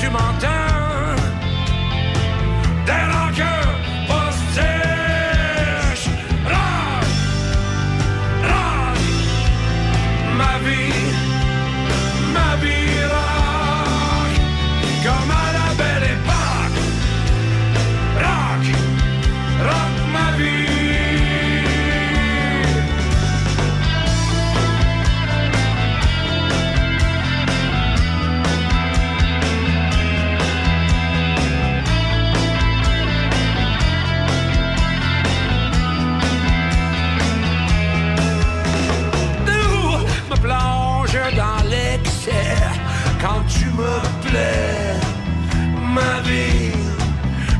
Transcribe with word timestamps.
tu 0.00 0.10
m'entends? 0.10 0.65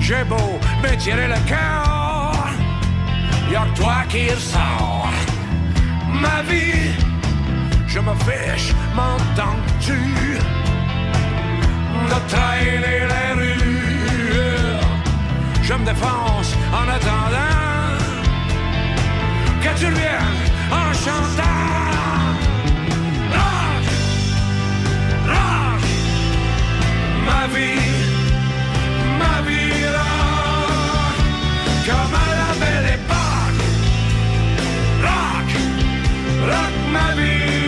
J'ai 0.09 0.23
beau 0.23 0.61
me 0.85 0.97
tirer 0.99 1.27
le 1.27 1.35
cœur, 1.49 2.33
y'a 3.51 3.67
que 3.67 3.77
toi 3.81 4.05
qui 4.09 4.31
ressort, 4.31 5.11
ma 6.23 6.43
vie. 6.43 6.93
Je 7.89 7.99
me 7.99 8.15
fiche, 8.27 8.73
m'entends-tu, 8.95 9.99
de 12.11 12.19
traîner 12.33 13.01
les 13.13 13.33
rues. 13.41 14.79
Je 15.65 15.75
me 15.75 15.85
défonce 15.85 16.55
en 16.73 16.87
attendant 16.89 17.99
que 19.61 19.71
tu 19.77 19.87
reviennes 19.87 20.45
en 20.71 20.93
chantant. 21.05 21.43
Ma 27.27 27.47
vie, 27.49 27.81
ma 29.19 29.41
vie 29.49 29.56
rock 36.47 36.75
ma 36.93 37.15
vie. 37.17 37.66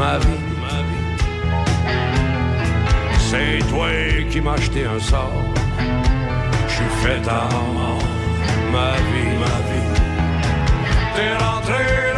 Ma 0.00 0.16
vie, 0.16 0.44
ma 0.64 0.78
vie. 0.88 1.04
C'est 3.28 3.58
toi 3.68 3.88
qui 4.30 4.40
m'as 4.40 4.54
acheté 4.54 4.86
un 4.86 4.98
sort. 4.98 5.44
Je 6.68 6.74
suis 6.76 6.92
fait 7.02 7.24
à 7.28 7.42
mort, 7.78 8.04
ma 8.74 8.92
vie, 9.08 9.34
ma 9.44 9.56
vie. 9.68 9.90
T'es 11.14 11.32
rentré 11.44 12.09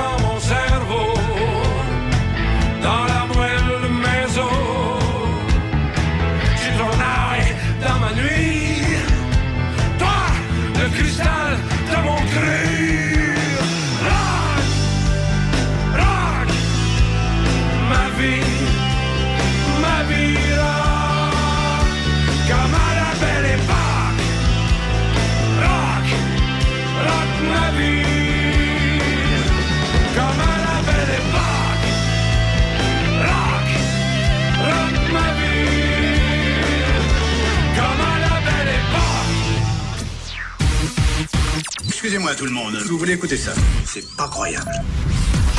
tout 42.34 42.44
le 42.44 42.50
monde, 42.50 42.74
vous 42.88 42.98
voulez 42.98 43.14
écouter 43.14 43.36
ça? 43.36 43.52
C'est 43.84 44.16
pas 44.16 44.28
croyable. 44.28 44.70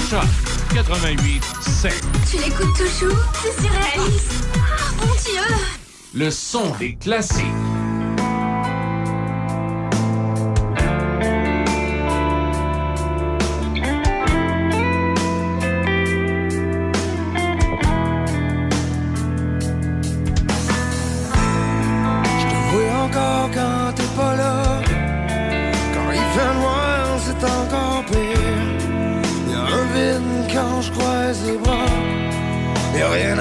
Choc 0.10 0.24
88 0.74 1.44
7. 1.62 1.94
Tu 2.30 2.38
l'écoutes 2.38 2.76
toujours? 2.76 3.18
C'est 3.42 3.62
surréaliste. 3.62 4.32
Ah, 4.56 5.06
mon 5.06 5.14
Dieu 5.14 5.56
Le 6.14 6.32
son 6.32 6.76
des 6.80 6.96
classiques. 6.96 7.44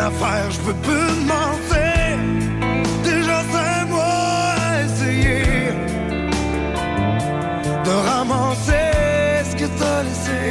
Y 0.02 0.04
a 0.04 0.08
rien 0.08 0.16
à 0.16 0.26
faire, 0.26 0.50
je 0.50 0.60
peux 0.60 0.74
plus 0.74 1.12
te 1.16 1.26
mentir. 1.28 2.18
Déjà 3.04 3.38
mois 3.88 4.54
à 4.68 4.82
essayer 4.82 5.44
de 7.84 7.90
ramasser 8.10 8.90
ce 9.48 9.54
que 9.56 9.66
t'as 9.78 10.02
laissé. 10.02 10.42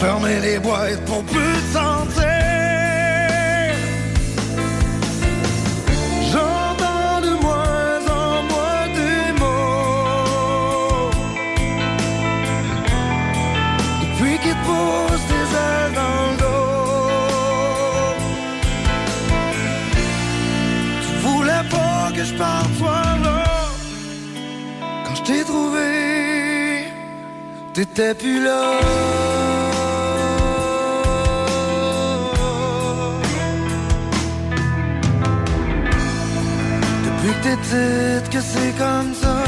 Fermer 0.00 0.40
les 0.40 0.58
boîtes 0.58 1.04
pour 1.04 1.22
plus 1.22 1.60
te 1.72 1.99
T'étais 27.80 28.12
plus 28.12 28.44
là. 28.44 28.78
Depuis 37.06 37.32
que 37.32 37.56
petite 37.56 38.28
que 38.28 38.40
c'est 38.42 38.74
comme 38.76 39.14
ça. 39.14 39.38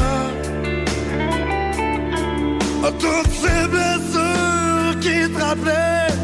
À 2.87 2.91
toutes 3.03 3.33
ces 3.43 3.67
blessures 3.67 4.99
qui 4.99 5.31
te 5.31 5.39
rappelaient. 5.39 6.15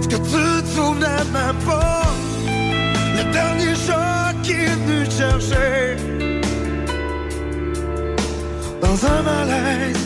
Ce 0.00 0.08
que 0.08 0.16
tu 0.16 0.62
te 0.62 0.68
souvenais 0.74 1.24
même 1.34 1.60
pas. 1.66 2.06
Le 3.18 3.30
dernier 3.30 3.74
choc 3.74 4.40
qui 4.42 4.52
est 4.52 4.74
venu 4.86 5.06
te 5.06 5.12
chercher 5.12 5.81
dans 9.02 9.08
un 9.08 9.22
malaise 9.22 10.01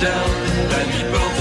down, 0.00 0.30
la 0.70 0.84
nuit 0.84 1.33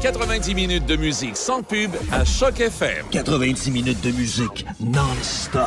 90 0.00 0.54
minutes 0.54 0.86
de 0.86 0.96
musique 0.96 1.36
sans 1.36 1.62
pub 1.62 1.90
à 2.12 2.24
Choc 2.24 2.60
FM. 2.60 3.06
90 3.10 3.70
minutes 3.70 4.00
de 4.02 4.10
musique 4.10 4.66
non-stop. 4.80 5.62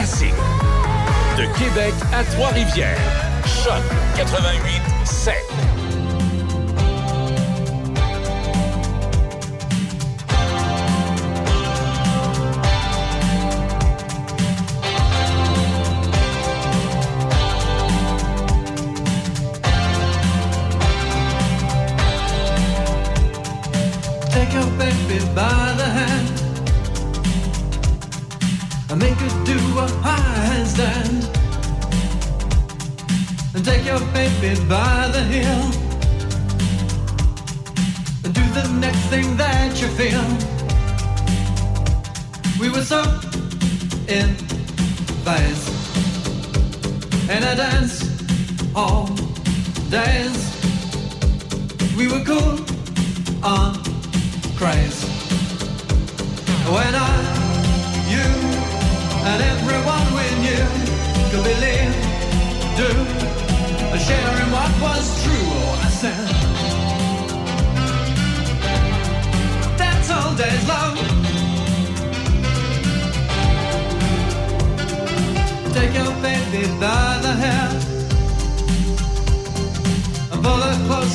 De 0.00 1.44
Québec 1.58 1.92
à 2.14 2.24
Trois-Rivières. 2.24 2.96
Choc 3.44 3.82
88 4.16 4.69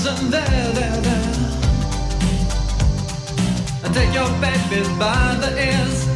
and 0.08 0.32
there, 0.32 0.72
there, 0.74 1.02
there 1.02 1.34
and 3.84 3.94
take 3.94 4.14
your 4.14 4.30
baby 4.40 4.82
by 5.00 5.36
the 5.42 5.52
ears 5.70 6.08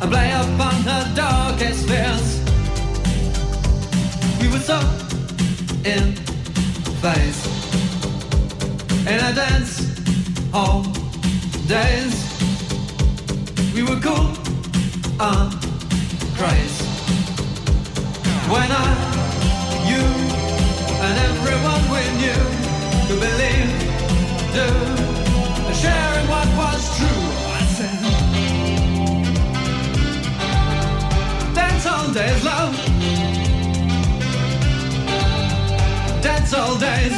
and 0.00 0.10
play 0.10 0.30
upon 0.32 0.74
her 0.88 1.12
darkest 1.14 1.88
fears. 1.88 2.40
We 4.40 4.48
were 4.52 4.58
so 4.58 4.78
in 5.84 6.14
phase 7.02 7.40
in 9.06 9.20
a 9.20 9.32
dance 9.34 9.84
hall 10.52 10.82
days. 11.66 12.14
We 13.74 13.82
were 13.82 14.00
cool 14.00 14.32
on 15.20 15.50
craze 16.36 16.80
when 18.48 18.70
I, 18.70 18.86
you, 19.90 20.23
and 21.06 21.18
everyone 21.30 21.82
we 21.94 22.02
knew 22.20 22.42
could 23.06 23.20
believe, 23.20 23.70
do 24.56 24.68
sharing 25.82 26.26
what 26.32 26.48
was 26.60 26.82
true. 26.96 27.24
I 27.58 27.62
said, 27.76 28.00
dance 31.54 31.86
all 31.86 32.08
days, 32.12 32.44
love. 32.44 32.74
Dance 36.22 36.54
all 36.54 36.76
days. 36.78 37.16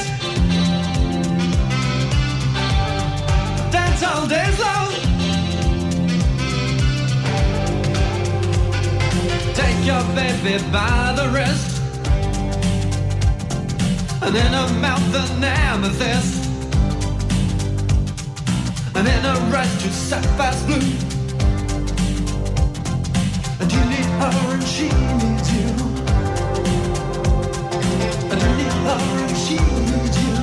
Dance 3.71 4.03
all 4.03 4.27
days, 4.27 4.59
love. 4.59 4.93
Take 9.55 9.81
your 9.87 10.03
baby 10.15 10.59
by 10.73 11.13
the 11.19 11.29
wrist, 11.33 11.76
and 14.27 14.35
in 14.35 14.53
her 14.53 14.69
mouth 14.81 15.15
an 15.15 15.45
amethyst 15.45 16.51
and 18.97 19.07
in 19.07 19.25
a 19.25 19.35
red 19.53 19.69
to 19.81 19.93
sapphire's 19.93 20.63
blue. 20.65 20.81
And 23.61 23.73
you 23.73 23.85
need 23.93 24.09
her 24.19 24.55
and 24.55 24.65
she 24.65 24.89
needs 25.21 25.49
you. 25.55 25.69
And 28.33 28.39
you 28.43 28.51
need 28.59 28.77
her 28.87 29.01
and 29.23 29.37
she 29.37 29.57
needs 29.87 30.17
you. 30.25 30.35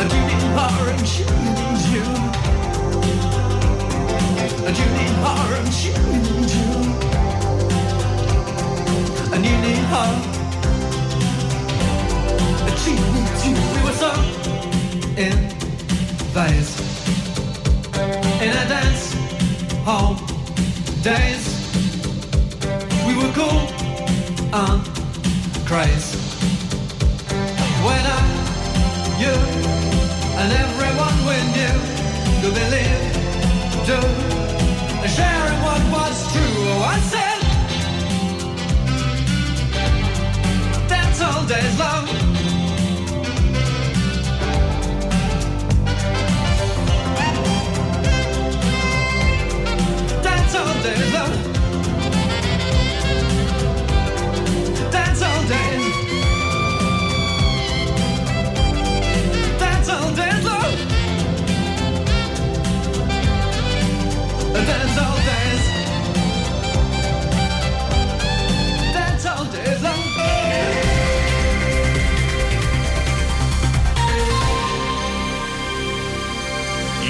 And 0.00 0.08
you 0.14 0.20
need 0.30 0.44
her 0.56 0.88
and 0.94 1.06
she 1.06 1.24
needs 1.44 1.84
you. 1.92 2.04
And 4.66 4.74
you 4.78 4.86
need 4.96 5.14
her 5.24 5.44
and 5.58 5.70
she 5.74 5.90
needs 5.92 6.52
you. 6.56 6.70
And 9.34 9.44
you 9.44 9.56
need 9.60 9.84
her. 9.92 10.37
And 12.78 12.84
she 12.84 12.92
needs 12.92 13.46
you. 13.46 13.54
We 13.74 13.80
were 13.82 13.92
so 13.92 14.12
in 15.16 15.32
phase 16.32 16.78
in 18.40 18.50
a 18.50 18.68
dance 18.68 19.14
hall 19.84 20.14
days. 21.02 21.44
We 23.06 23.16
were 23.16 23.32
cool 23.32 23.66
on 24.54 24.84
craze. 25.66 26.14
When 27.86 28.04
I, 28.06 28.22
you, 29.22 29.34
and 30.40 30.52
everyone 30.64 31.16
we 31.28 31.36
knew 31.54 31.78
to 32.42 32.48
believe, 32.60 33.00
do, 33.88 33.98
sharing 35.08 35.60
what 35.66 35.82
was 35.96 36.16
true. 36.32 36.54
Oh, 36.70 36.94
I 36.94 36.98
said, 37.10 37.38
all 41.20 41.44
days 41.46 41.78
love. 41.78 42.27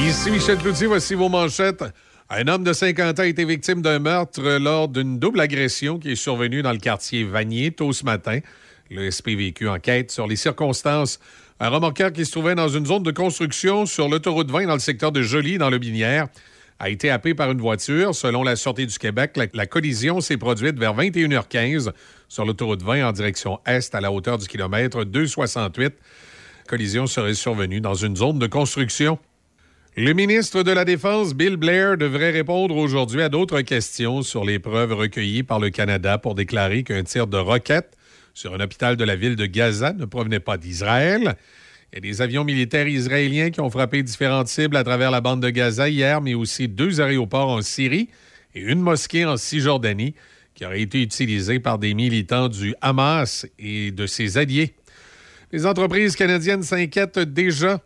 Isimi 0.08 0.40
Shell 0.40 0.58
Kluziva 0.58 1.00
si 1.00 1.14
vu 1.14 1.28
mansheta 1.28 1.92
Un 2.30 2.46
homme 2.46 2.62
de 2.62 2.74
50 2.74 3.20
ans 3.20 3.22
a 3.22 3.26
été 3.26 3.46
victime 3.46 3.80
d'un 3.80 4.00
meurtre 4.00 4.42
lors 4.58 4.88
d'une 4.88 5.18
double 5.18 5.40
agression 5.40 5.98
qui 5.98 6.10
est 6.10 6.14
survenue 6.14 6.60
dans 6.60 6.72
le 6.72 6.78
quartier 6.78 7.24
Vanier 7.24 7.70
tôt 7.70 7.94
ce 7.94 8.04
matin. 8.04 8.40
Le 8.90 9.10
SPVQ 9.10 9.66
enquête 9.70 10.10
sur 10.10 10.26
les 10.26 10.36
circonstances. 10.36 11.20
Un 11.58 11.70
remorqueur 11.70 12.12
qui 12.12 12.26
se 12.26 12.32
trouvait 12.32 12.54
dans 12.54 12.68
une 12.68 12.84
zone 12.84 13.02
de 13.02 13.12
construction 13.12 13.86
sur 13.86 14.10
l'autoroute 14.10 14.50
20 14.50 14.66
dans 14.66 14.74
le 14.74 14.78
secteur 14.78 15.10
de 15.10 15.22
Joly, 15.22 15.56
dans 15.56 15.70
le 15.70 15.78
Binière, 15.78 16.28
a 16.78 16.90
été 16.90 17.08
happé 17.08 17.32
par 17.32 17.50
une 17.50 17.62
voiture. 17.62 18.14
Selon 18.14 18.42
la 18.42 18.56
Sûreté 18.56 18.84
du 18.84 18.98
Québec, 18.98 19.38
la, 19.38 19.46
la 19.54 19.64
collision 19.64 20.20
s'est 20.20 20.36
produite 20.36 20.78
vers 20.78 20.94
21h15 20.94 21.92
sur 22.28 22.44
l'autoroute 22.44 22.82
20 22.82 23.08
en 23.08 23.12
direction 23.12 23.58
est 23.64 23.94
à 23.94 24.02
la 24.02 24.12
hauteur 24.12 24.36
du 24.36 24.46
kilomètre 24.46 25.04
268. 25.04 25.84
La 25.84 26.64
collision 26.66 27.06
serait 27.06 27.32
survenue 27.32 27.80
dans 27.80 27.94
une 27.94 28.16
zone 28.16 28.38
de 28.38 28.46
construction. 28.46 29.18
Le 30.00 30.12
ministre 30.12 30.62
de 30.62 30.70
la 30.70 30.84
Défense, 30.84 31.34
Bill 31.34 31.56
Blair, 31.56 31.96
devrait 31.96 32.30
répondre 32.30 32.76
aujourd'hui 32.76 33.20
à 33.20 33.28
d'autres 33.28 33.62
questions 33.62 34.22
sur 34.22 34.44
les 34.44 34.60
preuves 34.60 34.92
recueillies 34.92 35.42
par 35.42 35.58
le 35.58 35.70
Canada 35.70 36.18
pour 36.18 36.36
déclarer 36.36 36.84
qu'un 36.84 37.02
tir 37.02 37.26
de 37.26 37.36
roquette 37.36 37.96
sur 38.32 38.54
un 38.54 38.60
hôpital 38.60 38.96
de 38.96 39.02
la 39.02 39.16
ville 39.16 39.34
de 39.34 39.46
Gaza 39.46 39.92
ne 39.92 40.04
provenait 40.04 40.38
pas 40.38 40.56
d'Israël. 40.56 41.34
Il 41.90 41.96
y 41.96 41.98
a 41.98 42.00
des 42.00 42.22
avions 42.22 42.44
militaires 42.44 42.86
israéliens 42.86 43.50
qui 43.50 43.60
ont 43.60 43.70
frappé 43.70 44.04
différentes 44.04 44.46
cibles 44.46 44.76
à 44.76 44.84
travers 44.84 45.10
la 45.10 45.20
bande 45.20 45.42
de 45.42 45.50
Gaza 45.50 45.88
hier, 45.88 46.20
mais 46.20 46.34
aussi 46.34 46.68
deux 46.68 47.00
aéroports 47.00 47.48
en 47.48 47.60
Syrie 47.60 48.08
et 48.54 48.60
une 48.60 48.80
mosquée 48.80 49.26
en 49.26 49.36
Cisjordanie 49.36 50.14
qui 50.54 50.64
aurait 50.64 50.82
été 50.82 51.02
utilisée 51.02 51.58
par 51.58 51.80
des 51.80 51.94
militants 51.94 52.48
du 52.48 52.72
Hamas 52.82 53.48
et 53.58 53.90
de 53.90 54.06
ses 54.06 54.38
alliés. 54.38 54.74
Les 55.50 55.66
entreprises 55.66 56.14
canadiennes 56.14 56.62
s'inquiètent 56.62 57.18
déjà 57.18 57.80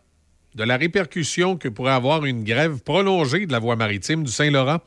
de 0.55 0.65
la 0.65 0.77
répercussion 0.77 1.57
que 1.57 1.69
pourrait 1.69 1.93
avoir 1.93 2.25
une 2.25 2.45
grève 2.45 2.81
prolongée 2.83 3.47
de 3.47 3.53
la 3.53 3.59
voie 3.59 3.77
maritime 3.77 4.25
du 4.25 4.31
Saint-Laurent. 4.31 4.79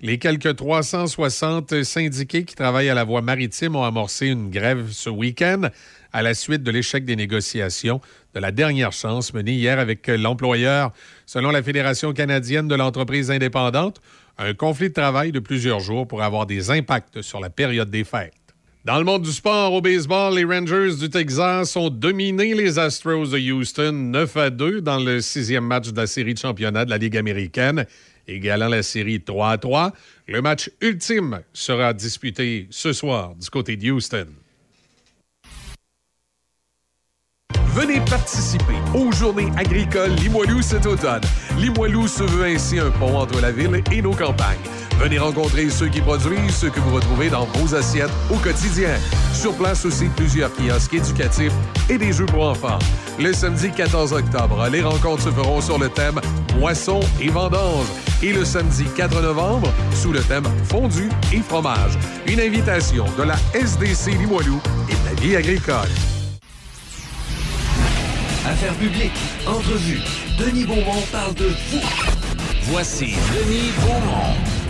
Les 0.00 0.18
quelques 0.18 0.56
360 0.56 1.84
syndiqués 1.84 2.44
qui 2.44 2.56
travaillent 2.56 2.90
à 2.90 2.94
la 2.94 3.04
voie 3.04 3.22
maritime 3.22 3.76
ont 3.76 3.84
amorcé 3.84 4.26
une 4.26 4.50
grève 4.50 4.90
ce 4.90 5.08
week-end 5.08 5.68
à 6.12 6.22
la 6.22 6.34
suite 6.34 6.64
de 6.64 6.70
l'échec 6.70 7.04
des 7.04 7.14
négociations 7.14 8.00
de 8.34 8.40
la 8.40 8.50
dernière 8.50 8.92
chance 8.92 9.32
menée 9.32 9.52
hier 9.52 9.78
avec 9.78 10.08
l'employeur. 10.08 10.92
Selon 11.24 11.50
la 11.50 11.62
Fédération 11.62 12.12
canadienne 12.12 12.66
de 12.66 12.74
l'entreprise 12.74 13.30
indépendante, 13.30 14.00
un 14.38 14.54
conflit 14.54 14.88
de 14.88 14.94
travail 14.94 15.30
de 15.30 15.38
plusieurs 15.38 15.80
jours 15.80 16.08
pourrait 16.08 16.24
avoir 16.24 16.46
des 16.46 16.70
impacts 16.70 17.22
sur 17.22 17.38
la 17.38 17.50
période 17.50 17.90
des 17.90 18.04
fêtes. 18.04 18.41
Dans 18.84 18.98
le 18.98 19.04
monde 19.04 19.22
du 19.22 19.30
sport, 19.30 19.72
au 19.74 19.80
baseball, 19.80 20.34
les 20.34 20.42
Rangers 20.42 20.96
du 20.96 21.08
Texas 21.08 21.76
ont 21.76 21.88
dominé 21.88 22.52
les 22.52 22.80
Astros 22.80 23.30
de 23.30 23.38
Houston 23.38 23.92
9 23.92 24.36
à 24.36 24.50
2 24.50 24.80
dans 24.80 24.98
le 24.98 25.20
sixième 25.20 25.64
match 25.64 25.92
de 25.92 25.96
la 25.96 26.08
série 26.08 26.34
de 26.34 26.40
championnat 26.40 26.84
de 26.84 26.90
la 26.90 26.98
Ligue 26.98 27.16
américaine, 27.16 27.86
égalant 28.26 28.66
la 28.66 28.82
série 28.82 29.20
3 29.20 29.50
à 29.50 29.58
3. 29.58 29.92
Le 30.26 30.42
match 30.42 30.68
ultime 30.80 31.42
sera 31.52 31.94
disputé 31.94 32.66
ce 32.70 32.92
soir 32.92 33.36
du 33.36 33.48
côté 33.50 33.76
de 33.76 33.88
Houston. 33.88 34.26
Venez 37.68 38.00
participer 38.00 38.74
aux 38.94 39.12
Journées 39.12 39.52
agricoles 39.56 40.10
Limoilou 40.16 40.60
cet 40.60 40.86
automne. 40.86 41.22
Limoilou 41.56 42.08
se 42.08 42.24
veut 42.24 42.46
ainsi 42.46 42.80
un 42.80 42.90
pont 42.90 43.16
entre 43.16 43.40
la 43.40 43.52
ville 43.52 43.80
et 43.92 44.02
nos 44.02 44.12
campagnes. 44.12 44.58
Venez 45.02 45.18
rencontrer 45.18 45.68
ceux 45.68 45.88
qui 45.88 46.00
produisent 46.00 46.54
ce 46.54 46.66
que 46.66 46.78
vous 46.78 46.94
retrouvez 46.94 47.28
dans 47.28 47.44
vos 47.54 47.74
assiettes 47.74 48.12
au 48.30 48.36
quotidien. 48.36 48.90
Sur 49.34 49.52
place 49.54 49.84
aussi, 49.84 50.04
plusieurs 50.14 50.52
kiosques 50.54 50.94
éducatifs 50.94 51.52
et 51.90 51.98
des 51.98 52.12
jeux 52.12 52.26
pour 52.26 52.46
enfants. 52.46 52.78
Le 53.18 53.32
samedi 53.32 53.72
14 53.72 54.12
octobre, 54.12 54.68
les 54.70 54.80
rencontres 54.80 55.24
se 55.24 55.30
feront 55.30 55.60
sur 55.60 55.76
le 55.76 55.88
thème 55.88 56.20
Moisson 56.56 57.00
et 57.20 57.30
vendange. 57.30 57.86
Et 58.22 58.32
le 58.32 58.44
samedi 58.44 58.84
4 58.96 59.20
novembre, 59.22 59.72
sous 59.92 60.12
le 60.12 60.20
thème 60.20 60.44
Fondu 60.68 61.08
et 61.32 61.40
fromage. 61.40 61.98
Une 62.28 62.38
invitation 62.38 63.04
de 63.18 63.24
la 63.24 63.34
SDC 63.54 64.12
Limoilou 64.16 64.60
et 64.88 64.92
de 64.92 65.16
la 65.16 65.20
vie 65.20 65.34
agricole. 65.34 65.90
Affaires 68.46 68.74
publiques, 68.74 69.18
entrevue. 69.48 70.00
Denis 70.38 70.64
Beaumont 70.64 71.02
parle 71.10 71.34
de 71.34 71.46
vous. 71.46 71.80
Voici 72.70 73.16
Denis 73.34 73.72
Beaumont. 73.80 74.61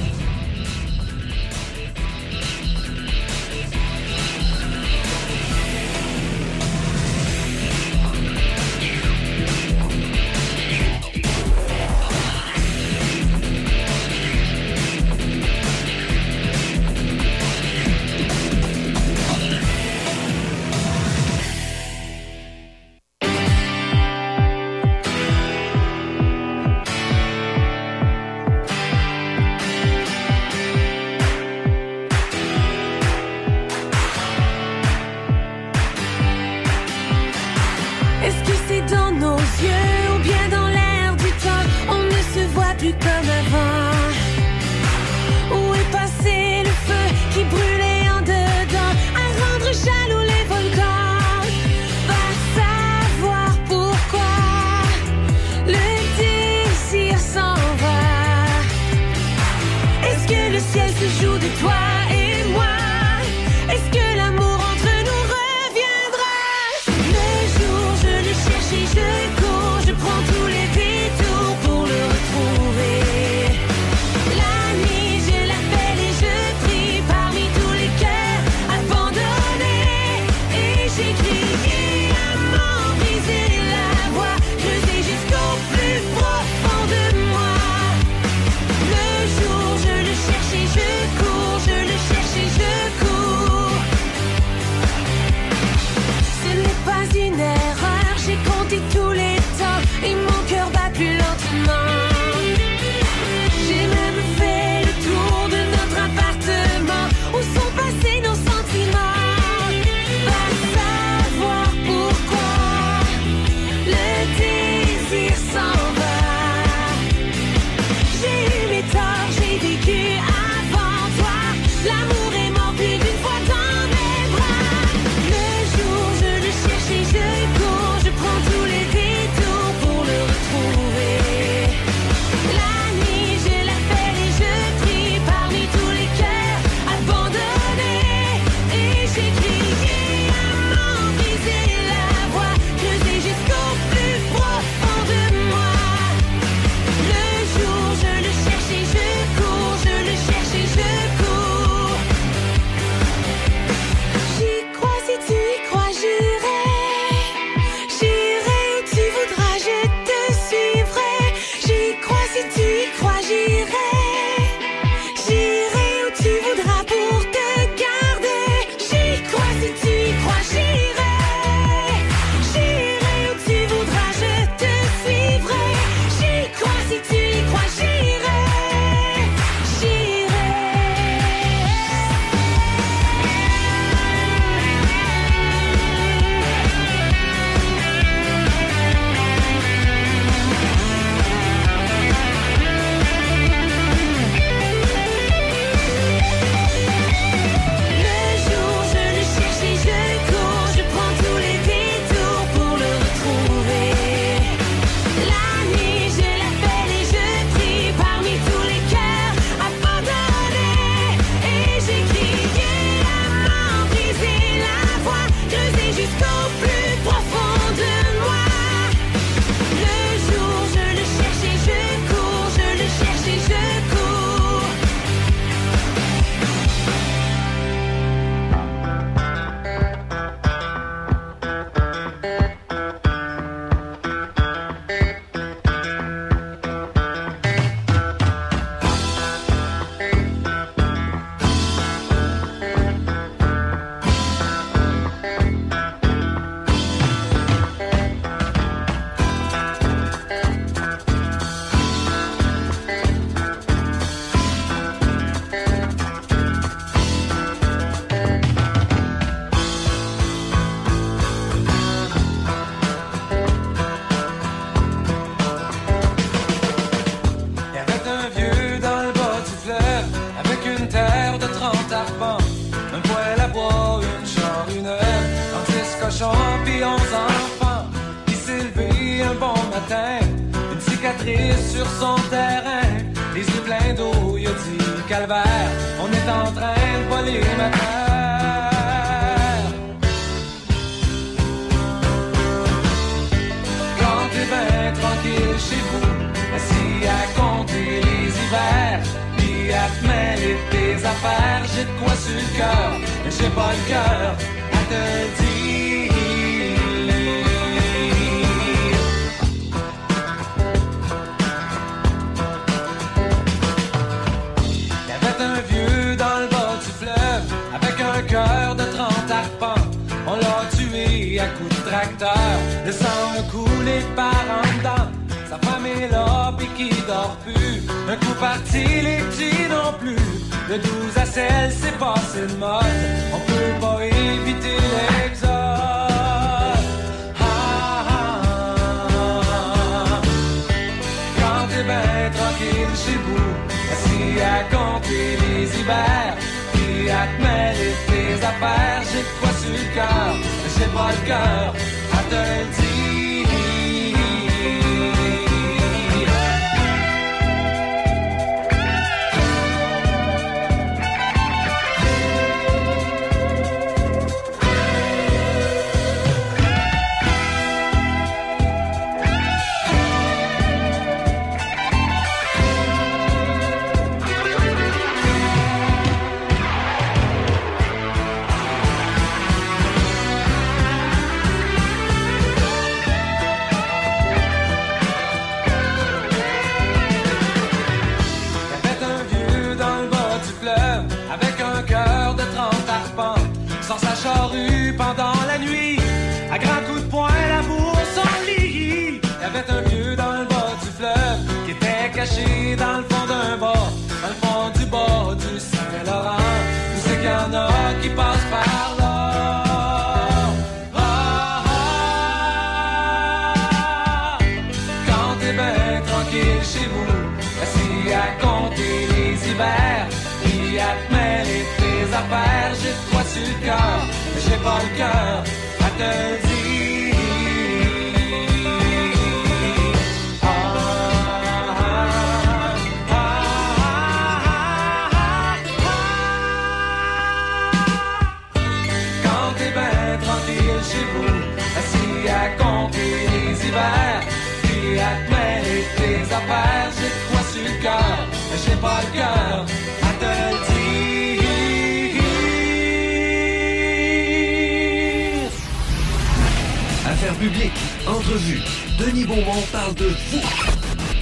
Denis 459.23 459.27
Beaumont 459.27 459.63
parle 459.71 459.95
de 459.95 460.07
vous. 460.07 460.41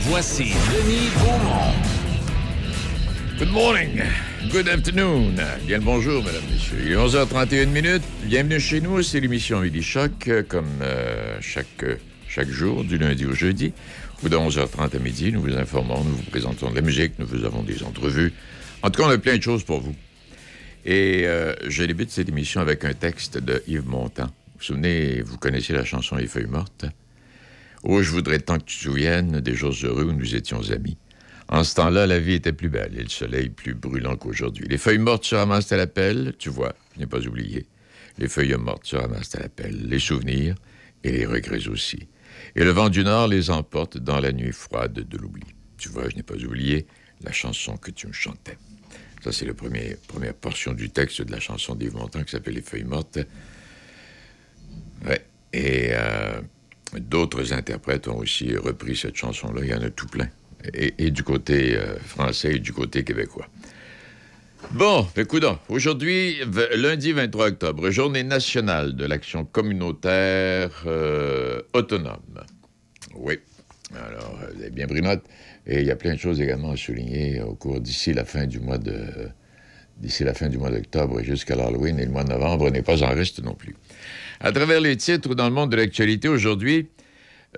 Voici 0.02 0.44
Denis 0.44 1.10
Beaumont. 1.18 1.74
Good 3.38 3.50
morning. 3.50 4.02
Good 4.50 4.68
afternoon. 4.68 5.34
Bien 5.66 5.78
le 5.78 5.84
bonjour, 5.84 6.24
mesdames, 6.24 6.42
messieurs. 6.50 6.78
Il 6.84 6.92
est 6.92 6.96
11h31 6.96 7.66
minutes. 7.66 8.02
Bienvenue 8.24 8.58
chez 8.60 8.80
nous. 8.80 9.02
C'est 9.02 9.20
l'émission 9.20 9.60
Midi 9.60 9.82
Choc, 9.82 10.30
comme 10.48 10.68
euh, 10.82 11.36
chaque, 11.40 11.84
chaque 12.28 12.48
jour, 12.48 12.84
du 12.84 12.96
lundi 12.96 13.26
au 13.26 13.34
jeudi. 13.34 13.72
Ou 14.22 14.28
de 14.28 14.36
11h30 14.36 14.96
à 14.96 14.98
midi, 14.98 15.32
nous 15.32 15.42
vous 15.42 15.56
informons, 15.56 16.02
nous 16.02 16.14
vous 16.14 16.30
présentons 16.30 16.70
de 16.70 16.76
la 16.76 16.82
musique, 16.82 17.18
nous 17.18 17.26
vous 17.26 17.44
avons 17.44 17.62
des 17.62 17.82
entrevues. 17.82 18.32
En 18.82 18.90
tout 18.90 19.02
cas, 19.02 19.08
on 19.08 19.12
a 19.12 19.18
plein 19.18 19.36
de 19.36 19.42
choses 19.42 19.64
pour 19.64 19.80
vous. 19.80 19.94
Et 20.86 21.24
euh, 21.26 21.54
je 21.66 21.82
débute 21.84 22.10
cette 22.10 22.28
émission 22.28 22.60
avec 22.62 22.84
un 22.84 22.94
texte 22.94 23.36
de 23.36 23.62
Yves 23.66 23.86
Montand. 23.86 24.24
Vous 24.24 24.58
vous 24.58 24.64
souvenez, 24.64 25.20
vous 25.20 25.36
connaissez 25.36 25.74
la 25.74 25.84
chanson 25.84 26.16
Les 26.16 26.26
feuilles 26.26 26.46
mortes? 26.46 26.86
Oh, 27.82 28.02
je 28.02 28.10
voudrais 28.10 28.40
tant 28.40 28.58
que 28.58 28.64
tu 28.64 28.76
te 28.76 28.82
souviennes 28.82 29.40
des 29.40 29.54
jours 29.54 29.74
heureux 29.82 30.04
où 30.04 30.12
nous 30.12 30.34
étions 30.34 30.70
amis. 30.70 30.98
En 31.48 31.64
ce 31.64 31.74
temps-là, 31.76 32.06
la 32.06 32.18
vie 32.18 32.34
était 32.34 32.52
plus 32.52 32.68
belle 32.68 32.94
et 32.96 33.02
le 33.02 33.08
soleil 33.08 33.48
plus 33.48 33.74
brûlant 33.74 34.16
qu'aujourd'hui. 34.16 34.66
Les 34.68 34.78
feuilles 34.78 34.98
mortes 34.98 35.24
se 35.24 35.34
ramassent 35.34 35.72
à 35.72 35.76
la 35.76 35.86
pelle, 35.86 36.34
tu 36.38 36.50
vois, 36.50 36.74
je 36.94 37.00
n'ai 37.00 37.06
pas 37.06 37.26
oublié. 37.26 37.66
Les 38.18 38.28
feuilles 38.28 38.54
mortes 38.54 38.86
se 38.86 38.96
ramassent 38.96 39.34
à 39.34 39.40
la 39.40 39.48
pelle, 39.48 39.88
les 39.88 39.98
souvenirs 39.98 40.54
et 41.02 41.10
les 41.10 41.24
regrets 41.24 41.66
aussi. 41.68 42.06
Et 42.54 42.64
le 42.64 42.70
vent 42.70 42.90
du 42.90 43.02
nord 43.02 43.28
les 43.28 43.50
emporte 43.50 43.96
dans 43.96 44.20
la 44.20 44.32
nuit 44.32 44.52
froide 44.52 44.92
de 44.92 45.18
l'oubli. 45.18 45.46
Tu 45.78 45.88
vois, 45.88 46.08
je 46.08 46.16
n'ai 46.16 46.22
pas 46.22 46.36
oublié 46.36 46.86
la 47.22 47.32
chanson 47.32 47.76
que 47.78 47.90
tu 47.90 48.06
me 48.06 48.12
chantais. 48.12 48.58
Ça, 49.22 49.32
c'est 49.32 49.46
la 49.46 49.54
première, 49.54 49.96
portion 50.34 50.72
du 50.72 50.90
texte 50.90 51.22
de 51.22 51.32
la 51.32 51.40
chanson 51.40 51.74
d'Yves 51.74 51.94
Montand 51.94 52.22
qui 52.22 52.30
s'appelle 52.30 52.54
Les 52.54 52.62
feuilles 52.62 52.84
mortes. 52.84 53.18
Ouais. 55.06 55.24
Et 55.52 55.90
euh, 55.92 56.40
d'autres 56.98 57.52
interprètes 57.52 58.08
ont 58.08 58.18
aussi 58.18 58.56
repris 58.56 58.96
cette 58.96 59.16
chanson-là. 59.16 59.60
Il 59.62 59.70
y 59.70 59.74
en 59.74 59.82
a 59.82 59.90
tout 59.90 60.06
plein. 60.06 60.28
Et, 60.74 61.10
du 61.10 61.22
côté 61.22 61.74
euh, 61.74 61.98
français 62.00 62.56
et 62.56 62.58
du 62.58 62.72
côté 62.74 63.02
québécois. 63.02 63.46
Bon, 64.72 65.06
écoute, 65.16 65.44
aujourd'hui, 65.70 66.36
lundi 66.76 67.12
23 67.12 67.48
octobre, 67.48 67.90
journée 67.90 68.24
nationale 68.24 68.94
de 68.94 69.06
l'action 69.06 69.46
communautaire 69.46 70.82
euh, 70.86 71.62
autonome. 71.72 72.44
Oui. 73.14 73.38
Alors, 73.94 74.38
euh, 74.42 74.52
vous 74.54 74.60
avez 74.60 74.70
bien 74.70 74.86
pris. 74.86 75.00
Et 75.66 75.80
il 75.80 75.86
y 75.86 75.90
a 75.90 75.96
plein 75.96 76.14
de 76.14 76.18
choses 76.18 76.40
également 76.40 76.72
à 76.72 76.76
souligner 76.76 77.40
au 77.40 77.54
cours 77.54 77.80
d'ici 77.80 78.12
la 78.12 78.24
fin 78.24 78.46
du 78.46 78.60
mois 78.60 78.78
de 78.78 79.30
d'ici 79.96 80.24
la 80.24 80.32
fin 80.32 80.48
du 80.48 80.56
mois 80.56 80.70
d'octobre 80.70 81.22
jusqu'à 81.22 81.56
l'Halloween 81.56 81.98
et 81.98 82.06
le 82.06 82.10
mois 82.10 82.24
de 82.24 82.30
novembre 82.30 82.70
n'est 82.70 82.82
pas 82.82 83.02
en 83.02 83.14
reste 83.14 83.42
non 83.42 83.54
plus. 83.54 83.76
À 84.42 84.52
travers 84.52 84.80
les 84.80 84.96
titres 84.96 85.34
dans 85.34 85.44
le 85.50 85.54
monde 85.54 85.70
de 85.70 85.76
l'actualité 85.76 86.26
aujourd'hui, 86.26 86.88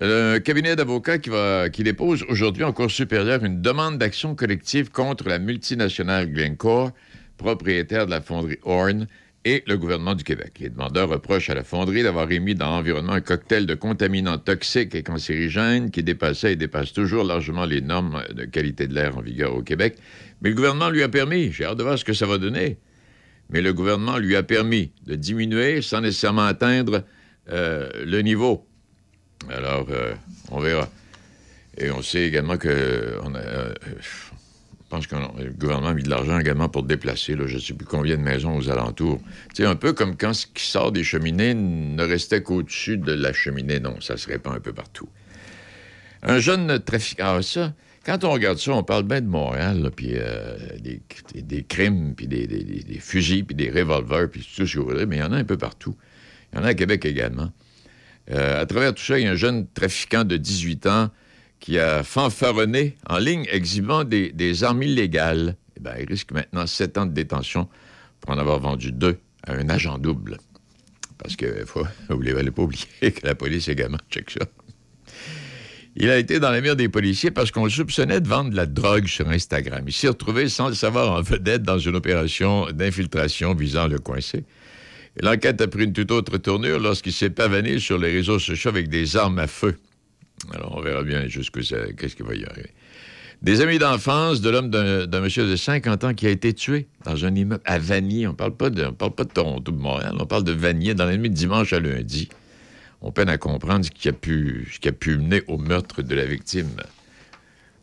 un 0.01 0.41
cabinet 0.41 0.75
d'avocats 0.75 1.19
qui, 1.19 1.83
dépose 1.85 2.25
aujourd'hui 2.29 2.65
en 2.65 2.73
Cour 2.73 2.91
supérieure 2.91 3.45
une 3.45 3.63
demande 3.63 3.99
d'action 3.99 4.35
collective 4.35 4.91
contre 4.91 5.29
la 5.29 5.39
multinationale 5.39 6.33
Glencore, 6.33 6.91
propriétaire 7.37 8.07
de 8.07 8.11
la 8.11 8.21
fonderie 8.21 8.59
Horn, 8.65 9.07
et 9.45 9.63
le 9.69 9.79
gouvernement 9.79 10.17
du 10.17 10.25
Québec. 10.25 10.55
Les 10.59 10.71
demandeurs 10.71 11.09
reprochent 11.09 11.51
à 11.51 11.55
la 11.55 11.63
fonderie 11.63 12.03
d'avoir 12.03 12.29
émis 12.33 12.57
dans 12.57 12.71
l'environnement 12.71 13.13
un 13.13 13.21
cocktail 13.21 13.65
de 13.67 13.77
contaminants 13.77 14.39
toxiques 14.39 14.97
et 14.97 15.05
cancérigènes 15.05 15.93
qui 15.93 16.03
dépassait 16.03 16.55
et 16.55 16.57
dépasse 16.57 16.93
toujours 16.93 17.23
largement 17.23 17.65
les 17.65 17.81
normes 17.81 18.25
de 18.35 18.45
qualité 18.45 18.89
de 18.89 18.95
l'air 18.95 19.17
en 19.17 19.21
vigueur 19.21 19.55
au 19.55 19.63
Québec. 19.63 19.99
Mais 20.41 20.49
le 20.49 20.57
gouvernement 20.57 20.91
lui 20.91 21.05
a 21.05 21.09
permis, 21.09 21.53
j'ai 21.53 21.65
hâte 21.65 21.79
de 21.79 21.85
voir 21.85 21.97
ce 21.97 22.05
que 22.05 22.13
ça 22.13 22.27
va 22.27 22.39
donner, 22.39 22.77
mais 23.51 23.61
le 23.61 23.73
gouvernement 23.73 24.19
lui 24.19 24.37
a 24.37 24.43
permis 24.43 24.93
de 25.07 25.15
diminuer 25.15 25.83
sans 25.83 26.01
nécessairement 26.01 26.45
atteindre 26.45 27.05
euh, 27.51 27.89
le 28.05 28.23
niveau 28.23 28.67
alors, 29.51 29.87
euh, 29.91 30.15
on 30.51 30.61
verra. 30.61 30.89
Et 31.79 31.91
on 31.91 32.03
sait 32.03 32.25
également 32.25 32.59
que 32.59 32.69
euh, 32.69 33.75
je 34.01 34.89
pense 34.89 35.07
que 35.07 35.17
le 35.17 35.53
gouvernement 35.53 35.89
a 35.89 35.95
mis 35.95 36.03
de 36.03 36.11
l'argent 36.11 36.39
également 36.39 36.69
pour 36.69 36.83
déplacer, 36.83 37.35
je 37.47 37.55
ne 37.55 37.61
sais 37.61 37.73
plus 37.73 37.87
combien 37.87 38.17
de 38.17 38.23
maisons 38.23 38.57
aux 38.57 38.69
alentours. 38.69 39.21
Sais, 39.55 39.65
un 39.65 39.75
peu 39.75 39.95
comme 39.95 40.17
quand 40.17 40.35
ce 40.35 40.47
qui 40.47 40.65
sort 40.65 40.93
des 40.93 41.03
cheminées 41.03 41.55
ne 41.55 42.03
restait 42.03 42.43
qu'au-dessus 42.43 42.99
de 42.99 43.13
la 43.13 43.33
cheminée. 43.33 43.81
Non, 43.81 44.01
ça 44.01 44.17
se 44.17 44.29
répand 44.29 44.55
un 44.55 44.61
peu 44.61 44.73
partout. 44.73 45.09
Un 46.23 46.39
jeune 46.39 46.79
trafiquant, 46.79 47.37
ah, 47.39 47.43
ça, 47.43 47.73
quand 48.05 48.25
on 48.25 48.31
regarde 48.33 48.59
ça, 48.59 48.73
on 48.73 48.83
parle 48.83 49.05
bien 49.05 49.21
de 49.21 49.27
Montréal, 49.27 49.91
puis 49.95 50.13
euh, 50.15 50.57
des, 51.35 51.63
crimes, 51.63 52.15
puis 52.15 52.27
des, 52.27 52.99
fusils, 53.01 53.45
puis 53.45 53.55
des 53.55 53.71
revolvers, 53.71 54.29
puis 54.29 54.41
tout 54.41 54.67
ce 54.67 54.75
que 54.75 54.79
vous 54.81 54.89
voudrez, 54.89 55.07
mais 55.07 55.17
il 55.17 55.21
y 55.21 55.23
en 55.23 55.33
a 55.33 55.37
un 55.37 55.45
peu 55.45 55.57
partout. 55.57 55.97
Il 56.53 56.59
y 56.59 56.63
en 56.63 56.65
a 56.65 56.69
à 56.69 56.75
Québec 56.75 57.05
également. 57.05 57.53
Euh, 58.31 58.61
à 58.61 58.67
travers 58.67 58.95
tout 58.95 59.03
ça, 59.03 59.19
il 59.19 59.25
y 59.25 59.29
a 59.29 59.33
un 59.33 59.37
jeune 59.37 59.67
trafiquant 59.69 60.25
de 60.25 60.37
18 60.37 60.87
ans 60.87 61.11
qui 61.61 61.79
a 61.79 62.03
fanfaronné 62.03 62.97
en 63.09 63.19
ligne 63.19 63.47
exhibant 63.51 64.05
des, 64.05 64.65
armes 64.65 64.83
illégales. 64.83 65.57
Eh 65.77 65.81
ben, 65.81 65.95
il 66.01 66.07
risque 66.07 66.33
maintenant 66.33 66.67
7 66.67 66.99
ans 66.99 67.07
de 67.07 67.13
détention 67.13 67.69
pour 68.21 68.33
en 68.33 68.39
avoir 68.39 68.59
vendu 68.59 68.91
deux 68.91 69.19
à 69.45 69.53
un 69.55 69.69
agent 69.69 69.99
double. 69.99 70.39
Parce 71.19 71.37
que, 71.37 71.65
vous 72.09 72.23
ne 72.23 72.33
l'avez 72.33 72.51
pas 72.51 72.63
oublier 72.63 72.87
que 73.01 73.25
la 73.25 73.37
police 73.37 73.69
également 73.69 73.99
check 74.11 74.31
ça. 74.31 74.47
Il 75.95 76.09
a 76.09 76.17
été 76.17 76.41
dans 76.41 76.51
la 76.51 76.61
mire 76.63 76.75
des 76.75 76.89
policiers 76.89 77.31
parce 77.31 77.51
qu'on 77.51 77.65
le 77.65 77.71
soupçonnait 77.71 78.21
de 78.21 78.29
vendre 78.29 78.51
de 78.51 78.57
la 78.57 78.65
drogue 78.67 79.07
sur 79.07 79.29
Instagram. 79.29 79.85
Il 79.87 79.93
s'est 79.93 80.09
retrouvé 80.09 80.49
sans 80.49 80.69
le 80.69 80.75
savoir 80.75 81.13
en 81.13 81.21
vedette 81.21 81.63
dans 81.63 81.79
une 81.79 81.97
opération 81.97 82.67
d'infiltration 82.71 83.55
visant 83.55 83.89
le 83.89 83.99
coincer. 83.99 84.45
L'enquête 85.21 85.61
a 85.61 85.69
pris 85.69 85.85
une 85.85 85.93
toute 85.93 86.11
autre 86.11 86.39
tournure 86.39 86.79
lorsqu'il 86.79 87.13
s'est 87.13 87.31
pavané 87.31 87.79
sur 87.79 87.99
les 87.99 88.11
réseaux 88.11 88.39
sociaux 88.39 88.71
avec 88.71 88.89
des 88.89 89.17
armes 89.19 89.39
à 89.39 89.47
feu. 89.47 89.77
Alors, 90.55 90.75
on 90.79 90.81
verra 90.81 91.03
bien 91.03 91.27
jusqu'où 91.29 91.61
qu'est-ce 91.61 92.17
qui 92.17 92.23
va 92.23 92.35
y 92.35 92.45
arriver. 92.45 92.71
Des 93.43 93.61
amis 93.61 93.79
d'enfance 93.79 94.41
de 94.41 94.49
l'homme 94.49 94.71
d'un 94.71 95.21
monsieur 95.21 95.47
de 95.47 95.57
50 95.57 96.05
ans 96.05 96.15
qui 96.15 96.27
a 96.27 96.31
été 96.31 96.55
tué 96.55 96.87
dans 97.05 97.25
un 97.25 97.35
immeuble 97.35 97.63
à 97.67 97.79
Vanier. 97.79 98.27
On 98.29 98.35
parle 98.35 98.57
pas 98.57 98.71
de, 98.71 98.85
on 98.85 98.93
parle 98.93 99.15
pas 99.15 99.25
de 99.25 99.33
Toronto, 99.33 99.73
de 99.73 99.77
Montréal, 99.77 100.15
on 100.19 100.27
parle 100.27 100.45
de 100.45 100.53
Vanier 100.53 100.95
dans 100.95 101.05
la 101.05 101.17
nuit 101.17 101.29
de 101.29 101.35
dimanche 101.35 101.73
à 101.73 101.81
lundi. 101.81 102.29
On 103.03 103.11
peine 103.11 103.29
à 103.29 103.37
comprendre 103.37 103.85
ce 103.85 103.91
qui 103.91 104.09
a 104.09 104.13
pu, 104.13 104.69
mener 105.19 105.43
au 105.49 105.59
meurtre 105.59 106.03
de 106.03 106.15
la 106.15 106.25
victime. 106.25 106.71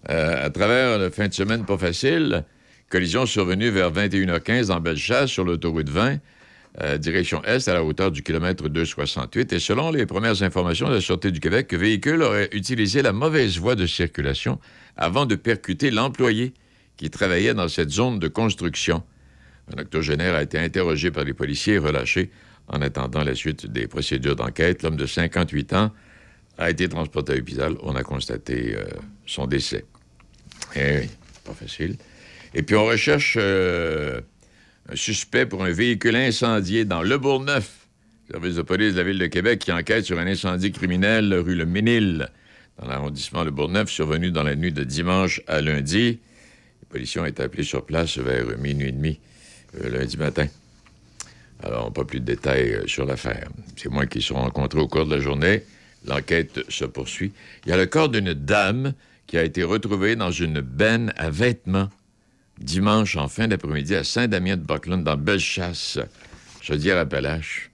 Euh, 0.10 0.46
à 0.46 0.50
travers 0.50 0.98
la 0.98 1.12
fin 1.12 1.28
de 1.28 1.34
semaine 1.34 1.66
pas 1.66 1.78
facile, 1.78 2.46
collision 2.88 3.26
survenue 3.26 3.70
vers 3.70 3.92
21h15 3.92 4.68
dans 4.68 4.80
Bellechasse 4.80 5.30
sur 5.30 5.44
l'autoroute 5.44 5.90
20, 5.90 6.20
euh, 6.82 6.98
direction 6.98 7.44
est 7.44 7.68
à 7.68 7.74
la 7.74 7.84
hauteur 7.84 8.12
du 8.12 8.24
kilomètre 8.24 8.70
268. 8.70 9.52
Et 9.52 9.60
selon 9.60 9.92
les 9.92 10.06
premières 10.06 10.42
informations 10.42 10.88
de 10.88 10.94
la 10.94 11.02
Sûreté 11.02 11.32
du 11.32 11.42
Québec, 11.42 11.70
le 11.74 11.80
véhicule 11.80 12.22
aurait 12.22 12.50
utilisé 12.54 13.02
la 13.02 13.12
mauvaise 13.12 13.58
voie 13.58 13.76
de 13.76 13.86
circulation 13.86 14.58
avant 14.96 15.26
de 15.26 15.36
percuter 15.36 15.92
l'employé 15.92 16.54
qui 16.96 17.10
travaillait 17.10 17.54
dans 17.54 17.68
cette 17.68 17.90
zone 17.90 18.20
de 18.20 18.30
construction. 18.30 19.04
Un 19.76 19.82
octogénaire 19.82 20.36
a 20.36 20.44
été 20.44 20.58
interrogé 20.58 21.12
par 21.12 21.26
les 21.26 21.34
policiers 21.34 21.74
et 21.74 21.80
relâché 21.80 22.32
en 22.70 22.82
attendant 22.82 23.24
la 23.24 23.36
suite 23.36 23.66
des 23.66 23.88
procédures 23.88 24.36
d'enquête. 24.36 24.84
L'homme 24.84 24.96
de 24.96 25.06
58 25.06 25.74
ans 25.74 25.92
a 26.58 26.70
été 26.70 26.88
transporté 26.88 27.34
à 27.34 27.36
l'hôpital. 27.36 27.76
On 27.84 27.96
a 27.96 28.04
constaté 28.04 28.76
euh, 28.76 28.86
son 29.26 29.48
décès. 29.48 29.86
Eh 30.76 31.08
pas 31.46 31.54
facile. 31.54 31.96
Et 32.54 32.64
puis 32.64 32.76
on 32.76 32.86
recherche 32.86 33.38
euh, 33.40 34.22
un 34.92 34.96
suspect 34.96 35.46
pour 35.46 35.64
un 35.64 35.72
véhicule 35.72 36.16
incendié 36.16 36.86
dans 36.86 37.02
Le 37.02 37.18
Bourgneuf. 37.18 37.88
Service 38.30 38.56
de 38.56 38.62
police 38.62 38.94
de 38.94 38.98
la 38.98 39.04
Ville 39.04 39.18
de 39.18 39.26
Québec 39.26 39.60
qui 39.60 39.72
enquête 39.72 40.06
sur 40.06 40.20
un 40.20 40.28
incendie 40.28 40.72
criminel 40.72 41.34
rue 41.34 41.56
Le 41.56 41.66
Ménil, 41.66 42.30
dans 42.80 42.88
l'arrondissement 42.88 43.44
Le 43.44 43.52
Bourgneuf, 43.52 43.90
survenu 43.90 44.30
dans 44.30 44.44
la 44.44 44.56
nuit 44.56 44.72
de 44.72 44.84
dimanche 44.84 45.42
à 45.48 45.62
lundi. 45.62 46.20
Les 46.82 46.88
policiers 46.90 47.22
ont 47.22 47.26
été 47.26 47.42
appelés 47.42 47.64
sur 47.64 47.86
place 47.86 48.18
vers 48.20 48.46
minuit 48.60 48.90
et 48.90 48.92
demi 48.92 49.20
euh, 49.82 49.90
lundi 49.90 50.18
matin. 50.18 50.48
Alors, 51.64 51.92
pas 51.92 52.06
plus 52.06 52.20
de 52.20 52.26
détails 52.26 52.74
euh, 52.74 52.88
sur 52.88 53.06
l'affaire. 53.06 53.50
C'est 53.76 53.90
moi 53.90 54.06
qui 54.06 54.22
seront 54.22 54.42
rencontrés 54.42 54.80
au 54.80 54.88
cours 54.88 55.06
de 55.06 55.16
la 55.16 55.22
journée. 55.22 55.64
L'enquête 56.06 56.62
se 56.70 56.86
poursuit. 56.86 57.34
Il 57.66 57.70
y 57.70 57.74
a 57.74 57.78
le 57.78 57.86
corps 57.86 58.10
d'une 58.10 58.34
dame 58.34 58.94
qui 59.28 59.38
a 59.38 59.44
été 59.44 59.64
retrouvée 59.64 60.16
dans 60.16 60.32
une 60.32 60.62
benne 60.62 61.14
à 61.18 61.30
vêtements 61.30 61.90
dimanche 62.60 63.16
en 63.16 63.28
fin 63.28 63.48
d'après-midi 63.48 63.96
à 63.96 64.04
Saint-Damien-de-Buckland, 64.04 65.04
dans 65.04 65.18
Bellechasse, 65.18 66.00
Chaudière-Appalaches. 66.62 67.72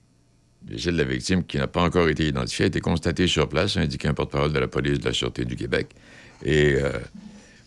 Le 0.67 0.77
de 0.77 0.97
la 0.97 1.03
victime, 1.03 1.43
qui 1.43 1.57
n'a 1.57 1.67
pas 1.67 1.83
encore 1.83 2.09
été 2.09 2.27
identifié, 2.27 2.65
a 2.65 2.67
été 2.67 2.81
constaté 2.81 3.27
sur 3.27 3.47
place, 3.47 3.77
a 3.77 3.81
indiqué 3.81 4.07
un 4.07 4.13
porte-parole 4.13 4.51
de 4.51 4.59
la 4.59 4.67
police 4.67 4.99
de 4.99 5.05
la 5.05 5.13
Sûreté 5.13 5.45
du 5.45 5.55
Québec. 5.55 5.89
Et 6.43 6.75
euh, 6.75 6.91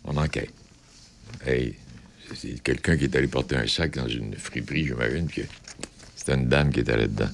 on 0.04 0.16
enquête. 0.16 0.52
Hey, 1.46 1.76
c'est 2.34 2.60
quelqu'un 2.62 2.96
qui 2.96 3.04
est 3.04 3.16
allé 3.16 3.28
porter 3.28 3.56
un 3.56 3.66
sac 3.68 3.94
dans 3.94 4.08
une 4.08 4.34
friperie, 4.34 4.86
j'imagine, 4.86 5.26
puis 5.28 5.42
c'était 6.28 6.40
une 6.40 6.48
dame 6.48 6.70
qui 6.70 6.80
était 6.80 6.96
là-dedans. 6.96 7.28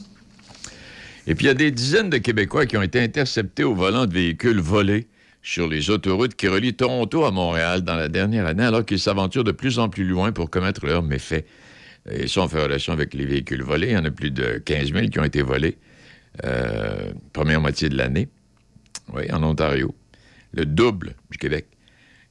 Et 1.27 1.35
puis, 1.35 1.47
il 1.47 1.49
y 1.49 1.51
a 1.51 1.55
des 1.55 1.71
dizaines 1.71 2.11
de 2.11 2.19
Québécois 2.19 2.67
qui 2.67 2.77
ont 2.77 2.83
été 2.83 3.01
interceptés 3.01 3.65
au 3.65 3.75
volant 3.75 4.07
de 4.07 4.13
véhicules 4.13 4.61
volés 4.61 5.09
sur 5.43 5.69
les 5.69 5.91
autoroutes 5.91 6.35
qui 6.35 6.49
relient 6.49 6.75
Toronto 6.75 7.25
à 7.25 7.31
Montréal 7.31 7.83
dans 7.83 7.97
la 7.97 8.09
dernière 8.09 8.47
année, 8.47 8.63
alors 8.63 8.85
qu'ils 8.85 9.01
s'aventurent 9.01 9.45
de 9.45 9.53
plus 9.53 9.79
en 9.79 9.89
plus 9.89 10.05
loin 10.05 10.33
pour 10.33 10.49
commettre 10.49 10.87
leurs 10.87 11.03
méfaits. 11.03 11.45
Et 12.11 12.29
ça, 12.29 12.43
on 12.43 12.49
fait 12.49 12.63
relation 12.63 12.93
avec 12.93 13.15
les 13.15 13.25
véhicules 13.25 13.63
volés. 13.63 13.89
Il 13.89 13.93
y 13.95 13.97
en 13.97 14.05
a 14.05 14.11
plus 14.11 14.31
de 14.31 14.59
15 14.65 14.93
000 14.93 15.09
qui 15.09 15.19
ont 15.19 15.25
été 15.25 15.43
volés 15.43 15.77
euh, 16.45 17.13
première 17.33 17.61
moitié 17.61 17.89
de 17.89 17.97
l'année. 17.97 18.29
Oui, 19.13 19.25
en 19.33 19.43
Ontario. 19.43 19.95
Le 20.53 20.67
double 20.67 21.15
du 21.31 21.39
Québec. 21.39 21.67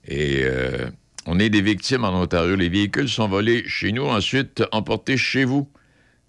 Et 0.07 0.41
euh, 0.43 0.89
on 1.25 1.39
est 1.39 1.49
des 1.49 1.61
victimes 1.61 2.03
en 2.03 2.21
Ontario. 2.21 2.55
Les 2.55 2.69
véhicules 2.69 3.09
sont 3.09 3.27
volés 3.27 3.63
chez 3.67 3.91
nous, 3.91 4.05
ensuite 4.05 4.63
emportés 4.71 5.17
chez 5.17 5.45
vous. 5.45 5.67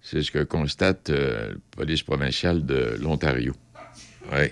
C'est 0.07 0.21
ce 0.21 0.29
que 0.29 0.43
constate 0.43 1.09
euh, 1.09 1.49
la 1.49 1.55
police 1.71 2.03
provinciale 2.03 2.63
de 2.65 2.95
l'Ontario. 3.01 3.53
Oui. 4.31 4.47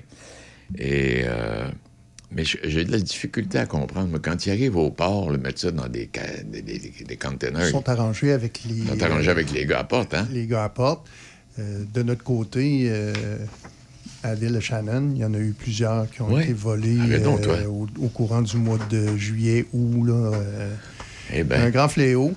Et. 0.80 1.22
euh, 1.26 1.68
mais 2.36 2.44
j'ai 2.46 2.84
de 2.84 2.92
la 2.92 2.98
difficulté 2.98 3.60
à 3.60 3.68
comprendre. 3.68 4.08
Moi, 4.10 4.18
quand 4.20 4.48
ils 4.48 4.50
arrivent 4.52 4.76
au 4.78 4.90
port, 4.90 5.30
le 5.30 5.38
mettre 5.38 5.60
ça 5.60 5.70
dans 5.70 5.88
des, 5.88 6.10
des, 6.46 6.64
des, 6.64 6.80
des 7.08 7.16
containers. 7.18 7.68
Ils 7.68 7.72
sont 7.72 7.88
arrangés 7.88 8.32
avec 8.32 8.62
les, 8.68 8.74
Ils 8.78 8.88
sont 8.88 9.04
arrangés 9.04 9.30
avec 9.30 9.52
les 9.52 9.68
gars 9.68 9.82
à 9.82 9.84
porte, 9.84 10.16
hein? 10.16 10.28
les 10.32 10.48
gars 10.48 10.64
à 10.64 10.70
porte. 10.70 11.06
Euh, 11.60 11.84
de 11.94 12.02
notre 12.02 12.24
côté, 12.24 12.92
à 14.24 14.34
l'île 14.34 14.60
Shannon, 14.62 15.12
il 15.14 15.22
y 15.22 15.26
en 15.26 15.36
a 15.36 15.38
eu 15.38 15.54
plusieurs 15.54 16.10
qui 16.10 16.24
ont 16.24 16.34
Ouais. 16.34 16.46
été 16.46 16.54
volés 16.54 17.20
donc, 17.20 17.42
euh, 17.42 17.44
toi. 17.44 17.58
au, 17.70 17.88
au 18.04 18.08
courant 18.08 18.42
du 18.42 18.58
mois 18.58 18.80
de 18.90 19.16
juillet, 19.16 19.68
août. 19.72 20.06
Là, 20.08 20.14
euh, 20.34 20.74
Eh 21.32 21.44
ben. 21.44 21.62
Un 21.62 21.70
grand 21.70 21.88
fléau. 21.90 22.34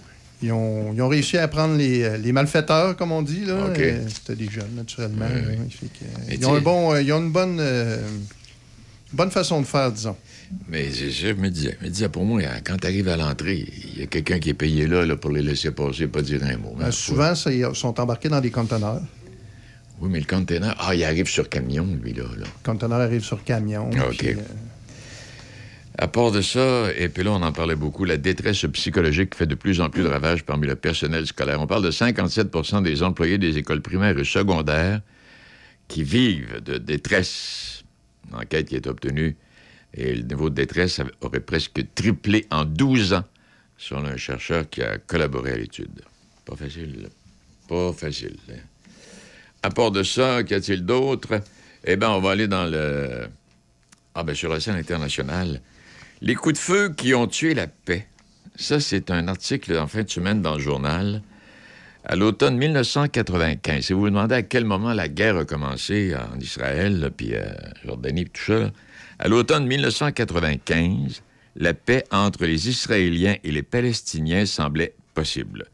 Ils 0.46 0.52
ont, 0.52 0.92
ils 0.94 1.02
ont 1.02 1.08
réussi 1.08 1.36
à 1.38 1.48
prendre 1.48 1.74
les, 1.76 2.04
euh, 2.04 2.16
les 2.18 2.30
malfaiteurs, 2.30 2.96
comme 2.96 3.10
on 3.10 3.22
dit. 3.22 3.44
Là. 3.44 3.54
Euh, 3.54 4.06
C'était 4.08 4.36
des 4.36 4.48
jeunes, 4.48 4.74
naturellement. 4.76 5.26
Que, 5.26 5.34
euh, 5.34 6.34
ils, 6.34 6.46
ont 6.46 6.54
un 6.54 6.60
bon, 6.60 6.96
ils 6.96 7.12
ont 7.12 7.18
une 7.18 7.32
bonne, 7.32 7.58
euh, 7.58 8.06
bonne 9.12 9.32
façon 9.32 9.60
de 9.60 9.66
faire, 9.66 9.90
disons. 9.90 10.16
Mais 10.68 10.88
ça, 10.92 11.08
je 11.08 11.32
me 11.32 11.48
disais. 11.50 11.76
Je 11.80 11.86
me 11.86 11.90
disais, 11.90 12.08
pour 12.08 12.24
moi, 12.24 12.40
quand 12.64 12.76
tu 12.76 12.86
arrives 12.86 13.08
à 13.08 13.16
l'entrée, 13.16 13.66
il 13.94 14.00
y 14.00 14.02
a 14.04 14.06
quelqu'un 14.06 14.38
qui 14.38 14.50
est 14.50 14.54
payé 14.54 14.86
là, 14.86 15.04
là, 15.04 15.16
pour 15.16 15.32
les 15.32 15.42
laisser 15.42 15.72
passer, 15.72 16.06
pas 16.06 16.22
dire 16.22 16.44
un 16.44 16.56
mot. 16.58 16.76
Hein. 16.80 16.92
souvent, 16.92 17.32
ils 17.46 17.68
sont 17.74 17.98
embarqués 17.98 18.28
dans 18.28 18.40
des 18.40 18.52
conteneurs. 18.52 19.02
Oui, 20.00 20.10
mais 20.12 20.20
le 20.20 20.26
conteneur, 20.26 20.76
ah, 20.78 20.94
il 20.94 21.02
arrive 21.02 21.26
sur 21.26 21.48
camion, 21.48 21.88
lui, 22.00 22.12
là. 22.12 22.22
là. 22.22 22.44
Le 22.44 22.62
conteneur 22.62 23.00
arrive 23.00 23.24
sur 23.24 23.42
camion. 23.42 23.90
Ah, 23.98 24.08
OK. 24.08 24.16
puis, 24.18 24.28
euh, 24.28 24.34
À 25.98 26.08
part 26.08 26.30
de 26.30 26.42
ça, 26.42 26.90
et 26.94 27.08
puis 27.08 27.22
là, 27.22 27.30
on 27.32 27.42
en 27.42 27.52
parlait 27.52 27.74
beaucoup, 27.74 28.04
la 28.04 28.18
détresse 28.18 28.66
psychologique 28.72 29.34
fait 29.34 29.46
de 29.46 29.54
plus 29.54 29.80
en 29.80 29.88
plus 29.88 30.02
de 30.02 30.08
ravages 30.08 30.44
parmi 30.44 30.66
le 30.66 30.76
personnel 30.76 31.26
scolaire. 31.26 31.60
On 31.60 31.66
parle 31.66 31.84
de 31.84 31.90
57% 31.90 32.82
des 32.82 33.02
employés 33.02 33.38
des 33.38 33.56
écoles 33.56 33.80
primaires 33.80 34.18
et 34.18 34.24
secondaires 34.24 35.00
qui 35.88 36.02
vivent 36.02 36.60
de 36.62 36.76
détresse. 36.76 37.82
Une 38.28 38.36
enquête 38.36 38.68
qui 38.68 38.76
est 38.76 38.86
obtenue 38.86 39.36
et 39.94 40.14
le 40.14 40.22
niveau 40.22 40.50
de 40.50 40.54
détresse 40.54 41.00
aurait 41.22 41.40
presque 41.40 41.82
triplé 41.94 42.46
en 42.50 42.66
12 42.66 43.14
ans, 43.14 43.24
selon 43.78 44.04
un 44.04 44.18
chercheur 44.18 44.68
qui 44.68 44.82
a 44.82 44.98
collaboré 44.98 45.52
à 45.52 45.56
l'étude. 45.56 46.02
Pas 46.44 46.56
facile. 46.56 47.08
Pas 47.68 47.92
facile. 47.94 48.36
hein. 48.50 48.58
À 49.62 49.70
part 49.70 49.90
de 49.92 50.02
ça, 50.02 50.42
qu'y 50.44 50.52
a-t-il 50.52 50.84
d'autre? 50.84 51.40
Eh 51.84 51.96
bien, 51.96 52.10
on 52.10 52.20
va 52.20 52.32
aller 52.32 52.48
dans 52.48 52.66
le... 52.66 53.28
Ah, 54.14 54.22
bien, 54.22 54.34
sur 54.34 54.50
la 54.50 54.60
scène 54.60 54.76
internationale. 54.76 55.62
Les 56.22 56.34
coups 56.34 56.54
de 56.54 56.58
feu 56.58 56.94
qui 56.96 57.14
ont 57.14 57.26
tué 57.26 57.52
la 57.52 57.66
paix. 57.66 58.06
Ça, 58.56 58.80
c'est 58.80 59.10
un 59.10 59.28
article 59.28 59.76
en 59.76 59.86
fin 59.86 60.02
de 60.02 60.08
semaine 60.08 60.40
dans 60.40 60.54
le 60.54 60.60
journal. 60.60 61.22
À 62.04 62.16
l'automne 62.16 62.56
1995, 62.56 63.84
si 63.84 63.92
vous 63.92 64.00
vous 64.00 64.08
demandez 64.08 64.36
à 64.36 64.42
quel 64.42 64.64
moment 64.64 64.94
la 64.94 65.08
guerre 65.08 65.36
a 65.36 65.44
commencé 65.44 66.14
en 66.14 66.40
Israël, 66.40 67.10
puis 67.14 67.34
euh, 67.34 67.44
Jordanie, 67.84 68.24
puis 68.24 68.32
tout 68.32 68.52
ça, 68.52 68.70
à 69.18 69.28
l'automne 69.28 69.66
1995, 69.66 71.22
la 71.56 71.74
paix 71.74 72.04
entre 72.10 72.46
les 72.46 72.70
Israéliens 72.70 73.36
et 73.44 73.50
les 73.50 73.62
Palestiniens 73.62 74.46
semblait 74.46 74.94
possible, 75.12 75.66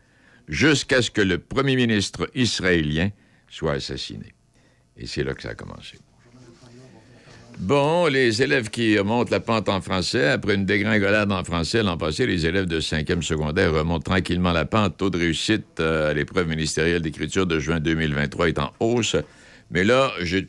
jusqu'à 0.48 1.02
ce 1.02 1.12
que 1.12 1.20
le 1.20 1.38
premier 1.38 1.76
ministre 1.76 2.28
israélien 2.34 3.10
soit 3.48 3.74
assassiné. 3.74 4.34
Et 4.96 5.06
c'est 5.06 5.22
là 5.22 5.34
que 5.34 5.42
ça 5.42 5.50
a 5.50 5.54
commencé. 5.54 5.98
Bon, 7.58 8.06
les 8.06 8.42
élèves 8.42 8.70
qui 8.70 8.98
remontent 8.98 9.30
la 9.30 9.38
pente 9.38 9.68
en 9.68 9.80
français, 9.80 10.26
après 10.28 10.54
une 10.54 10.64
dégringolade 10.66 11.30
en 11.30 11.44
français 11.44 11.82
l'an 11.82 11.96
passé, 11.96 12.26
les 12.26 12.44
élèves 12.44 12.66
de 12.66 12.80
5e 12.80 13.22
secondaire 13.22 13.72
remontent 13.72 14.10
tranquillement 14.10 14.52
la 14.52 14.64
pente. 14.64 14.96
Taux 14.96 15.10
de 15.10 15.18
réussite 15.18 15.78
euh, 15.78 16.10
à 16.10 16.14
l'épreuve 16.14 16.48
ministérielle 16.48 17.02
d'écriture 17.02 17.46
de 17.46 17.60
juin 17.60 17.78
2023 17.78 18.48
est 18.48 18.58
en 18.58 18.72
hausse. 18.80 19.16
Mais 19.70 19.84
là, 19.84 20.10
j'ai 20.20 20.48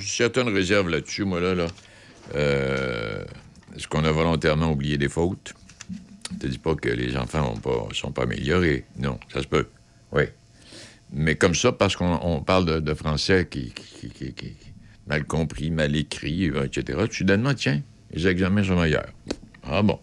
certaines 0.00 0.48
réserves 0.48 0.88
là-dessus, 0.88 1.24
moi, 1.24 1.40
là. 1.40 1.66
Euh, 2.34 3.22
Est-ce 3.76 3.86
qu'on 3.86 4.04
a 4.04 4.10
volontairement 4.10 4.70
oublié 4.72 4.96
des 4.96 5.08
fautes? 5.08 5.52
Je 6.32 6.38
te 6.38 6.46
dis 6.46 6.58
pas 6.58 6.74
que 6.74 6.88
les 6.88 7.16
enfants 7.16 7.54
ne 7.90 7.94
sont 7.94 8.10
pas 8.10 8.22
améliorés. 8.22 8.84
Non, 8.98 9.18
ça 9.32 9.42
se 9.42 9.46
peut. 9.46 9.66
Oui. 10.12 10.22
Mais 11.12 11.34
comme 11.34 11.54
ça, 11.54 11.72
parce 11.72 11.94
qu'on 11.94 12.18
on 12.22 12.40
parle 12.40 12.80
de, 12.82 12.94
français 12.94 13.46
qui- 13.50 13.72
mal 15.06 15.24
compris, 15.24 15.70
mal 15.70 15.94
écrit, 15.96 16.50
euh, 16.50 16.64
etc., 16.64 16.98
soudainement, 17.10 17.54
tiens, 17.54 17.82
les 18.12 18.26
examens 18.26 18.64
sont 18.64 18.80
meilleurs. 18.80 19.12
Ah 19.64 19.82
bon. 19.82 19.98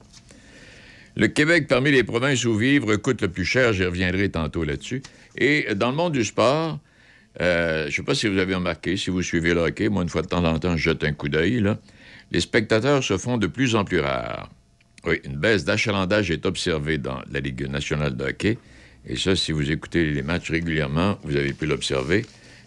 Le 1.16 1.28
Québec, 1.28 1.68
parmi 1.68 1.91
les 1.91 2.04
provinces 2.04 2.45
où 2.45 2.56
vivre 2.56 2.95
coûte 2.95 3.22
le 3.22 3.28
plus 3.28 3.45
cher, 3.45 3.74
j'y 3.74 3.84
reviendrai 3.84 4.30
tantôt 4.30 4.64
là-dessus. 4.64 5.04
Et 5.38 5.68
dans 5.76 5.91
le 5.91 5.95
monde 5.95 6.14
du 6.14 6.24
sport, 6.24 6.80
euh, 7.39 7.84
je 7.84 7.88
ne 7.88 7.91
sais 7.91 8.04
pas 8.04 8.16
si 8.16 8.28
vous 8.28 8.38
avez 8.38 8.56
remarqué, 8.56 8.97
si 8.97 9.10
vous 9.10 9.22
suivez 9.22 9.54
le 9.54 9.62
hockey, 9.62 9.89
moi, 9.89 10.04
une 10.04 10.10
fois 10.10 10.22
de 10.22 10.28
temps 10.28 10.43
en 10.43 10.58
temps, 10.60 10.76
je 10.78 10.84
jette 10.84 11.04
un 11.04 11.14
coup 11.14 11.30
d'œil. 11.30 11.64
Les 12.32 12.39
spectateurs 12.39 13.04
se 13.04 13.18
font 13.18 13.38
de 13.38 13.47
plus 13.47 13.76
en 13.76 13.84
plus 13.84 13.99
rares. 13.99 14.49
Oui, 15.06 15.20
une 15.26 15.36
baisse 15.36 15.66
d'achalandage 15.66 16.32
est 16.32 16.45
observée 16.45 16.97
dans 16.97 17.22
la 17.32 17.39
Ligue 17.39 17.68
nationale 17.68 18.16
de 18.16 18.26
hockey. 18.26 18.58
Et 19.06 19.16
ça, 19.16 19.36
si 19.36 19.52
vous 19.52 19.72
écoutez 19.72 20.12
les 20.12 20.22
matchs 20.22 20.52
régulièrement, 20.52 21.18
vous 21.24 21.36
avez 21.36 21.54
pu 21.54 21.66
l'observer. 21.66 22.26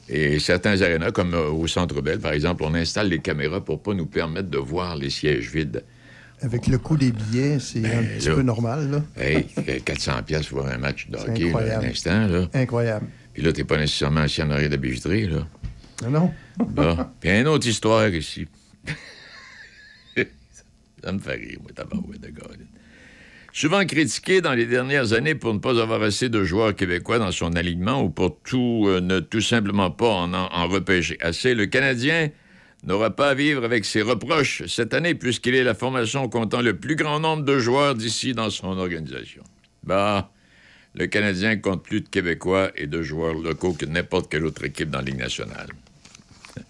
Et 0.09 0.39
certains 0.39 0.81
arénas, 0.83 1.13
comme 1.13 1.35
euh, 1.35 1.49
au 1.49 1.67
Centre 1.67 2.01
Bell, 2.03 2.19
par 2.19 2.33
exemple, 2.33 2.63
on 2.65 2.75
installe 2.75 3.09
les 3.09 3.21
caméras 3.21 3.65
pour 3.65 3.83
pas 3.83 3.95
nous 3.95 4.07
permettre 4.07 4.51
de 4.51 4.59
voir 4.59 4.97
les 4.97 5.11
sièges 5.11 5.51
vides. 5.51 5.83
Avec 6.43 6.67
le 6.67 6.77
coût 6.79 6.97
des 6.97 7.11
billets, 7.13 7.59
c'est 7.59 7.79
un 7.87 8.03
petit 8.03 8.27
Ben, 8.27 8.29
là. 8.31 8.35
peu 8.35 8.43
normal, 8.43 8.91
là. 8.91 9.03
Hey, 9.23 9.47
400 9.85 10.23
pièces 10.25 10.47
pour 10.49 10.67
un 10.67 10.77
match 10.77 11.09
de 11.09 11.17
hockey, 11.17 11.51
là, 11.51 11.79
un 11.79 11.85
instant, 11.85 12.27
là. 12.27 12.49
Incroyable. 12.53 13.07
Puis 13.33 13.43
là, 13.43 13.53
t'es 13.53 13.65
pas 13.65 13.79
nécessairement 13.79 14.21
assis 14.23 14.43
en 14.43 14.51
arrière 14.51 14.69
de 14.69 14.75
la 14.75 14.81
bijouterie, 14.81 15.27
là. 15.29 15.47
Non, 16.03 16.11
non. 16.11 16.33
Bon. 16.59 16.99
Puis 17.21 17.31
une 17.31 17.47
autre 17.49 17.67
histoire 17.67 18.09
ici. 18.09 18.47
Ça 21.03 21.13
me 21.13 21.19
fait 21.19 21.35
rire, 21.35 21.59
moi, 21.63 21.71
tabarouette 21.75 22.21
de 22.21 22.29
gars. 22.29 22.47
Souvent 23.57 23.87
critiqué 23.87 24.41
dans 24.41 24.53
les 24.53 24.67
dernières 24.67 25.13
années 25.13 25.37
pour 25.37 25.55
ne 25.55 25.61
pas 25.61 25.81
avoir 25.81 26.03
assez 26.03 26.29
de 26.29 26.43
joueurs 26.43 26.75
québécois 26.75 27.21
dans 27.21 27.31
son 27.31 27.55
alignement 27.55 28.03
ou 28.03 28.11
pour 28.11 28.37
tout, 28.43 28.87
euh, 28.89 29.01
ne 29.01 29.21
tout 29.21 29.41
simplement 29.41 29.93
pas 29.93 30.09
en, 30.09 30.35
en, 30.35 30.67
repêcher 30.67 31.17
assez, 31.21 31.55
le 31.55 31.67
Canadien 31.67 32.31
n'aura 32.83 33.15
pas 33.15 33.29
à 33.29 33.35
vivre 33.35 33.63
avec 33.65 33.85
ses 33.85 34.03
reproches 34.03 34.67
cette 34.67 34.93
année 34.93 35.15
puisqu'il 35.15 35.55
est 35.55 35.63
la 35.63 35.75
formation 35.75 36.29
comptant 36.29 36.63
le 36.63 36.77
plus 36.77 36.97
grand 36.97 37.21
nombre 37.21 37.45
de 37.45 37.61
joueurs 37.61 37.95
d'ici 37.95 38.33
dans 38.33 38.51
son 38.51 38.77
organisation. 38.77 39.45
Bah, 39.85 40.33
le 40.97 41.07
Canadien 41.07 41.57
compte 41.57 41.85
plus 41.85 42.01
de 42.01 42.09
Québécois 42.09 42.73
et 42.75 42.89
de 42.89 43.03
joueurs 43.03 43.35
locaux 43.35 43.73
que 43.73 43.87
n'importe 43.87 44.33
quelle 44.33 44.47
autre 44.47 44.65
équipe 44.65 44.91
dans 44.91 44.99
la 44.99 45.05
Ligue 45.05 45.19
nationale. 45.19 45.69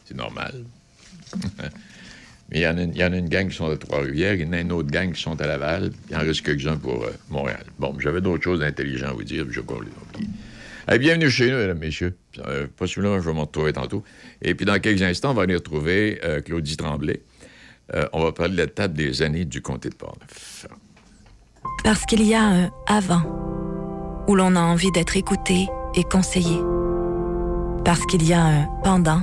C'est 0.05 0.19
normal. 0.19 0.67
Mais 2.51 2.59
il 2.61 2.63
y, 2.63 2.67
en 2.69 2.77
a 2.77 2.83
une- 2.83 2.95
y 2.95 3.03
a 3.03 3.07
une 3.09 3.29
gang 3.29 3.49
qui 3.49 3.57
sont 3.57 3.69
de 3.69 3.75
Trois-Rivières, 3.77 4.35
il 4.35 4.43
y 4.43 4.45
en 4.47 4.53
a 4.53 4.61
une 4.61 4.73
autre 4.73 4.91
gang 4.91 5.13
qui 5.13 5.21
sont 5.23 5.41
à 5.41 5.47
Laval, 5.47 5.91
il 6.11 6.17
en 6.17 6.21
reste 6.21 6.43
quelques-uns 6.43 6.77
pour 6.77 7.05
euh, 7.05 7.11
Montréal. 7.31 7.65
Bon, 7.79 7.95
j'avais 7.99 8.21
d'autres 8.21 8.45
choses 8.45 8.63
intelligentes 8.63 9.09
à 9.11 9.13
vous 9.13 9.25
dire, 9.25 9.45
puis 9.45 9.55
je 9.55 9.61
je 9.61 9.85
les. 10.21 10.27
Allez, 10.87 10.99
bienvenue 10.99 11.31
chez 11.31 11.51
nous, 11.51 11.57
mesdames, 11.57 11.79
messieurs. 11.79 12.15
Euh, 12.47 12.67
possiblement, 12.77 13.19
je 13.19 13.27
vais 13.29 13.35
m'en 13.35 13.47
retrouver 13.47 13.73
tantôt. 13.73 14.05
Et 14.43 14.55
puis, 14.55 14.67
dans 14.67 14.79
quelques 14.79 15.01
instants, 15.01 15.31
on 15.31 15.35
va 15.35 15.43
aller 15.43 15.55
retrouver 15.55 16.21
euh, 16.25 16.43
Claudie 16.43 16.77
Tremblay. 16.77 17.23
Euh, 17.95 18.07
on 18.13 18.23
va 18.23 18.33
parler 18.33 18.53
de 18.53 18.59
la 18.59 18.67
table 18.67 18.93
des 18.95 19.23
années 19.23 19.47
du 19.47 19.63
comté 19.63 19.89
de 19.89 19.95
Portneuf. 19.95 20.67
Parce 21.83 22.05
qu'il 22.05 22.23
y 22.23 22.35
a 22.35 22.43
un 22.43 22.71
avant 22.87 23.23
où 24.29 24.35
l'on 24.37 24.55
a 24.57 24.61
envie 24.61 24.91
d'être 24.93 25.17
écouté 25.17 25.67
et 25.95 26.03
conseillé. 26.05 26.59
Parce 27.85 28.05
qu'il 28.07 28.27
y 28.27 28.35
a 28.35 28.43
un 28.45 28.67
pendant 28.83 29.23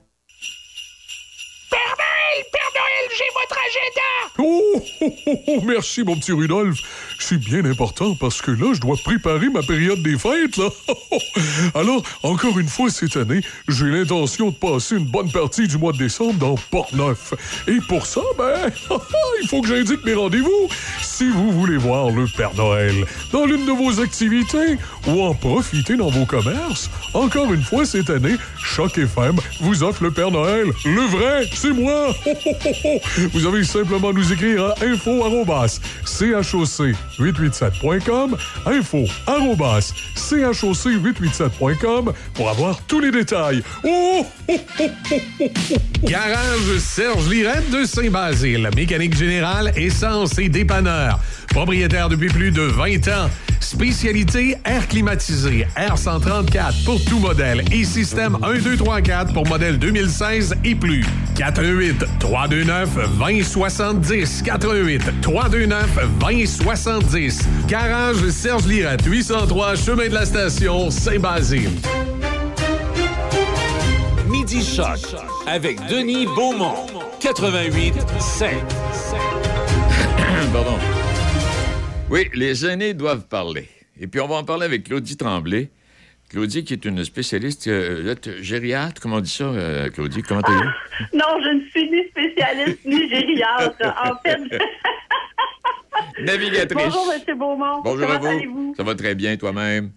Oh, 4.43 4.83
oh, 5.01 5.13
oh, 5.27 5.39
oh, 5.47 5.61
merci, 5.65 6.03
mon 6.03 6.15
petit 6.15 6.31
Rudolph. 6.31 6.79
C'est 7.19 7.37
bien 7.37 7.63
important 7.65 8.15
parce 8.15 8.41
que 8.41 8.51
là, 8.51 8.73
je 8.73 8.79
dois 8.79 8.95
préparer 9.03 9.49
ma 9.49 9.61
période 9.61 10.01
des 10.01 10.17
fêtes, 10.17 10.57
là. 10.57 10.69
Alors, 11.75 12.01
encore 12.23 12.57
une 12.57 12.67
fois, 12.67 12.89
cette 12.89 13.17
année, 13.17 13.41
j'ai 13.67 13.85
l'intention 13.85 14.49
de 14.49 14.55
passer 14.55 14.95
une 14.95 15.05
bonne 15.05 15.31
partie 15.31 15.67
du 15.67 15.77
mois 15.77 15.91
de 15.91 15.97
décembre 15.97 16.33
dans 16.39 16.55
Port-Neuf. 16.71 17.33
Et 17.67 17.77
pour 17.87 18.07
ça, 18.07 18.21
ben, 18.37 18.71
il 19.43 19.47
faut 19.47 19.61
que 19.61 19.67
j'indique 19.67 20.03
mes 20.05 20.15
rendez-vous. 20.15 20.69
Si 21.01 21.29
vous 21.29 21.51
voulez 21.51 21.77
voir 21.77 22.09
le 22.09 22.25
Père 22.35 22.55
Noël 22.55 23.05
dans 23.31 23.45
l'une 23.45 23.65
de 23.65 23.71
vos 23.71 24.01
activités 24.01 24.77
ou 25.07 25.21
en 25.21 25.35
profiter 25.35 25.95
dans 25.97 26.09
vos 26.09 26.25
commerces, 26.25 26.89
encore 27.13 27.53
une 27.53 27.61
fois, 27.61 27.85
cette 27.85 28.09
année, 28.09 28.37
Choc 28.57 28.97
FM 28.97 29.35
vous 29.59 29.83
offre 29.83 30.03
le 30.03 30.11
Père 30.11 30.31
Noël. 30.31 30.67
Le 30.85 31.01
vrai, 31.01 31.47
c'est 31.53 31.73
moi. 31.73 32.15
Vous 33.33 33.45
avez 33.45 33.63
simplement 33.63 34.11
nous 34.11 34.33
écrire 34.33 34.65
à 34.65 34.75
info 34.83 35.23
choc887.com, 36.05 38.35
info 38.65 39.05
choc887.com 40.17 42.11
pour 42.33 42.49
avoir 42.49 42.81
tous 42.87 42.99
les 42.99 43.11
détails. 43.11 43.63
Oh! 43.85 44.25
Garage 46.03 46.77
Serge 46.79 47.29
Lirette 47.29 47.71
de 47.71 47.85
Saint-Basile. 47.85 48.69
Mécanique 48.75 49.15
générale, 49.15 49.71
essence 49.77 50.37
et 50.37 50.49
dépanneur. 50.49 51.17
Propriétaire 51.51 52.09
depuis 52.09 52.29
plus 52.29 52.51
de 52.51 52.61
20 52.61 53.07
ans. 53.09 53.29
Spécialité 53.59 54.57
air 54.65 54.87
climatisé, 54.87 55.67
R134 55.77 56.83
pour 56.83 57.03
tout 57.05 57.19
modèle 57.19 57.63
et 57.71 57.85
système 57.85 58.37
1, 58.41 58.59
2, 58.59 58.77
3, 58.77 59.01
4 59.01 59.33
pour 59.33 59.47
modèle 59.47 59.77
2016 59.77 60.55
et 60.63 60.75
plus. 60.75 61.05
418 61.35 62.05
329 62.19 62.89
2070 63.17 64.41
418 64.43 65.21
329 65.21 65.99
2070 66.19 67.47
Garage 67.67 68.27
Serge 68.29 68.65
Lirette, 68.65 69.05
803 69.05 69.75
Chemin 69.75 70.09
de 70.09 70.13
la 70.13 70.25
Station, 70.25 70.89
Saint-Basile. 70.89 71.69
Midi 74.27 74.63
Choc 74.63 74.99
avec 75.47 75.85
Denis 75.87 76.25
Beaumont. 76.25 76.87
88 77.19 77.93
5. 78.19 78.51
Pardon. 80.53 81.00
Oui, 82.11 82.29
les 82.33 82.65
aînés 82.65 82.93
doivent 82.93 83.27
parler. 83.27 83.67
Et 83.99 84.05
puis, 84.07 84.19
on 84.19 84.27
va 84.27 84.35
en 84.35 84.43
parler 84.43 84.65
avec 84.65 84.83
Claudie 84.83 85.15
Tremblay. 85.17 85.69
Claudie, 86.29 86.63
qui 86.63 86.73
est 86.73 86.85
une 86.85 87.03
spécialiste 87.03 87.67
euh, 87.67 88.15
t- 88.15 88.41
gériatre, 88.43 89.01
comment 89.01 89.17
on 89.17 89.21
dit 89.21 89.29
ça, 89.29 89.45
euh, 89.45 89.89
Claudie? 89.89 90.21
Comment 90.23 90.41
t'es 90.41 90.51
Non, 91.13 91.25
je 91.43 91.49
ne 91.55 91.69
suis 91.69 91.89
ni 91.89 92.07
spécialiste 92.09 92.85
ni 92.85 93.09
gériatre. 93.09 93.75
En 94.05 94.15
fait, 94.25 94.39
Navigatrice. 96.21 96.85
bonjour, 96.85 97.13
M. 97.13 97.37
Beaumont. 97.37 97.81
Bonjour 97.83 98.07
Comment 98.07 98.29
à 98.29 98.45
vous. 98.45 98.73
Ça 98.77 98.83
va 98.83 98.95
très 98.95 99.13
bien, 99.15 99.35
toi-même? 99.35 99.91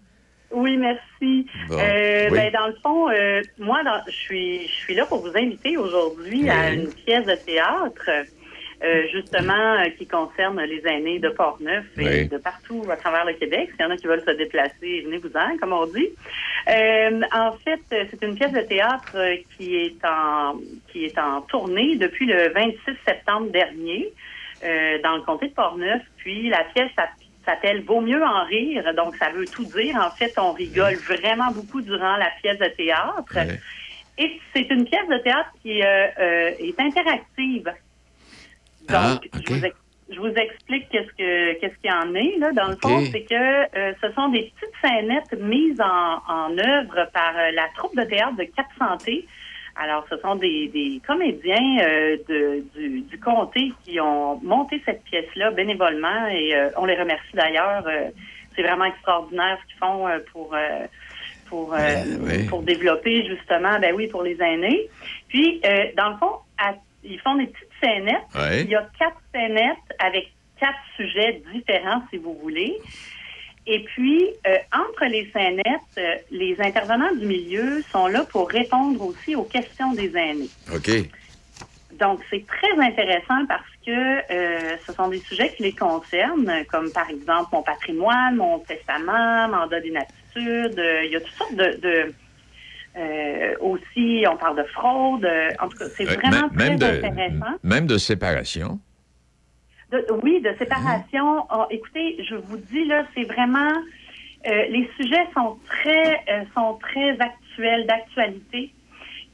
Oui, 0.50 0.76
merci. 0.76 1.46
Bon, 1.68 1.78
Euh, 1.78 2.28
oui. 2.30 2.36
ben, 2.38 2.52
dans 2.52 2.66
le 2.68 2.74
fond, 2.82 3.08
euh, 3.10 3.40
moi, 3.58 3.82
dans- 3.84 4.02
je 4.06 4.12
suis, 4.12 4.66
je 4.68 4.72
suis 4.72 4.94
là 4.94 5.04
pour 5.06 5.20
vous 5.20 5.36
inviter 5.36 5.76
aujourd'hui 5.76 6.48
à 6.50 6.70
une 6.72 6.88
pièce 6.92 7.26
de 7.26 7.34
théâtre, 7.44 8.08
euh, 8.84 9.06
justement, 9.12 9.74
euh, 9.80 9.88
qui 9.96 10.06
concerne 10.06 10.60
les 10.62 10.82
aînés 10.86 11.18
de 11.18 11.30
Portneuf 11.30 11.84
et 11.98 12.04
Oui. 12.04 12.28
de 12.28 12.36
partout 12.38 12.84
à 12.90 12.96
travers 12.96 13.24
le 13.24 13.32
Québec. 13.32 13.70
S'il 13.70 13.80
y 13.80 13.84
en 13.84 13.90
a 13.90 13.96
qui 13.96 14.06
veulent 14.06 14.22
se 14.24 14.32
déplacer, 14.32 15.02
venez-vous-en, 15.06 15.56
comme 15.58 15.72
on 15.72 15.86
dit. 15.86 16.08
Euh, 16.68 17.20
en 17.32 17.52
fait, 17.64 17.80
c'est 17.90 18.22
une 18.22 18.34
pièce 18.34 18.52
de 18.52 18.60
théâtre 18.60 19.16
qui 19.56 19.76
est 19.76 20.04
en 20.04 20.58
qui 20.88 21.04
est 21.06 21.18
en 21.18 21.40
tournée 21.42 21.96
depuis 21.96 22.26
le 22.26 22.50
26 22.52 22.78
septembre 23.06 23.50
dernier 23.50 24.12
dans 25.02 25.16
le 25.16 25.22
comté 25.22 25.48
de 25.48 25.52
Portneuf. 25.54 26.02
Puis 26.18 26.48
la 26.48 26.64
pièce 26.74 26.90
s'app- 26.96 27.10
s'appelle 27.44 27.82
Vaut 27.82 28.00
mieux 28.00 28.22
en 28.22 28.44
rire, 28.44 28.94
donc 28.94 29.14
ça 29.16 29.30
veut 29.30 29.46
tout 29.46 29.64
dire. 29.66 29.96
En 29.96 30.10
fait, 30.16 30.32
on 30.38 30.52
rigole 30.52 30.94
vraiment 31.06 31.50
beaucoup 31.52 31.80
durant 31.82 32.16
la 32.16 32.30
pièce 32.42 32.58
de 32.58 32.68
théâtre. 32.68 33.36
Et 34.16 34.40
c'est 34.54 34.70
une 34.70 34.84
pièce 34.84 35.06
de 35.08 35.18
théâtre 35.18 35.50
qui 35.62 35.80
est 35.80 36.80
interactive. 36.80 37.70
Donc, 38.88 39.28
Ah, 39.32 39.38
je 39.46 39.54
vous 39.54 39.64
ex- 39.64 39.76
je 40.10 40.18
vous 40.20 40.34
explique 40.34 40.88
qu'est-ce 40.90 41.12
que 41.16 41.54
qu'est-ce 41.60 41.74
qu'il 41.80 41.90
y 41.90 41.94
en 41.94 42.14
est 42.14 42.36
là. 42.38 42.52
Dans 42.52 42.68
le 42.68 42.76
fond, 42.76 43.00
c'est 43.10 43.22
que 43.22 43.34
euh, 43.78 43.92
ce 44.02 44.12
sont 44.12 44.28
des 44.28 44.52
petites 44.60 44.74
scénettes 44.84 45.32
mises 45.40 45.80
en, 45.80 46.20
en 46.28 46.58
œuvre 46.58 47.08
par 47.12 47.32
euh, 47.36 47.50
la 47.52 47.68
troupe 47.74 47.96
de 47.96 48.04
théâtre 48.04 48.36
de 48.36 48.44
Cap 48.44 48.66
Santé. 48.78 49.26
Alors, 49.76 50.06
ce 50.08 50.16
sont 50.18 50.36
des, 50.36 50.68
des 50.68 51.00
comédiens 51.06 51.78
euh, 51.80 52.16
de, 52.28 52.64
du, 52.78 53.00
du 53.00 53.18
comté 53.18 53.72
qui 53.84 53.98
ont 53.98 54.36
monté 54.42 54.80
cette 54.84 55.02
pièce-là 55.04 55.50
bénévolement 55.50 56.26
et 56.30 56.54
on 56.76 56.84
les 56.84 56.94
remercie 56.96 57.34
d'ailleurs. 57.34 57.84
C'est 58.54 58.62
vraiment 58.62 58.84
extraordinaire 58.84 59.58
ce 59.62 59.66
qu'ils 59.68 59.78
font 59.80 60.06
pour 60.32 60.54
pour 61.48 61.74
oui. 61.74 62.44
pour 62.46 62.62
développer 62.62 63.26
justement, 63.26 63.78
ben 63.80 63.92
oui, 63.96 64.06
pour 64.06 64.22
les 64.22 64.40
aînés. 64.40 64.88
Puis, 65.28 65.60
dans 65.96 66.10
le 66.10 66.16
fond, 66.18 66.36
à- 66.58 66.74
ils 67.02 67.18
font 67.20 67.34
des 67.34 67.46
petites 67.48 67.63
scénettes. 67.84 68.34
Ouais. 68.34 68.62
Il 68.62 68.70
y 68.70 68.76
a 68.76 68.88
quatre 68.98 69.20
scénettes 69.32 69.76
avec 69.98 70.32
quatre 70.58 70.78
sujets 70.96 71.42
différents, 71.52 72.02
si 72.10 72.16
vous 72.16 72.36
voulez. 72.40 72.78
Et 73.66 73.80
puis, 73.80 74.30
euh, 74.46 74.56
entre 74.72 75.06
les 75.06 75.30
scénettes, 75.30 75.64
euh, 75.98 76.16
les 76.30 76.56
intervenants 76.60 77.14
du 77.14 77.26
milieu 77.26 77.82
sont 77.90 78.06
là 78.08 78.24
pour 78.24 78.50
répondre 78.50 79.00
aussi 79.02 79.34
aux 79.34 79.44
questions 79.44 79.92
des 79.94 80.14
aînés. 80.16 80.50
OK. 80.74 80.90
Donc, 81.98 82.20
c'est 82.28 82.44
très 82.46 82.78
intéressant 82.78 83.46
parce 83.46 83.62
que 83.86 83.90
euh, 83.90 84.76
ce 84.86 84.92
sont 84.92 85.08
des 85.08 85.20
sujets 85.20 85.54
qui 85.56 85.62
les 85.62 85.72
concernent, 85.72 86.64
comme 86.70 86.90
par 86.90 87.08
exemple 87.08 87.50
mon 87.52 87.62
patrimoine, 87.62 88.36
mon 88.36 88.58
testament, 88.58 89.48
mandat 89.48 89.80
d'inaptitude. 89.80 90.82
Il 91.04 91.10
y 91.10 91.16
a 91.16 91.20
toutes 91.20 91.34
sortes 91.34 91.54
de... 91.56 91.78
de 91.80 92.14
euh, 92.96 93.54
aussi, 93.60 94.24
on 94.30 94.36
parle 94.36 94.56
de 94.56 94.64
fraude. 94.64 95.24
Euh, 95.24 95.50
En 95.60 95.68
tout 95.68 95.78
cas, 95.78 95.86
c'est 95.96 96.04
Euh, 96.08 96.14
vraiment 96.16 96.48
même, 96.52 96.78
très 96.78 97.00
de, 97.00 97.04
intéressant. 97.06 97.56
même 97.62 97.86
de 97.86 97.98
séparation? 97.98 98.78
De- 99.90 100.06
oui, 100.22 100.40
de 100.40 100.54
séparation. 100.58 101.46
Oh, 101.54 101.66
écoutez, 101.70 102.22
je 102.28 102.36
vous 102.36 102.56
dis 102.56 102.84
là, 102.86 103.04
c'est 103.14 103.24
vraiment 103.24 103.72
euh, 104.46 104.64
les 104.68 104.88
sujets 104.96 105.26
sont 105.34 105.58
très 105.66 106.14
euh, 106.28 106.44
sont 106.54 106.74
très 106.74 107.10
actuels, 107.20 107.86
d'actualité, 107.86 108.72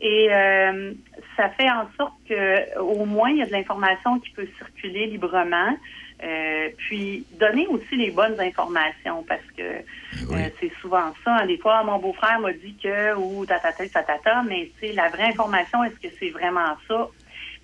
et 0.00 0.28
euh, 0.30 0.92
ça 1.36 1.48
fait 1.50 1.68
en 1.70 1.86
sorte 1.98 2.14
que 2.28 2.78
au 2.78 3.04
moins 3.06 3.30
il 3.30 3.38
y 3.38 3.42
a 3.42 3.46
de 3.46 3.52
l'information 3.52 4.18
qui 4.20 4.30
peut 4.30 4.48
circuler 4.58 5.06
librement. 5.06 5.76
Euh, 6.22 6.68
puis 6.76 7.26
donner 7.32 7.66
aussi 7.68 7.96
les 7.96 8.10
bonnes 8.10 8.38
informations 8.40 9.24
parce 9.26 9.40
que 9.56 9.62
euh, 9.62 10.48
c'est 10.60 10.72
souvent 10.80 11.12
ça. 11.24 11.36
hein. 11.36 11.46
Des 11.46 11.56
fois, 11.58 11.82
mon 11.82 11.98
beau-frère 11.98 12.38
m'a 12.40 12.52
dit 12.52 12.76
que 12.82 13.14
ou 13.16 13.46
tatata 13.46 13.88
tatata, 13.88 14.42
mais 14.42 14.70
c'est 14.78 14.92
la 14.92 15.08
vraie 15.08 15.24
information. 15.24 15.82
Est-ce 15.84 15.98
que 16.06 16.14
c'est 16.18 16.30
vraiment 16.30 16.76
ça? 16.86 17.08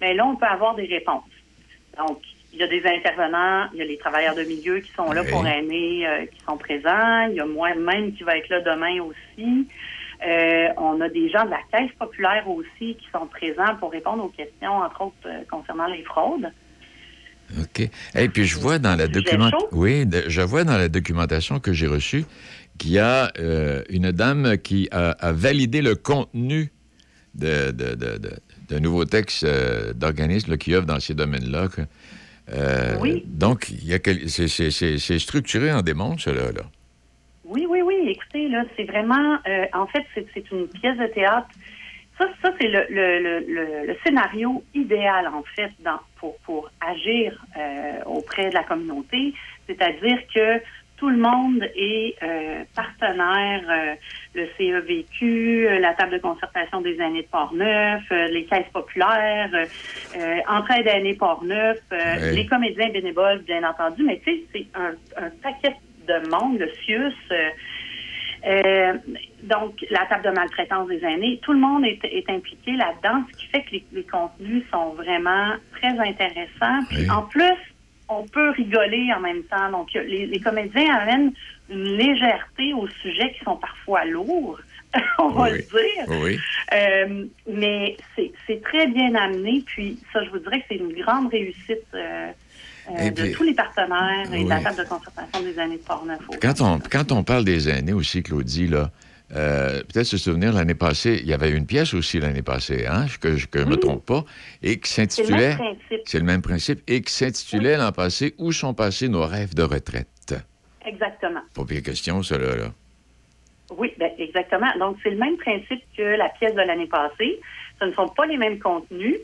Mais 0.01 0.15
là, 0.15 0.27
on 0.27 0.37
peut 0.37 0.47
avoir 0.47 0.75
des 0.75 0.87
réponses. 0.87 1.25
Donc, 1.99 2.21
il 2.53 2.61
y 2.61 2.63
a 2.63 2.67
des 2.67 2.85
intervenants, 2.87 3.69
il 3.75 3.79
y 3.79 3.83
a 3.83 3.85
les 3.85 3.99
travailleurs 3.99 4.35
de 4.35 4.43
milieu 4.45 4.81
qui 4.81 4.91
sont 4.95 5.13
là 5.13 5.23
Oui. 5.23 5.29
pour 5.29 5.47
aimer, 5.47 6.07
euh, 6.07 6.25
qui 6.27 6.41
sont 6.49 6.57
présents. 6.57 7.27
Il 7.29 7.35
y 7.35 7.41
a 7.41 7.47
moi-même 7.47 8.15
qui 8.15 8.23
va 8.23 8.37
être 8.39 8.49
là 8.49 8.61
demain 8.61 9.01
aussi. 9.03 9.69
Euh, 10.27 10.69
on 10.79 10.99
a 11.03 11.09
des 11.11 11.29
gens 11.29 11.45
de 11.45 11.51
la 11.51 11.61
Caisse 11.71 11.93
populaire 11.99 12.49
aussi 12.49 12.97
qui 12.97 13.07
sont 13.13 13.27
présents 13.27 13.77
pour 13.79 13.93
répondre 13.93 14.25
aux 14.25 14.29
questions, 14.31 14.79
entre 14.79 15.03
autres, 15.03 15.17
euh, 15.27 15.43
concernant 15.51 15.87
les 15.87 16.03
fraudes. 16.05 16.51
OK. 17.61 17.89
Et 18.17 18.29
puis, 18.29 18.45
je 18.45 18.59
vois 18.59 18.79
dans 18.79 18.97
la 18.97 19.07
documentation... 19.09 19.69
Oui, 19.73 20.05
je 20.27 20.43
vois 20.43 20.65
dans 20.65 20.77
la 20.77 20.89
documentation 20.89 21.61
que 21.61 21.73
j'ai 21.73 21.87
reçue 21.87 22.25
qu'il 22.79 22.91
y 22.91 22.99
a 22.99 23.33
euh, 23.39 23.83
une 23.89 24.11
dame 24.13 24.59
qui 24.59 24.89
a, 24.91 25.11
a 25.13 25.33
validé 25.33 25.81
le 25.81 25.95
contenu 25.95 26.71
de, 27.35 27.71
de, 27.71 27.95
de, 27.95 28.19
de- 28.19 28.37
de 28.69 28.79
nouveaux 28.81 29.05
textes 29.05 29.45
euh, 29.45 29.93
d'organismes 29.93 30.57
qui 30.59 30.75
œuvrent 30.75 30.87
dans 30.87 30.99
ces 30.99 31.15
domaines-là. 31.15 31.69
euh, 32.53 32.97
Oui. 33.01 33.23
Donc, 33.27 33.69
il 33.71 33.87
y 33.87 33.95
a 33.95 33.99
quel- 34.01 34.29
c'est- 34.29 35.19
structuré 35.19 35.73
en 35.73 35.83
démontre, 35.83 36.21
cela. 36.23 36.51
Là. 36.53 36.63
Oui, 37.45 37.65
oui, 37.69 37.81
oui. 37.83 37.95
Écoutez, 38.09 38.49
là, 38.49 38.65
c'est 38.77 38.85
vraiment, 38.85 39.39
en 39.73 39.87
fait, 39.87 40.03
c'est 40.15 40.51
une 40.51 40.67
pièce 40.67 40.99
de 40.99 41.07
théâtre. 41.15 41.47
Ça, 42.19 42.27
ça 42.43 42.51
c'est 42.61 42.69
le, 42.69 42.87
le, 42.89 43.19
le, 43.21 43.41
le- 43.87 43.97
scénario 44.05 44.64
idéal, 44.75 45.29
en 45.29 45.43
fait, 45.55 45.71
dans, 45.81 46.01
pour, 46.17 46.39
pour 46.41 46.71
agir 46.81 47.45
euh, 47.57 48.03
auprès 48.07 48.49
de 48.51 48.55
la 48.55 48.64
communauté. 48.64 49.35
C'est-à-dire 49.67 50.19
que 50.35 50.62
tout 50.97 51.11
le 51.11 51.19
monde 51.19 51.62
est 51.75 52.14
euh, 52.23 52.64
partenaire, 52.75 53.62
euh, 53.69 53.95
le 54.35 54.49
CEVQ, 54.57 55.69
euh, 55.69 55.79
la 55.79 55.93
table 55.93 56.12
de 56.12 56.19
concertation 56.19 56.81
des 56.81 56.99
années 57.01 57.23
de 57.23 57.29
Port-Neuf, 57.29 58.03
euh, 58.12 58.29
les 58.29 58.47
caisses 58.47 58.71
populaires, 58.73 59.51
euh, 60.14 60.39
Entraide 60.49 60.89
années 60.89 61.14
Port-Neuf, 61.14 61.79
euh, 61.93 62.17
les 62.33 62.47
comédiens 62.47 62.89
bénévoles, 62.89 63.41
bien 63.41 63.62
entendu, 63.69 64.05
mais 64.05 64.21
tu 64.25 64.31
sais, 64.31 64.43
c'est 64.55 64.67
un, 64.75 64.95
un 65.23 65.31
paquet 65.43 65.77
de 66.09 66.27
monde, 66.27 66.59
le 66.61 66.71
CIUS, 66.85 67.12
euh, 68.47 68.93
donc, 69.43 69.85
la 69.91 70.07
table 70.07 70.25
de 70.25 70.31
maltraitance 70.31 70.89
des 70.89 71.05
aînés, 71.05 71.41
tout 71.43 71.53
le 71.53 71.59
monde 71.59 71.85
est, 71.85 71.99
est 72.05 72.29
impliqué 72.31 72.73
là-dedans, 72.73 73.25
ce 73.33 73.39
qui 73.39 73.47
fait 73.47 73.63
que 73.63 73.71
les, 73.73 73.85
les 73.93 74.05
contenus 74.05 74.63
sont 74.73 74.91
vraiment 74.91 75.55
très 75.73 75.99
intéressants. 75.99 76.85
Puis, 76.89 77.11
en 77.11 77.23
plus, 77.23 77.57
on 78.09 78.25
peut 78.27 78.51
rigoler 78.51 79.13
en 79.17 79.21
même 79.21 79.43
temps. 79.45 79.71
Donc, 79.71 79.93
les, 79.95 80.27
les 80.27 80.41
comédiens 80.41 80.95
amènent 80.95 81.33
une 81.71 81.97
légèreté 81.97 82.73
aux 82.75 82.89
sujets 82.89 83.33
qui 83.33 83.45
sont 83.45 83.57
parfois 83.57 84.05
lourds, 84.05 84.61
on 85.19 85.29
va 85.29 85.51
le 85.51 85.59
dire. 85.59 86.21
Oui. 86.23 86.39
Euh, 86.73 87.25
mais 87.49 87.97
c'est 88.47 88.63
très 88.63 88.87
bien 88.87 89.15
amené. 89.15 89.63
Puis, 89.67 89.99
ça, 90.13 90.23
je 90.25 90.31
vous 90.31 90.39
dirais 90.39 90.61
que 90.61 90.67
c'est 90.69 90.77
une 90.77 90.93
grande 90.93 91.31
réussite 91.31 91.87
euh, 91.95 92.31
Et 93.01 93.11
de 93.11 93.22
puis- 93.22 93.32
tous 93.32 93.43
les 93.43 93.55
partenaires 93.55 94.32
et 94.32 94.45
de 94.45 94.49
la 94.49 94.57
Oui. 94.59 94.62
table 94.62 94.76
de 94.78 94.84
concertation 94.84 95.43
des 95.43 95.59
années 95.59 95.76
de 95.78 95.82
Portneuf. 95.82 96.20
Quand 96.41 96.61
on, 96.61 96.78
quand 96.78 97.12
on 97.12 97.24
parle 97.24 97.45
des 97.45 97.68
aînés 97.68 97.93
aussi, 97.93 98.22
Claudie, 98.22 98.68
là, 98.68 98.91
euh, 99.34 99.82
peut-être 99.93 100.07
se 100.07 100.16
souvenir, 100.18 100.53
l'année 100.53 100.74
passée, 100.76 101.18
il 101.20 101.26
y 101.28 101.32
avait 101.32 101.51
une 101.51 101.66
pièce 101.66 101.95
aussi 101.95 102.20
l'année 102.20 102.43
passée, 102.43 102.87
hein, 102.87 103.07
que, 103.20 103.37
je- 103.37 103.47
ne 103.57 103.64
me 103.64 103.76
trompe 103.76 104.07
pas, 104.07 104.24
et 104.62 104.78
qui 104.78 104.89
C'est 104.89 105.03
le 105.05 105.11
s'intitulait... 105.11 105.49
même 105.49 105.57
principe. 105.57 106.01
C'est 106.05 106.18
le 106.18 106.24
même 106.24 106.43
principe, 106.43 106.80
et 106.87 107.03
qui 107.03 107.12
s'intitulait 107.12 107.76
l'an 107.76 107.91
passé 107.93 108.34
«Où 108.39 108.53
sont 108.53 108.72
passés 108.72 109.09
nos 109.09 109.24
rêves 109.26 109.55
de 109.55 109.62
retraite? 109.64 110.34
Exactement.» 110.87 111.41
Pas 111.55 111.64
pire 111.64 111.82
question, 111.82 112.22
cela, 112.22 112.55
là. 112.57 112.72
Oui, 113.76 113.93
ben, 113.99 114.12
exactement. 114.18 114.68
Donc, 114.78 114.97
c'est 115.03 115.11
le 115.11 115.16
même 115.16 115.37
principe 115.39 115.82
que 115.97 116.03
la 116.03 116.28
pièce 116.28 116.53
de 116.55 116.61
l'année 116.61 116.87
passée. 116.87 117.41
Ce 117.80 117.84
ne 117.84 117.93
sont 117.93 118.07
pas 118.09 118.24
les 118.26 118.37
mêmes 118.37 118.61
contenus. 118.61 119.16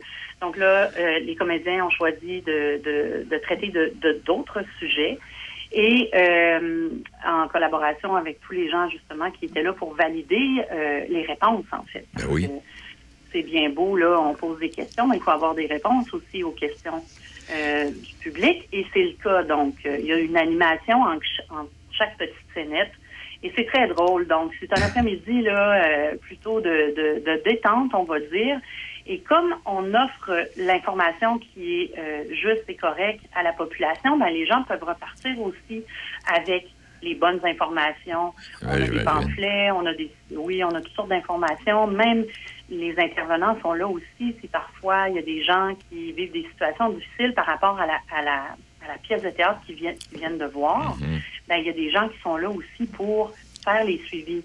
Donc 0.43 0.57
là, 0.57 0.91
euh, 0.99 1.19
les 1.19 1.35
comédiens 1.35 1.85
ont 1.85 1.89
choisi 1.89 2.41
de, 2.41 2.59
de, 2.87 3.23
de 3.31 3.37
traiter 3.37 3.67
de 3.67 4.21
d'autres 4.25 4.61
sujets. 4.77 5.17
Et 5.71 6.09
euh, 6.13 6.89
en 7.25 7.47
collaboration 7.47 8.15
avec 8.15 8.39
tous 8.41 8.53
les 8.53 8.69
gens, 8.69 8.89
justement, 8.89 9.31
qui 9.31 9.45
étaient 9.45 9.63
là 9.63 9.73
pour 9.73 9.95
valider 9.95 10.47
euh, 10.71 11.01
les 11.09 11.23
réponses, 11.23 11.65
en 11.71 11.83
fait. 11.91 12.05
Ben 12.15 12.25
oui. 12.29 12.49
C'est 13.31 13.41
bien 13.41 13.69
beau, 13.69 13.95
là, 13.95 14.19
on 14.19 14.35
pose 14.35 14.59
des 14.59 14.69
questions, 14.69 15.07
mais 15.07 15.17
il 15.17 15.23
faut 15.23 15.31
avoir 15.31 15.55
des 15.55 15.65
réponses 15.65 16.13
aussi 16.13 16.43
aux 16.43 16.51
questions 16.51 17.03
euh, 17.49 17.89
du 17.89 18.13
public. 18.19 18.67
Et 18.71 18.85
c'est 18.93 19.05
le 19.11 19.15
cas. 19.23 19.41
Donc, 19.43 19.75
il 19.85 20.05
y 20.05 20.13
a 20.13 20.19
une 20.19 20.37
animation 20.37 20.97
en, 21.01 21.17
ch- 21.19 21.47
en 21.49 21.63
chaque 21.97 22.17
petite 22.17 22.49
scénette. 22.53 22.91
Et 23.41 23.51
c'est 23.55 23.65
très 23.65 23.87
drôle. 23.87 24.27
Donc, 24.27 24.51
c'est 24.59 24.71
un 24.77 24.81
après-midi 24.81 25.41
là, 25.41 26.11
plutôt 26.21 26.61
de, 26.61 26.93
de, 26.99 27.07
de 27.25 27.41
détente, 27.43 27.91
on 27.95 28.03
va 28.03 28.19
dire. 28.19 28.57
Et 29.05 29.19
comme 29.19 29.53
on 29.65 29.93
offre 29.93 30.47
l'information 30.57 31.37
qui 31.39 31.81
est 31.81 31.91
euh, 31.97 32.23
juste 32.33 32.63
et 32.69 32.75
correcte 32.75 33.25
à 33.35 33.43
la 33.43 33.51
population, 33.53 34.17
ben, 34.17 34.27
les 34.29 34.45
gens 34.45 34.63
peuvent 34.63 34.83
repartir 34.83 35.39
aussi 35.41 35.83
avec 36.33 36.67
les 37.01 37.15
bonnes 37.15 37.41
informations. 37.43 38.33
On 38.63 38.67
a 38.69 38.79
des 38.79 39.03
pamphlets, 39.03 39.71
on 39.71 39.85
a 39.85 39.93
des, 39.93 40.09
oui, 40.31 40.63
on 40.63 40.69
a 40.69 40.79
toutes 40.81 40.93
sortes 40.95 41.09
d'informations. 41.09 41.85
Même 41.87 42.23
les 42.69 42.97
intervenants 42.97 43.59
sont 43.61 43.73
là 43.73 43.87
aussi. 43.89 44.35
Si 44.39 44.47
parfois 44.47 45.09
il 45.09 45.15
y 45.15 45.19
a 45.19 45.21
des 45.21 45.43
gens 45.43 45.75
qui 45.89 46.13
vivent 46.13 46.31
des 46.31 46.43
situations 46.51 46.89
difficiles 46.91 47.33
par 47.33 47.45
rapport 47.45 47.77
à 47.77 47.85
la, 47.85 47.99
à 48.15 48.21
la, 48.21 48.35
à 48.85 48.87
la 48.87 48.97
pièce 49.01 49.21
de 49.21 49.29
théâtre 49.31 49.59
qu'ils 49.65 49.75
viennent, 49.75 49.97
qu'ils 49.97 50.19
viennent 50.19 50.37
de 50.37 50.45
voir, 50.45 50.95
Mhm. 51.01 51.19
ben, 51.49 51.57
il 51.57 51.65
y 51.65 51.69
a 51.69 51.73
des 51.73 51.91
gens 51.91 52.07
qui 52.07 52.19
sont 52.21 52.37
là 52.37 52.49
aussi 52.49 52.85
pour 52.93 53.33
faire 53.65 53.83
les 53.83 53.97
suivis. 54.07 54.43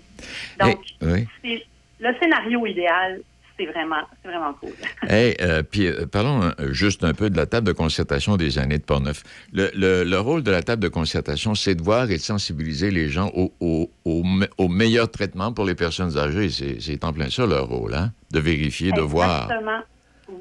Donc, 0.58 0.80
Eh, 1.00 1.04
oui. 1.06 1.26
c'est 1.44 1.64
le 2.00 2.12
scénario 2.18 2.66
idéal, 2.66 3.20
c'est 3.58 3.66
vraiment, 3.66 4.02
c'est 4.22 4.28
vraiment 4.28 4.52
cool. 4.54 4.70
Hey, 5.08 5.34
euh, 5.40 5.62
puis 5.62 5.86
euh, 5.86 6.06
parlons 6.06 6.42
euh, 6.60 6.72
juste 6.72 7.02
un 7.04 7.14
peu 7.14 7.28
de 7.30 7.36
la 7.36 7.46
table 7.46 7.66
de 7.66 7.72
concertation 7.72 8.36
des 8.36 8.58
années 8.58 8.78
de 8.78 8.84
Portneuf. 8.84 9.22
Le, 9.52 9.70
le, 9.74 10.04
le 10.04 10.20
rôle 10.20 10.42
de 10.42 10.50
la 10.50 10.62
table 10.62 10.82
de 10.82 10.88
concertation, 10.88 11.54
c'est 11.54 11.74
de 11.74 11.82
voir 11.82 12.10
et 12.10 12.16
de 12.16 12.22
sensibiliser 12.22 12.90
les 12.90 13.08
gens 13.08 13.30
au, 13.34 13.52
au, 13.60 13.90
au, 14.04 14.22
me- 14.22 14.48
au 14.58 14.68
meilleur 14.68 15.10
traitement 15.10 15.52
pour 15.52 15.64
les 15.64 15.74
personnes 15.74 16.16
âgées. 16.18 16.48
C'est 16.50 17.04
en 17.04 17.12
plein 17.12 17.30
ça 17.30 17.46
leur 17.46 17.66
rôle, 17.68 17.94
hein? 17.94 18.12
De 18.30 18.38
vérifier, 18.40 18.92
de 18.92 19.00
voir. 19.00 19.44
Exactement. 19.44 19.80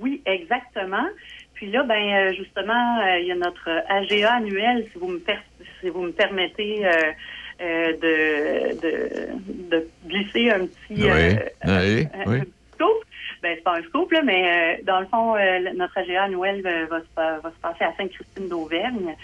Oui, 0.01 0.21
exactement. 0.25 1.07
Puis 1.53 1.71
là, 1.71 1.83
ben 1.83 2.33
justement, 2.35 2.99
euh, 3.01 3.19
il 3.19 3.27
y 3.27 3.31
a 3.31 3.35
notre 3.35 3.67
AGA 3.89 4.33
annuel, 4.35 4.85
si 4.93 4.99
vous 4.99 5.07
me, 5.07 5.17
per- 5.19 5.39
si 5.81 5.89
vous 5.89 6.01
me 6.03 6.11
permettez 6.11 6.85
euh, 6.85 7.93
de, 7.93 8.79
de, 8.81 9.71
de 9.71 9.87
glisser 10.07 10.51
un 10.51 10.65
petit... 10.67 11.01
Oui, 11.03 11.09
euh, 11.09 11.35
oui, 11.65 12.07
un- 12.13 12.29
oui. 12.29 12.37
un 12.37 12.41
petit 12.41 12.51
scoop. 12.75 13.03
Ben, 13.47 13.55
c'est 13.55 13.63
pas 13.63 13.77
un 13.77 13.83
scoop, 13.83 14.11
là, 14.11 14.21
mais 14.23 14.43
euh, 14.45 14.83
dans 14.83 14.99
le 14.99 15.05
fond, 15.05 15.35
euh, 15.37 15.59
notre 15.73 15.97
AGA 15.97 16.23
annuel 16.23 16.61
euh, 16.65 16.85
va, 16.87 16.99
se, 16.99 17.41
va 17.41 17.49
se 17.49 17.61
passer 17.61 17.85
à 17.85 17.93
Sainte-Christine 17.95 18.49
d'Auvergne, 18.49 19.15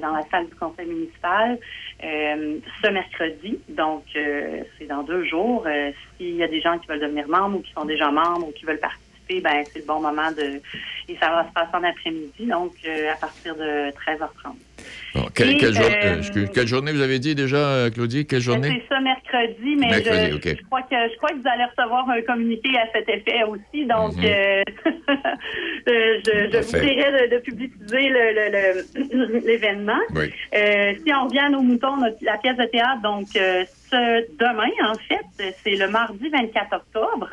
dans 0.00 0.12
la 0.12 0.22
salle 0.30 0.46
du 0.46 0.54
conseil 0.54 0.86
municipal, 0.86 1.58
ce 2.00 2.88
mercredi. 2.88 3.58
Donc, 3.68 4.04
c'est 4.14 4.86
dans 4.86 5.02
deux 5.02 5.24
jours. 5.24 5.66
S'il 6.16 6.36
y 6.36 6.42
a 6.42 6.48
des 6.48 6.62
gens 6.62 6.78
qui 6.78 6.86
veulent 6.86 7.00
devenir 7.00 7.28
membres 7.28 7.58
ou 7.58 7.60
qui 7.60 7.72
sont 7.72 7.84
déjà 7.84 8.10
membres 8.10 8.48
ou 8.48 8.52
qui 8.52 8.64
veulent 8.64 8.80
participer, 8.80 9.07
ben 9.40 9.62
c'est 9.72 9.80
le 9.80 9.84
bon 9.84 10.00
moment 10.00 10.30
de... 10.32 10.60
Et 11.10 11.16
ça 11.20 11.28
va 11.30 11.46
se 11.48 11.52
passer 11.52 11.70
en 11.74 11.84
après-midi, 11.84 12.46
donc 12.46 12.72
euh, 12.86 13.12
à 13.12 13.16
partir 13.16 13.54
de 13.54 13.90
13h30. 13.90 14.54
Bon, 15.14 15.26
quelle, 15.34 15.50
Et, 15.50 15.56
quelle 15.58 15.74
jour- 15.74 15.84
euh, 15.84 16.20
euh, 16.36 16.46
quelle 16.54 16.66
journée 16.68 16.92
vous 16.92 17.00
avez 17.00 17.18
dit 17.18 17.34
déjà, 17.34 17.88
Claudie? 17.92 18.26
Quelle 18.26 18.40
journée? 18.42 18.82
C'est 18.88 18.94
ça 18.94 19.00
mercredi, 19.00 19.76
mais 19.76 19.88
Mercredi, 19.88 20.40
je, 20.58 20.64
crois 20.66 20.82
que 20.82 20.94
je 21.10 21.16
crois 21.16 21.30
que 21.30 21.36
vous 21.36 21.48
allez 21.48 21.64
recevoir 21.64 22.08
un 22.10 22.20
communiqué 22.22 22.70
à 22.78 22.86
cet 22.92 23.08
effet 23.08 23.42
aussi. 23.44 23.86
Donc, 23.86 24.16
Mhm. 24.16 24.22
je, 25.86 26.50
je 26.52 26.58
vous 26.58 26.72
prierai 26.72 27.28
de, 27.28 27.34
de 27.36 27.40
publiciser 27.40 28.08
le- 28.08 28.32
le- 28.34 28.50
le- 29.40 29.40
l'événement. 29.46 30.00
Oui. 30.14 30.32
Si 30.52 31.12
on 31.14 31.24
revient 31.26 31.38
à 31.40 31.50
nos 31.50 31.62
moutons, 31.62 31.96
notre- 31.96 32.22
la 32.22 32.36
pièce 32.38 32.56
de 32.56 32.64
théâtre, 32.64 33.00
donc 33.02 33.26
ce 33.32 34.26
demain, 34.38 34.70
en 34.90 34.94
fait, 35.08 35.54
c'est 35.64 35.74
le 35.76 35.88
mardi 35.88 36.28
24 36.28 36.74
octobre. 36.76 37.30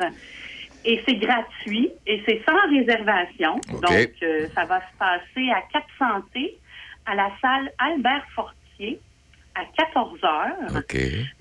Et 0.86 1.02
c'est 1.06 1.16
gratuit 1.16 1.90
et 2.06 2.22
c'est 2.26 2.42
sans 2.46 2.70
réservation. 2.70 3.60
Donc, 3.68 4.10
euh, 4.22 4.46
ça 4.54 4.64
va 4.64 4.80
se 4.80 4.96
passer 4.98 5.50
à 5.50 5.62
Cap 5.72 5.84
Santé, 5.98 6.56
à 7.06 7.14
la 7.14 7.30
salle 7.42 7.72
Albert 7.78 8.24
Fortier, 8.34 9.00
à 9.56 9.64
14 9.76 10.24
heures. 10.24 10.76
OK. 10.76 10.96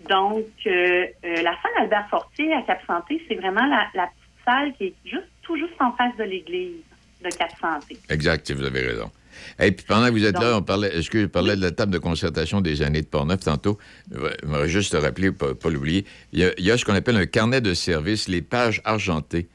Donc, 0.10 0.46
euh, 0.66 1.06
euh, 1.24 1.36
la 1.44 1.52
salle 1.62 1.72
Albert 1.80 2.08
Fortier 2.10 2.54
à 2.54 2.64
Cap 2.64 2.82
Santé, 2.88 3.24
c'est 3.28 3.36
vraiment 3.36 3.66
la, 3.66 3.88
la 3.94 4.08
petite 4.08 4.46
salle 4.46 4.74
qui 4.78 4.86
est 4.86 4.96
juste 5.06 5.30
tout 5.44 5.58
juste 5.58 5.80
en 5.80 5.92
face 5.94 6.16
de 6.18 6.24
l'église 6.24 6.82
de 7.24 7.30
Cap 7.30 7.52
Santé. 7.62 7.98
Exact, 8.10 8.52
vous 8.52 8.66
avez 8.66 8.82
raison. 8.82 9.12
Et 9.60 9.72
puis 9.72 9.86
pendant 9.88 10.08
que 10.08 10.12
vous 10.12 10.26
êtes 10.26 10.40
là, 10.40 10.58
on 10.58 10.62
parlait, 10.62 10.96
est-ce 10.96 11.10
que 11.10 11.22
je 11.22 11.26
parlais 11.26 11.56
de 11.56 11.62
la 11.62 11.72
table 11.72 11.92
de 11.92 11.98
concertation 11.98 12.62
des 12.62 12.82
années 12.82 13.02
de 13.02 13.08
Portneuf 13.08 13.42
tantôt? 13.42 13.78
Je 14.12 14.20
vais 14.20 14.70
juste 14.70 14.92
te 14.92 14.98
rappeler, 14.98 15.32
pas, 15.32 15.54
pas 15.56 15.70
l'oublier. 15.70 16.06
Il 16.34 16.40
y, 16.40 16.44
a, 16.44 16.52
il 16.58 16.66
y 16.66 16.72
a 16.72 16.78
ce 16.78 16.86
qu'on 16.86 16.96
appelle 16.96 17.18
un 17.18 17.26
carnet 17.26 17.62
de 17.62 17.74
service, 17.74 18.28
les 18.28 18.42
pages 18.42 18.82
argentées. 18.86 19.48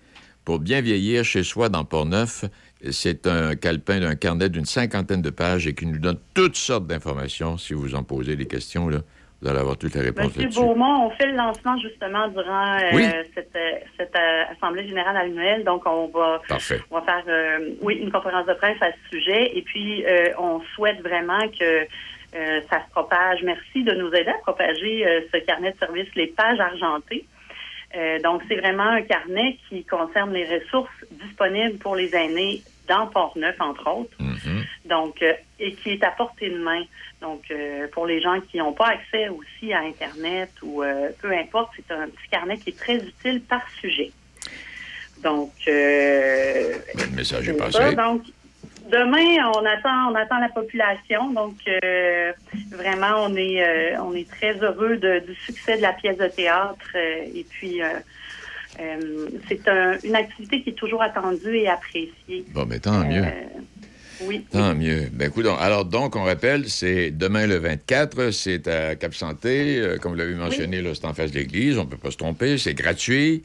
Pour 0.45 0.59
bien 0.59 0.81
vieillir 0.81 1.25
chez 1.25 1.45
soi 1.45 1.69
dans 1.69 1.85
Portneuf, 1.85 2.45
c'est 2.91 3.27
un 3.27 3.57
calepin 3.57 4.01
d'un 4.01 4.15
carnet 4.15 4.49
d'une 4.49 4.65
cinquantaine 4.65 5.23
de 5.23 5.31
pages 5.31 5.67
et 5.67 5.75
qui 5.75 5.87
nous 5.87 5.99
donne 5.99 6.19
toutes 6.35 6.57
sortes 6.57 6.87
d'informations. 6.87 7.59
Si 7.59 7.75
vous 7.75 7.95
en 7.95 8.03
posez 8.03 8.37
des 8.37 8.47
questions, 8.47 8.89
là, 8.89 9.03
vous 9.43 9.49
allez 9.49 9.59
avoir 9.61 9.77
toutes 9.79 9.95
les 9.95 10.03
réponses 10.03 10.37
Monsieur. 10.37 10.49
Beaumont, 10.61 11.07
on 11.07 11.11
fait 11.11 11.27
le 11.27 11.33
lancement 11.37 11.79
justement 11.79 12.29
durant 12.29 12.77
euh, 12.77 12.91
Oui. 12.93 13.05
cette, 13.35 13.55
euh, 13.57 13.71
cette, 13.97 14.15
euh, 14.15 14.43
Assemblée 14.53 14.87
générale 14.87 15.17
annuelle. 15.17 15.65
Donc, 15.65 15.83
on 15.87 16.09
va, 16.09 16.43
Parfait. 16.47 16.81
on 16.91 16.99
va 16.99 17.03
faire 17.07 17.25
euh, 17.27 17.71
oui, 17.81 17.95
une 17.97 18.13
conférence 18.13 18.47
de 18.47 18.53
presse 18.55 18.77
à 18.83 18.91
ce 18.93 19.17
sujet. 19.19 19.57
Et 19.57 19.63
puis, 19.63 20.05
euh, 20.05 20.33
on 20.39 20.61
souhaite 20.75 21.01
vraiment 21.01 21.41
que 21.59 21.87
euh, 22.35 22.61
ça 22.71 22.85
se 22.85 22.91
propage. 22.91 23.43
Merci 23.43 23.83
de 23.83 23.93
nous 23.93 24.09
aider 24.13 24.29
à 24.31 24.39
propager 24.43 25.07
euh, 25.07 25.21
ce 25.33 25.39
carnet 25.39 25.73
de 25.73 25.79
services, 25.79 26.15
les 26.17 26.27
pages 26.29 26.61
argentées. 26.61 27.25
Euh, 27.97 28.19
donc, 28.21 28.43
c'est 28.47 28.57
vraiment 28.57 28.85
un 28.89 29.03
carnet 29.03 29.57
qui 29.69 29.85
concerne 29.85 30.33
les 30.35 30.45
ressources 30.45 30.91
disponibles 31.13 31.79
pour 31.79 31.97
les 31.97 32.15
aînés 32.15 32.63
dans 32.91 33.07
Port-Neuf, 33.07 33.57
entre 33.61 33.87
autres. 33.99 34.17
Donc, 34.85 35.23
euh, 35.23 35.33
et 35.61 35.73
qui 35.75 35.91
est 35.91 36.03
à 36.05 36.11
portée 36.11 36.51
de 36.51 36.59
main. 36.59 36.83
Donc, 37.21 37.43
euh, 37.51 37.87
pour 37.95 38.05
les 38.07 38.21
gens 38.21 38.39
qui 38.41 38.59
n'ont 38.59 38.73
pas 38.73 38.89
accès 38.97 39.29
aussi 39.29 39.73
à 39.73 39.81
Internet 39.93 40.51
ou 40.63 40.83
euh, 40.83 41.11
peu 41.23 41.31
importe, 41.33 41.71
c'est 41.77 41.95
un 41.95 42.09
petit 42.09 42.29
carnet 42.31 42.57
qui 42.59 42.71
est 42.71 42.79
très 42.79 42.97
utile 42.97 43.41
par 43.43 43.63
sujet. 43.81 44.11
Donc, 45.23 45.53
Le 45.67 47.17
message 47.17 47.49
est 47.49 47.53
passé. 47.55 47.73
ça. 47.79 47.93
Donc, 47.93 48.23
demain, 48.91 49.51
on 49.55 49.65
attend, 49.67 50.11
on 50.11 50.15
attend 50.15 50.39
la 50.41 50.49
population. 50.49 51.31
Donc, 51.31 51.57
vraiment, 52.73 53.25
on 53.27 53.37
est, 53.37 53.97
on 53.99 54.15
est 54.15 54.29
très 54.31 54.55
heureux 54.67 54.97
de- 54.97 55.21
du 55.27 55.35
succès 55.47 55.77
de 55.77 55.83
la 55.83 55.93
pièce 55.93 56.17
de 56.19 56.29
théâtre. 56.29 56.97
et 56.97 57.47
puis, 57.51 57.81
euh, 58.81 58.97
euh, 59.03 59.29
c'est 59.49 59.67
un- 59.69 59.99
une 60.03 60.15
activité 60.17 60.63
qui 60.63 60.71
est 60.71 60.75
toujours 60.75 61.03
attendue 61.03 61.57
et 61.57 61.69
appréciée. 61.69 62.45
Bon, 62.53 62.67
mais 62.69 62.79
tant 62.79 63.05
mieux. 63.05 63.23
Euh, 63.25 63.61
oui. 64.23 64.45
Tant 64.53 64.75
mieux. 64.75 65.09
Ben, 65.13 65.29
écoute, 65.29 65.47
alors, 65.61 65.85
donc, 65.85 66.15
on 66.17 66.25
rappelle, 66.25 66.69
c'est 66.69 67.11
demain 67.11 67.47
le 67.47 67.57
24, 67.57 68.31
c'est 68.31 68.69
à 68.69 68.95
Cap-Santé. 68.97 69.79
euh, 69.79 69.97
comme 69.99 70.13
vous 70.13 70.19
l'avez 70.19 70.35
mentionné, 70.35 70.83
là, 70.83 70.91
c'est 70.95 71.07
en 71.07 71.15
face 71.15 71.31
de 71.33 71.39
l'église, 71.39 71.79
on 71.79 71.85
ne 71.85 71.89
peut 71.91 71.97
pas 71.97 72.11
se 72.11 72.17
tromper, 72.19 72.59
c'est 72.59 72.75
gratuit. 72.75 73.45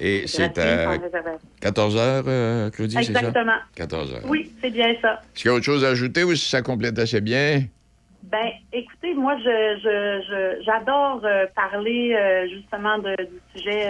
Et 0.00 0.26
c'est 0.26 0.58
à 0.58 0.84
sans 0.96 1.02
réservation. 1.02 1.38
14 1.60 1.96
h, 1.96 2.70
Claudie, 2.72 2.96
c'est 3.04 3.12
ça? 3.12 3.18
Exactement. 3.20 3.56
14 3.76 4.12
h. 4.14 4.16
Oui, 4.28 4.52
c'est 4.60 4.70
bien 4.70 4.92
ça. 5.00 5.22
Est-ce 5.34 5.42
qu'il 5.42 5.50
y 5.50 5.54
a 5.54 5.56
autre 5.56 5.64
chose 5.64 5.84
à 5.84 5.88
ajouter 5.90 6.24
ou 6.24 6.34
si 6.34 6.48
ça 6.48 6.62
complète 6.62 6.98
assez 6.98 7.20
bien? 7.20 7.62
Ben, 8.24 8.48
écoutez, 8.72 9.14
moi, 9.14 9.36
je, 9.38 9.44
je, 9.44 10.24
je- 10.58 10.64
j'adore 10.64 11.20
euh, 11.24 11.44
parler 11.54 12.14
euh, 12.18 12.48
justement 12.48 12.98
de- 12.98 13.14
du 13.22 13.40
sujet 13.54 13.84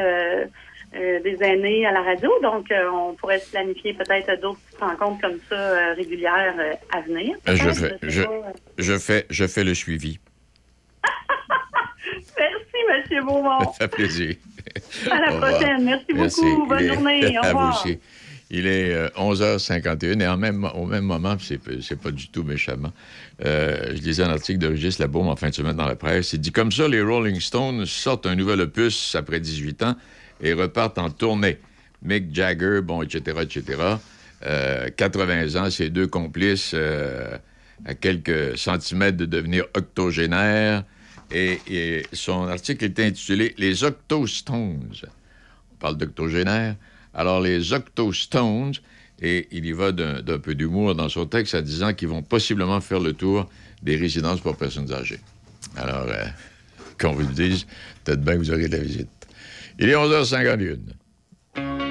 euh, 0.96 1.20
des 1.20 1.36
aînés 1.42 1.86
à 1.86 1.92
la 1.92 2.02
radio. 2.02 2.30
Donc, 2.42 2.70
euh, 2.70 2.88
on 2.90 3.14
pourrait 3.14 3.40
se 3.40 3.50
planifier 3.50 3.94
peut-être 3.94 4.40
d'autres 4.40 4.58
petites 4.66 4.80
rencontres 4.80 5.20
comme 5.20 5.38
ça 5.48 5.54
euh, 5.56 5.94
régulières 5.94 6.54
à 6.92 7.00
venir. 7.00 7.36
Je 7.46 7.70
fais, 7.72 7.98
je, 8.02 8.22
je 8.78 8.98
fais, 8.98 9.26
je 9.30 9.46
fais 9.46 9.64
le 9.64 9.74
suivi. 9.74 10.18
Merci, 12.38 13.00
Monsieur 13.08 13.22
Beaumont. 13.22 13.60
Ça 13.72 13.72
fait 13.80 13.88
plaisir. 13.88 14.34
À 15.10 15.20
la 15.20 15.32
prochaine. 15.38 15.84
Merci 15.84 16.12
beaucoup. 16.12 16.66
Bonne 16.66 16.78
est- 16.80 16.94
journée. 16.94 17.38
Au 17.42 17.42
revoir. 17.46 17.84
aussi. 17.84 17.98
Il 18.50 18.66
est 18.66 18.92
euh, 18.92 19.08
11h51 19.16 20.20
et 20.20 20.28
en 20.28 20.36
même, 20.36 20.64
au 20.74 20.84
même 20.86 21.04
moment, 21.04 21.34
c'est, 21.40 21.58
c'est 21.82 22.00
pas 22.00 22.10
du 22.10 22.28
tout 22.28 22.44
méchamment, 22.44 22.92
je 23.40 23.92
lisais 23.94 24.22
un 24.22 24.30
article 24.30 24.58
de 24.58 24.68
Régis 24.68 24.98
Labaume 24.98 25.28
en 25.28 25.34
fin 25.34 25.48
de 25.48 25.54
semaine 25.54 25.76
dans 25.76 25.88
la 25.88 25.96
presse. 25.96 26.34
Il 26.34 26.40
dit 26.40 26.52
comme 26.52 26.70
ça, 26.70 26.86
les 26.86 27.02
Rolling 27.02 27.40
Stones 27.40 27.84
sortent 27.86 28.26
un 28.26 28.36
nouvel 28.36 28.60
opus 28.60 29.14
après 29.16 29.40
18 29.40 29.82
ans 29.82 29.96
et 30.44 30.52
repartent 30.52 30.98
en 30.98 31.10
tournée. 31.10 31.58
Mick 32.02 32.32
Jagger, 32.32 32.80
bon, 32.82 33.02
etc., 33.02 33.38
etc. 33.40 33.78
Euh, 34.46 34.90
80 34.94 35.56
ans, 35.56 35.70
ses 35.70 35.88
deux 35.88 36.06
complices 36.06 36.72
euh, 36.74 37.36
à 37.86 37.94
quelques 37.94 38.56
centimètres 38.58 39.16
de 39.16 39.24
devenir 39.24 39.64
octogénaires. 39.74 40.84
Et, 41.32 42.02
son 42.12 42.46
article 42.46 42.84
était 42.84 43.06
intitulé 43.06 43.54
Les 43.56 43.82
Octostones. 43.82 44.90
On 45.72 45.76
parle 45.80 45.96
d'octogénaires. 45.96 46.76
Alors, 47.14 47.40
les 47.40 47.72
Octostones, 47.72 48.74
et 49.22 49.48
il 49.50 49.64
y 49.64 49.72
va 49.72 49.92
d'un 49.92 50.20
d'un 50.20 50.38
peu 50.38 50.54
d'humour 50.54 50.94
dans 50.94 51.08
son 51.08 51.24
texte 51.24 51.54
en 51.54 51.62
disant 51.62 51.94
qu'ils 51.94 52.08
vont 52.08 52.22
possiblement 52.22 52.80
faire 52.80 53.00
le 53.00 53.14
tour 53.14 53.48
des 53.82 53.96
résidences 53.96 54.40
pour 54.40 54.56
personnes 54.56 54.92
âgées. 54.92 55.20
Alors, 55.76 56.06
euh, 56.08 56.26
qu'on 57.00 57.12
vous 57.12 57.26
le 57.26 57.32
dise, 57.32 57.66
peut-être 58.04 58.20
bien 58.20 58.34
que 58.34 58.38
vous 58.40 58.50
aurez 58.50 58.68
de 58.68 58.76
la 58.76 58.82
visite. 58.82 59.23
Il 59.78 59.90
est 59.90 59.94
11h51. 59.94 61.83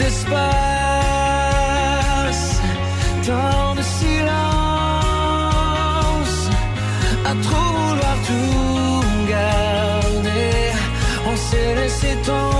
D'espace, 0.00 0.40
tant 3.26 3.74
de 3.78 3.82
silence, 3.82 4.30
à 7.30 7.32
trop 7.46 7.70
vouloir 7.78 8.16
tout 8.28 9.04
garder, 9.28 10.56
on 11.30 11.36
s'est 11.36 11.74
laissé 11.74 12.10
tomber. 12.24 12.59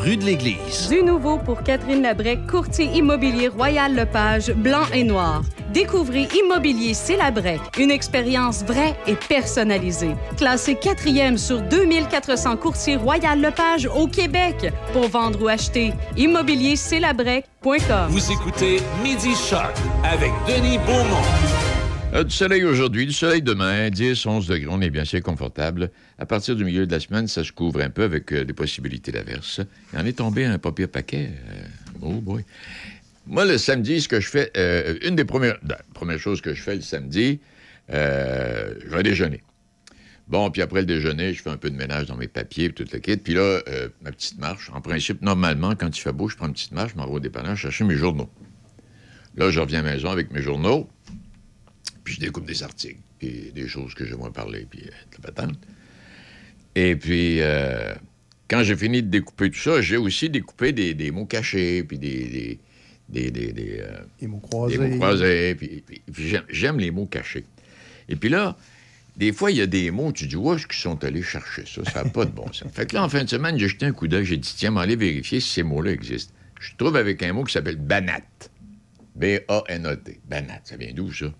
rue 0.00 0.16
de 0.16 0.24
l'Église. 0.24 0.88
Du 0.88 1.02
nouveau 1.02 1.38
pour 1.38 1.62
Catherine 1.62 2.02
Labrec, 2.02 2.46
courtier 2.46 2.86
immobilier 2.86 3.48
Royal 3.48 3.94
Lepage, 3.94 4.52
blanc 4.52 4.84
et 4.92 5.04
noir. 5.04 5.42
Découvrez 5.72 6.26
Immobilier 6.36 6.94
C'est 6.94 7.16
Labrec, 7.16 7.60
une 7.78 7.90
expérience 7.92 8.64
vraie 8.64 8.96
et 9.06 9.14
personnalisée. 9.14 10.16
Classé 10.36 10.74
quatrième 10.74 11.38
sur 11.38 11.60
2400 11.62 12.56
courtiers 12.56 12.96
Royal 12.96 13.40
Lepage 13.40 13.86
au 13.86 14.08
Québec. 14.08 14.72
Pour 14.92 15.08
vendre 15.08 15.42
ou 15.42 15.48
acheter, 15.48 15.92
immobiliercelabrec.com. 16.16 18.08
Vous 18.08 18.32
écoutez 18.32 18.80
Midi 19.02 19.34
Shark 19.34 19.76
avec 20.04 20.32
Denis 20.48 20.78
Beaumont. 20.78 21.59
Euh, 22.12 22.24
du 22.24 22.34
soleil 22.34 22.64
aujourd'hui, 22.64 23.06
du 23.06 23.12
soleil 23.12 23.40
demain, 23.40 23.88
10, 23.88 24.26
11 24.26 24.48
degrés, 24.48 24.66
on 24.68 24.80
est 24.80 24.90
bien 24.90 25.02
assez 25.02 25.20
confortable. 25.20 25.92
À 26.18 26.26
partir 26.26 26.56
du 26.56 26.64
milieu 26.64 26.84
de 26.84 26.90
la 26.90 26.98
semaine, 26.98 27.28
ça 27.28 27.44
se 27.44 27.52
couvre 27.52 27.80
un 27.82 27.90
peu 27.90 28.02
avec 28.02 28.32
euh, 28.32 28.44
des 28.44 28.52
possibilités 28.52 29.12
d'averse. 29.12 29.60
Il 29.92 29.98
en 30.00 30.04
est 30.04 30.18
tombé 30.18 30.44
un 30.44 30.58
pas 30.58 30.72
pire 30.72 30.88
paquet. 30.88 31.30
euh, 31.30 32.02
oh 32.02 32.14
boy. 32.14 32.44
Moi, 33.28 33.44
le 33.44 33.58
samedi, 33.58 34.00
ce 34.00 34.08
que 34.08 34.18
je 34.18 34.28
fais, 34.28 34.50
une 35.06 35.14
des 35.14 35.24
premières, 35.24 35.56
la 35.68 35.78
première 35.94 36.18
chose 36.18 36.40
que 36.40 36.52
je 36.52 36.60
fais 36.62 36.74
le 36.74 36.80
samedi, 36.80 37.38
je 37.88 38.88
vais 38.88 39.02
déjeuner. 39.04 39.44
Bon, 40.26 40.50
puis 40.50 40.62
après 40.62 40.80
le 40.80 40.86
déjeuner, 40.86 41.32
je 41.32 41.40
fais 41.42 41.50
un 41.50 41.56
peu 41.56 41.70
de 41.70 41.76
ménage 41.76 42.06
dans 42.06 42.16
mes 42.16 42.26
papiers, 42.26 42.70
puis 42.70 42.84
tout 42.84 42.90
le 42.92 42.98
kit. 42.98 43.18
Puis 43.18 43.34
là, 43.34 43.60
ma 44.02 44.10
petite 44.10 44.38
marche. 44.38 44.70
En 44.74 44.80
principe, 44.80 45.22
normalement, 45.22 45.76
quand 45.76 45.96
il 45.96 46.00
fait 46.00 46.12
beau, 46.12 46.28
je 46.28 46.36
prends 46.36 46.48
une 46.48 46.54
petite 46.54 46.72
marche, 46.72 46.92
je 46.92 46.96
m'en 46.96 47.06
vais 47.06 47.12
au 47.12 47.20
dépanneur 47.20 47.56
chercher 47.56 47.84
mes 47.84 47.94
journaux. 47.94 48.28
Là, 49.36 49.50
je 49.50 49.60
reviens 49.60 49.80
à 49.80 49.82
la 49.82 49.92
maison 49.92 50.10
avec 50.10 50.32
mes 50.32 50.42
journaux, 50.42 50.88
puis 52.10 52.16
je 52.16 52.20
découpe 52.26 52.46
des 52.46 52.62
articles, 52.62 52.98
puis 53.18 53.52
des 53.54 53.68
choses 53.68 53.94
que 53.94 54.04
j'aimerais 54.04 54.32
parler, 54.32 54.66
puis 54.68 54.80
euh, 54.82 54.86
de 54.90 55.22
la 55.22 55.30
patente. 55.32 55.58
Et 56.74 56.96
puis, 56.96 57.40
euh, 57.40 57.94
quand 58.48 58.62
j'ai 58.64 58.76
fini 58.76 59.02
de 59.02 59.08
découper 59.08 59.50
tout 59.50 59.58
ça, 59.58 59.80
j'ai 59.80 59.96
aussi 59.96 60.28
découpé 60.28 60.72
des, 60.72 60.94
des 60.94 61.10
mots 61.10 61.26
cachés, 61.26 61.82
puis 61.84 61.98
des... 61.98 62.24
des 62.26 62.58
des, 63.08 63.28
des, 63.32 63.80
euh, 63.80 64.28
mots 64.28 64.38
croisés. 64.38 64.78
des 64.78 64.86
mots 64.86 64.96
croisés, 64.98 65.54
puis, 65.56 65.82
puis- 65.84 66.00
puis 66.12 66.32
j'aime- 66.48 66.78
les 66.78 66.92
mots 66.92 67.06
cachés. 67.06 67.44
Et 68.08 68.14
puis 68.14 68.28
là, 68.28 68.56
des 69.16 69.32
fois, 69.32 69.50
il 69.50 69.56
y 69.56 69.60
a 69.62 69.66
des 69.66 69.90
mots, 69.90 70.12
tu 70.12 70.28
dis, 70.28 70.36
où 70.36 70.52
est-ce 70.54 70.64
qu'ils 70.68 70.78
sont 70.78 71.02
allés 71.02 71.22
chercher 71.22 71.64
ça? 71.66 71.84
Ça 71.90 72.04
n'a 72.04 72.10
pas 72.10 72.24
de 72.24 72.30
bon 72.30 72.46
sens. 72.52 72.70
Fait 72.72 72.86
que 72.86 72.94
là, 72.94 73.02
en 73.02 73.08
fin 73.08 73.24
de 73.24 73.28
semaine, 73.28 73.58
j'ai 73.58 73.66
jeté 73.68 73.86
un 73.86 73.92
coup 73.92 74.06
d'œil, 74.06 74.24
j'ai 74.24 74.36
dit, 74.36 74.54
tiens, 74.56 74.70
m'aller 74.70 74.94
vérifier 74.94 75.40
si 75.40 75.48
ces 75.48 75.62
mots-là 75.64 75.90
existent. 75.90 76.32
Je 76.60 76.70
trouve 76.76 76.94
avec 76.96 77.20
un 77.24 77.32
mot 77.32 77.42
qui 77.42 77.52
s'appelle 77.52 77.78
Banat. 77.78 78.20
B-A-N-A-T. 79.16 80.20
Banat, 80.28 80.60
ça 80.64 80.76
vient 80.76 80.92
d'où, 80.94 81.12
ça? 81.12 81.32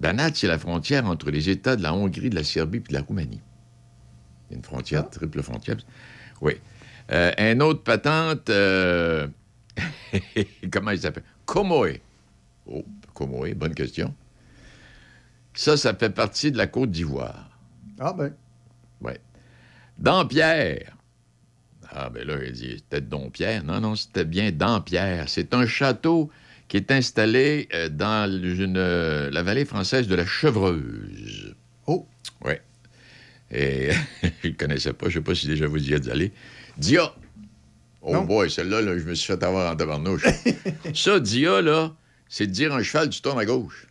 Banat, 0.00 0.30
c'est 0.34 0.46
la 0.46 0.58
frontière 0.58 1.04
entre 1.04 1.30
les 1.30 1.50
États 1.50 1.76
de 1.76 1.82
la 1.82 1.92
Hongrie, 1.92 2.30
de 2.30 2.34
la 2.34 2.42
Serbie 2.42 2.78
et 2.78 2.80
de 2.80 2.92
la 2.94 3.02
Roumanie. 3.02 3.42
Une 4.50 4.62
frontière, 4.62 5.08
triple 5.10 5.42
frontière. 5.42 5.76
Oui. 6.40 6.54
Euh, 7.12 7.32
un 7.36 7.60
autre 7.60 7.82
patente, 7.82 8.48
euh, 8.48 9.28
comment 10.72 10.92
il 10.92 11.00
s'appelle? 11.00 11.24
Comoé. 11.44 12.00
Oh, 12.66 12.84
Comoé, 13.12 13.54
bonne 13.54 13.74
question. 13.74 14.14
Ça, 15.52 15.76
ça 15.76 15.94
fait 15.94 16.10
partie 16.10 16.50
de 16.50 16.56
la 16.56 16.66
Côte 16.66 16.90
d'Ivoire. 16.90 17.50
Ah 17.98 18.14
ben. 18.14 18.32
Oui. 19.02 19.12
Dampierre. 19.98 20.96
Ah, 21.90 22.08
ben 22.08 22.26
là, 22.26 22.42
il 22.42 22.52
dit, 22.52 22.76
c'était 22.76 23.00
Dompierre. 23.00 23.64
Non, 23.64 23.80
non, 23.80 23.96
c'était 23.96 24.24
bien 24.24 24.50
Dampierre. 24.52 25.28
C'est 25.28 25.52
un 25.52 25.66
château 25.66 26.30
qui 26.70 26.76
est 26.76 26.92
installé 26.92 27.68
euh, 27.74 27.88
dans 27.88 28.30
une, 28.30 28.76
euh, 28.76 29.28
la 29.32 29.42
vallée 29.42 29.64
française 29.64 30.06
de 30.06 30.14
la 30.14 30.24
Chevreuse. 30.24 31.56
Oh! 31.88 32.06
Oui. 32.44 32.52
Et 33.50 33.90
je 34.44 34.48
ne 34.48 34.54
connaissais 34.54 34.92
pas, 34.92 35.08
je 35.08 35.18
ne 35.18 35.24
sais 35.24 35.24
pas 35.24 35.34
si 35.34 35.48
déjà 35.48 35.66
vous 35.66 35.82
y 35.82 35.92
êtes 35.92 36.08
allé. 36.08 36.30
Dia. 36.78 37.12
Oh 38.02 38.22
boy, 38.22 38.48
celle-là, 38.48 38.82
là, 38.82 38.96
je 38.96 39.02
me 39.02 39.14
suis 39.14 39.26
fait 39.26 39.42
avoir 39.42 39.72
en 39.72 39.76
tabarnouche. 39.76 40.22
Ça, 40.94 41.18
Dia, 41.18 41.60
là, 41.60 41.92
c'est 42.28 42.46
de 42.46 42.52
dire 42.52 42.72
un 42.72 42.84
cheval, 42.84 43.10
tu 43.10 43.20
tournes 43.20 43.40
à 43.40 43.44
gauche. 43.44 43.88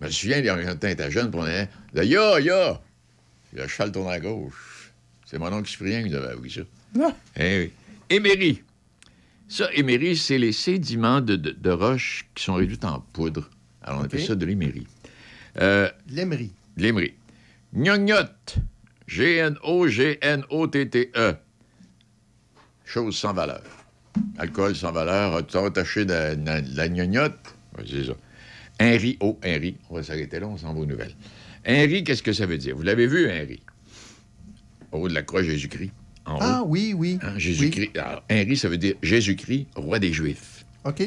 Je 0.00 0.06
me 0.06 0.10
souviens, 0.10 0.42
quand 0.42 0.76
t'étais 0.76 1.10
jeune, 1.10 1.30
on 1.34 1.42
allait, 1.42 1.68
là, 1.92 2.02
ya, 2.02 2.40
ya. 2.40 2.80
Le 3.52 3.68
cheval 3.68 3.92
tourne 3.92 4.10
à 4.10 4.18
gauche. 4.18 4.90
C'est 5.26 5.38
mon 5.38 5.52
oncle 5.52 5.68
Cyprien 5.68 6.08
qui 6.08 6.14
avait 6.14 6.34
oui 6.34 6.50
ça. 6.50 6.62
Eh 7.36 7.70
oui. 8.10 8.62
Ça, 9.50 9.68
émery, 9.74 10.16
c'est 10.16 10.38
les 10.38 10.52
sédiments 10.52 11.20
de, 11.20 11.34
de, 11.34 11.50
de 11.50 11.70
roches 11.70 12.24
qui 12.36 12.44
sont 12.44 12.54
réduits 12.54 12.78
en 12.84 13.00
poudre. 13.12 13.50
Alors, 13.82 14.00
on 14.00 14.04
appelle 14.04 14.22
ça 14.24 14.36
de 14.36 14.46
l'émery. 14.46 14.86
Euh, 15.60 15.90
L'émery. 16.08 16.52
de 16.76 16.82
l'émery. 16.82 17.14
Gnognotte. 17.74 18.58
G-N-O-G-N-O-T-T-E. 20.00 21.34
Chose 22.84 23.16
sans 23.16 23.32
valeur. 23.32 23.62
Alcool 24.38 24.76
sans 24.76 24.92
valeur. 24.92 25.44
Tu 25.46 25.56
as 25.56 25.64
attaché 25.64 26.04
de, 26.04 26.12
la- 26.12 26.36
de 26.60 26.76
la 26.76 26.88
gnognotte? 26.88 27.38
Ouais, 27.76 27.84
c'est 27.88 28.04
ça. 28.04 28.12
Riz. 28.80 29.16
Oh, 29.20 29.38
riz. 29.42 29.74
On 29.90 29.96
va 29.96 30.02
s'arrêter 30.02 30.38
là, 30.40 30.46
on 30.46 30.56
s'en 30.56 30.72
va 30.74 30.80
aux 30.80 30.86
nouvelles. 30.86 31.14
Riz, 31.66 32.04
qu'est-ce 32.04 32.22
que 32.22 32.32
ça 32.32 32.46
veut 32.46 32.58
dire? 32.58 32.76
Vous 32.76 32.82
l'avez 32.82 33.06
vu, 33.06 33.26
riz? 33.26 33.60
Au 34.92 34.98
haut 34.98 35.08
de 35.08 35.14
la 35.14 35.22
croix 35.22 35.42
Jésus-Christ. 35.42 35.92
En 36.30 36.38
Ah 36.40 36.60
haut. 36.62 36.66
oui, 36.68 36.94
oui. 36.96 37.18
Hein, 37.22 37.32
Jésus-Christ. 37.36 37.90
Riz, 38.30 38.56
ça 38.56 38.68
veut 38.68 38.78
dire 38.78 38.94
Jésus-Christ, 39.02 39.66
roi 39.74 39.98
des 39.98 40.12
Juifs. 40.12 40.64
OK. 40.84 41.02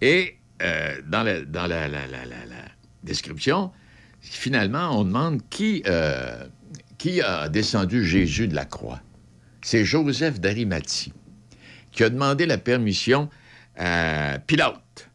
Et 0.00 0.36
euh, 0.62 1.00
dans, 1.08 1.22
la, 1.22 1.42
dans 1.42 1.66
la, 1.66 1.88
la- 1.88 2.06
la- 2.06 2.24
la- 2.26 2.46
la 2.46 2.64
description, 3.02 3.70
finalement, 4.20 4.98
on 5.00 5.04
demande 5.04 5.40
qui, 5.50 5.82
euh, 5.86 6.44
qui 6.98 7.20
a 7.22 7.48
descendu 7.48 8.04
Jésus 8.04 8.48
de 8.48 8.54
la 8.54 8.64
croix. 8.64 9.00
C'est 9.62 9.84
Joseph 9.84 10.40
d'Arimathie 10.40 11.12
qui 11.92 12.02
a 12.04 12.10
demandé 12.10 12.44
la 12.46 12.58
permission 12.58 13.28
à 13.76 14.38
Pilate. 14.46 15.10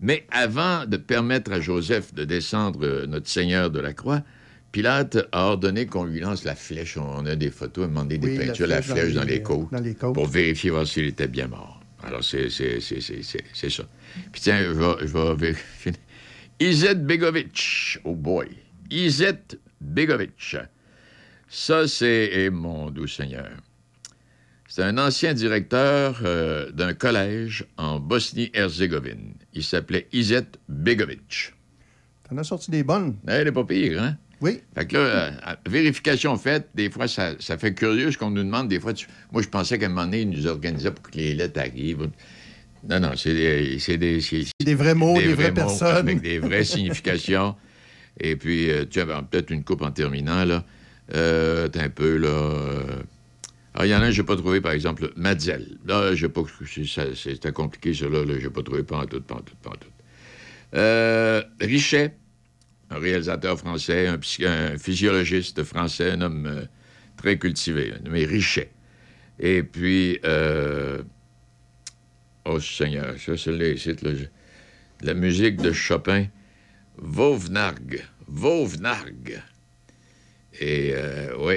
Mais 0.00 0.26
avant 0.30 0.86
de 0.86 0.96
permettre 0.96 1.52
à 1.52 1.60
Joseph 1.60 2.12
de 2.14 2.24
descendre 2.24 2.84
euh, 2.84 3.06
notre 3.06 3.28
Seigneur 3.28 3.70
de 3.70 3.78
la 3.80 3.92
croix, 3.92 4.22
Pilate 4.74 5.18
a 5.30 5.46
ordonné 5.46 5.86
qu'on 5.86 6.04
lui 6.04 6.18
lance 6.18 6.42
la 6.42 6.56
flèche. 6.56 6.96
On 6.96 7.24
a 7.26 7.36
des 7.36 7.50
photos, 7.52 7.84
a 7.84 7.86
demandé 7.86 8.18
des 8.18 8.26
Oui, 8.26 8.36
la 8.38 8.46
peintures, 8.46 8.66
la 8.66 8.82
flèche 8.82 8.88
dans 8.88 9.02
flèche 9.02 9.14
dans 9.14 9.22
les- 9.22 9.34
les 9.34 9.42
côtes 9.42 9.70
dans 9.70 9.78
les 9.80 9.94
côtes. 9.94 10.14
pour 10.14 10.26
vérifier 10.26 10.70
voir 10.70 10.84
s'il 10.84 11.04
était 11.04 11.28
bien 11.28 11.46
mort. 11.46 11.80
Alors, 12.02 12.24
c'est 12.24 12.50
ça. 12.50 13.84
Puis 14.32 14.40
tiens, 14.42 14.58
je 14.64 14.70
vais, 14.72 15.06
je 15.06 15.12
vais 15.12 15.34
vérifier. 15.36 15.92
Izet 16.58 16.96
Begovic. 16.96 18.00
Oh 18.02 18.16
boy. 18.16 18.48
Izet 18.90 19.38
Begovic. 19.80 20.56
Ça, 21.48 21.86
c'est... 21.86 22.30
eh, 22.32 22.50
mon 22.50 22.90
doux 22.90 23.06
Seigneur. 23.06 23.50
C'est 24.68 24.82
un 24.82 24.98
ancien 24.98 25.34
directeur 25.34 26.20
euh, 26.24 26.70
d'un 26.72 26.94
collège 26.94 27.64
en 27.76 28.00
Bosnie-Herzégovine. 28.00 29.34
Il 29.52 29.62
s'appelait 29.62 30.08
Izet 30.12 30.46
Begovic. 30.68 31.54
T'en 32.28 32.38
as 32.38 32.44
sorti 32.44 32.72
des 32.72 32.82
bonnes? 32.82 33.16
Eh, 33.28 33.30
Elle 33.32 33.44
n'est 33.44 33.52
pas 33.52 33.64
pire, 33.64 34.02
hein? 34.02 34.16
Oui. 34.44 34.60
Fait 34.74 34.86
que 34.86 34.94
là, 34.98 35.00
euh, 35.00 35.30
vérification 35.66 36.36
faite, 36.36 36.68
des 36.74 36.90
fois, 36.90 37.08
ça, 37.08 37.30
ça 37.40 37.56
fait 37.56 37.72
curieux 37.72 38.10
ce 38.10 38.18
qu'on 38.18 38.28
nous 38.30 38.42
demande. 38.44 38.68
Des 38.68 38.78
fois, 38.78 38.92
tu- 38.92 39.06
moi, 39.32 39.40
je 39.40 39.48
pensais 39.48 39.78
qu'à 39.78 39.86
un 39.86 39.88
moment 39.88 40.04
donné, 40.04 40.20
ils 40.20 40.28
nous 40.28 40.46
organisaient 40.46 40.90
pour 40.90 41.02
que 41.10 41.16
les 41.16 41.32
lettres 41.34 41.58
arrivent. 41.60 42.10
Non, 42.86 43.00
non, 43.00 43.12
c'est 43.16 43.32
des, 43.32 43.78
c'est 43.78 43.96
des, 43.96 44.20
c'est- 44.20 44.44
Des 44.62 44.74
vrais 44.74 44.94
mots, 44.94 45.18
des, 45.18 45.28
vraies 45.32 45.48
mots 45.48 45.54
personnes. 45.54 45.96
Avec 45.96 46.20
des 46.20 46.38
vraies 46.40 46.64
significations. 46.64 47.56
Et 48.20 48.36
puis, 48.36 48.70
euh, 48.70 48.84
tu 48.84 49.00
as 49.00 49.06
peut-être 49.22 49.50
une 49.50 49.64
coupe 49.64 49.80
en 49.80 49.90
terminant, 49.90 50.44
là. 50.44 50.62
Euh, 51.14 51.66
t'as 51.68 51.82
un 51.84 51.88
peu, 51.88 52.18
là. 52.18 52.28
euh, 52.28 53.02
Ah, 53.72 53.86
il 53.86 53.88
y 53.88 53.94
en 53.94 54.02
a 54.02 54.04
un, 54.04 54.10
j'ai 54.10 54.22
pas 54.24 54.36
trouvé, 54.36 54.60
par 54.60 54.72
exemple, 54.72 55.10
Madzel. 55.16 55.78
Là, 55.86 56.14
j'ai 56.14 56.28
pas. 56.28 56.42
C'était 57.16 57.50
compliqué, 57.52 57.94
ça, 57.94 58.10
là. 58.10 58.24
là 58.26 58.34
j'ai 58.38 58.50
pas 58.50 58.62
trouvé, 58.62 58.82
pas 58.82 58.98
en 58.98 59.06
tout, 59.06 59.22
pas 59.22 59.36
en 59.36 59.40
tout, 59.40 59.54
pas 59.62 59.70
en 59.70 59.72
tout. 59.72 59.88
Richet, 61.66 62.14
un 62.94 62.98
réalisateur 62.98 63.58
français, 63.58 64.06
un, 64.06 64.18
un 64.46 64.78
physiologiste 64.78 65.64
français, 65.64 66.12
un 66.12 66.20
homme 66.20 66.46
euh, 66.46 66.64
très 67.16 67.38
cultivé, 67.38 67.92
nommé 68.04 68.24
Richet. 68.24 68.70
Et 69.38 69.62
puis, 69.62 70.20
euh, 70.24 71.02
oh 72.44 72.60
Seigneur, 72.60 73.14
ça, 73.18 73.36
c'est 73.36 73.52
les 73.52 73.76
sites, 73.76 74.04
La 75.02 75.14
musique 75.14 75.56
de 75.56 75.72
Chopin, 75.72 76.26
Vauvenargue, 76.96 78.04
Vauvenargue. 78.28 79.42
Et, 80.60 80.92
euh, 80.94 81.34
oui, 81.38 81.56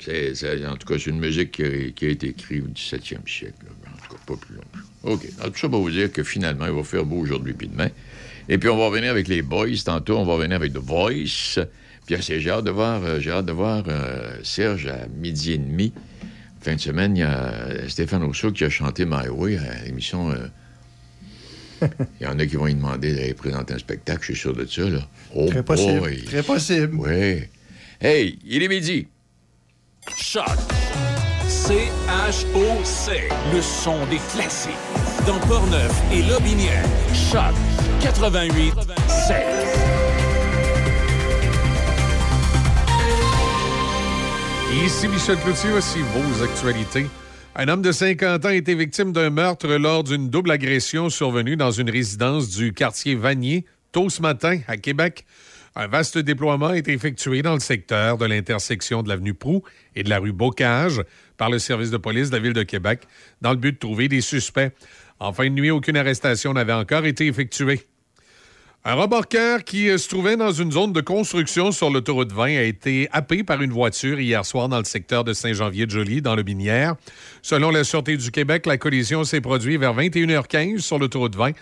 c'est, 0.00 0.66
en 0.66 0.76
tout 0.76 0.86
cas, 0.86 0.98
c'est 0.98 1.10
une 1.10 1.18
musique 1.18 1.52
qui 1.52 1.62
a, 1.62 2.08
été 2.10 2.28
écrite 2.28 2.62
au 2.62 2.68
17e 2.68 3.26
siècle, 3.26 3.54
en 3.86 3.96
tout 3.96 4.14
cas. 4.14 4.20
pas 4.26 4.36
plus 4.36 4.54
long. 4.54 4.62
OK. 5.04 5.26
Alors, 5.38 5.52
tout 5.52 5.58
ça 5.58 5.68
pour 5.68 5.80
vous 5.80 5.90
dire 5.90 6.12
que 6.12 6.22
finalement, 6.22 6.66
il 6.66 6.72
va 6.72 6.84
faire 6.84 7.04
beau 7.06 7.16
aujourd'hui 7.16 7.54
puis 7.54 7.68
demain. 7.68 7.88
Et 8.48 8.58
puis, 8.58 8.68
on 8.68 8.76
va 8.78 8.86
revenir 8.86 9.10
avec 9.10 9.28
les 9.28 9.42
boys. 9.42 9.66
Tantôt, 9.84 10.18
on 10.18 10.24
va 10.24 10.34
revenir 10.34 10.56
avec 10.56 10.72
The 10.72 10.78
Voice. 10.78 11.58
Puis, 12.06 12.16
c'est- 12.22 12.40
j'ai 12.40 12.50
hâte 12.50 12.64
de 12.64 12.70
voir, 12.70 13.02
euh, 13.04 13.20
j'ai 13.20 13.30
hâte 13.30 13.46
de 13.46 13.52
voir 13.52 13.84
euh, 13.88 14.38
Serge 14.42 14.86
à 14.86 15.06
midi 15.14 15.52
et 15.52 15.58
demi. 15.58 15.92
Fin 16.60 16.74
de 16.74 16.80
semaine, 16.80 17.16
il 17.16 17.20
y 17.20 17.22
a 17.22 17.52
euh, 17.52 17.88
Stéphane 17.88 18.22
Rousseau 18.24 18.50
qui 18.52 18.64
a 18.64 18.70
chanté 18.70 19.04
My 19.04 19.28
Way 19.28 19.58
à 19.58 19.84
l'émission. 19.84 20.30
euh, 20.30 20.48
Il 22.20 22.24
y 22.24 22.26
en 22.26 22.38
a 22.38 22.46
qui 22.46 22.56
vont 22.56 22.64
lui 22.66 22.74
demander 22.74 23.14
d'aller 23.14 23.34
présenter 23.34 23.74
un 23.74 23.78
spectacle, 23.78 24.20
je 24.22 24.32
suis 24.32 24.40
sûr 24.40 24.52
de 24.54 24.66
ça, 24.66 24.82
là. 24.88 25.06
Oh 25.36 25.46
Très 25.48 25.62
possible. 25.62 26.24
Très 26.24 26.42
possible. 26.42 26.96
Oui. 26.98 27.42
Hey, 28.00 28.38
il 28.44 28.62
est 28.62 28.68
midi. 28.68 29.06
Choc. 30.16 30.44
C-H-O-C. 31.46 33.12
Le 33.52 33.60
son 33.62 34.04
des 34.06 34.18
classiques. 34.32 34.72
Dans 35.26 35.38
Portneuf 35.46 35.92
et 36.12 36.22
Lobinière. 36.22 36.84
Choc 37.14 37.54
88 38.02 38.74
7. 39.08 39.36
Ici 44.84 45.08
Michel 45.08 45.36
Cloutier, 45.38 45.70
voici 45.70 45.98
vos 46.02 46.44
actualités. 46.44 47.06
Un 47.56 47.66
homme 47.66 47.82
de 47.82 47.90
50 47.90 48.44
ans 48.44 48.48
a 48.48 48.54
été 48.54 48.76
victime 48.76 49.12
d'un 49.12 49.30
meurtre 49.30 49.66
lors 49.66 50.04
d'une 50.04 50.30
double 50.30 50.52
agression 50.52 51.10
survenue 51.10 51.56
dans 51.56 51.72
une 51.72 51.90
résidence 51.90 52.50
du 52.50 52.72
quartier 52.72 53.16
Vanier 53.16 53.64
tôt 53.90 54.08
ce 54.08 54.22
matin 54.22 54.60
à 54.68 54.76
Québec. 54.76 55.24
Un 55.74 55.88
vaste 55.88 56.18
déploiement 56.18 56.72
été 56.72 56.92
effectué 56.92 57.42
dans 57.42 57.54
le 57.54 57.60
secteur 57.60 58.16
de 58.16 58.26
l'intersection 58.26 59.02
de 59.02 59.08
l'avenue 59.08 59.34
Proux 59.34 59.62
et 59.96 60.02
de 60.02 60.10
la 60.10 60.18
rue 60.18 60.32
Bocage 60.32 61.02
par 61.36 61.50
le 61.50 61.58
service 61.58 61.90
de 61.90 61.96
police 61.96 62.30
de 62.30 62.36
la 62.36 62.42
Ville 62.42 62.52
de 62.52 62.62
Québec 62.62 63.02
dans 63.40 63.50
le 63.50 63.56
but 63.56 63.72
de 63.72 63.78
trouver 63.78 64.08
des 64.08 64.20
suspects. 64.20 64.72
En 65.20 65.32
fin 65.32 65.44
de 65.44 65.54
nuit, 65.54 65.70
aucune 65.70 65.96
arrestation 65.96 66.52
n'avait 66.52 66.72
encore 66.72 67.04
été 67.04 67.26
effectuée. 67.26 67.82
Un 68.84 68.94
remorqueur 68.94 69.64
qui 69.64 69.90
euh, 69.90 69.98
se 69.98 70.08
trouvait 70.08 70.36
dans 70.36 70.52
une 70.52 70.70
zone 70.70 70.92
de 70.92 71.00
construction 71.00 71.72
sur 71.72 71.90
l'autoroute 71.90 72.32
20 72.32 72.56
a 72.56 72.62
été 72.62 73.08
happé 73.12 73.42
par 73.42 73.60
une 73.60 73.72
voiture 73.72 74.20
hier 74.20 74.46
soir 74.46 74.68
dans 74.68 74.78
le 74.78 74.84
secteur 74.84 75.24
de 75.24 75.32
Saint-Jean-Vier-de-Joly, 75.32 76.22
dans 76.22 76.36
le 76.36 76.44
Binière. 76.44 76.94
Selon 77.42 77.70
la 77.70 77.82
Sûreté 77.82 78.16
du 78.16 78.30
Québec, 78.30 78.66
la 78.66 78.78
collision 78.78 79.24
s'est 79.24 79.40
produite 79.40 79.80
vers 79.80 79.94
21h15 79.96 80.78
sur 80.78 80.98
l'autoroute 80.98 81.34
20 81.34 81.52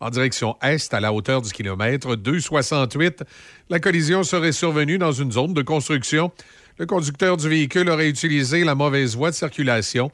en 0.00 0.10
direction 0.10 0.56
est 0.62 0.92
à 0.92 1.00
la 1.00 1.12
hauteur 1.12 1.42
du 1.42 1.50
kilomètre 1.50 2.16
268. 2.16 3.24
La 3.70 3.80
collision 3.80 4.22
serait 4.22 4.52
survenue 4.52 4.98
dans 4.98 5.12
une 5.12 5.32
zone 5.32 5.54
de 5.54 5.62
construction. 5.62 6.30
Le 6.78 6.84
conducteur 6.84 7.38
du 7.38 7.48
véhicule 7.48 7.88
aurait 7.88 8.08
utilisé 8.08 8.62
la 8.62 8.74
mauvaise 8.74 9.16
voie 9.16 9.30
de 9.30 9.34
circulation. 9.34 10.10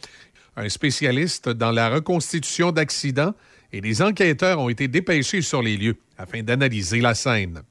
Un 0.56 0.68
spécialiste 0.68 1.48
dans 1.48 1.70
la 1.70 1.88
reconstitution 1.88 2.72
d'accidents 2.72 3.34
et 3.72 3.80
des 3.80 4.02
enquêteurs 4.02 4.58
ont 4.58 4.68
été 4.68 4.86
dépêchés 4.86 5.40
sur 5.40 5.62
les 5.62 5.76
lieux 5.76 5.96
afin 6.18 6.42
d'analyser 6.42 7.00
la 7.00 7.14
scène. 7.14 7.62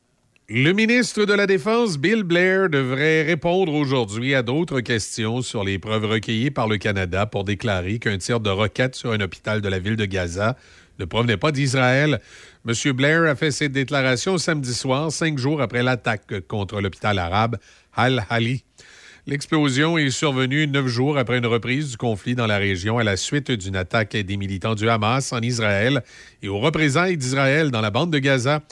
Le 0.50 0.74
ministre 0.74 1.24
de 1.24 1.34
la 1.34 1.48
Défense, 1.48 1.98
Bill 1.98 2.24
Blair, 2.24 2.70
devrait 2.70 3.22
répondre 3.22 3.74
aujourd'hui 3.74 4.36
à 4.36 4.42
d'autres 4.42 4.82
questions 4.82 5.42
sur 5.42 5.64
les 5.64 5.80
preuves 5.80 6.06
recueillies 6.06 6.52
par 6.52 6.68
le 6.68 6.78
Canada 6.78 7.26
pour 7.26 7.44
déclarer 7.44 8.00
qu'un 8.00 8.18
tir 8.18 8.40
de 8.40 8.50
roquette 8.50 8.96
sur 8.96 9.12
un 9.12 9.22
hôpital 9.22 9.62
de 9.62 9.70
la 9.70 9.80
ville 9.80 9.96
de 9.96 10.06
Gaza 10.06 10.58
ne 11.00 11.06
provenait 11.06 11.38
pas 11.38 11.52
d'Israël. 11.52 12.20
M. 12.68 12.92
Blair 12.94 13.24
a 13.24 13.36
fait 13.36 13.52
cette 13.52 13.72
déclaration 13.72 14.38
samedi 14.38 14.74
soir, 14.74 15.12
cinq 15.12 15.38
jours 15.38 15.62
après 15.62 15.84
l'attaque 15.84 16.46
contre 16.48 16.82
l'hôpital 16.82 17.18
arabe 17.20 17.58
Al-Hali. 17.96 18.66
L'explosion 19.28 20.00
est 20.00 20.10
survenue 20.10 20.66
neuf 20.66 20.88
jours 20.88 21.16
après 21.16 21.38
une 21.38 21.46
reprise 21.46 21.92
du 21.92 21.98
conflit 21.98 22.34
dans 22.34 22.48
la 22.48 22.58
région 22.58 22.98
à 22.98 23.04
la 23.04 23.16
suite 23.18 23.52
d'une 23.52 23.76
attaque 23.76 24.18
des 24.18 24.36
militants 24.36 24.74
du 24.74 24.90
Hamas 24.90 25.32
en 25.32 25.42
Israël 25.42 26.02
et 26.42 26.48
aux 26.48 26.58
représailles 26.58 27.18
d'Israël 27.18 27.70
dans 27.70 27.82
la 27.82 27.92
bande 27.92 28.12
de 28.12 28.18
Gaza. 28.18 28.64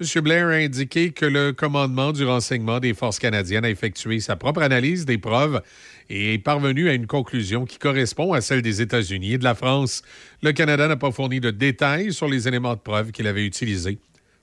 M. 0.00 0.22
Blair 0.22 0.46
a 0.46 0.52
indiqué 0.52 1.10
que 1.10 1.26
le 1.26 1.52
commandement 1.52 2.12
du 2.12 2.24
renseignement 2.24 2.78
des 2.78 2.94
forces 2.94 3.18
canadiennes 3.18 3.64
a 3.64 3.70
effectué 3.70 4.20
sa 4.20 4.36
propre 4.36 4.62
analyse 4.62 5.06
des 5.06 5.18
preuves 5.18 5.60
et 6.08 6.34
est 6.34 6.38
parvenu 6.38 6.88
à 6.88 6.92
une 6.92 7.08
conclusion 7.08 7.64
qui 7.64 7.78
correspond 7.78 8.32
à 8.32 8.40
celle 8.40 8.62
des 8.62 8.80
États-Unis 8.80 9.32
et 9.32 9.38
de 9.38 9.44
la 9.44 9.56
France. 9.56 10.02
Le 10.40 10.52
Canada 10.52 10.86
n'a 10.86 10.96
pas 10.96 11.10
fourni 11.10 11.40
de 11.40 11.50
détails 11.50 12.12
sur 12.12 12.28
les 12.28 12.46
éléments 12.46 12.74
de 12.74 12.80
preuve 12.80 13.10
qu'il 13.10 13.26
avait 13.26 13.44
utilisés 13.44 13.98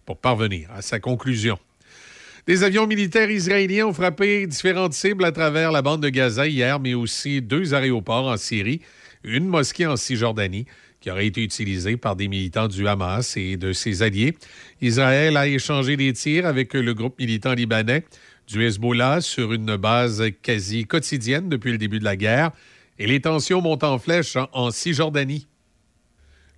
pour 0.05 0.17
parvenir 0.17 0.69
à 0.75 0.81
sa 0.81 0.99
conclusion. 0.99 1.57
Des 2.45 2.63
avions 2.63 2.87
militaires 2.87 3.31
israéliens 3.31 3.87
ont 3.87 3.93
frappé 3.93 4.45
différentes 4.47 4.93
cibles 4.93 5.23
à 5.23 5.31
travers 5.31 5.71
la 5.71 5.81
bande 5.81 6.03
de 6.03 6.09
Gaza 6.09 6.45
hier, 6.45 6.77
mais 6.77 6.93
aussi 6.93 7.41
deux 7.41 7.73
aéroports 7.73 8.27
en 8.27 8.35
Syrie, 8.35 8.81
une 9.23 9.47
mosquée 9.47 9.87
en 9.87 9.95
Cisjordanie 9.95 10.65
qui 10.99 11.09
aurait 11.09 11.27
été 11.27 11.41
utilisée 11.41 11.95
par 11.95 12.17
des 12.17 12.27
militants 12.27 12.67
du 12.67 12.85
Hamas 12.85 13.37
et 13.37 13.55
de 13.55 13.71
ses 13.71 14.03
alliés. 14.03 14.35
Israël 14.81 15.37
a 15.37 15.47
échangé 15.47 15.95
des 15.95 16.11
tirs 16.11 16.45
avec 16.45 16.73
le 16.73 16.93
groupe 16.93 17.17
militant 17.17 17.53
libanais 17.53 18.03
du 18.47 18.65
Hezbollah 18.65 19.21
sur 19.21 19.53
une 19.53 19.77
base 19.77 20.21
quasi 20.41 20.85
quotidienne 20.85 21.47
depuis 21.47 21.71
le 21.71 21.77
début 21.77 21.99
de 21.99 22.05
la 22.05 22.17
guerre 22.17 22.51
et 22.99 23.07
les 23.07 23.21
tensions 23.21 23.61
montent 23.61 23.85
en 23.85 23.99
flèche 23.99 24.37
en, 24.51 24.69
Cisjordanie. 24.69 25.47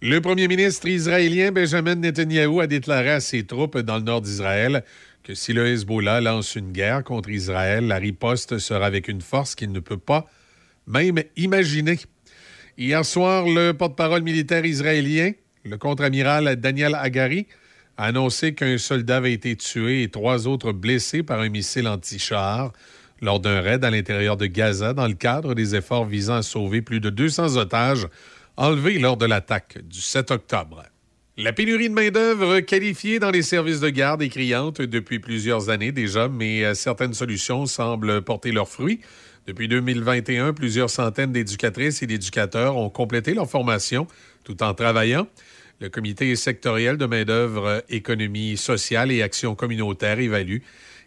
Le 0.01 0.19
premier 0.19 0.47
ministre 0.47 0.87
israélien 0.87 1.51
Benjamin 1.51 1.95
Netanyahu 1.95 2.61
a 2.61 2.67
déclaré 2.67 3.11
à 3.11 3.19
ses 3.19 3.45
troupes 3.45 3.77
dans 3.77 3.97
le 3.97 4.03
nord 4.03 4.21
d'Israël 4.21 4.83
que 5.25 5.33
si 5.33 5.53
le 5.53 5.65
Hezbollah 5.65 6.21
lance 6.21 6.55
une 6.55 6.71
guerre 6.71 7.03
contre 7.03 7.31
Israël, 7.31 7.87
la 7.87 7.97
riposte 7.97 8.59
sera 8.59 8.85
avec 8.85 9.07
une 9.07 9.21
force 9.21 9.55
qu'il 9.55 9.71
ne 9.71 9.79
peut 9.79 9.97
pas 9.97 10.27
même 10.85 11.19
imaginer. 11.35 11.97
Hier 12.77 13.03
soir, 13.03 13.47
le 13.47 13.71
porte-parole 13.71 14.21
militaire 14.21 14.63
israélien, 14.65 15.31
le 15.63 15.77
contre-amiral 15.77 16.57
Daniel 16.57 16.93
Hagari, 16.93 17.47
a 17.97 18.05
annoncé 18.05 18.53
qu'un 18.53 18.77
soldat 18.77 19.17
avait 19.17 19.33
été 19.33 19.55
tué 19.55 20.03
et 20.03 20.09
trois 20.09 20.47
autres 20.47 20.73
blessés 20.73 21.23
par 21.23 21.39
un 21.39 21.49
missile 21.49 21.87
anti-char 21.87 22.71
lors 23.19 23.39
d'un 23.39 23.61
raid 23.61 23.83
à 23.83 23.89
l'intérieur 23.89 24.37
de 24.37 24.45
Gaza 24.45 24.93
dans 24.93 25.07
le 25.07 25.15
cadre 25.15 25.55
des 25.55 25.73
efforts 25.73 26.05
visant 26.05 26.35
à 26.35 26.43
sauver 26.43 26.83
plus 26.83 26.99
de 26.99 27.09
200 27.09 27.57
otages 27.57 28.07
enlevés 28.57 28.99
lors 28.99 29.17
de 29.17 29.25
l'attaque 29.25 29.79
du 29.87 30.01
7 30.01 30.29
octobre. 30.29 30.83
La 31.37 31.51
pénurie 31.51 31.89
de 31.89 31.93
main-d'œuvre 31.93 32.61
qualifiée 32.61 33.19
dans 33.19 33.29
les 33.29 33.41
services 33.41 33.81
de 33.81 33.89
garde 33.89 34.21
est 34.21 34.29
criante 34.29 34.79
depuis 34.79 35.19
plusieurs 35.19 35.69
années 35.69 35.91
déjà, 35.91 36.29
mais 36.29 36.63
euh, 36.63 36.73
certaines 36.73 37.13
solutions 37.13 37.65
semblent 37.65 38.21
porter 38.21 38.53
leurs 38.53 38.69
fruits. 38.69 39.01
Depuis 39.45 39.67
2021, 39.67 40.53
plusieurs 40.53 40.89
centaines 40.89 41.33
d'éducatrices 41.33 42.01
et 42.01 42.07
d'éducateurs 42.07 42.77
ont 42.77 42.89
complété 42.89 43.33
leur 43.33 43.49
formation 43.49 44.07
tout 44.45 44.63
en 44.63 44.73
travaillant. 44.73 45.27
Le 45.81 45.89
comité 45.89 46.33
sectoriel 46.37 46.95
de 46.95 47.05
main-d'œuvre, 47.05 47.83
économie 47.89 48.55
sociale 48.55 49.11
et 49.11 49.21
action 49.21 49.55
communautaire 49.55 50.19
évalue 50.19 50.59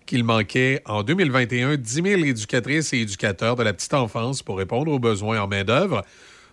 qu'il 0.05 0.25
manquait 0.25 0.83
en 0.85 1.05
2021 1.05 1.77
10 1.79 2.03
000 2.03 2.07
éducatrices 2.25 2.93
et 2.93 2.99
éducateurs 2.99 3.57
de 3.57 3.63
la 3.63 3.73
petite 3.73 3.95
enfance 3.95 4.43
pour 4.43 4.59
répondre 4.59 4.93
aux 4.93 4.99
besoins 4.99 5.41
en 5.41 5.49
main-d'œuvre. 5.49 6.05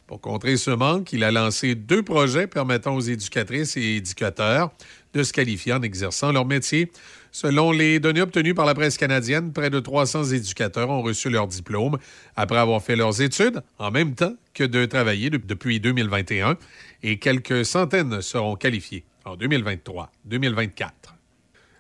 Pour 0.08 0.22
contrer 0.22 0.56
ce 0.58 0.70
manque, 0.70 1.14
il 1.14 1.24
a 1.24 1.32
lancé 1.32 1.74
deux 1.74 2.03
projets 2.03 2.45
permettant 2.45 2.95
aux 2.95 3.01
éducatrices 3.01 3.76
et 3.76 3.95
éducateurs 3.95 4.72
de 5.14 5.24
se 5.24 5.34
qualifier 5.34 5.74
en 5.74 5.82
exerçant 5.82 6.32
leur 6.32 6.45
métier. 6.45 6.91
Selon 7.32 7.72
les 7.72 7.99
données 7.99 8.22
obtenues 8.22 8.53
par 8.53 8.66
la 8.68 8.76
presse 8.76 8.97
canadienne, 8.97 9.51
près 9.51 9.70
de 9.72 9.80
300 9.80 10.26
éducateurs 10.26 10.89
ont 10.91 11.01
reçu 11.01 11.30
leur 11.30 11.47
diplôme 11.47 11.97
après 12.36 12.58
avoir 12.60 12.84
fait 12.84 12.95
leurs 12.95 13.20
études 13.22 13.62
en 13.80 13.89
même 13.91 14.14
temps 14.14 14.34
que 14.53 14.64
de 14.64 14.86
travailler 14.86 15.30
de- 15.32 15.38
depuis 15.38 15.80
2021 15.80 16.56
et 17.01 17.18
quelques 17.18 17.66
centaines 17.66 18.22
seront 18.22 18.56
qualifiés 18.56 19.03
en 19.26 19.36
2023-2024. 19.36 20.91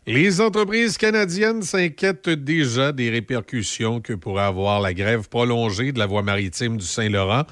Les 0.07 0.41
entreprises 0.41 0.97
canadiennes 0.97 1.61
s'inquiètent 1.61 2.29
déjà 2.29 2.91
des 2.91 3.09
répercussions 3.09 4.01
que 4.01 4.13
pourrait 4.13 4.43
avoir 4.43 4.79
la 4.81 4.93
grève 4.93 5.29
prolongée 5.29 5.91
de 5.91 5.99
la 5.99 6.05
voie 6.05 6.21
maritime 6.21 6.77
du 6.77 6.85
Saint-Laurent. 6.85 7.43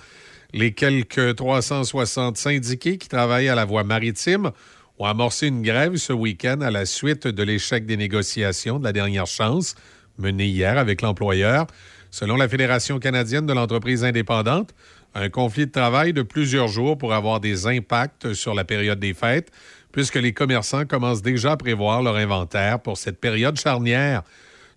Les 0.56 0.72
quelques 0.72 1.36
360 1.36 2.38
syndiqués 2.38 2.99
qui 2.99 3.08
travaillent 3.08 3.49
à 3.49 3.56
la 3.56 3.66
voie 3.66 3.84
maritime 3.84 4.51
ont 4.99 5.06
amorcé 5.06 5.47
une 5.47 5.64
grève 5.64 5.95
ce 5.95 6.14
week-end 6.14 6.62
à 6.62 6.70
la 6.70 6.86
suite 6.86 7.26
de 7.26 7.41
l'échec 7.41 7.88
des 7.88 7.97
négociations 7.97 8.78
de 8.78 8.84
la 8.84 8.93
dernière 8.93 9.26
chance 9.26 9.74
menée 10.20 10.45
hier 10.45 10.78
avec 10.78 11.01
l'employeur. 11.01 11.66
Selon 12.12 12.36
la 12.36 12.47
Fédération 12.47 12.99
canadienne 12.99 13.47
de 13.47 13.54
l'entreprise 13.54 14.04
indépendante, 14.04 14.76
un 15.16 15.28
conflit 15.28 15.66
de 15.66 15.72
travail 15.72 16.14
de 16.14 16.22
plusieurs 16.22 16.68
jours 16.68 16.99
pourrait 16.99 17.16
avoir 17.16 17.39
des 17.39 17.66
impacts 17.66 18.36
sur 18.36 18.54
la 18.54 18.64
période 18.64 18.99
des 18.99 19.16
fêtes, 19.16 19.49
puisque 19.91 20.18
les 20.18 20.34
commerçants 20.34 20.86
commencent 20.86 21.24
déjà 21.24 21.54
à 21.54 21.58
prévoir 21.58 22.04
leur 22.04 22.16
inventaire 22.16 22.80
pour 22.80 22.97
cette 22.97 23.20
période 23.20 23.60
charnière. 23.60 24.22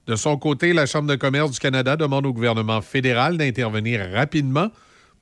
De 0.06 0.16
son 0.16 0.38
côté, 0.38 0.72
la 0.72 0.86
Chambre 0.86 1.08
de 1.08 1.16
commerce 1.16 1.50
du 1.50 1.58
Canada 1.58 1.96
demande 1.96 2.24
au 2.24 2.32
gouvernement 2.32 2.80
fédéral 2.80 3.36
d'intervenir 3.36 4.08
rapidement 4.14 4.70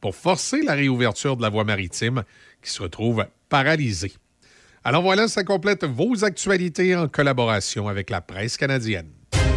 pour 0.04 0.14
forcer 0.14 0.60
la 0.60 0.74
réouverture 0.74 1.34
de 1.34 1.40
la 1.40 1.48
voie 1.48 1.64
maritime 1.64 2.24
qui 2.62 2.70
se 2.70 2.82
retrouve 2.82 3.24
paralysée. 3.48 4.12
Alors 4.84 5.00
voilà, 5.00 5.28
ça 5.28 5.44
complète 5.44 5.84
vos 5.84 6.26
actualités 6.26 6.94
en 6.94 7.08
collaboration 7.08 7.88
avec 7.88 8.10
la 8.10 8.20
presse 8.20 8.58
canadienne. 8.58 9.06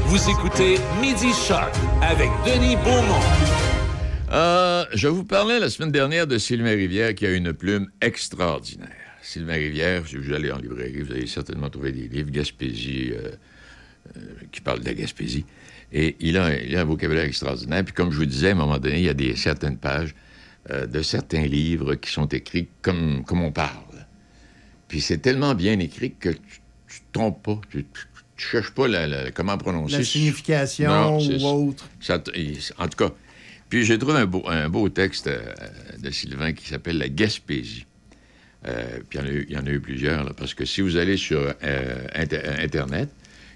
Vous 0.05 0.29
écoutez 0.29 0.77
Midi 1.01 1.33
Choc 1.33 1.67
avec 2.01 2.29
Denis 2.45 2.77
Beaumont. 2.77 3.19
Euh, 4.31 4.85
je 4.93 5.09
vous 5.09 5.25
parlais 5.25 5.59
la 5.59 5.69
semaine 5.69 5.91
dernière 5.91 6.27
de 6.27 6.37
Sylvain 6.37 6.77
Rivière 6.77 7.13
qui 7.13 7.25
a 7.25 7.33
une 7.33 7.51
plume 7.51 7.91
extraordinaire. 7.99 8.87
Sylvain 9.21 9.55
Rivière, 9.55 10.07
si 10.07 10.15
vous 10.15 10.31
allez 10.31 10.49
en 10.49 10.59
librairie, 10.59 11.01
vous 11.01 11.11
allez 11.11 11.27
certainement 11.27 11.69
trouver 11.69 11.91
des 11.91 12.07
livres 12.07 12.31
Gaspésie 12.31 13.11
euh, 13.11 13.31
euh, 14.15 14.21
qui 14.53 14.61
parlent 14.61 14.79
de 14.79 14.85
la 14.85 14.93
Gaspésie. 14.93 15.43
Et 15.91 16.15
il 16.21 16.37
a, 16.37 16.57
il 16.57 16.73
a 16.77 16.81
un 16.83 16.85
vocabulaire 16.85 17.25
extraordinaire. 17.25 17.83
Puis 17.83 17.93
comme 17.93 18.13
je 18.13 18.17
vous 18.17 18.25
disais, 18.25 18.47
à 18.47 18.51
un 18.53 18.55
moment 18.55 18.77
donné, 18.77 18.99
il 18.99 19.03
y 19.03 19.09
a 19.09 19.13
des, 19.13 19.35
certaines 19.35 19.77
pages 19.77 20.15
euh, 20.71 20.85
de 20.87 21.01
certains 21.01 21.45
livres 21.45 21.95
qui 21.95 22.11
sont 22.11 22.27
écrits 22.27 22.67
comme, 22.81 23.23
comme 23.25 23.41
on 23.41 23.51
parle. 23.51 23.83
Puis 24.87 25.01
c'est 25.01 25.17
tellement 25.19 25.53
bien 25.55 25.77
écrit 25.79 26.13
que 26.19 26.29
tu 26.29 26.37
ne 26.39 27.11
trompes 27.13 27.43
pas. 27.43 27.59
Tu, 27.69 27.83
tu, 27.83 28.01
tu 28.37 28.47
cherches 28.47 28.71
pas 28.71 28.87
la- 28.87 29.07
la- 29.07 29.31
comment 29.31 29.57
prononcer. 29.57 29.97
La 29.97 30.03
signification 30.03 30.89
Non, 30.89 31.17
ou 31.19 31.69
autre. 31.69 31.85
ça 31.99 32.21
en 32.77 32.87
tout 32.87 32.97
cas, 32.97 33.11
puis 33.69 33.83
j'ai 33.83 33.97
trouvé 33.97 34.13
un 34.19 34.25
beau, 34.25 34.43
un 34.47 34.69
beau 34.69 34.87
texte 34.89 35.27
euh, 35.27 35.41
de 35.99 36.09
Sylvain 36.11 36.53
qui 36.53 36.67
s'appelle 36.69 36.97
La 36.99 37.09
Gaspésie. 37.09 37.85
Euh, 38.65 38.99
puis 39.09 39.19
il 39.19 39.21
y, 39.21 39.23
en 39.23 39.27
a 39.27 39.31
eu- 39.31 39.45
il 39.49 39.55
y 39.55 39.57
en 39.59 39.65
a 39.65 39.69
eu 39.69 39.79
plusieurs, 39.79 40.23
là, 40.23 40.31
parce 40.35 40.53
que 40.53 40.65
si 40.65 40.81
vous 40.81 40.95
allez 40.97 41.17
sur 41.17 41.53
euh, 41.63 42.07
Inter- 42.15 42.41
Internet, 42.59 43.09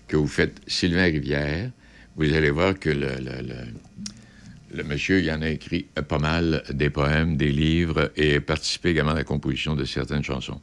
que 0.08 0.18
vous 0.18 0.28
faites 0.28 0.58
Sylvain 0.68 1.06
Rivière, 1.06 1.72
vous 2.18 2.34
allez 2.34 2.50
voir 2.50 2.78
que 2.78 2.90
le, 2.90 3.08
le- 3.16 3.42
le- 3.42 3.74
le 4.74 4.84
monsieur, 4.84 5.20
il 5.20 5.32
en 5.32 5.42
a 5.42 5.50
écrit 5.50 5.84
pas 6.08 6.20
mal 6.20 6.64
des 6.72 6.90
poèmes, 6.90 7.38
des 7.38 7.52
livres, 7.52 8.12
et 8.16 8.40
participé 8.40 8.90
également 8.90 9.12
à 9.12 9.16
la 9.16 9.24
composition 9.24 9.76
de 9.76 9.86
certaines 9.86 10.24
chansons. 10.24 10.62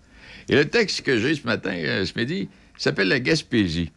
Et 0.49 0.55
le 0.55 0.65
texte 0.65 1.03
que 1.03 1.19
j'ai 1.19 1.35
ce 1.35 1.47
matin, 1.47 1.73
euh, 1.75 2.05
ce 2.05 2.19
midi, 2.19 2.49
s'appelle 2.77 3.09
La 3.09 3.21
Gaspésie. 3.21 3.91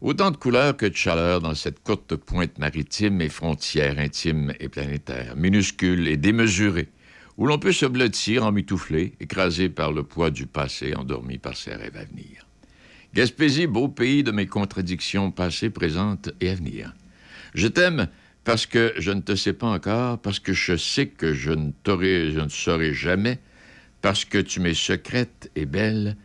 Autant 0.00 0.30
de 0.30 0.36
couleurs 0.36 0.76
que 0.76 0.86
de 0.86 0.96
chaleur 0.96 1.40
dans 1.40 1.54
cette 1.54 1.82
courte 1.82 2.16
pointe 2.16 2.58
maritime 2.58 3.20
et 3.20 3.28
frontière 3.28 3.98
intime 3.98 4.52
et 4.60 4.68
planétaire, 4.68 5.36
minuscule 5.36 6.08
et 6.08 6.16
démesurée, 6.16 6.88
où 7.38 7.46
l'on 7.46 7.58
peut 7.58 7.72
se 7.72 7.86
blottir, 7.86 8.44
emmitouflé, 8.44 9.14
écrasé 9.20 9.68
par 9.68 9.92
le 9.92 10.02
poids 10.02 10.30
du 10.30 10.46
passé, 10.46 10.94
endormi 10.94 11.38
par 11.38 11.56
ses 11.56 11.74
rêves 11.74 11.96
à 11.96 12.04
venir. 12.04 12.46
Gaspésie, 13.14 13.66
beau 13.66 13.88
pays 13.88 14.22
de 14.22 14.32
mes 14.32 14.46
contradictions 14.46 15.30
passées, 15.30 15.70
présentes 15.70 16.30
et 16.40 16.50
à 16.50 16.54
venir. 16.54 16.94
Je 17.54 17.68
t'aime 17.68 18.08
parce 18.44 18.66
que 18.66 18.92
je 18.98 19.10
ne 19.10 19.20
te 19.20 19.34
sais 19.34 19.52
pas 19.52 19.68
encore, 19.68 20.18
parce 20.18 20.40
que 20.40 20.52
je 20.52 20.76
sais 20.76 21.06
que 21.06 21.32
je 21.32 21.52
ne 21.52 21.70
t'aurai, 21.82 22.32
je 22.32 22.40
ne 22.40 22.48
saurai 22.48 22.92
jamais, 22.92 23.38
parce 24.00 24.24
que 24.24 24.38
tu 24.38 24.60
m'es 24.60 24.74
secrète 24.74 25.50
et 25.54 25.66
belle 25.66 26.16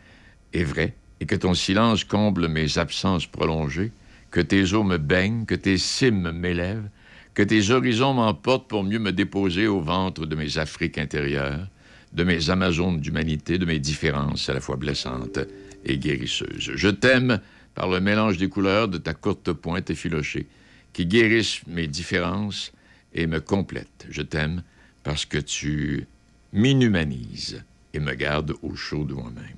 et 0.52 0.64
vraie, 0.64 0.94
et 1.20 1.26
que 1.26 1.36
ton 1.36 1.54
silence 1.54 2.04
comble 2.04 2.48
mes 2.48 2.78
absences 2.78 3.26
prolongées, 3.26 3.92
que 4.30 4.40
tes 4.40 4.74
eaux 4.74 4.82
me 4.82 4.98
baignent, 4.98 5.46
que 5.46 5.54
tes 5.54 5.78
cimes 5.78 6.32
m'élèvent, 6.32 6.88
que 7.34 7.42
tes 7.42 7.70
horizons 7.70 8.14
m'emportent 8.14 8.68
pour 8.68 8.82
mieux 8.82 8.98
me 8.98 9.12
déposer 9.12 9.68
au 9.68 9.80
ventre 9.80 10.26
de 10.26 10.34
mes 10.34 10.58
Afriques 10.58 10.98
intérieures, 10.98 11.68
de 12.12 12.24
mes 12.24 12.50
Amazones 12.50 13.00
d'humanité, 13.00 13.58
de 13.58 13.64
mes 13.64 13.78
différences 13.78 14.48
à 14.48 14.54
la 14.54 14.60
fois 14.60 14.76
blessantes 14.76 15.38
et 15.84 15.98
guérisseuses. 15.98 16.72
Je 16.74 16.88
t'aime 16.88 17.40
par 17.74 17.88
le 17.88 18.00
mélange 18.00 18.38
des 18.38 18.48
couleurs 18.48 18.88
de 18.88 18.98
ta 18.98 19.14
courte 19.14 19.52
pointe 19.52 19.88
effilochée, 19.88 20.48
qui 20.92 21.06
guérissent 21.06 21.60
mes 21.66 21.86
différences 21.86 22.72
et 23.14 23.26
me 23.26 23.40
complètent. 23.40 24.06
Je 24.10 24.22
t'aime 24.22 24.62
parce 25.04 25.24
que 25.24 25.38
tu 25.38 26.06
m'inhumanises 26.52 27.62
et 27.94 28.00
me 28.00 28.14
gardes 28.14 28.54
au 28.62 28.74
chaud 28.74 29.04
de 29.04 29.14
moi-même. 29.14 29.56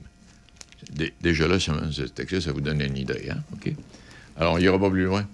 Dé- 0.92 1.12
Déjà 1.20 1.48
là, 1.48 1.58
ce 1.58 2.02
texte 2.02 2.40
ça 2.40 2.52
vous 2.52 2.60
donne 2.60 2.80
une 2.80 2.96
idée, 2.96 3.28
hein? 3.30 3.42
OK? 3.52 3.72
Alors, 4.36 4.54
on 4.54 4.58
ira 4.58 4.78
pas 4.78 4.90
plus 4.90 5.04
loin. 5.04 5.26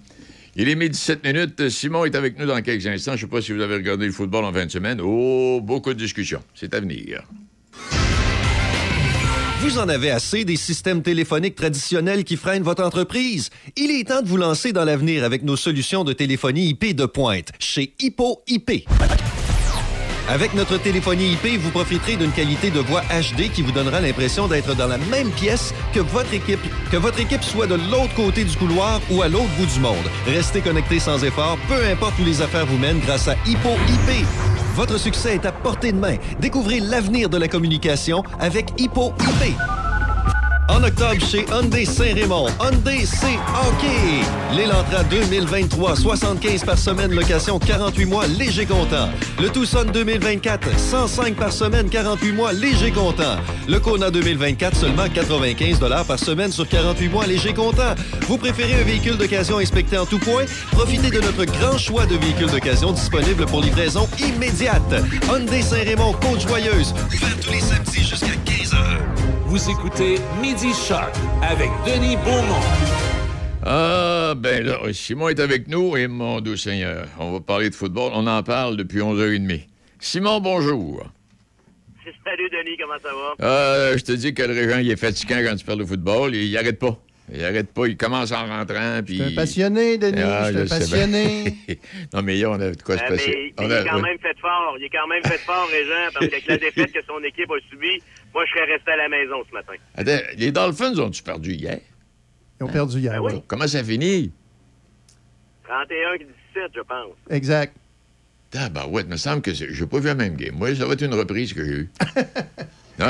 Il 0.55 0.67
est 0.69 0.75
midi 0.75 0.89
17 0.97 1.23
minutes. 1.23 1.69
Simon 1.69 2.05
est 2.05 2.15
avec 2.15 2.37
nous 2.39 2.45
dans 2.47 2.61
quelques 2.61 2.87
instants. 2.87 3.11
Je 3.15 3.25
ne 3.25 3.29
sais 3.29 3.31
pas 3.35 3.41
si 3.41 3.51
vous 3.53 3.61
avez 3.61 3.75
regardé 3.75 4.05
le 4.07 4.11
football 4.11 4.43
en 4.43 4.51
fin 4.51 4.65
de 4.65 4.71
semaine. 4.71 4.99
Oh, 5.01 5.59
beaucoup 5.61 5.93
de 5.93 5.99
discussions. 5.99 6.43
C'est 6.55 6.73
à 6.73 6.79
venir. 6.79 7.23
Vous 9.59 9.79
en 9.79 9.89
avez 9.89 10.11
assez 10.11 10.45
des 10.45 10.55
systèmes 10.55 11.01
téléphoniques 11.01 11.55
traditionnels 11.55 12.23
qui 12.23 12.37
freinent 12.37 12.61
votre 12.61 12.83
entreprise? 12.83 13.49
Il 13.75 13.89
est 13.89 14.07
temps 14.07 14.21
de 14.21 14.27
vous 14.27 14.37
lancer 14.37 14.71
dans 14.71 14.85
l'avenir 14.85 15.23
avec 15.23 15.41
nos 15.41 15.55
solutions 15.55 16.03
de 16.03 16.13
téléphonie 16.13 16.67
IP 16.67 16.95
de 16.95 17.07
pointe 17.07 17.49
chez 17.57 17.91
Hippo 17.99 18.43
IP. 18.47 18.87
Avec 20.29 20.53
notre 20.53 20.77
téléphonie 20.77 21.31
IP, 21.31 21.59
vous 21.59 21.71
profiterez 21.71 22.17
d'une 22.17 22.31
qualité 22.31 22.69
de 22.69 22.79
voix 22.79 23.01
HD 23.09 23.51
qui 23.51 23.63
vous 23.63 23.71
donnera 23.71 23.99
l'impression 23.99 24.47
d'être 24.47 24.75
dans 24.75 24.87
la 24.87 24.99
même 24.99 25.31
pièce 25.31 25.73
que 25.91 26.01
votre 26.01 26.35
équipe, 26.35 26.59
que 26.91 26.97
votre 26.97 27.19
équipe 27.19 27.43
soit 27.43 27.65
de 27.65 27.75
l'autre 27.75 28.13
côté 28.15 28.43
du 28.43 28.55
couloir 28.57 29.01
ou 29.09 29.23
à 29.23 29.27
l'autre 29.27 29.49
bout 29.57 29.65
du 29.65 29.79
monde. 29.79 30.05
Restez 30.27 30.61
connecté 30.61 30.99
sans 30.99 31.23
effort, 31.23 31.57
peu 31.67 31.83
importe 31.83 32.13
où 32.19 32.25
les 32.25 32.43
affaires 32.43 32.67
vous 32.67 32.77
mènent 32.77 32.99
grâce 32.99 33.27
à 33.27 33.35
Hippo 33.47 33.71
IP. 33.71 34.66
Votre 34.77 34.99
succès 34.99 35.33
est 35.33 35.45
à 35.47 35.51
portée 35.51 35.91
de 35.91 35.97
main. 35.97 36.17
Découvrez 36.39 36.79
l'avenir 36.79 37.29
de 37.29 37.37
la 37.37 37.47
communication 37.47 38.21
avec 38.39 38.79
Hippo 38.79 39.11
IP. 39.19 39.86
En 40.69 40.83
octobre, 40.83 41.19
chez 41.25 41.45
Hyundai 41.49 41.85
Saint-Raymond, 41.85 42.47
Hyundai 42.59 43.05
c'est 43.05 43.37
hockey. 43.55 44.23
L'Elantra 44.53 45.03
2023, 45.05 45.95
75 45.95 46.63
par 46.65 46.77
semaine, 46.77 47.13
location 47.13 47.57
48 47.57 48.05
mois, 48.05 48.27
léger 48.27 48.65
comptant. 48.65 49.09
Le 49.41 49.49
Tucson 49.49 49.85
2024, 49.91 50.77
105 50.77 51.35
par 51.35 51.53
semaine, 51.53 51.89
48 51.89 52.31
mois, 52.33 52.51
léger 52.51 52.91
comptant. 52.91 53.37
Le 53.67 53.79
Kona 53.79 54.11
2024, 54.11 54.75
seulement 54.75 55.07
95 55.13 55.79
par 55.79 56.19
semaine 56.19 56.51
sur 56.51 56.67
48 56.67 57.09
mois, 57.09 57.25
léger 57.25 57.53
comptant. 57.53 57.95
Vous 58.27 58.37
préférez 58.37 58.81
un 58.81 58.83
véhicule 58.83 59.17
d'occasion 59.17 59.59
inspecté 59.59 59.97
en 59.97 60.05
tout 60.05 60.19
point? 60.19 60.43
Profitez 60.71 61.09
de 61.09 61.21
notre 61.21 61.45
grand 61.45 61.77
choix 61.77 62.05
de 62.05 62.17
véhicules 62.17 62.51
d'occasion 62.51 62.91
disponibles 62.91 63.45
pour 63.45 63.61
livraison 63.61 64.07
immédiate. 64.19 64.93
Hyundai 65.29 65.61
Saint-Raymond, 65.61 66.13
Côte-Joyeuse, 66.13 66.93
ouvert 67.13 67.39
tous 67.41 67.51
les 67.51 67.61
samedis 67.61 68.03
jusqu'à 68.03 68.35
15 68.45 68.73
heures. 68.73 69.16
Vous 69.47 69.69
écoutez 69.69 70.15
Midi 70.41 70.73
Choc 70.73 71.11
avec 71.41 71.69
Denis 71.85 72.17
Beaumont. 72.17 72.61
Ah, 73.65 74.33
ben 74.35 74.65
là, 74.65 74.77
Simon 74.93 75.29
est 75.29 75.39
avec 75.39 75.67
nous 75.67 75.97
et 75.97 76.07
mon 76.07 76.39
doux 76.41 76.55
Seigneur, 76.57 77.05
on 77.19 77.31
va 77.33 77.39
parler 77.39 77.69
de 77.69 77.75
football. 77.75 78.11
On 78.13 78.27
en 78.27 78.43
parle 78.43 78.77
depuis 78.77 78.99
11h30. 78.99 79.61
Simon, 79.99 80.39
bonjour. 80.41 81.05
Salut 82.25 82.49
Denis, 82.49 82.77
comment 82.77 82.99
ça 83.01 83.09
va? 83.09 83.45
Euh, 83.45 83.97
je 83.97 84.03
te 84.03 84.11
dis 84.11 84.33
que 84.33 84.43
le 84.43 84.53
régent, 84.53 84.79
il 84.79 84.91
est 84.91 84.95
fatigant 84.97 85.37
quand 85.43 85.55
tu 85.55 85.65
parles 85.65 85.79
de 85.79 85.85
football. 85.85 86.35
Il, 86.35 86.43
il 86.43 86.57
arrête 86.57 86.79
pas. 86.79 86.97
Il 87.33 87.43
arrête 87.43 87.73
pas. 87.73 87.87
Il 87.87 87.97
commence 87.97 88.31
en 88.31 88.45
rentrant. 88.47 89.01
Puis... 89.05 89.17
Je 89.17 89.23
suis 89.23 89.33
un 89.33 89.35
passionné, 89.35 89.97
Denis. 89.97 90.21
Ah, 90.23 90.51
je 90.51 90.65
suis 90.65 90.73
un 90.73 90.77
passionné. 90.79 91.55
non, 92.13 92.21
mais 92.21 92.37
hier, 92.37 92.49
on 92.51 92.55
a 92.55 92.69
de 92.71 92.81
quoi 92.81 92.97
se 92.97 93.03
Euh, 93.03 93.07
passer. 93.09 93.27
mais, 93.27 93.53
mais 93.59 93.65
On 93.65 93.67
il 93.69 93.73
a- 93.73 93.81
est 93.81 93.85
quand 93.85 94.01
même 94.01 94.19
fait 94.19 94.37
fort. 94.39 94.75
Il 94.79 94.85
est 94.85 94.89
quand 94.89 95.07
même 95.07 95.23
fait 95.23 95.37
fort, 95.39 95.67
Régent, 95.69 96.11
parce 96.13 96.27
qu'avec 96.27 96.45
la 96.47 96.57
défaite 96.65 96.91
que 96.93 96.99
son 97.05 97.21
équipe 97.23 97.51
a 97.51 97.55
subie, 97.69 98.01
moi, 98.33 98.45
je 98.45 98.51
serais 98.51 98.71
resté 98.73 98.91
à 98.91 98.97
la 98.97 99.09
maison 99.09 99.43
ce 99.47 99.53
matin. 99.53 99.73
Attends, 99.95 100.25
les 100.37 100.51
Dolphins 100.51 100.97
ont-tu 100.99 101.23
perdu 101.23 101.53
hier? 101.53 101.79
Ils 102.59 102.63
ont 102.63 102.67
perdu 102.67 102.99
hier, 102.99 103.21
oui. 103.23 103.33
Comment 103.47 103.67
ça 103.67 103.83
finit? 103.83 104.31
31-17, 105.67 106.25
je 106.75 106.81
pense. 106.81 107.15
Exact. 107.29 107.75
Ah, 108.55 108.69
bah 108.69 108.87
ouais, 108.87 109.01
il 109.03 109.09
me 109.09 109.17
semble 109.17 109.41
que 109.41 109.53
c'est- 109.53 109.73
j'ai 109.73 109.85
pas 109.85 109.99
vu 109.99 110.07
la 110.07 110.15
même 110.15 110.35
game. 110.35 110.55
Moi, 110.55 110.73
ça 110.75 110.85
va 110.85 110.93
être 110.93 111.01
une 111.03 111.13
reprise 111.13 111.53
que 111.53 111.63
j'ai 111.65 111.71
eue. 111.81 111.89
non, 112.99 113.07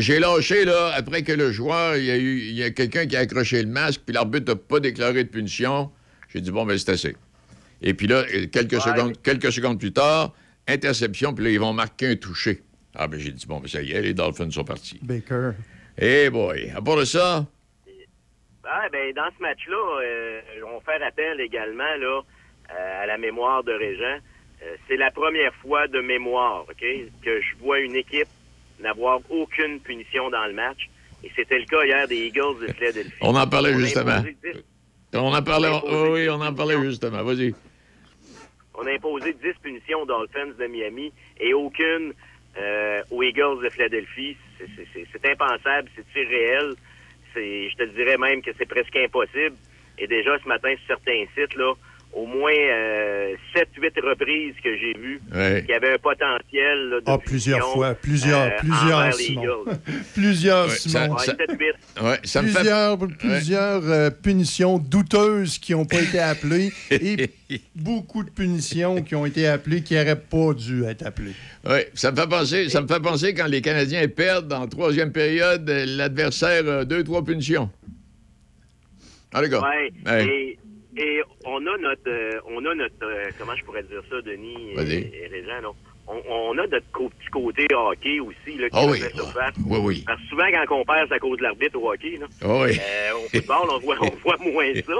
j'ai 0.00 0.18
lâché, 0.20 0.64
là, 0.64 0.92
après 0.94 1.22
que 1.22 1.32
le 1.32 1.50
joueur, 1.50 1.96
il 1.96 2.04
y 2.04 2.10
a, 2.10 2.16
eu, 2.16 2.38
il 2.38 2.54
y 2.54 2.62
a 2.62 2.70
quelqu'un 2.70 3.06
qui 3.06 3.16
a 3.16 3.20
accroché 3.20 3.62
le 3.62 3.68
masque, 3.68 4.02
puis 4.06 4.14
l'arbitre 4.14 4.52
n'a 4.52 4.56
pas 4.56 4.78
déclaré 4.78 5.24
de 5.24 5.28
punition. 5.28 5.90
J'ai 6.32 6.40
dit, 6.40 6.50
bon, 6.52 6.64
ben, 6.64 6.78
c'est 6.78 6.90
assez. 6.90 7.16
Et 7.82 7.94
puis 7.94 8.06
là, 8.06 8.24
euh, 8.32 8.46
quelques, 8.46 8.80
secondes, 8.80 9.20
quelques 9.22 9.52
secondes 9.52 9.78
plus 9.80 9.92
tard, 9.92 10.32
interception, 10.68 11.34
puis 11.34 11.44
là, 11.44 11.50
ils 11.50 11.60
vont 11.60 11.72
marquer 11.72 12.12
un 12.12 12.16
touché. 12.16 12.62
Ah, 12.98 13.08
ben, 13.08 13.20
j'ai 13.20 13.30
dit, 13.30 13.46
bon, 13.46 13.60
ben, 13.60 13.68
ça 13.68 13.82
y 13.82 13.92
est, 13.92 14.00
les 14.00 14.14
Dolphins 14.14 14.50
sont 14.50 14.64
partis. 14.64 14.98
Baker. 15.02 15.52
Eh 15.98 16.30
boy, 16.30 16.70
à 16.74 16.80
part 16.80 16.96
de 16.96 17.04
ça, 17.04 17.46
Ah, 18.64 18.88
ben, 18.90 19.12
dans 19.14 19.28
ce 19.36 19.42
match-là, 19.42 20.00
euh, 20.02 20.40
on 20.74 20.80
fait 20.80 21.02
appel 21.02 21.40
également 21.40 21.96
là, 21.98 22.20
euh, 22.70 23.02
à 23.02 23.06
la 23.06 23.18
mémoire 23.18 23.62
de 23.64 23.72
Régent. 23.72 24.18
Euh, 24.62 24.76
c'est 24.88 24.96
la 24.96 25.10
première 25.10 25.54
fois 25.56 25.86
de 25.88 26.00
mémoire 26.00 26.64
ok, 26.68 26.84
que 27.22 27.40
je 27.40 27.56
vois 27.62 27.80
une 27.80 27.94
équipe 27.96 28.28
n'avoir 28.80 29.20
aucune 29.30 29.80
punition 29.80 30.30
dans 30.30 30.44
le 30.46 30.52
match. 30.52 30.88
Et 31.24 31.30
c'était 31.34 31.58
le 31.58 31.64
cas 31.66 31.84
hier 31.84 32.08
des 32.08 32.26
Eagles 32.26 32.60
de 32.66 32.72
Philadelphie. 32.72 33.12
On 33.20 33.34
en 33.34 33.46
parlait 33.46 33.74
justement. 33.74 34.22
on 35.14 35.34
en 35.34 35.42
parlait, 35.42 35.68
On 35.68 35.72
a 35.72 35.76
imposé 35.76 35.96
oh 35.96 36.12
oui, 36.12 36.28
on 36.28 36.40
en 36.40 36.54
parlait 36.54 36.82
justement. 36.82 37.22
Vas-y. 37.22 37.54
on 38.74 38.86
a 38.86 38.92
imposé 38.92 39.32
10 39.32 39.54
punitions 39.62 40.02
aux 40.02 40.06
Dolphins 40.06 40.52
de 40.58 40.66
Miami 40.66 41.12
et 41.40 41.54
aucune 41.54 42.12
euh, 42.58 43.02
aux 43.10 43.22
Eagles 43.22 43.62
de 43.62 43.70
Philadelphie. 43.70 44.36
C'est- 44.58 44.66
impensable, 45.30 45.88
c'est 45.96 46.20
irréel. 46.20 46.74
Je 47.34 47.74
te 47.76 47.84
dirais 47.84 48.16
même 48.16 48.40
que 48.42 48.50
c'est 48.56 48.66
presque 48.68 48.96
impossible. 48.96 49.56
Et 49.98 50.06
déjà, 50.06 50.38
ce 50.38 50.48
matin, 50.48 50.74
sur 50.76 50.96
certains 50.96 51.24
sites, 51.34 51.54
là, 51.56 51.74
au 52.16 52.24
moins 52.24 52.50
7-8 53.54 54.00
reprises 54.02 54.54
que 54.64 54.74
j'ai 54.78 54.94
vues 54.98 55.20
Ouais. 55.34 55.64
y 55.68 55.72
avait 55.72 55.92
un 55.94 55.98
potentiel 55.98 56.88
là, 56.88 56.96
de 57.00 57.02
Ah, 57.06 57.18
plusieurs 57.18 57.68
fois, 57.72 57.94
plusieurs, 57.94 58.40
euh, 58.46 58.50
plusieurs, 58.58 59.12
Simon. 59.14 59.42
Plusieurs, 60.14 60.68
Ouais, 60.68 60.76
Simon. 60.76 61.18
ça- 61.18 61.32
Ouais, 61.32 61.46
7-8. 61.46 62.02
Ouais, 62.02 62.18
ça 62.24 62.42
me 62.42 62.48
fait... 62.48 62.54
plusieurs 62.60 62.98
plusieurs 63.18 63.82
euh, 63.90 64.10
punitions 64.10 64.78
douteuses 64.78 65.58
qui 65.58 65.72
n'ont 65.72 65.84
pas 65.84 66.00
été 66.00 66.18
appelées 66.18 66.72
et 66.90 67.30
beaucoup 67.76 68.22
de 68.24 68.30
punitions 68.30 69.02
qui 69.02 69.14
ont 69.14 69.26
été 69.26 69.46
appelées 69.46 69.82
qui 69.82 69.94
n'auraient 69.94 70.16
pas 70.18 70.54
dû 70.54 70.84
être 70.84 71.04
appelées. 71.04 71.34
Oui, 71.68 71.80
ça 71.94 72.12
me 72.12 72.16
fait 72.16 72.28
penser, 72.28 72.68
ça 72.70 72.80
me 72.80 72.88
fait 72.88 73.00
penser 73.00 73.34
quand 73.34 73.46
les 73.46 73.60
Canadiens 73.60 74.06
perdent 74.08 74.52
en 74.54 74.66
troisième 74.66 75.12
période, 75.12 75.68
euh, 75.68 75.84
l'adversaire 75.86 76.66
a 76.68 76.84
deux, 76.86 77.04
trois 77.04 77.22
punitions. 77.22 77.68
Ah, 79.34 79.42
les 79.42 79.48
gars. 79.50 79.60
Ouais. 79.60 79.92
Ouais. 80.06 80.24
Et, 80.26 80.58
et 80.96 81.22
on 81.44 81.58
a 81.66 81.76
notre, 81.78 82.08
euh, 82.08 82.40
on 82.46 82.64
a 82.64 82.74
notre, 82.74 82.94
euh, 83.04 83.30
comment 83.38 83.54
je 83.56 83.64
pourrais 83.64 83.82
dire 83.84 84.02
ça, 84.10 84.20
Denis 84.22 84.72
et, 84.78 85.24
et 85.24 85.26
Régent, 85.28 85.60
là? 85.62 85.68
On, 86.08 86.22
on 86.28 86.52
a 86.58 86.66
notre 86.68 86.86
petit 86.86 87.28
côté 87.32 87.66
hockey 87.74 88.20
aussi, 88.20 88.56
là, 88.58 88.70
qui 88.70 88.76
Ah 88.78 88.86
oui, 88.86 88.98
surface. 89.14 89.54
Oui, 89.66 89.78
oui. 89.82 90.04
Parce 90.06 90.20
que 90.22 90.28
souvent, 90.28 90.46
quand 90.68 90.76
on 90.76 90.84
perd, 90.84 91.08
c'est 91.08 91.14
à 91.14 91.18
cause 91.18 91.36
de 91.38 91.42
l'arbitre 91.42 91.78
au 91.80 91.90
hockey, 91.92 92.16
là. 92.20 92.26
Ah 92.42 92.46
oui. 92.62 92.78
Euh, 92.80 93.14
au 93.16 93.28
football, 93.28 93.68
on 93.70 93.78
voit, 93.80 93.96
on 94.00 94.10
voit 94.24 94.36
moins 94.38 94.72
ça. 94.74 94.92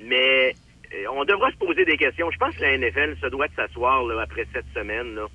Mais 0.00 0.54
euh, 0.94 1.04
on 1.12 1.24
devra 1.24 1.50
se 1.50 1.56
poser 1.56 1.84
des 1.84 1.96
questions. 1.96 2.30
Je 2.30 2.38
pense 2.38 2.54
que 2.54 2.60
la 2.62 2.78
NFL 2.78 3.16
se 3.20 3.26
doit 3.26 3.48
de 3.48 3.54
s'asseoir 3.54 4.04
après 4.20 4.46
cette 4.52 4.66
semaine. 4.74 5.16
Là. 5.16 5.26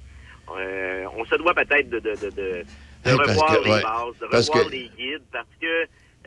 Euh, 0.57 1.05
on 1.17 1.25
se 1.25 1.35
doit 1.35 1.53
peut-être 1.53 1.89
de, 1.89 1.99
de, 1.99 2.15
de, 2.15 2.29
de, 2.29 2.31
de 2.31 2.65
Hey, 3.05 3.15
parce 3.17 3.29
revoir 3.29 3.59
que- 3.59 3.65
les 3.65 3.71
ouais, 3.71 3.81
bases, 3.81 4.19
de 4.21 4.25
revoir 4.37 4.65
que- 4.65 4.71
les 4.71 4.89
guides, 4.97 5.23
parce 5.33 5.47
que 5.61 5.67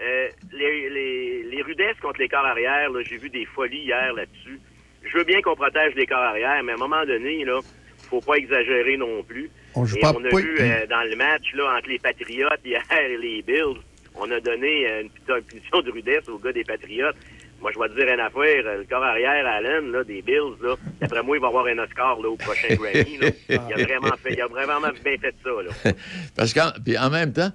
euh, 0.01 0.29
les, 0.53 0.89
les, 0.91 1.43
les 1.45 1.63
rudesses 1.63 1.92
contre 2.03 2.21
les 2.21 2.29
corps 2.29 2.45
arrière, 2.45 2.91
là, 2.91 3.01
j'ai 3.09 3.17
vu 3.17 3.31
des 3.31 3.47
folies 3.47 3.85
hier 3.85 4.13
là-dessus. 4.13 4.61
Je 5.05 5.17
veux 5.17 5.25
bien 5.25 5.41
qu'on 5.41 5.57
protège 5.57 5.95
les 5.95 6.07
corps 6.07 6.19
arrière, 6.19 6.63
mais 6.63 6.73
à 6.73 6.75
un 6.75 6.79
moment 6.79 7.05
donné, 7.07 7.45
là, 7.45 7.61
faut 8.11 8.21
pas 8.21 8.35
exagérer 8.35 8.97
non 8.97 9.23
plus. 9.23 9.51
On 9.75 9.85
joue 9.85 9.97
Et 9.97 10.01
pas- 10.01 10.13
on 10.15 10.25
a 10.25 10.29
pas- 10.29 10.37
vu 10.37 10.57
euh, 10.61 10.87
dans 10.87 11.03
le 11.09 11.17
match 11.17 11.55
là, 11.55 11.77
entre 11.79 11.89
les 11.89 11.99
Patriotes 11.99 12.61
hier 12.65 12.83
et 12.93 13.17
les 13.17 13.43
Bills, 13.43 13.81
on 14.15 14.31
a 14.31 14.41
donné 14.41 14.87
euh, 14.87 15.03
une, 15.03 15.43
punition 15.43 15.81
de 15.81 15.91
rudesse 15.91 16.29
aux 16.29 16.39
gars 16.39 16.53
des 16.53 16.65
Patriotes. 16.65 17.17
Moi, 17.63 17.71
je 17.73 17.79
vais 17.79 17.89
te 17.89 17.95
dire 17.95 18.13
une 18.13 18.21
affaire, 18.21 18.67
euh, 18.67 18.79
le 18.79 18.85
corps 18.85 19.03
arrière, 19.03 19.47
Allen, 19.47 19.93
là, 19.93 20.05
des 20.05 20.21
Bills, 20.21 20.57
là, 20.61 20.75
d'après 21.01 21.23
moi, 21.23 21.37
il 21.37 21.41
va 21.41 21.49
avoir 21.49 21.67
un 21.67 21.79
Oscar 21.79 22.21
là, 22.21 22.29
au 22.29 22.37
prochain 22.37 22.75
Grammy. 22.75 23.19
Là. 23.19 23.29
Il 23.49 23.55
a 23.55 23.85
vraiment 23.85 24.17
fait, 24.23 24.35
il 24.35 24.41
a 24.43 24.47
vraiment 24.49 24.81
bien 24.81 25.17
fait 25.19 25.35
ça. 25.43 25.51
Là. 25.51 25.93
Parce 26.37 26.53
qu'en 26.53 26.71
puis 26.85 26.99
en 26.99 27.09
même 27.09 27.33
temps, 27.33 27.51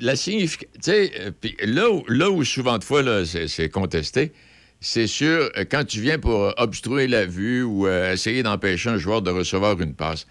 la 0.00 0.16
signification. 0.16 0.70
Euh, 0.88 1.30
là 1.64 1.90
où, 1.90 2.04
là 2.08 2.30
où 2.30 2.44
souvent 2.44 2.78
de 2.78 2.84
fois 2.84 3.02
là, 3.02 3.24
c'est, 3.24 3.48
c'est 3.48 3.68
contesté, 3.68 4.32
c'est 4.80 5.06
sûr, 5.06 5.50
euh, 5.56 5.64
quand 5.68 5.84
tu 5.84 6.00
viens 6.00 6.18
pour 6.18 6.44
euh, 6.44 6.52
obstruer 6.58 7.06
la 7.08 7.24
vue 7.26 7.62
ou 7.62 7.86
euh, 7.86 8.12
essayer 8.12 8.42
d'empêcher 8.42 8.90
un 8.90 8.98
joueur 8.98 9.22
de 9.22 9.30
recevoir 9.30 9.80
une 9.80 9.94
passe. 9.94 10.26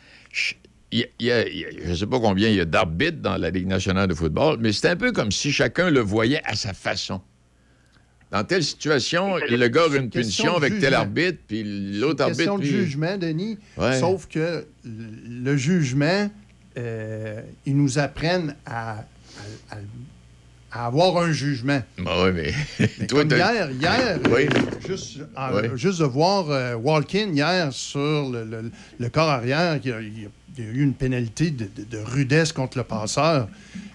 il 0.91 0.99
y 1.19 1.31
a- 1.31 1.47
il 1.47 1.57
y 1.57 1.65
je 1.83 1.89
ne 1.89 1.95
sais 1.95 2.05
pas 2.05 2.19
combien 2.19 2.49
il 2.49 2.55
y 2.55 2.59
a 2.61 2.65
d'arbitres 2.65 3.17
dans 3.21 3.37
la 3.37 3.49
Ligue 3.49 3.67
nationale 3.67 4.07
de 4.07 4.13
football, 4.13 4.57
mais 4.59 4.71
c'est 4.71 4.89
un 4.89 4.95
peu 4.95 5.11
comme 5.11 5.31
si 5.31 5.51
chacun 5.51 5.89
le 5.89 5.99
voyait 6.01 6.41
à 6.45 6.55
sa 6.55 6.73
façon. 6.73 7.19
Dans 8.31 8.43
telle 8.43 8.63
situation, 8.63 9.37
le 9.37 9.67
gars 9.67 9.83
a 9.91 9.95
une 9.95 10.09
punition 10.09 10.55
avec 10.55 10.79
tel 10.79 10.93
arbitre, 10.95 11.37
puis 11.47 11.63
l'autre 11.99 12.21
arbitre. 12.23 12.37
question 12.39 12.57
de 12.57 12.63
jugement, 12.63 13.15
Denis. 13.17 13.59
Ouais. 13.77 13.99
Sauf 13.99 14.27
que 14.27 14.65
le 14.85 15.43
le 15.51 15.57
jugement, 15.57 16.29
euh, 16.77 17.41
ils 17.67 17.75
nous 17.77 17.99
apprennent 17.99 18.55
à, 18.65 19.05
à- 19.71 19.77
avoir 20.85 21.17
un 21.23 21.31
jugement. 21.31 21.81
Bah 21.99 22.23
oui, 22.25 22.31
mais. 22.33 22.53
Mais 22.99 23.07
Toi, 23.07 23.19
comme 23.19 23.27
t'as- 23.29 23.53
hier, 23.53 23.69
hier 23.71 24.19
Oui. 24.31 24.47
juste, 24.87 25.19
Oui. 25.53 25.69
juste 25.75 25.99
de 25.99 26.05
voir 26.05 26.49
euh, 26.49 26.75
Walkin 26.75 27.29
hier 27.33 27.71
sur 27.71 28.29
le, 28.31 28.43
le- 28.43 28.71
le 28.99 29.09
corps 29.09 29.29
arrière, 29.29 29.79
il 29.83 29.89
y 29.89 29.93
a, 29.93 30.01
il 30.01 30.21
y 30.23 30.25
a- 30.25 30.29
il 30.57 30.63
y 30.63 30.67
a 30.67 30.71
eu 30.71 30.81
une 30.83 30.93
pénalité 30.93 31.49
de, 31.51 31.65
de- 31.65 31.83
de 31.89 31.97
rudesse 31.97 32.51
contre 32.53 32.77
le 32.77 32.83
passeur. 32.83 33.47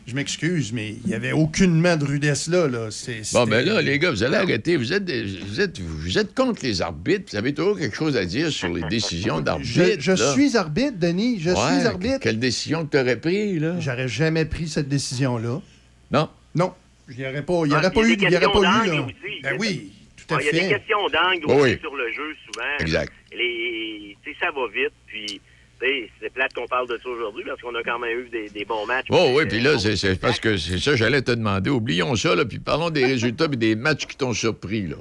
Je 0.07 0.15
m'excuse, 0.15 0.73
mais 0.73 0.95
il 1.05 1.09
n'y 1.09 1.15
avait 1.15 1.33
aucunement 1.33 1.97
de 1.97 2.05
rudesse 2.05 2.49
là. 2.49 2.67
là. 2.67 2.91
C'est- 2.91 3.33
Bon, 3.35 3.45
ben 3.47 3.65
là, 3.65 3.83
les 3.83 3.99
gars, 3.99 4.11
vous 4.11 4.23
allez 4.23 4.37
arrêter. 4.37 4.77
Vous 4.77 4.93
êtes, 4.93 5.05
des- 5.05 5.23
vous 5.23 5.61
êtes, 5.61 5.79
vous 5.81 6.19
êtes 6.19 6.35
contre 6.35 6.65
les 6.65 6.81
arbitres. 6.81 7.27
Vous 7.31 7.37
avez 7.37 7.53
toujours 7.53 7.79
quelque 7.79 7.95
chose 7.95 8.17
à 8.17 8.25
dire 8.25 8.51
sur 8.51 8.69
les 8.73 8.83
décisions 8.89 9.41
d'arbitre. 9.43 9.97
Je, 10.01 10.15
suis 10.33 10.57
arbitre, 10.57 10.99
Denis. 10.99 11.39
Je 11.41 11.51
Ouais, 11.51 11.57
suis 11.79 11.87
arbitre. 11.87 12.21
Quelle 12.21 12.39
décision 12.39 12.87
que 12.87 12.93
tu 12.97 12.99
aurais 13.03 13.17
prise, 13.21 13.61
là? 13.61 13.77
J'aurais 13.81 14.09
jamais 14.09 14.47
pris 14.47 14.67
cette 14.69 14.89
décision-là. 14.89 15.61
Non? 16.11 16.29
Non. 16.55 16.73
Il 17.11 17.17
n'y 17.19 17.27
aurait 17.27 17.43
pas, 17.43 17.63
il 17.67 17.71
y 17.71 17.75
Ah, 17.75 17.79
aurait 17.79 17.91
pas 17.93 18.01
y 18.01 18.11
eu, 18.11 18.15
il 18.15 18.23
y 18.23 18.37
aurait 18.37 18.41
pas 18.53 18.59
eu, 18.59 18.63
là. 18.89 19.03
aussi. 19.03 19.15
Ben 19.43 19.57
oui, 19.59 19.93
tout 20.17 20.35
à 20.35 20.39
Ah, 20.39 20.43
Il 20.43 20.47
y 20.47 20.49
a 20.49 20.53
des 20.53 20.61
fait. 20.61 20.69
questions 20.69 20.99
d'angle 21.09 21.61
Oui, 21.63 21.79
sur 21.81 21.95
le 21.95 22.13
jeu, 22.13 22.35
souvent. 22.47 22.77
Exact. 22.81 23.13
Les, 23.33 24.17
ça 24.41 24.47
va 24.51 24.67
vite, 24.69 24.93
puis 25.07 25.41
c'est 25.81 26.33
plate 26.33 26.53
qu'on 26.55 26.67
parle 26.67 26.89
de 26.89 26.99
ça 27.03 27.09
aujourd'hui 27.09 27.45
parce 27.47 27.61
qu'on 27.61 27.75
a 27.75 27.83
quand 27.83 27.99
même 27.99 28.19
eu 28.21 28.29
des, 28.29 28.49
des 28.49 28.65
bons 28.65 28.85
matchs. 28.87 29.07
Oh 29.11 29.33
oui, 29.35 29.45
Euh, 29.45 29.47
puis 29.49 29.61
là, 29.61 29.79
c'est- 29.79 29.97
c'est 29.97 30.21
parce 30.21 30.41
que 30.41 30.57
c'est 30.57 30.79
ça, 30.79 30.97
j'allais 30.97 31.23
te 31.23 31.31
demander. 31.33 31.71
Oublions 31.71 32.15
ça, 32.17 32.35
là, 32.35 32.45
puis 32.45 32.59
parlons 32.59 32.91
des 32.91 33.05
résultats 33.15 33.47
et 33.53 33.57
des 33.57 33.75
matchs 33.77 34.07
qui 34.07 34.17
t'ont 34.17 34.33
surpris, 34.33 34.87
là. 34.89 34.97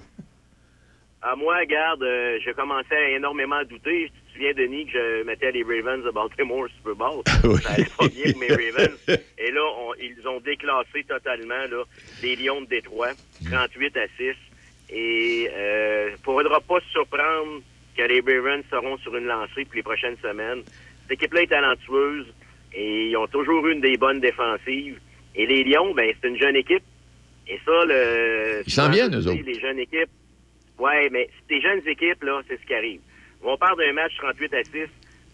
À 1.21 1.35
moi, 1.35 1.57
regarde, 1.59 2.03
euh, 2.03 2.37
je 2.45 2.51
commençais 2.51 2.95
à 2.95 3.09
énormément 3.09 3.61
douter. 3.63 4.11
Tu 4.13 4.21
te 4.21 4.33
souviens, 4.33 4.53
Denis, 4.53 4.85
que 4.85 4.91
je 4.93 5.23
mettais 5.25 5.51
les 5.51 5.63
Ravens 5.63 6.03
de 6.05 6.11
Baltimore 6.11 6.67
Super 6.77 6.95
Bowl? 6.95 7.23
Oui. 7.43 7.59
Ça 7.63 7.71
allait 7.71 7.87
pas 7.97 8.07
bien 8.07 8.31
mes 8.39 8.47
Ravens. 8.47 8.97
Et 9.39 9.51
là, 9.51 9.61
on- 9.79 9.93
ils 9.95 10.27
ont 10.27 10.39
déclassé 10.39 11.03
totalement 11.07 11.65
là, 11.71 11.83
les 12.21 12.35
Lions 12.35 12.61
de 12.61 12.67
Détroit, 12.67 13.09
38 13.51 13.97
à 13.97 14.05
6. 14.17 14.35
Et 14.89 15.49
euh, 15.53 16.11
faudra 16.23 16.61
pas 16.61 16.79
se 16.79 16.89
surprendre 16.91 17.61
que 17.97 18.03
les 18.03 18.21
Ravens 18.21 18.63
seront 18.69 18.97
sur 18.99 19.15
une 19.15 19.25
lancée 19.25 19.65
pour 19.65 19.75
les 19.75 19.83
prochaines 19.83 20.17
semaines. 20.21 20.61
Cette 21.03 21.13
équipe-là 21.13 21.41
est 21.41 21.47
talentueuse 21.47 22.27
et 22.73 23.09
ils 23.09 23.17
ont 23.17 23.27
toujours 23.27 23.65
eu 23.67 23.73
une 23.73 23.81
des 23.81 23.97
bonnes 23.97 24.19
défensives. 24.19 24.99
Et 25.35 25.45
les 25.45 25.63
Lions, 25.63 25.93
ben 25.93 26.13
c'est 26.21 26.27
une 26.29 26.37
jeune 26.37 26.55
équipe. 26.55 26.83
Et 27.47 27.59
ça, 27.65 27.85
le... 27.85 28.61
Ils 28.65 28.73
s'en 28.73 28.89
viennent, 28.89 29.15
eux 29.15 29.27
autres. 29.27 29.43
Les 29.45 29.59
jeunes 29.59 29.79
équipes, 29.79 30.09
Ouais, 30.79 31.09
mais 31.11 31.29
ces 31.49 31.59
jeunes 31.59 31.81
équipes, 31.87 32.23
là, 32.23 32.41
c'est 32.47 32.59
ce 32.59 32.65
qui 32.65 32.73
arrive. 32.73 33.01
On 33.43 33.57
parle 33.57 33.77
d'un 33.77 33.93
match 33.93 34.13
38 34.17 34.53
à 34.53 34.63
6 34.63 34.71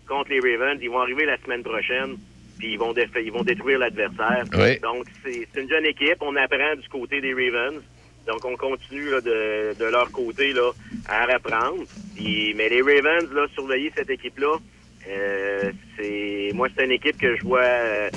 contre 0.08 0.30
les 0.30 0.40
Ravens. 0.40 0.80
Ils 0.82 0.90
vont 0.90 1.00
arriver 1.00 1.26
la 1.26 1.38
semaine 1.38 1.64
prochaine, 1.64 2.16
puis 2.60 2.74
ils 2.74 2.80
vont, 2.80 2.94
ils 2.94 3.32
vont 3.32 3.44
détruire 3.44 3.80
l'adversaire. 3.80 4.46
Oui. 4.54 4.80
Donc, 4.80 5.06
c'est 5.24 5.48
une 5.60 5.70
jeune 5.70 5.86
équipe. 5.86 6.18
On 6.22 6.36
apprend 6.36 6.76
du 6.76 6.88
côté 6.90 7.20
des 7.20 7.34
Ravens. 7.34 7.82
Donc, 8.28 8.46
on 8.46 8.56
continue 8.56 9.10
de, 9.10 9.86
leur 9.86 10.12
côté 10.12 10.54
là, 10.54 10.72
à 11.08 11.26
reprendre. 11.26 11.84
Mais 12.18 12.70
les 12.70 12.82
Ravens, 12.82 13.32
là, 13.34 13.48
surveiller 13.54 13.92
cette 13.96 14.10
équipe-là, 14.10 14.58
euh, 15.10 15.72
c'est 15.98 16.52
moi, 16.54 16.70
c'est 16.76 16.86
une 16.86 16.92
équipe 16.92 17.18
que 17.18 17.36
je 17.36 17.44
vois 17.44 17.62
euh, 17.62 18.10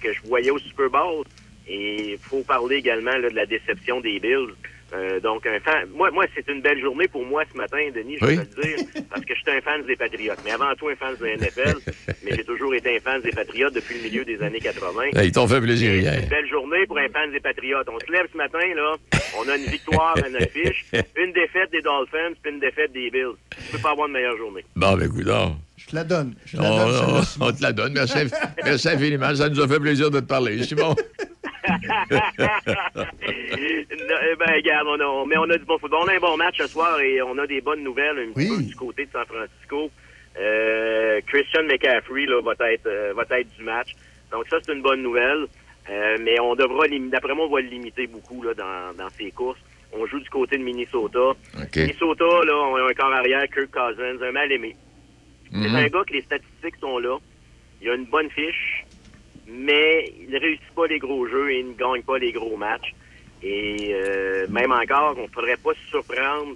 que 0.00 0.12
je 0.12 0.20
voyais 0.24 0.50
au 0.50 0.58
Super 0.58 0.88
Bowl. 0.88 1.24
Et 1.66 2.12
il 2.12 2.18
faut 2.18 2.42
parler 2.42 2.76
également 2.76 3.18
de 3.18 3.28
la 3.28 3.46
déception 3.46 4.00
des 4.00 4.18
Bills. 4.20 4.54
Euh, 4.94 5.18
donc, 5.20 5.44
un 5.46 5.58
fan, 5.60 5.88
moi, 5.92 6.10
moi 6.12 6.24
c'est 6.34 6.46
une 6.48 6.60
belle 6.60 6.80
journée 6.80 7.08
pour 7.08 7.24
moi 7.24 7.42
ce 7.52 7.56
matin, 7.56 7.78
Denis, 7.94 8.16
je 8.20 8.24
Oui. 8.26 8.36
vais 8.36 8.44
te 8.44 8.56
le 8.60 8.62
dire, 8.76 8.86
parce 9.10 9.24
que 9.24 9.34
je 9.34 9.40
suis 9.40 9.50
un 9.50 9.60
fan 9.60 9.82
des 9.84 9.96
Patriotes. 9.96 10.38
Mais 10.44 10.52
avant 10.52 10.72
tout, 10.78 10.88
un 10.88 10.94
fan 10.94 11.16
de 11.18 11.24
la 11.24 11.36
NFL, 11.36 11.78
mais 12.24 12.30
j'ai 12.36 12.44
toujours 12.44 12.72
été 12.74 12.96
un 12.96 13.00
fan 13.00 13.20
des 13.22 13.30
Patriotes 13.32 13.74
depuis 13.74 13.96
le 13.96 14.02
milieu 14.04 14.24
des 14.24 14.40
années 14.42 14.60
80. 14.60 15.02
Hey, 15.14 15.26
ils 15.28 15.32
t'ont 15.32 15.48
fait 15.48 15.60
plaisir 15.60 15.92
hier. 15.94 16.12
C'est 16.14 16.22
une 16.22 16.28
belle 16.28 16.48
journée 16.48 16.86
pour 16.86 16.98
un 16.98 17.08
fan 17.08 17.32
des 17.32 17.40
Patriotes. 17.40 17.88
On 17.90 17.98
se 17.98 18.12
lève 18.12 18.26
ce 18.32 18.36
matin, 18.36 18.58
là, 18.76 18.94
on 19.38 19.48
a 19.48 19.56
une 19.56 19.64
victoire 19.64 20.14
à 20.24 20.28
notre 20.28 20.50
fiche, 20.50 20.84
une 21.16 21.32
défaite 21.32 21.72
des 21.72 21.82
Dolphins, 21.82 22.34
puis 22.42 22.52
une 22.52 22.60
défaite 22.60 22.92
des 22.92 23.10
Bills. 23.10 23.34
Tu 23.50 23.72
peux 23.72 23.78
pas 23.78 23.90
avoir 23.90 24.06
une 24.06 24.12
meilleure 24.12 24.36
journée. 24.36 24.64
Bon, 24.76 24.96
ben, 24.96 25.08
non. 25.26 25.56
Je 25.76 25.86
te 25.86 25.96
la 25.96 26.04
donne. 26.04 26.34
Je 26.46 26.56
te 26.56 26.62
On, 26.62 26.76
la 26.78 26.84
donne, 26.84 27.24
on 27.40 27.52
te 27.52 27.62
la 27.62 27.72
donne. 27.72 27.92
Merci, 27.94 28.18
merci 28.64 28.88
infiniment. 28.88 29.34
Ça 29.34 29.48
nous 29.48 29.60
a 29.60 29.66
fait 29.68 29.80
plaisir 29.80 30.10
de 30.10 30.20
te 30.20 30.24
parler. 30.24 30.62
Simon. 30.62 30.94
Non, 32.94 34.16
eh 34.30 34.36
ben, 34.36 34.54
regarde, 34.54 34.86
on 34.88 35.00
a, 35.00 35.26
mais 35.26 35.36
on 35.38 35.48
a 35.50 35.56
du 35.58 35.64
bon 35.64 35.78
football. 35.78 36.00
On 36.04 36.08
a 36.08 36.14
un 36.16 36.20
bon 36.20 36.36
match 36.36 36.56
ce 36.58 36.66
soir 36.66 37.00
et 37.00 37.22
on 37.22 37.36
a 37.38 37.46
des 37.46 37.60
bonnes 37.60 37.82
nouvelles 37.82 38.18
un 38.18 38.32
petit 38.32 38.48
peu 38.48 38.62
du 38.62 38.74
côté 38.76 39.06
de 39.06 39.10
San 39.10 39.24
Francisco. 39.26 39.90
Euh, 40.38 41.20
Christian 41.26 41.62
McCaffrey 41.64 42.26
là, 42.26 42.40
va 42.42 42.52
être 42.72 42.86
euh, 42.86 43.12
va 43.14 43.24
être 43.38 43.56
du 43.56 43.62
match. 43.62 43.92
Donc 44.32 44.44
ça, 44.50 44.58
c'est 44.64 44.72
une 44.74 44.82
bonne 44.82 45.02
nouvelle. 45.02 45.46
Euh, 45.90 46.16
mais 46.22 46.40
on 46.40 46.54
devra 46.54 46.86
d'après 46.88 47.34
moi, 47.34 47.46
on 47.46 47.54
va 47.54 47.60
le 47.60 47.68
limiter 47.68 48.06
beaucoup 48.06 48.42
là, 48.42 48.54
dans, 48.54 48.96
dans 48.96 49.10
ses 49.10 49.30
courses. 49.30 49.58
On 49.92 50.06
joue 50.06 50.18
du 50.18 50.28
côté 50.30 50.58
de 50.58 50.62
Minnesota. 50.64 51.32
Minnesota, 51.76 52.24
là, 52.24 52.56
on 52.56 52.76
a 52.76 52.90
un 52.90 52.94
corps 52.94 53.12
arrière, 53.12 53.44
Kirk 53.52 53.70
Cousins, 53.70 54.20
un 54.22 54.32
mal 54.32 54.50
aimé. 54.50 54.74
C'est 55.52 55.58
Mhm. 55.68 55.76
un 55.76 55.86
gars 55.88 56.02
que 56.04 56.14
les 56.14 56.22
statistiques 56.22 56.76
sont 56.80 56.98
là. 56.98 57.16
Il 57.80 57.88
a 57.90 57.94
une 57.94 58.06
bonne 58.06 58.28
fiche, 58.30 58.83
mais 59.46 60.12
il 60.20 60.30
ne 60.30 60.38
réussit 60.40 60.70
pas 60.74 60.86
les 60.86 60.98
gros 60.98 61.26
jeux 61.26 61.50
et 61.52 61.60
il 61.60 61.68
ne 61.68 61.74
gagne 61.74 62.02
pas 62.02 62.18
les 62.18 62.32
gros 62.32 62.56
matchs. 62.56 62.94
Et 63.42 63.90
euh, 63.92 64.46
même 64.48 64.72
encore, 64.72 65.14
on 65.18 65.22
ne 65.22 65.28
faudrait 65.28 65.56
pas 65.58 65.74
se 65.74 65.88
surprendre 65.90 66.54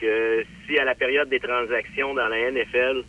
que 0.00 0.44
si 0.66 0.78
à 0.78 0.84
la 0.84 0.94
période 0.94 1.28
des 1.28 1.40
transactions 1.40 2.14
dans 2.14 2.28
la 2.28 2.50
NFL, 2.52 3.02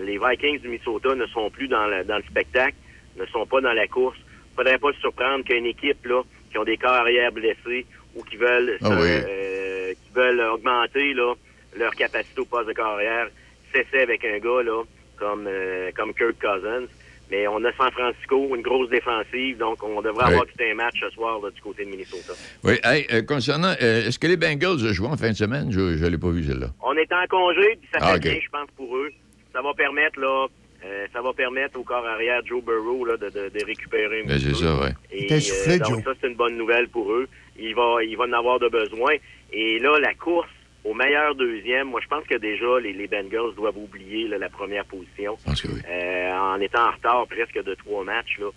les 0.00 0.18
Vikings 0.18 0.60
du 0.60 0.68
Minnesota 0.68 1.14
ne 1.14 1.26
sont 1.26 1.50
plus 1.50 1.66
dans, 1.66 1.86
la- 1.86 2.04
dans 2.04 2.18
le 2.18 2.22
spectacle, 2.24 2.76
ne 3.16 3.26
sont 3.26 3.46
pas 3.46 3.60
dans 3.60 3.72
la 3.72 3.88
course, 3.88 4.16
il 4.18 4.50
ne 4.52 4.56
faudrait 4.56 4.78
pas 4.78 4.92
se 4.92 5.00
surprendre 5.00 5.44
qu'une 5.44 5.66
équipe 5.66 6.04
là, 6.06 6.22
qui 6.50 6.58
ont 6.58 6.64
des 6.64 6.76
corps 6.76 6.92
arrière 6.92 7.32
blessés 7.32 7.84
ou 8.14 8.22
qui 8.22 8.36
veulent 8.36 8.78
Ah 8.82 8.90
oui. 8.90 8.96
euh, 9.08 9.92
qui 9.94 10.12
veulent 10.14 10.40
augmenter 10.40 11.14
là, 11.14 11.34
leur 11.76 11.94
capacité 11.96 12.40
au 12.40 12.44
poste 12.44 12.68
de 12.68 12.72
carrière 12.74 13.28
cessait 13.74 14.02
avec 14.02 14.24
un 14.24 14.38
gars 14.38 14.62
là, 14.62 14.82
comme, 15.18 15.46
euh, 15.48 15.90
comme 15.96 16.14
Kirk 16.14 16.36
Cousins. 16.40 16.86
Mais 17.30 17.46
on 17.46 17.62
a 17.64 17.72
San 17.76 17.90
Francisco, 17.92 18.54
une 18.56 18.62
grosse 18.62 18.88
défensive, 18.88 19.58
donc 19.58 19.82
on 19.82 20.00
devrait 20.00 20.24
Oui. 20.26 20.32
avoir 20.32 20.46
tout 20.46 20.62
un 20.62 20.74
match 20.74 20.94
ce 21.00 21.10
soir 21.10 21.40
là, 21.42 21.50
du 21.50 21.60
côté 21.60 21.84
de 21.84 21.90
Minnesota. 21.90 22.32
Oui, 22.64 22.74
hey, 22.84 23.06
euh, 23.12 23.22
concernant, 23.22 23.74
euh, 23.82 24.06
est-ce 24.06 24.18
que 24.18 24.26
les 24.26 24.36
Bengals 24.38 24.82
ont 24.82 24.92
joué 24.92 25.08
en 25.08 25.16
fin 25.16 25.28
de 25.30 25.36
semaine? 25.36 25.70
Je 25.70 25.80
ne 25.80 26.08
l'ai 26.08 26.16
pas 26.18 26.30
vu, 26.30 26.42
celle-là. 26.44 26.68
On 26.82 26.94
est 26.94 27.12
en 27.12 27.26
congé, 27.28 27.76
puis 27.80 27.88
ça 27.92 27.98
Ah, 28.00 28.14
fait 28.14 28.20
bien, 28.20 28.38
je 28.42 28.48
pense, 28.50 28.68
pour 28.76 28.96
eux. 28.96 29.10
Ça 29.52 29.60
va 29.60 29.74
permettre, 29.74 30.18
là, 30.20 30.46
euh, 30.86 31.06
ça 31.12 31.20
va 31.20 31.32
permettre 31.34 31.78
au 31.78 31.82
corps 31.82 32.06
arrière 32.06 32.40
Joe 32.46 32.62
Burrow 32.64 33.04
là, 33.04 33.16
de, 33.18 33.26
de, 33.28 33.50
de 33.58 33.64
récupérer 33.66 34.22
un 34.22 34.26
Ben, 34.26 34.36
petit 34.36 34.44
c'est 34.44 34.50
peu. 34.50 34.54
ça, 34.56 34.74
ouais. 34.84 34.92
Et 35.10 35.40
soufflé, 35.40 35.74
euh, 35.74 35.78
donc 35.80 35.88
Joe? 35.96 36.04
ça, 36.04 36.10
c'est 36.20 36.28
une 36.28 36.36
bonne 36.36 36.56
nouvelle 36.56 36.88
pour 36.88 37.12
eux. 37.12 37.28
Il 37.58 37.74
va, 37.74 37.96
il 38.04 38.16
va 38.16 38.24
en 38.24 38.32
avoir 38.32 38.58
de 38.58 38.68
besoin. 38.68 39.12
Et 39.52 39.78
là, 39.80 39.98
la 40.00 40.14
course 40.14 40.48
au 40.88 40.94
meilleur 40.94 41.34
deuxième, 41.34 41.88
moi, 41.88 42.00
je 42.02 42.08
pense 42.08 42.24
que 42.24 42.36
déjà, 42.36 42.80
les, 42.80 42.94
les 42.94 43.06
Bengals 43.06 43.54
doivent 43.54 43.76
oublier 43.76 44.26
là, 44.26 44.38
la 44.38 44.48
première 44.48 44.86
position. 44.86 45.36
Euh, 45.46 46.30
en 46.32 46.58
étant 46.60 46.88
en 46.88 46.92
retard 46.92 47.26
presque 47.26 47.62
de 47.62 47.74
trois 47.74 48.04
matchs, 48.04 48.38
là, 48.38 48.48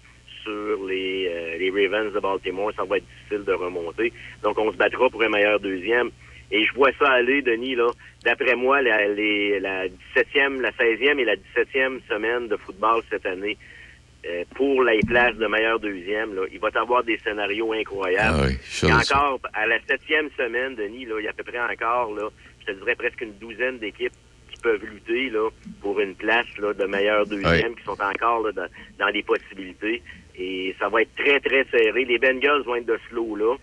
sur 0.44 0.86
les, 0.88 1.28
euh, 1.30 1.58
les 1.58 1.70
Ravens 1.70 2.14
de 2.14 2.20
Baltimore, 2.20 2.72
ça 2.76 2.84
va 2.86 2.98
être 2.98 3.06
difficile 3.06 3.44
de 3.44 3.52
remonter. 3.52 4.14
Donc, 4.44 4.58
on 4.58 4.72
se 4.72 4.78
battra 4.78 5.10
pour 5.10 5.22
un 5.24 5.30
meilleur 5.30 5.60
deuxième. 5.60 6.10
Et 6.52 6.64
je 6.64 6.74
vois 6.74 6.92
ça 7.00 7.12
aller, 7.12 7.42
Denis, 7.42 7.76
là. 7.76 7.92
D'après 8.24 8.56
moi, 8.56 8.82
la, 8.82 9.08
les, 9.10 9.60
la 9.60 9.88
17e, 9.88 10.62
la 10.62 10.72
16e 10.72 11.20
et 11.20 11.26
la 11.26 11.36
17e 11.36 12.00
semaine 12.10 12.48
de 12.48 12.56
football 12.56 13.02
cette 13.10 13.26
année, 13.26 13.58
euh, 14.26 14.44
pour 14.56 14.84
les 14.84 15.00
places 15.00 15.36
de 15.36 15.48
meilleur 15.48 15.80
deuxième, 15.80 16.36
là, 16.36 16.44
il 16.52 16.60
va 16.60 16.70
y 16.74 16.78
avoir 16.78 17.04
des 17.04 17.18
scénarios 17.20 17.74
incroyables. 17.74 18.38
Ah 18.44 18.46
oui, 18.48 18.58
ça. 18.64 18.88
encore, 19.18 19.40
à 19.54 19.66
la 19.68 19.80
septième 19.88 20.30
semaine, 20.38 20.76
Denis, 20.76 21.06
là, 21.06 21.16
il 21.20 21.26
y 21.26 21.28
a 21.28 21.32
à 21.32 21.34
peu 21.34 21.44
près 21.44 21.60
encore, 21.60 22.14
là, 22.14 22.30
je 22.62 22.72
te 22.72 22.78
dirais 22.80 22.96
presque 22.96 23.22
une 23.22 23.34
douzaine 23.40 23.80
d'équipes 23.80 24.14
qui 24.52 24.62
peuvent 24.62 24.84
lutter 24.86 25.30
là, 25.32 25.50
pour 25.82 26.00
une 26.00 26.14
place 26.16 26.46
là, 26.60 26.74
de 26.74 26.86
meilleur 26.86 27.26
deuxième, 27.26 27.76
qui 27.76 27.84
sont 27.84 27.98
encore 28.02 28.42
là, 28.46 28.52
dans, 28.52 28.68
dans 29.00 29.08
les 29.08 29.24
possibilités. 29.24 30.04
Et 30.38 30.76
ça 30.80 30.88
va 30.90 31.02
être 31.02 31.16
très, 31.16 31.40
très 31.40 31.66
serré. 31.72 32.06
Les 32.06 32.18
Bengals 32.20 32.62
vont 32.64 32.76
être 32.76 32.86
de 32.86 33.00
ce 33.10 33.16
lot-là. 33.16 33.56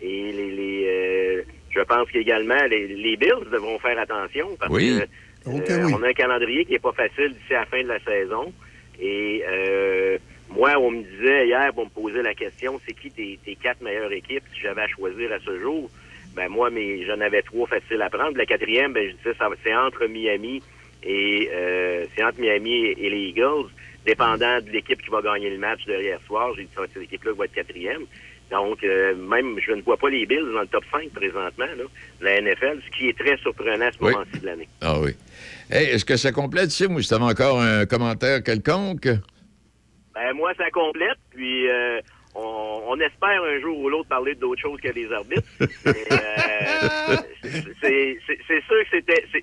Et 0.00 0.32
les, 0.32 0.50
les 0.52 0.86
euh, 0.88 1.42
je 1.70 1.80
pense 1.80 2.08
qu'également, 2.10 2.62
les, 2.70 2.86
les 2.88 3.16
Bills 3.16 3.48
devront 3.50 3.78
faire 3.80 3.98
attention 3.98 4.48
parce 4.58 4.70
Oui. 4.72 5.00
que 5.00 5.50
Ok, 5.50 5.68
euh, 5.70 5.84
oui. 5.86 5.92
on 5.98 6.02
a 6.02 6.08
un 6.08 6.12
calendrier 6.12 6.64
qui 6.64 6.74
est 6.74 6.78
pas 6.78 6.92
facile 6.92 7.34
d'ici 7.34 7.52
à 7.54 7.60
la 7.60 7.66
fin 7.66 7.82
de 7.82 7.88
la 7.88 8.00
saison. 8.00 8.52
Et 9.00 9.42
euh, 9.46 10.18
moi, 10.50 10.78
on 10.78 10.90
me 10.90 11.02
disait 11.02 11.46
hier, 11.46 11.72
pour 11.74 11.84
me 11.84 11.90
poser 11.90 12.22
la 12.22 12.34
question, 12.34 12.80
c'est 12.86 12.94
qui 12.94 13.10
tes, 13.10 13.56
quatre 13.56 13.80
meilleures 13.82 14.12
équipes 14.12 14.44
si 14.54 14.60
j'avais 14.60 14.82
à 14.82 14.88
choisir 14.88 15.32
à 15.32 15.38
ce 15.40 15.58
jour? 15.60 15.90
Ben 16.34 16.48
moi, 16.48 16.68
j'en 17.06 17.20
avais 17.20 17.42
trois 17.42 17.66
faciles 17.66 18.02
à 18.02 18.10
prendre. 18.10 18.36
La 18.36 18.46
quatrième, 18.46 18.92
ben 18.92 19.08
je 19.08 19.16
disais, 19.16 19.36
c'est 19.62 19.74
entre 19.74 20.06
Miami 20.06 20.62
et 21.04 21.48
euh, 21.52 22.06
c'est 22.14 22.24
entre 22.24 22.40
Miami 22.40 22.86
et, 22.86 23.10
les 23.10 23.28
Eagles, 23.28 23.68
dépendant 24.04 24.60
de 24.60 24.70
l'équipe 24.70 25.00
qui 25.00 25.10
va 25.10 25.22
gagner 25.22 25.50
le 25.50 25.58
match 25.58 25.84
de 25.86 25.94
hier 25.94 26.20
soir. 26.26 26.52
J'ai 26.56 26.64
dit 26.64 26.70
cette 26.74 27.02
équipe-là 27.02 27.32
va 27.36 27.44
être 27.44 27.54
quatrième. 27.54 28.02
Donc, 28.50 28.84
euh, 28.84 29.14
même, 29.16 29.56
je 29.66 29.72
ne 29.72 29.82
vois 29.82 29.96
pas 29.96 30.10
les 30.10 30.26
Bills 30.26 30.44
dans 30.54 30.60
le 30.60 30.66
top 30.66 30.84
5 30.92 31.10
présentement, 31.10 31.64
là, 31.64 31.84
de 32.20 32.24
la 32.24 32.40
NFL, 32.40 32.80
ce 32.84 32.96
qui 32.96 33.08
est 33.08 33.18
très 33.18 33.36
surprenant 33.38 33.86
à 33.86 33.90
ce 33.92 33.96
Oui. 34.00 34.12
moment-ci 34.12 34.38
de 34.40 34.46
l'année. 34.46 34.68
Ah 34.80 35.00
oui. 35.00 35.12
Hey, 35.70 35.86
est-ce 35.88 36.04
que 36.04 36.16
ça 36.16 36.30
complète, 36.30 36.70
Sim, 36.70 36.94
ou 36.94 37.00
si 37.00 37.08
tu 37.08 37.14
encore 37.14 37.60
un 37.60 37.86
commentaire 37.86 38.42
quelconque? 38.42 39.08
Ben, 40.14 40.32
moi, 40.34 40.52
ça 40.56 40.70
complète, 40.70 41.18
puis 41.34 41.68
euh, 41.68 42.00
on, 42.34 42.82
on 42.88 43.00
espère 43.00 43.42
un 43.42 43.60
jour 43.60 43.76
ou 43.78 43.88
l'autre 43.88 44.08
parler 44.08 44.34
d'autre 44.36 44.60
chose 44.60 44.78
que 44.80 44.88
les 44.88 45.10
arbitres. 45.10 45.42
Euh, 45.86 47.16
c'est 47.82 48.62
sûr 48.66 48.82
que 48.90 48.96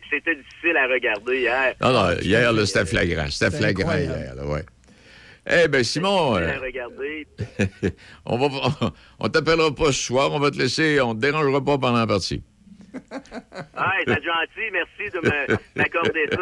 c'était 0.10 0.36
difficile 0.36 0.78
à 0.78 0.88
regarder 0.88 1.40
hier. 1.42 1.76
Non, 1.82 1.92
non, 1.92 2.18
hier, 2.22 2.52
c'était 2.68 2.86
flagrant. 2.86 3.28
C'était 3.30 3.56
flagrant 3.56 3.90
incroyable. 3.90 4.20
hier, 4.20 4.36
là, 4.36 4.46
ouais. 4.48 4.62
Eh 5.50 5.68
bien, 5.68 5.84
Simon, 5.84 6.38
euh, 6.38 6.52
on 8.26 8.38
va 8.38 8.92
on 9.20 9.28
t'appellera 9.30 9.74
pas 9.74 9.88
ce 9.88 10.04
soir, 10.04 10.32
on 10.32 10.40
va 10.40 10.52
te 10.52 10.58
laisser, 10.58 11.02
on 11.02 11.16
te 11.16 11.20
dérangera 11.20 11.64
pas 11.64 11.78
pendant 11.78 11.98
la 11.98 12.08
partie. 12.08 12.44
Ah, 13.76 13.92
c'est 14.06 14.14
gentil, 14.14 14.70
merci 14.72 15.12
de 15.14 15.20
me- 15.28 15.58
m'accorder 15.76 16.26
ça. 16.32 16.38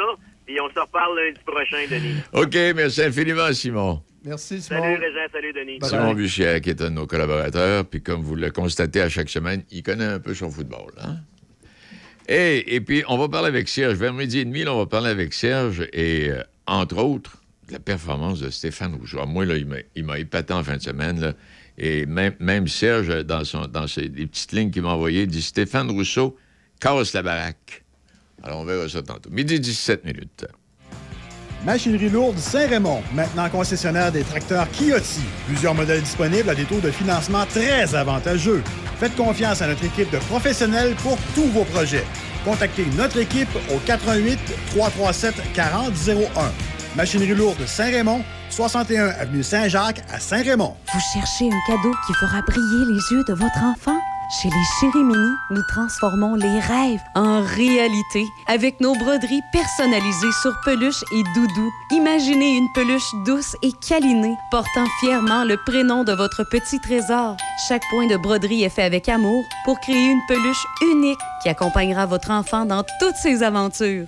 Puis 0.46 0.60
on 0.60 0.70
se 0.74 0.80
reparle 0.80 1.18
lundi 1.18 1.40
prochain, 1.46 1.86
Denis. 1.90 2.16
OK, 2.34 2.56
merci 2.76 3.04
infiniment, 3.04 3.54
Simon. 3.54 4.02
Merci, 4.26 4.62
Simon. 4.62 4.82
Salut, 4.82 4.96
Régent, 4.96 5.32
salut, 5.32 5.54
Denis. 5.54 5.80
Simon 5.84 6.60
qui 6.60 6.70
est 6.70 6.82
un 6.82 6.90
de 6.90 6.96
nos 6.96 7.08
collaborateurs, 7.08 7.86
puis 7.86 8.02
comme 8.02 8.22
vous 8.22 8.36
le 8.36 8.52
constatez 8.52 9.00
à 9.02 9.10
chaque 9.10 9.30
semaine, 9.30 9.64
il 9.72 9.82
connaît 9.84 10.06
un 10.06 10.20
peu 10.20 10.34
son 10.34 10.50
football. 10.50 10.92
Hein? 11.02 11.18
Et, 12.28 12.76
et 12.76 12.82
puis, 12.82 13.04
on 13.08 13.18
va 13.18 13.30
parler 13.30 13.48
avec 13.48 13.70
Serge. 13.70 13.96
Vers 13.96 14.14
midi 14.14 14.40
et 14.40 14.46
demi, 14.46 14.64
là, 14.64 14.74
on 14.74 14.78
va 14.80 14.86
parler 14.88 15.10
avec 15.10 15.34
Serge 15.34 15.88
et, 15.94 16.30
euh, 16.32 16.44
entre 16.68 16.98
autres, 16.98 17.39
la 17.72 17.80
performance 17.80 18.40
de 18.40 18.50
Stéphane 18.50 18.96
Rougeau. 18.96 19.26
Moi, 19.26 19.46
là, 19.46 19.56
il 19.58 20.04
m'a- 20.06 20.20
épaté 20.20 20.54
en 20.54 20.64
fin 20.64 20.78
de 20.78 20.82
semaine. 20.82 21.34
et 21.78 22.06
même, 22.06 22.34
même 22.40 22.68
Serge, 22.68 23.24
dans 23.26 23.88
ses, 23.88 24.02
les 24.10 24.28
petites 24.28 24.52
lignes 24.52 24.70
qu'il 24.72 24.82
m'a 24.82 24.90
envoyées, 24.90 25.26
dit 25.28 25.42
Stéphane 25.42 25.90
Rousseau 25.92 26.36
casse 26.80 27.14
la 27.14 27.22
baraque. 27.22 27.84
Alors, 28.44 28.60
on 28.60 28.66
verra 28.66 28.90
ça 28.90 29.02
tantôt. 29.02 29.30
Midi 29.30 29.60
17 29.60 30.04
minutes. 30.06 30.46
Machinerie 31.66 32.10
lourde 32.10 32.38
Saint-Raymond, 32.38 33.02
maintenant 33.14 33.50
concessionnaire 33.50 34.12
des 34.14 34.24
tracteurs 34.24 34.68
Kioti. 34.72 35.20
Plusieurs 35.46 35.76
modèles 35.76 36.02
disponibles 36.02 36.50
à 36.50 36.56
des 36.56 36.64
taux 36.64 36.80
de 36.80 36.90
financement 36.92 37.46
très 37.46 37.94
avantageux. 37.96 38.64
Faites 38.98 39.16
confiance 39.16 39.62
à 39.62 39.68
notre 39.68 39.84
équipe 39.84 40.10
de 40.12 40.20
professionnels 40.20 40.96
pour 41.04 41.18
tous 41.36 41.48
vos 41.48 41.66
projets. 41.66 42.06
Contactez 42.46 42.86
notre 42.98 43.18
équipe 43.20 43.50
au 43.74 43.78
88 43.86 44.40
337 44.72 45.36
4001. 45.54 46.52
Machinerie 46.96 47.36
lourde 47.36 47.66
Saint-Raymond, 47.66 48.24
61 48.50 49.10
avenue 49.10 49.44
Saint-Jacques 49.44 50.04
à 50.12 50.20
Saint-Raymond. 50.20 50.76
Vous 50.92 51.00
cherchez 51.14 51.46
un 51.46 51.60
cadeau 51.68 51.94
qui 52.08 52.14
fera 52.14 52.42
briller 52.42 52.86
les 52.86 53.16
yeux 53.16 53.24
de 53.28 53.34
votre 53.34 53.64
enfant? 53.64 53.98
Chez 54.42 54.50
les 54.50 54.64
Chéri-Mini, 54.80 55.32
nous 55.50 55.62
transformons 55.70 56.36
les 56.36 56.60
rêves 56.60 57.02
en 57.16 57.42
réalité 57.42 58.28
avec 58.48 58.80
nos 58.80 58.94
broderies 58.94 59.42
personnalisées 59.52 60.32
sur 60.44 60.54
peluche 60.64 61.04
et 61.12 61.24
doudou. 61.34 61.72
Imaginez 61.92 62.58
une 62.58 62.72
peluche 62.76 63.12
douce 63.26 63.56
et 63.64 63.72
câlinée 63.88 64.38
portant 64.52 64.86
fièrement 65.00 65.46
le 65.46 65.58
prénom 65.58 66.04
de 66.04 66.14
votre 66.14 66.44
petit 66.44 66.80
trésor. 66.80 67.38
Chaque 67.68 67.82
point 67.90 68.06
de 68.06 68.18
broderie 68.18 68.64
est 68.64 68.70
fait 68.70 68.84
avec 68.84 69.10
amour 69.10 69.44
pour 69.66 69.80
créer 69.80 70.12
une 70.12 70.22
peluche 70.28 70.66
unique 70.84 71.20
qui 71.42 71.50
accompagnera 71.50 72.06
votre 72.06 72.30
enfant 72.30 72.66
dans 72.66 72.84
toutes 73.00 73.16
ses 73.16 73.42
aventures. 73.42 74.08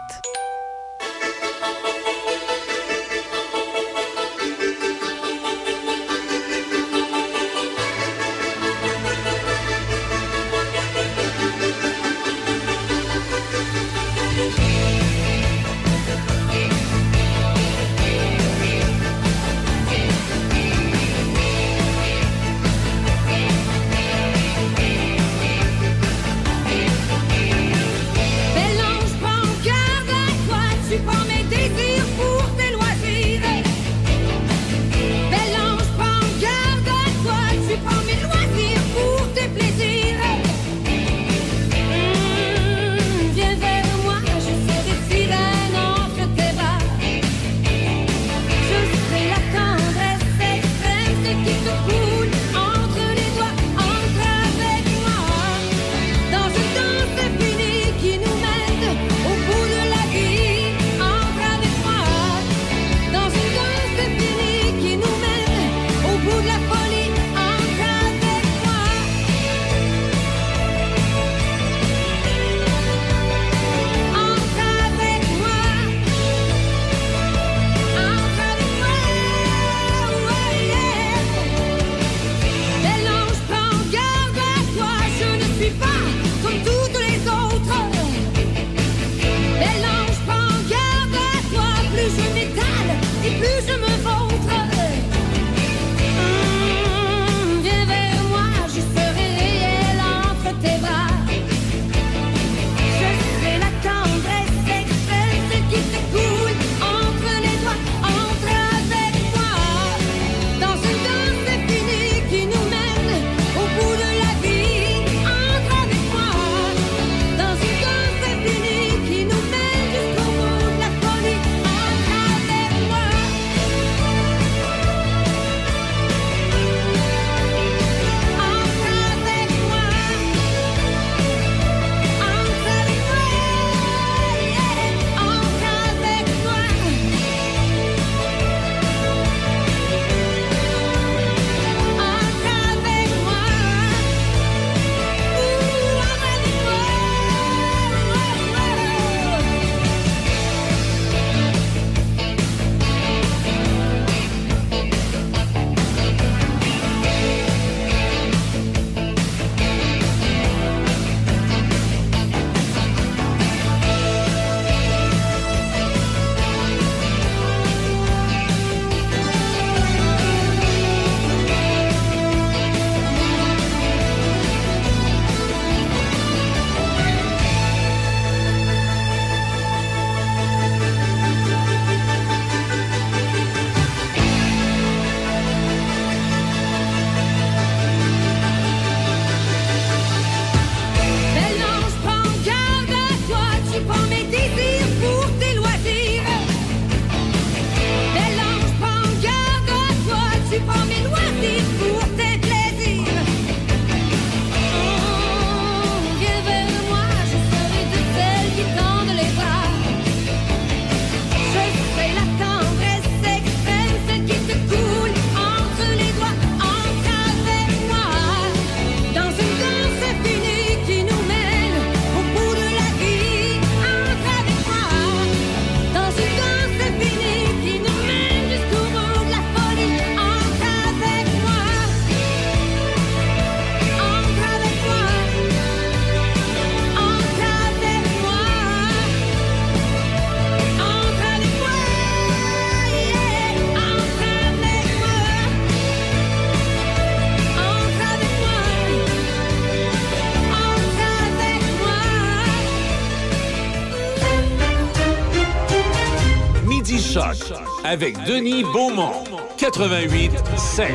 Avec 257.91 258.15
Denis 258.23 258.63
Beaumont. 258.63 259.11
88 259.57 260.31
7. 260.55 260.87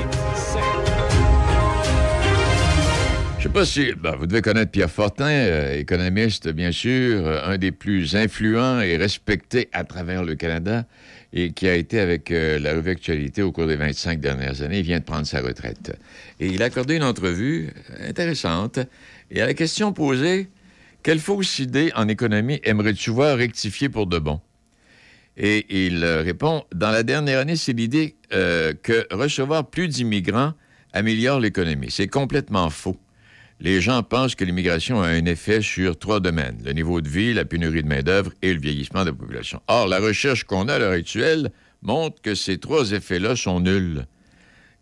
Je 3.36 3.42
sais 3.42 3.48
pas 3.50 3.66
si 3.66 3.92
ben, 3.92 4.16
vous 4.16 4.26
devez 4.26 4.40
connaître 4.40 4.70
Pierre 4.70 4.90
Fortin, 4.90 5.28
euh, 5.28 5.78
économiste 5.78 6.48
bien 6.48 6.72
sûr, 6.72 7.26
euh, 7.26 7.40
un 7.44 7.58
des 7.58 7.70
plus 7.70 8.16
influents 8.16 8.80
et 8.80 8.96
respectés 8.96 9.68
à 9.74 9.84
travers 9.84 10.24
le 10.24 10.36
Canada 10.36 10.86
et 11.34 11.52
qui 11.52 11.68
a 11.68 11.74
été 11.74 12.00
avec 12.00 12.30
euh, 12.30 12.58
la 12.58 12.72
revue 12.72 12.92
Actualité 12.92 13.42
au 13.42 13.52
cours 13.52 13.66
des 13.66 13.76
25 13.76 14.18
dernières 14.18 14.62
années. 14.62 14.78
Il 14.78 14.86
vient 14.86 14.98
de 14.98 15.04
prendre 15.04 15.26
sa 15.26 15.42
retraite. 15.42 15.94
Et 16.40 16.46
il 16.46 16.62
a 16.62 16.66
accordé 16.66 16.96
une 16.96 17.04
entrevue 17.04 17.74
intéressante. 18.08 18.78
Et 19.30 19.42
à 19.42 19.46
la 19.46 19.52
question 19.52 19.92
posée, 19.92 20.48
quelle 21.02 21.18
fausse 21.18 21.58
idée 21.58 21.92
en 21.94 22.08
économie 22.08 22.58
aimerais-tu 22.64 23.10
voir 23.10 23.36
rectifier 23.36 23.90
pour 23.90 24.06
de 24.06 24.18
bon? 24.18 24.40
Et 25.36 25.86
il 25.86 26.02
euh, 26.02 26.22
répond, 26.22 26.64
dans 26.74 26.90
la 26.90 27.02
dernière 27.02 27.40
année, 27.40 27.56
c'est 27.56 27.72
l'idée 27.72 28.16
euh, 28.32 28.72
que 28.72 29.06
recevoir 29.10 29.68
plus 29.68 29.88
d'immigrants 29.88 30.54
améliore 30.92 31.40
l'économie. 31.40 31.90
C'est 31.90 32.08
complètement 32.08 32.70
faux. 32.70 32.96
Les 33.60 33.80
gens 33.80 34.02
pensent 34.02 34.34
que 34.34 34.44
l'immigration 34.44 35.00
a 35.00 35.08
un 35.08 35.24
effet 35.24 35.62
sur 35.62 35.98
trois 35.98 36.20
domaines, 36.20 36.60
le 36.64 36.72
niveau 36.72 37.00
de 37.00 37.08
vie, 37.08 37.32
la 37.32 37.44
pénurie 37.44 37.82
de 37.82 37.88
main-d'œuvre 37.88 38.32
et 38.42 38.52
le 38.52 38.60
vieillissement 38.60 39.00
de 39.04 39.10
la 39.10 39.16
population. 39.16 39.62
Or, 39.68 39.88
la 39.88 39.98
recherche 39.98 40.44
qu'on 40.44 40.68
a 40.68 40.74
à 40.74 40.78
l'heure 40.78 40.92
actuelle 40.92 41.50
montre 41.82 42.20
que 42.20 42.34
ces 42.34 42.58
trois 42.58 42.92
effets-là 42.92 43.36
sont 43.36 43.60
nuls. 43.60 44.06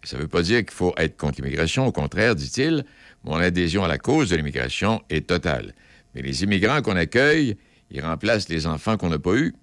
Ça 0.03 0.17
ne 0.17 0.23
veut 0.23 0.29
pas 0.29 0.43
dire 0.43 0.59
qu'il 0.61 0.73
faut 0.73 0.93
être 0.97 1.17
contre 1.17 1.41
l'immigration. 1.41 1.87
Au 1.87 1.93
contraire, 1.93 2.35
dit-il, 2.35 2.85
mon 3.23 3.37
adhésion 3.37 3.85
à 3.85 3.89
la 3.89 3.99
cause 3.99 4.31
de 4.31 4.37
l'immigration 4.37 5.03
est 5.09 5.29
totale. 5.29 5.73
Mais 6.15 6.23
les 6.23 6.43
immigrants 6.43 6.83
qu'on 6.83 6.97
accueille, 6.97 7.57
ils 7.91 8.01
remplacent 8.01 8.49
les 8.49 8.67
enfants 8.67 8.97
qu'on 8.97 9.09
n'a 9.09 9.19
pas 9.19 9.35
eus. 9.35 9.55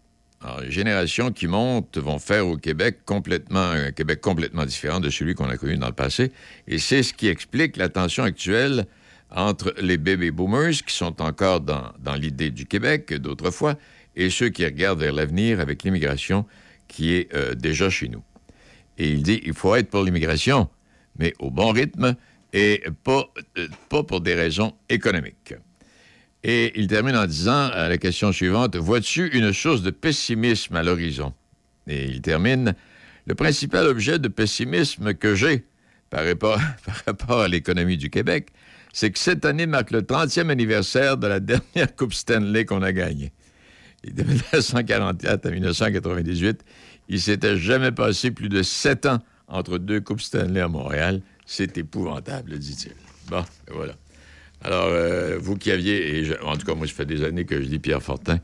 Les 0.61 0.72
générations 0.72 1.31
qui 1.31 1.47
montent 1.47 1.97
vont 1.97 2.18
faire 2.18 2.47
au 2.47 2.57
Québec 2.57 2.99
complètement 3.05 3.69
un 3.69 3.91
Québec 3.91 4.22
complètement 4.22 4.65
différent 4.65 4.99
de 4.99 5.09
celui 5.09 5.35
qu'on 5.35 5.49
a 5.49 5.57
connu 5.57 5.77
dans 5.77 5.88
le 5.88 5.93
passé. 5.93 6.31
Et 6.68 6.80
c'est 6.80 7.03
ce 7.03 7.13
qui 7.13 7.27
explique 7.27 7.77
la 7.77 7.89
tension 7.89 8.23
actuelle 8.23 8.85
entre 9.30 9.73
les 9.80 9.97
baby 9.97 10.31
boomers 10.31 10.84
qui 10.85 10.95
sont 10.95 11.22
encore 11.22 11.61
dans, 11.61 11.91
dans 11.99 12.15
l'idée 12.15 12.49
du 12.49 12.65
Québec 12.65 13.13
d'autrefois 13.13 13.76
et 14.15 14.30
ceux 14.30 14.49
qui 14.49 14.65
regardent 14.65 14.99
vers 14.99 15.13
l'avenir 15.13 15.59
avec 15.59 15.84
l'immigration 15.84 16.45
qui 16.88 17.13
est 17.13 17.34
euh, 17.34 17.55
déjà 17.55 17.89
chez 17.89 18.09
nous. 18.09 18.23
Et 18.97 19.09
il 19.09 19.23
dit 19.23 19.41
il 19.45 19.53
faut 19.53 19.76
être 19.76 19.89
pour 19.89 20.03
l'immigration, 20.03 20.69
mais 21.18 21.34
au 21.39 21.49
bon 21.49 21.72
rythme 21.72 22.15
et 22.51 22.84
pas, 23.03 23.31
euh, 23.57 23.68
pas 23.89 24.03
pour 24.03 24.22
des 24.22 24.35
raisons 24.35 24.73
économiques. 24.89 25.53
Et 26.43 26.72
il 26.80 26.88
termine 26.88 27.15
en 27.15 27.27
disant 27.27 27.69
la 27.69 27.97
question 27.97 28.31
suivante 28.31 28.76
Vois-tu 28.76 29.27
une 29.38 29.53
source 29.53 29.81
de 29.81 29.91
pessimisme 29.91 30.76
à 30.76 30.84
l'horizon? 30.84 31.34
Et 31.88 32.05
il 32.05 32.22
termine 32.22 32.76
Le 33.27 33.35
principal 33.35 33.88
objet 33.88 34.19
de 34.19 34.27
pessimisme 34.27 35.13
que 35.13 35.35
j'ai 35.35 35.65
par 36.11 36.26
rapport, 37.05 37.39
à 37.39 37.47
l'économie 37.47 37.95
du 37.95 38.09
Québec, 38.09 38.49
c'est 38.91 39.11
que 39.11 39.19
cette 39.19 39.45
année 39.45 39.65
marque 39.65 39.91
le 39.91 40.01
30e 40.01 40.49
anniversaire 40.49 41.15
de 41.15 41.26
la 41.27 41.39
dernière 41.39 41.95
Coupe 41.95 42.13
Stanley 42.13 42.65
qu'on 42.65 42.81
a 42.81 42.91
gagnée. 42.91 43.31
De 44.03 44.22
1944 44.53 45.45
à 45.45 45.51
1998, 45.51 46.65
il 47.07 47.22
s'était 47.22 47.55
jamais 47.55 47.93
passé 47.93 48.31
plus 48.31 48.49
de 48.49 48.61
sept 48.61 49.05
ans 49.05 49.19
entre 49.47 49.77
deux 49.77 50.01
Coupes 50.01 50.19
Stanley 50.19 50.59
à 50.59 50.68
Montréal. 50.68 51.22
C'est 51.45 51.77
épouvantable, 51.77 52.57
dit-il. 52.59 52.93
Bon, 53.30 53.45
voilà. 53.72 53.93
Alors, 54.63 54.88
euh, 54.88 55.38
vous 55.39 55.57
qui 55.57 55.71
aviez, 55.71 56.17
et 56.17 56.25
je- 56.25 56.33
en 56.43 56.55
tout 56.55 56.65
cas, 56.65 56.75
moi, 56.75 56.88
ça 56.88 56.93
fait 56.93 57.05
des 57.05 57.23
années 57.23 57.45
que 57.45 57.61
je 57.61 57.67
lis 57.67 57.79
Pierre 57.79 58.01
Fortin, 58.01 58.39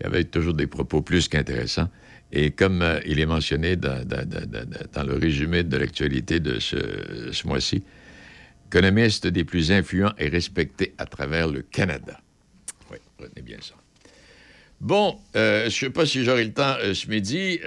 il 0.00 0.06
avait 0.06 0.24
toujours 0.24 0.54
des 0.54 0.66
propos 0.66 1.02
plus 1.02 1.28
qu'intéressants. 1.28 1.88
Et 2.32 2.50
comme 2.50 2.82
euh, 2.82 3.00
il 3.06 3.20
est 3.20 3.26
mentionné 3.26 3.76
dans, 3.76 4.04
le 4.04 5.14
résumé 5.14 5.62
de 5.62 5.76
l'actualité 5.76 6.40
de 6.40 6.58
ce, 6.58 7.46
mois-ci, 7.46 7.82
économiste 8.68 9.26
des 9.26 9.44
plus 9.44 9.72
influents 9.72 10.12
et 10.18 10.28
respectés 10.28 10.94
à 10.98 11.06
travers 11.06 11.48
le 11.48 11.62
Canada. 11.62 12.20
Oui, 12.90 12.98
retenez 13.18 13.42
bien 13.42 13.58
ça. 13.60 13.74
Bon, 14.80 15.18
euh, 15.36 15.62
je 15.62 15.66
ne 15.66 15.70
sais 15.70 15.90
pas 15.90 16.04
si 16.04 16.24
j'aurai 16.24 16.44
le 16.44 16.52
temps 16.52 16.76
ce 16.92 17.08
midi. 17.08 17.58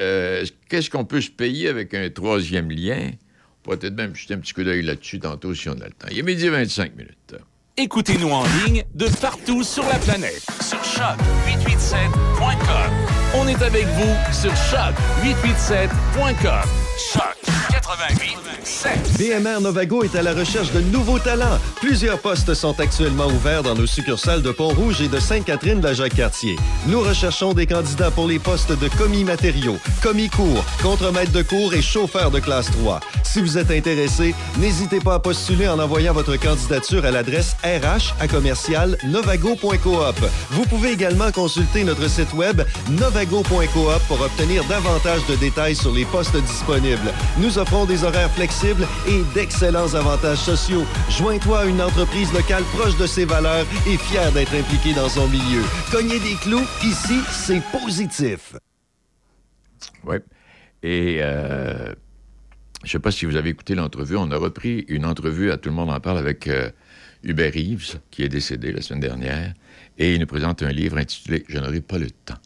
Qu'est-ce 0.70 0.90
qu'on 0.90 1.06
peut 1.06 1.22
se 1.22 1.32
payer 1.32 1.70
avec 1.70 1.94
un 1.94 2.10
troisième 2.10 2.70
lien? 2.70 3.10
On 3.12 3.64
pourrait 3.64 3.78
peut-être 3.78 3.96
même 3.96 4.16
jeter 4.16 4.36
un 4.36 4.40
petit 4.40 4.54
coup 4.54 4.64
d'œil 4.64 4.84
là-dessus 4.84 5.20
tantôt 5.20 5.56
si 5.56 5.70
on 5.70 5.80
a 5.82 5.86
le 5.86 5.92
temps. 5.92 6.08
Il 6.12 6.20
est 6.20 6.24
midi 6.24 6.48
25 6.48 6.96
minutes. 6.96 7.36
Écoutez-nous 7.82 8.30
en 8.30 8.44
ligne 8.66 8.84
de 8.94 9.08
partout 9.22 9.64
sur 9.64 9.86
la 9.86 9.98
planète. 10.00 10.44
Sur 10.60 10.80
choc887.com. 10.80 12.92
On 13.36 13.48
est 13.48 13.62
avec 13.62 13.86
vous 13.86 14.18
sur 14.34 14.52
choc887.com. 14.52 16.68
Choc 17.14 17.38
88 17.72 18.36
7. 18.44 18.49
BMR 19.18 19.62
Novago 19.62 20.04
est 20.04 20.16
à 20.16 20.22
la 20.22 20.34
recherche 20.34 20.72
de 20.72 20.82
nouveaux 20.82 21.20
talents. 21.20 21.60
Plusieurs 21.78 22.20
postes 22.20 22.54
sont 22.54 22.78
actuellement 22.80 23.28
ouverts 23.28 23.64
dans 23.64 23.76
nos 23.76 23.86
succursales 23.86 24.42
de 24.42 24.52
Pont-Rouge 24.52 25.02
et 25.02 25.08
de 25.08 25.20
Sainte-Catherine 25.20 25.80
de 25.80 25.88
la 25.88 25.94
Jacques-Cartier. 25.94 26.58
Nous 26.88 27.00
recherchons 27.00 27.54
des 27.54 27.66
candidats 27.66 28.12
pour 28.12 28.28
les 28.28 28.40
postes 28.40 28.72
de 28.72 28.88
commis 28.98 29.24
matériaux, 29.24 29.78
commis 30.04 30.30
cours, 30.30 30.64
contremaître 30.82 31.32
de 31.32 31.42
cours 31.42 31.74
et 31.74 31.82
chauffeur 31.82 32.32
de 32.32 32.40
classe 32.40 32.70
3. 32.72 33.00
Si 33.24 33.42
vous 33.42 33.58
êtes 33.58 33.72
intéressé, 33.72 34.34
n'hésitez 34.58 35.00
pas 35.00 35.16
à 35.16 35.20
postuler 35.20 35.68
en 35.68 35.80
envoyant 35.80 36.14
votre 36.14 36.36
candidature 36.36 37.06
à 37.06 37.12
l'adresse 37.12 37.56
RH 37.64 38.16
à 38.20 38.28
commercial 38.28 38.98
novago.coop. 39.06 40.16
Vous 40.52 40.66
pouvez 40.66 40.92
également 40.92 41.32
consulter 41.32 41.84
notre 41.84 42.10
site 42.10 42.34
web 42.34 42.62
novago.coop 42.90 44.02
pour 44.08 44.22
obtenir 44.22 44.64
davantage 44.66 45.26
de 45.30 45.36
détails 45.36 45.76
sur 45.76 45.94
les 45.94 46.06
postes 46.06 46.36
disponibles. 46.36 47.14
Nous 47.38 47.58
offrons 47.58 47.86
des 47.86 48.04
horaires 48.04 48.32
flexibles 48.32 48.49
et 49.08 49.24
d'excellents 49.34 49.94
avantages 49.94 50.40
sociaux. 50.40 50.84
Joins-toi 51.10 51.60
à 51.60 51.66
une 51.66 51.82
entreprise 51.82 52.34
locale 52.34 52.64
proche 52.74 52.98
de 52.98 53.06
ses 53.06 53.26
valeurs 53.26 53.66
et 53.88 53.98
fière 53.98 54.32
d'être 54.32 54.54
impliquée 54.54 54.94
dans 54.94 55.08
son 55.08 55.28
milieu. 55.28 55.62
Cogner 55.92 56.20
des 56.20 56.36
clous, 56.42 56.66
ici, 56.84 57.20
c'est 57.32 57.62
positif. 57.72 58.56
Oui. 60.04 60.18
Et 60.82 61.20
euh, 61.22 61.94
je 62.84 62.88
ne 62.88 62.90
sais 62.90 63.00
pas 63.00 63.12
si 63.12 63.26
vous 63.26 63.36
avez 63.36 63.50
écouté 63.50 63.76
l'entrevue. 63.76 64.18
On 64.18 64.32
a 64.32 64.38
repris 64.38 64.86
une 64.88 65.06
entrevue 65.06 65.52
à 65.52 65.58
Tout 65.58 65.70
le 65.70 65.76
monde 65.76 65.92
en 65.92 66.00
parle 66.00 66.18
avec 66.18 66.48
euh, 66.48 66.70
Hubert 67.24 67.54
Reeves, 67.54 68.00
qui 68.10 68.24
est 68.24 68.30
décédé 68.30 68.72
la 68.72 68.82
semaine 68.82 69.02
dernière. 69.02 69.54
Et 69.98 70.16
il 70.16 70.20
nous 70.20 70.28
présente 70.28 70.64
un 70.64 70.72
livre 70.72 70.98
intitulé 70.98 71.46
Je 71.48 71.60
n'aurai 71.60 71.82
pas 71.82 72.00
le 72.00 72.10
temps. 72.10 72.40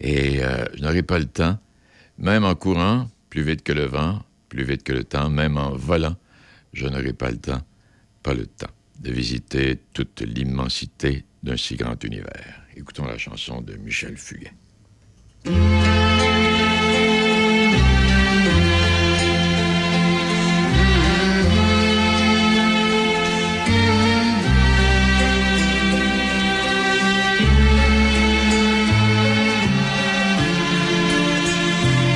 Et 0.00 0.44
euh, 0.44 0.64
je 0.74 0.82
n'aurai 0.82 1.02
pas 1.02 1.18
le 1.18 1.26
temps, 1.26 1.58
même 2.18 2.44
en 2.44 2.54
courant, 2.54 3.08
plus 3.30 3.42
vite 3.42 3.62
que 3.62 3.72
le 3.72 3.86
vent, 3.86 4.20
plus 4.54 4.64
vite 4.64 4.84
que 4.84 4.92
le 4.92 5.02
temps, 5.02 5.30
même 5.30 5.58
en 5.58 5.72
volant, 5.72 6.14
je 6.72 6.86
n'aurai 6.86 7.12
pas 7.12 7.30
le 7.30 7.38
temps, 7.38 7.60
pas 8.22 8.34
le 8.34 8.46
temps 8.46 8.70
de 9.00 9.10
visiter 9.10 9.80
toute 9.92 10.20
l'immensité 10.20 11.24
d'un 11.42 11.56
si 11.56 11.74
grand 11.74 12.02
univers. 12.04 12.62
Écoutons 12.76 13.04
la 13.04 13.18
chanson 13.18 13.60
de 13.60 13.74
Michel 13.74 14.16
Fugain. 14.16 14.50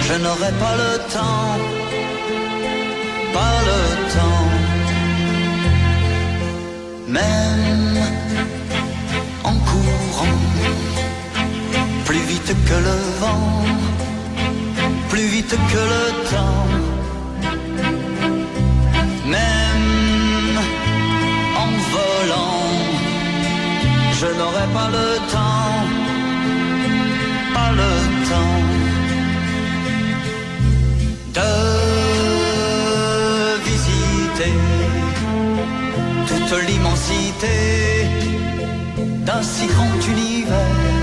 Je 0.06 0.15
n'aurai 0.23 0.52
pas 0.52 0.77
le 0.77 1.12
temps, 1.12 1.48
vite 12.49 12.65
que 12.65 12.75
le 12.75 12.99
vent, 13.20 13.62
plus 15.11 15.27
vite 15.27 15.55
que 15.73 15.83
le 15.95 16.05
temps, 16.31 16.66
même 19.27 20.59
en 21.62 21.70
volant, 21.95 22.70
je 24.20 24.29
n'aurai 24.39 24.66
pas 24.73 24.89
le 24.97 25.09
temps, 25.35 25.77
pas 27.55 27.73
le 27.83 27.93
temps 28.31 28.61
de 31.37 31.53
visiter 33.69 34.55
toute 36.29 36.53
l'immensité 36.66 37.57
d'un 39.27 39.43
si 39.43 39.66
grand 39.66 40.01
univers. 40.12 40.98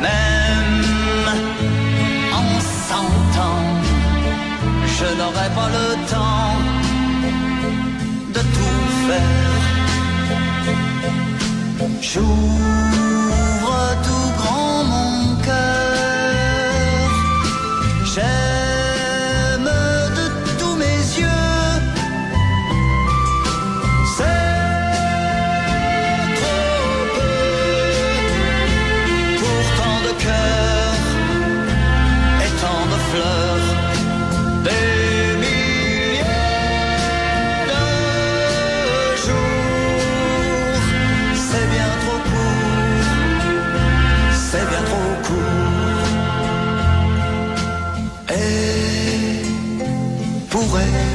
Même 0.00 1.28
en 2.40 2.60
cent 2.88 3.22
ans, 3.46 3.66
je 4.98 5.08
n'aurai 5.18 5.48
pas 5.58 5.68
le 5.78 5.86
temps 6.12 6.56
de 8.34 8.40
tout 8.40 8.82
faire. 9.06 9.48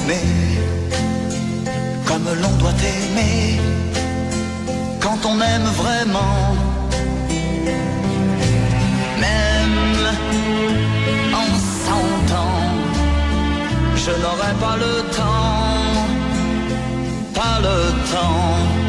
Aimer 0.04 0.22
comme 2.06 2.28
l'on 2.42 2.58
doit 2.58 2.72
aimer 2.72 3.60
quand 5.00 5.26
on 5.26 5.40
aime 5.42 5.70
vraiment. 5.78 6.56
Même 9.20 10.08
en 11.34 11.50
cent 11.86 12.08
je 13.96 14.12
n'aurai 14.12 14.54
pas 14.60 14.78
le 14.78 15.02
temps, 15.16 15.94
pas 17.34 17.60
le 17.62 17.78
temps. 18.12 18.83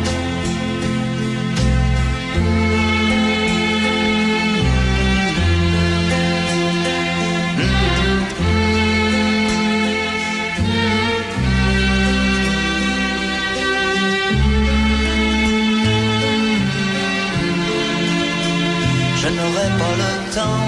N'aurai 19.37 19.69
pas 19.79 19.95
le 20.03 20.35
temps, 20.35 20.65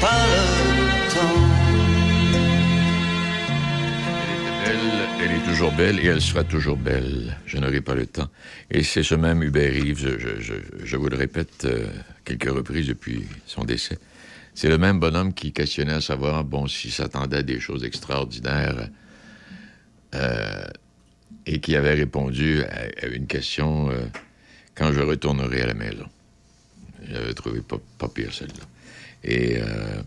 pas 0.00 0.22
le 0.32 0.44
temps. 1.14 1.40
Elle, 4.66 5.24
elle 5.24 5.32
est 5.32 5.44
toujours 5.44 5.72
belle 5.72 5.98
et 5.98 6.06
elle 6.06 6.20
sera 6.20 6.44
toujours 6.44 6.76
belle. 6.76 7.36
Je 7.46 7.58
n'aurai 7.58 7.80
pas 7.80 7.94
le 7.94 8.06
temps. 8.06 8.28
Et 8.70 8.82
c'est 8.82 9.02
ce 9.02 9.14
même 9.14 9.42
Hubert 9.42 9.72
Reeves, 9.72 10.18
je, 10.18 10.96
vous 10.96 11.08
le 11.08 11.16
répète 11.16 11.64
euh, 11.64 11.86
quelques 12.24 12.50
reprises 12.50 12.86
depuis 12.86 13.24
son 13.46 13.64
décès. 13.64 13.98
C'est 14.54 14.68
le 14.68 14.78
même 14.78 15.00
bonhomme 15.00 15.32
qui 15.32 15.52
questionnait 15.52 15.94
à 15.94 16.00
savoir, 16.00 16.44
bon, 16.44 16.66
s'il 16.66 16.92
s'attendait 16.92 17.38
à 17.38 17.42
des 17.42 17.60
choses 17.60 17.84
extraordinaires 17.84 18.88
euh, 20.14 20.64
et 21.46 21.60
qui 21.60 21.76
avait 21.76 21.94
répondu 21.94 22.62
à, 22.64 23.04
à 23.04 23.06
une 23.06 23.26
question 23.26 23.90
euh, 23.90 24.00
quand 24.74 24.92
je 24.92 25.00
retournerai 25.00 25.62
à 25.62 25.66
la 25.66 25.74
maison. 25.74 26.06
J'avais 27.10 27.34
trouvé 27.34 27.60
pas, 27.60 28.08
pire 28.08 28.32
celle-là. 28.32 28.64
Et 29.24 29.58
euh, 29.58 30.02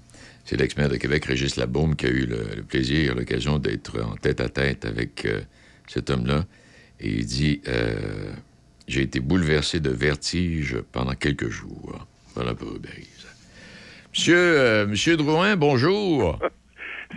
c'est 0.45 0.57
l'ex-maire 0.57 0.89
de 0.89 0.97
Québec, 0.97 1.25
Régis 1.25 1.55
Labaume, 1.55 1.95
qui 1.95 2.05
a 2.05 2.09
eu 2.09 2.25
le, 2.25 2.63
plaisir, 2.63 3.15
l'occasion 3.15 3.59
d'être 3.59 4.01
en 4.01 4.15
tête 4.15 4.41
à 4.41 4.49
tête 4.49 4.85
avec 4.85 5.25
euh, 5.25 5.41
cet 5.87 6.09
homme-là. 6.09 6.45
Et 6.99 7.09
il 7.09 7.25
dit 7.25 7.61
euh, 7.67 8.31
J'ai 8.87 9.01
été 9.01 9.19
bouleversé 9.19 9.79
de 9.79 9.89
vertige 9.89 10.77
pendant 10.91 11.13
quelques 11.13 11.49
jours. 11.49 12.07
Voilà 12.35 12.55
pour. 12.55 12.77
Monsieur, 14.11 14.85
Monsieur 14.87 15.17
Drouin, 15.17 15.55
bonjour. 15.55 16.39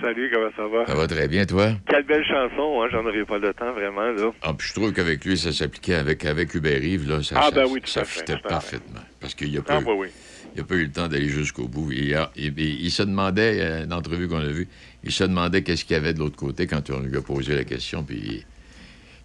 Salut, 0.00 0.30
comment 0.32 0.50
ça 0.56 0.66
va? 0.68 0.86
Ça 0.86 0.94
va 0.94 1.06
très 1.06 1.26
bien, 1.28 1.46
toi? 1.46 1.72
Quelle 1.88 2.04
belle 2.04 2.24
chanson, 2.24 2.82
hein? 2.82 2.88
J'en 2.92 3.04
aurais 3.06 3.24
pas 3.24 3.38
le 3.38 3.52
temps, 3.54 3.72
vraiment, 3.72 4.02
là. 4.12 4.30
Ah, 4.42 4.52
puis 4.56 4.68
je 4.68 4.74
trouve 4.74 4.92
qu'avec 4.92 5.24
lui, 5.24 5.38
ça 5.38 5.52
s'appliquait 5.52 5.94
avec, 5.94 6.24
avec 6.24 6.54
Hubert 6.54 6.80
Reeves, 6.80 7.08
là, 7.08 7.22
ça, 7.22 7.36
Ah, 7.38 7.42
ça, 7.44 7.50
ben 7.52 7.64
oui, 7.70 7.80
tout 7.80 7.88
ça 7.88 8.00
à 8.00 8.04
fait, 8.04 8.20
fitait 8.20 8.34
tout 8.36 8.48
parfaitement. 8.48 9.00
Parce 9.20 9.34
qu'il 9.34 9.50
n'y 9.50 9.58
a, 9.58 9.62
pas 9.62 9.74
Ah, 9.78 9.80
eu- 9.80 9.92
oui. 9.96 10.08
il 10.54 10.60
a 10.60 10.64
pas 10.64 10.74
eu 10.74 10.84
le 10.84 10.92
temps 10.92 11.08
d'aller 11.08 11.28
jusqu'au 11.28 11.66
bout. 11.66 11.90
Il, 11.92 12.14
a- 12.14 12.30
il- 12.36 12.52
il- 12.58 12.84
il 12.84 12.90
se 12.90 13.02
demandait, 13.02 13.58
euh, 13.60 13.86
l'entrevue 13.86 14.28
qu'on 14.28 14.38
a 14.38 14.46
vue, 14.48 14.68
il 15.02 15.12
se 15.12 15.24
demandait 15.24 15.62
qu'est-ce 15.62 15.84
qu'il 15.84 15.94
y 15.94 15.98
avait 15.98 16.12
de 16.12 16.18
l'autre 16.18 16.36
côté 16.36 16.66
quand 16.66 16.90
on 16.90 17.00
lui 17.00 17.16
a 17.16 17.22
posé 17.22 17.54
la 17.54 17.64
question, 17.64 18.02
puis 18.04 18.44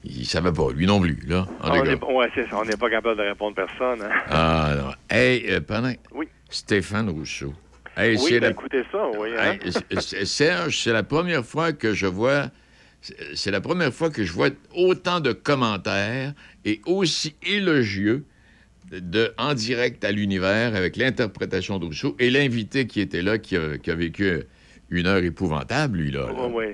il, 0.05 0.25
savait 0.25 0.53
pas, 0.53 0.71
lui 0.73 0.85
non 0.85 1.01
plus, 1.01 1.19
là. 1.27 1.41
en 1.41 1.67
Ah, 1.67 1.71
on 1.73 1.81
ouais, 1.81 2.29
n'est 2.65 2.77
pas 2.77 2.89
capable 2.89 3.17
de 3.17 3.23
répondre 3.23 3.55
personne, 3.55 4.01
hein? 4.03 4.09
Ah, 4.29 4.73
non. 4.77 4.91
Hey, 5.09 5.45
euh, 5.49 5.59
pendant... 5.59 5.91
Oui. 6.13 6.27
Stéphane 6.49 7.09
Rousseau. 7.09 7.53
Hey, 7.97 8.17
oui, 8.21 8.31
ben, 8.31 8.41
la- 8.41 8.49
écoutez 8.51 8.83
ça, 8.91 9.09
oui. 9.19 9.29
hein? 9.37 9.57
Hey, 9.91 10.25
Serge, 10.25 10.77
c'est 10.83 10.93
la 10.93 11.03
première 11.03 11.45
fois 11.45 11.73
que 11.73 11.93
je 11.93 12.07
vois. 12.07 12.49
c'est- 13.33 13.49
la 13.51 13.61
première 13.61 13.91
fois 13.91 14.11
que 14.11 14.23
je 14.23 14.31
vois 14.31 14.49
autant 14.75 15.19
de 15.21 15.33
commentaires 15.33 16.33
et 16.65 16.81
aussi 16.85 17.35
élogieux 17.41 18.25
de, 18.91 19.33
en 19.39 19.53
direct 19.55 20.03
à 20.05 20.11
l'univers 20.11 20.75
avec 20.75 20.97
l'interprétation 20.97 21.79
de 21.79 21.85
Rousseau 21.85 22.15
et 22.19 22.29
l'invité 22.29 22.85
qui 22.85 23.01
était 23.01 23.23
là, 23.23 23.39
qui 23.39 23.57
a, 23.57 23.77
qui 23.79 23.89
a 23.89 23.95
vécu 23.95 24.43
une 24.91 25.07
heure 25.07 25.23
épouvantable, 25.23 25.97
lui, 25.97 26.11
là. 26.11 26.27
là. 26.27 26.33
Oui, 26.47 26.53
oui. 26.53 26.65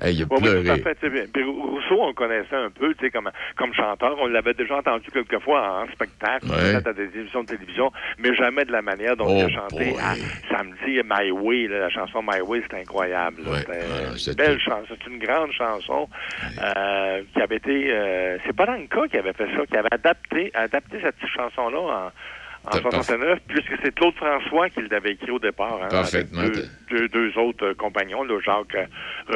Hey, 0.00 0.14
il 0.16 0.22
a 0.22 0.26
Oui, 0.30 0.38
oui, 0.42 0.64
tout 0.82 0.88
à 0.88 0.94
pleuré. 0.94 1.26
Puis 1.32 1.42
Rousseau, 1.44 1.96
on 2.00 2.08
le 2.08 2.14
connaissait 2.14 2.56
un 2.56 2.70
peu, 2.70 2.92
tu 2.94 3.04
sais, 3.04 3.10
comme, 3.10 3.30
comme 3.56 3.72
chanteur. 3.74 4.16
On 4.20 4.26
l'avait 4.26 4.54
déjà 4.54 4.78
entendu 4.78 5.08
quelquefois 5.12 5.82
en 5.84 5.92
spectacle, 5.92 6.46
Ouais. 6.46 6.72
peut-être 6.72 6.88
à 6.88 6.92
des 6.92 7.08
émissions 7.16 7.42
de 7.42 7.48
télévision, 7.48 7.92
mais 8.18 8.34
jamais 8.34 8.64
de 8.64 8.72
la 8.72 8.82
manière 8.82 9.16
dont 9.16 9.26
Oh, 9.28 9.34
il 9.38 9.44
a 9.44 9.48
chanté. 9.48 9.94
Ah, 10.00 10.14
samedi, 10.50 11.00
My 11.04 11.30
Way, 11.30 11.68
là, 11.68 11.78
la 11.78 11.90
chanson 11.90 12.22
My 12.22 12.40
Way, 12.40 12.62
c'est 12.68 12.80
incroyable. 12.80 13.42
là. 13.44 13.58
C'était 14.16 14.30
une 14.30 14.36
belle 14.36 14.60
chanson. 14.60 14.84
C'est 14.88 15.10
une 15.10 15.18
grande 15.18 15.52
chanson 15.52 16.08
euh, 16.62 17.22
qui 17.32 17.40
avait 17.40 17.56
été... 17.56 17.92
euh, 17.92 18.38
c'est 18.46 18.54
pas 18.56 18.66
Danka 18.66 19.08
qui 19.08 19.16
avait 19.16 19.32
fait 19.32 19.46
ça, 19.56 19.64
qui 19.66 19.76
avait 19.76 19.92
adapté, 19.92 20.50
adapté 20.54 20.98
cette 21.02 21.16
petite 21.16 21.34
chanson-là 21.34 21.78
en... 21.78 22.10
En 22.66 22.70
T'as 22.70 22.80
pas- 22.80 22.90
69, 22.92 23.38
puisque 23.46 23.72
c'est 23.82 23.94
Claude 23.94 24.14
François 24.14 24.70
qui 24.70 24.80
l'avait 24.90 25.12
écrit 25.12 25.30
au 25.30 25.38
départ. 25.38 25.80
Hein, 25.82 25.88
Parfaitement. 25.90 26.40
avec 26.40 26.54
deux, 26.54 26.68
deux, 26.90 27.08
deux 27.08 27.38
autres 27.38 27.66
euh, 27.66 27.74
compagnons, 27.74 28.24
là, 28.24 28.38
Jacques 28.44 28.74
euh, 28.74 28.86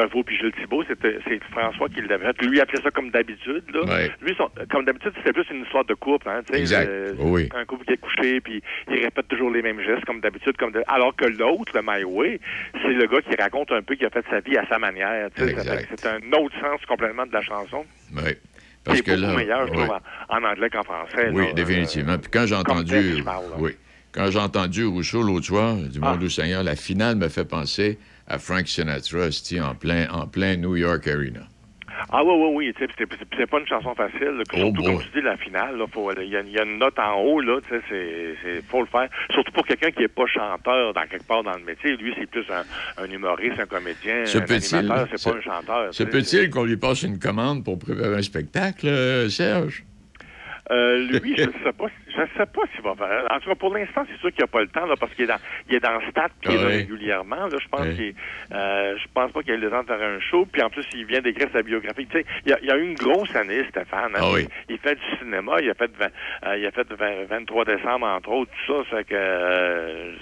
Revaux 0.02 0.22
puis 0.22 0.36
Gilles 0.38 0.52
Thibault. 0.52 0.82
C'était, 0.88 1.18
c'est 1.28 1.38
François 1.50 1.88
qui 1.90 2.00
l'avait 2.02 2.24
fait. 2.32 2.42
Lui 2.46 2.56
il 2.56 2.60
appelait 2.60 2.80
ça 2.82 2.90
comme 2.90 3.10
d'habitude. 3.10 3.64
Là. 3.74 3.82
Ouais. 3.84 4.10
Lui, 4.22 4.34
son- 4.36 4.50
comme 4.70 4.84
d'habitude, 4.86 5.12
c'était 5.18 5.32
plus 5.34 5.44
une 5.50 5.62
histoire 5.62 5.84
de 5.84 5.94
couple. 5.94 6.28
Hein, 6.28 6.40
Exact. 6.54 6.88
euh, 6.88 7.12
Oui. 7.18 7.48
Un 7.54 7.64
couple 7.66 7.84
qui 7.84 7.92
est 7.92 7.96
couché, 7.98 8.40
puis 8.40 8.62
il 8.90 9.02
répète 9.04 9.28
toujours 9.28 9.50
les 9.50 9.60
mêmes 9.62 9.82
gestes, 9.82 10.04
comme 10.06 10.20
d'habitude. 10.20 10.56
Comme 10.56 10.72
de- 10.72 10.82
Alors 10.88 11.14
que 11.14 11.26
l'autre, 11.26 11.72
le 11.74 11.82
My 11.84 12.04
Way, 12.04 12.40
c'est 12.82 12.88
le 12.94 13.06
gars 13.06 13.20
qui 13.20 13.36
raconte 13.36 13.72
un 13.72 13.82
peu 13.82 13.94
qui 13.94 14.06
a 14.06 14.10
fait 14.10 14.24
sa 14.30 14.40
vie 14.40 14.56
à 14.56 14.66
sa 14.68 14.78
manière. 14.78 15.28
C'est 15.36 16.06
un 16.06 16.32
autre 16.32 16.54
sens 16.60 16.80
complètement 16.86 17.26
de 17.26 17.32
la 17.32 17.42
chanson. 17.42 17.84
Oui. 18.16 18.32
Parce 18.88 19.02
que 19.02 19.12
là. 19.12 19.34
meilleur, 19.34 19.66
je 19.66 19.72
ouais. 19.72 19.78
trouve, 19.86 19.96
en, 20.28 20.36
en 20.36 20.50
anglais 20.50 20.70
qu'en 20.70 20.82
français. 20.82 21.30
Oui, 21.32 21.46
là. 21.46 21.52
définitivement. 21.52 22.18
Puis 22.18 22.30
quand 22.32 22.46
j'ai 22.46 22.54
entendu. 22.56 23.22
parle, 23.24 23.44
oui. 23.58 23.76
Quand 24.12 24.30
j'ai 24.30 24.38
entendu 24.38 24.84
Rousseau 24.86 25.22
l'autre 25.22 25.46
soir, 25.46 25.76
du 25.76 25.98
Ah. 26.02 26.12
Mon 26.12 26.16
Doux 26.16 26.30
Seigneur, 26.30 26.62
la 26.62 26.76
finale 26.76 27.16
me 27.16 27.28
fait 27.28 27.44
penser 27.44 27.98
à 28.26 28.38
Frank 28.38 28.66
Sinatra, 28.66 29.28
en 29.62 29.74
plein, 29.74 30.08
en 30.10 30.26
plein 30.26 30.56
New 30.56 30.76
York 30.76 31.06
Arena. 31.06 31.40
Ah 32.10 32.22
oui, 32.24 32.32
oui, 32.36 32.72
oui. 32.78 32.88
C'est 33.36 33.46
pas 33.46 33.58
une 33.58 33.66
chanson 33.66 33.94
facile. 33.94 34.42
Oh 34.52 34.56
surtout, 34.56 34.82
comme 34.82 34.98
tu 35.02 35.08
dis, 35.14 35.20
la 35.20 35.36
finale, 35.36 35.74
il 36.20 36.28
y, 36.28 36.36
a- 36.36 36.40
il 36.40 36.50
y 36.52 36.58
a 36.58 36.64
une 36.64 36.78
note 36.78 36.98
en 36.98 37.14
haut, 37.20 37.40
là, 37.40 37.58
c'est, 37.68 38.62
faut 38.68 38.80
le 38.80 38.86
faire. 38.86 39.08
Surtout 39.32 39.52
pour 39.52 39.66
quelqu'un 39.66 39.90
qui 39.90 40.02
est 40.04 40.08
pas 40.08 40.26
chanteur 40.26 40.94
dans 40.94 41.06
quelque 41.06 41.26
part 41.26 41.42
dans 41.42 41.56
le 41.56 41.64
métier. 41.64 41.96
Lui, 41.96 42.14
c'est 42.18 42.26
plus 42.30 42.44
un, 42.50 42.64
un 43.02 43.10
humoriste, 43.10 43.58
un 43.60 43.66
comédien, 43.66 44.24
Se 44.26 44.38
un 44.38 44.42
animateur, 44.42 45.08
c'est 45.10 45.30
pas 45.30 45.36
un 45.38 45.40
chanteur. 45.42 45.94
Se 45.94 46.02
peut-il 46.04 46.50
qu'on 46.50 46.64
lui 46.64 46.76
passe 46.76 47.02
une 47.02 47.18
commande 47.18 47.64
pour 47.64 47.78
préparer 47.78 48.16
un 48.16 48.22
spectacle, 48.22 48.86
euh, 48.86 49.28
Serge? 49.28 49.84
Euh, 50.70 50.98
lui, 50.98 51.34
je 51.36 51.44
ne 51.44 51.52
sais 51.64 51.72
pas, 51.76 51.86
je 52.26 52.38
sais 52.38 52.46
pas 52.46 52.62
s'il 52.74 52.82
va 52.82 52.94
faire. 52.94 53.24
En 53.30 53.40
tout 53.40 53.48
cas, 53.48 53.54
pour 53.54 53.74
l'instant, 53.74 54.04
c'est 54.10 54.18
sûr 54.18 54.30
qu'il 54.32 54.42
n'a 54.42 54.46
pas 54.46 54.60
le 54.60 54.68
temps, 54.68 54.86
là, 54.86 54.94
parce 54.98 55.12
qu'il 55.14 55.24
est 55.24 55.28
dans, 55.28 55.38
il 55.68 55.74
est 55.76 55.80
dans 55.80 56.00
Stat, 56.10 56.28
puis 56.40 56.52
il 56.52 56.56
est 56.56 56.62
là 56.62 56.68
régulièrement. 56.68 57.46
Là, 57.46 57.56
je 57.60 57.68
pense 57.68 57.86
qu'il, 57.96 58.14
euh, 58.52 58.96
je 58.96 59.04
pense 59.14 59.32
pas 59.32 59.42
qu'il 59.42 59.52
ait 59.54 59.56
le 59.58 59.70
temps 59.70 59.82
de 59.82 59.86
faire 59.86 60.02
un 60.02 60.20
show. 60.20 60.46
Puis 60.52 60.62
en 60.62 60.70
plus, 60.70 60.84
il 60.94 61.04
vient 61.06 61.20
d'écrire 61.20 61.48
sa 61.52 61.62
biographie. 61.62 62.06
Tu 62.06 62.18
sais, 62.18 62.24
il 62.46 62.50
y 62.50 62.54
a, 62.54 62.58
il 62.62 62.70
a 62.70 62.76
eu 62.76 62.82
une 62.82 62.94
grosse 62.94 63.34
année, 63.36 63.64
Stéphane. 63.70 64.12
hein. 64.14 64.20
Ah 64.22 64.30
oui. 64.32 64.46
il, 64.68 64.74
il 64.74 64.78
fait 64.78 64.94
du 64.94 65.18
cinéma. 65.18 65.56
Il 65.60 65.70
a 65.70 65.74
fait, 65.74 65.90
20, 65.96 66.06
euh, 66.46 66.56
il 66.58 66.66
a 66.66 66.70
fait 66.70 66.86
20 66.92 67.24
23 67.28 67.64
décembre 67.64 68.06
entre 68.06 68.30
autres. 68.30 68.50
Tout 68.66 68.84
ça, 68.90 69.02
que 69.04 69.14
euh, 69.14 70.12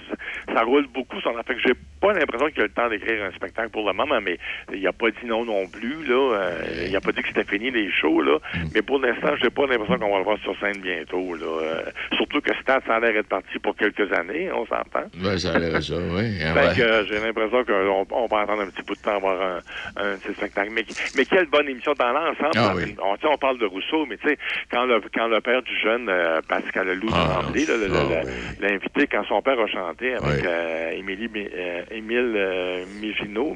ça 0.53 0.61
roule 0.63 0.87
beaucoup. 0.87 1.19
Ça 1.21 1.31
fait 1.45 1.55
que 1.55 1.61
j'ai 1.61 1.73
pas 2.01 2.13
l'impression 2.13 2.47
qu'il 2.49 2.61
a 2.61 2.63
le 2.63 2.71
temps 2.71 2.89
d'écrire 2.89 3.23
un 3.23 3.31
spectacle 3.31 3.69
pour 3.69 3.85
le 3.87 3.93
moment, 3.93 4.19
mais 4.21 4.37
il 4.73 4.85
a 4.87 4.91
pas 4.93 5.09
dit 5.11 5.25
non 5.25 5.45
non 5.45 5.67
plus. 5.67 6.05
Là, 6.07 6.49
il 6.87 6.95
a 6.95 7.01
pas 7.01 7.11
dit 7.11 7.21
que 7.21 7.27
c'était 7.27 7.43
fini 7.43 7.71
les 7.71 7.89
shows. 7.91 8.21
Là, 8.21 8.37
Mm. 8.53 8.69
mais 8.73 8.81
pour 8.81 8.99
l'instant, 8.99 9.35
j'ai 9.41 9.49
pas 9.49 9.65
l'impression 9.67 9.97
qu'on 9.97 10.11
va 10.11 10.17
le 10.19 10.23
voir 10.23 10.37
sur 10.39 10.57
scène 10.59 10.79
bientôt. 10.81 11.35
Là. 11.35 11.86
Euh, 11.87 12.15
surtout 12.15 12.41
que 12.41 12.53
Stat, 12.61 12.81
ça 12.85 12.95
a 12.95 12.99
l'air 12.99 13.13
d'être 13.13 13.27
parti 13.29 13.57
pour 13.59 13.75
quelques 13.75 14.11
années, 14.13 14.51
on 14.51 14.65
s'entend. 14.65 15.05
Ben, 15.15 15.37
ça 15.37 15.53
a 15.53 15.59
l'air 15.59 15.81
ça, 15.81 15.95
oui. 15.97 16.39
Ah, 16.43 16.53
Fait 16.53 16.75
que 16.75 16.81
euh, 16.81 17.05
j'ai 17.05 17.19
l'impression 17.19 17.63
qu'on 17.63 18.05
on 18.11 18.27
va 18.27 18.41
attendre 18.41 18.61
un 18.63 18.67
petit 18.69 18.83
bout 18.83 18.95
de 18.95 19.01
temps 19.01 19.15
à 19.15 19.19
voir 19.19 19.41
un, 19.41 19.61
un 20.03 20.15
de 20.15 20.19
ces 20.27 20.33
spectacles. 20.33 20.71
Mais, 20.71 20.85
mais 21.15 21.25
quelle 21.25 21.47
bonne 21.47 21.67
émission 21.69 21.93
dans 21.97 22.11
l'ensemble. 22.11 22.51
Ah 22.55 22.73
oui. 22.75 22.95
on, 23.23 23.37
parle 23.37 23.59
de 23.59 23.65
Rousseau, 23.65 24.05
mais 24.07 24.17
tu 24.17 24.27
sais, 24.29 24.37
quand 24.71 24.85
le, 24.85 24.99
quand 25.13 25.27
le 25.27 25.39
père 25.41 25.61
du 25.61 25.75
jeune 25.79 26.07
euh, 26.09 26.41
Pascal 26.47 26.87
Leloup 26.87 27.09
Ah, 27.13 27.41
le- 27.51 27.91
ah, 27.95 28.23
l'invité, 28.59 29.07
quand 29.07 29.23
son 29.25 29.41
père 29.41 29.59
a 29.59 29.67
chanté 29.67 30.13
avec 30.13 30.43
euh, 30.45 30.91
Émilie, 30.91 31.27
Mi- 31.29 31.49
Émile 31.91 32.33
euh, 32.35 32.85
Migino, 32.87 33.55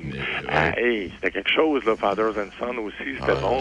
ah, 0.49 0.72
hey, 0.78 1.12
c'était 1.16 1.32
quelque 1.32 1.52
chose, 1.52 1.84
là, 1.86 1.95
Fathers 1.98 2.38
and 2.38 2.49
Son 2.60 2.78
aussi, 2.78 2.98
c'était 3.20 3.32
Ah, 3.32 3.41
bon. 3.41 3.60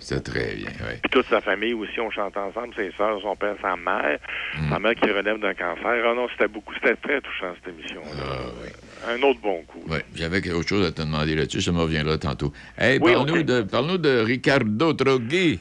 C'était 0.00 0.20
très 0.32 0.54
bien, 0.56 0.70
oui. 0.80 0.94
puis 1.02 1.10
toute 1.10 1.26
sa 1.26 1.40
famille 1.40 1.74
aussi, 1.74 2.00
on 2.00 2.10
chante 2.10 2.36
ensemble, 2.36 2.74
ses 2.74 2.90
sœurs, 2.96 3.20
son 3.22 3.36
père, 3.36 3.54
sa 3.62 3.76
mère, 3.76 4.18
Mm. 4.58 4.70
sa 4.72 4.78
mère 4.80 4.94
qui 4.94 5.10
relève 5.10 5.38
d'un 5.38 5.54
cancer. 5.54 5.80
Ah 5.86 6.14
non, 6.14 6.26
c'était 6.32 6.48
beaucoup, 6.48 6.72
c'était 6.74 6.96
très 6.96 7.20
touchant 7.20 7.54
cette 7.62 7.72
émission. 7.74 8.00
Ah, 8.18 9.12
Un 9.12 9.22
autre 9.22 9.40
bon 9.40 9.62
coup. 9.68 9.82
Oui, 9.88 9.98
j'avais 10.14 10.38
autre 10.52 10.68
chose 10.68 10.86
à 10.86 10.90
te 10.92 11.02
demander 11.02 11.34
là-dessus, 11.36 11.60
ça 11.62 11.70
me 11.72 11.80
reviendra 11.80 12.18
tantôt. 12.18 12.52
Hey, 12.78 12.98
Oui, 13.00 13.12
parle-nous 13.12 13.42
de, 13.42 13.62
parle-nous 13.62 13.98
de 13.98 14.18
Ricardo 14.20 14.92
Troghi. 14.94 15.60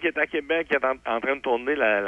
Qui 0.00 0.06
est 0.06 0.18
à 0.18 0.26
Québec, 0.26 0.68
qui 0.68 0.74
est 0.74 0.84
en, 0.84 0.94
en 1.06 1.20
train 1.20 1.36
de 1.36 1.40
tourner 1.40 1.74
la, 1.74 2.00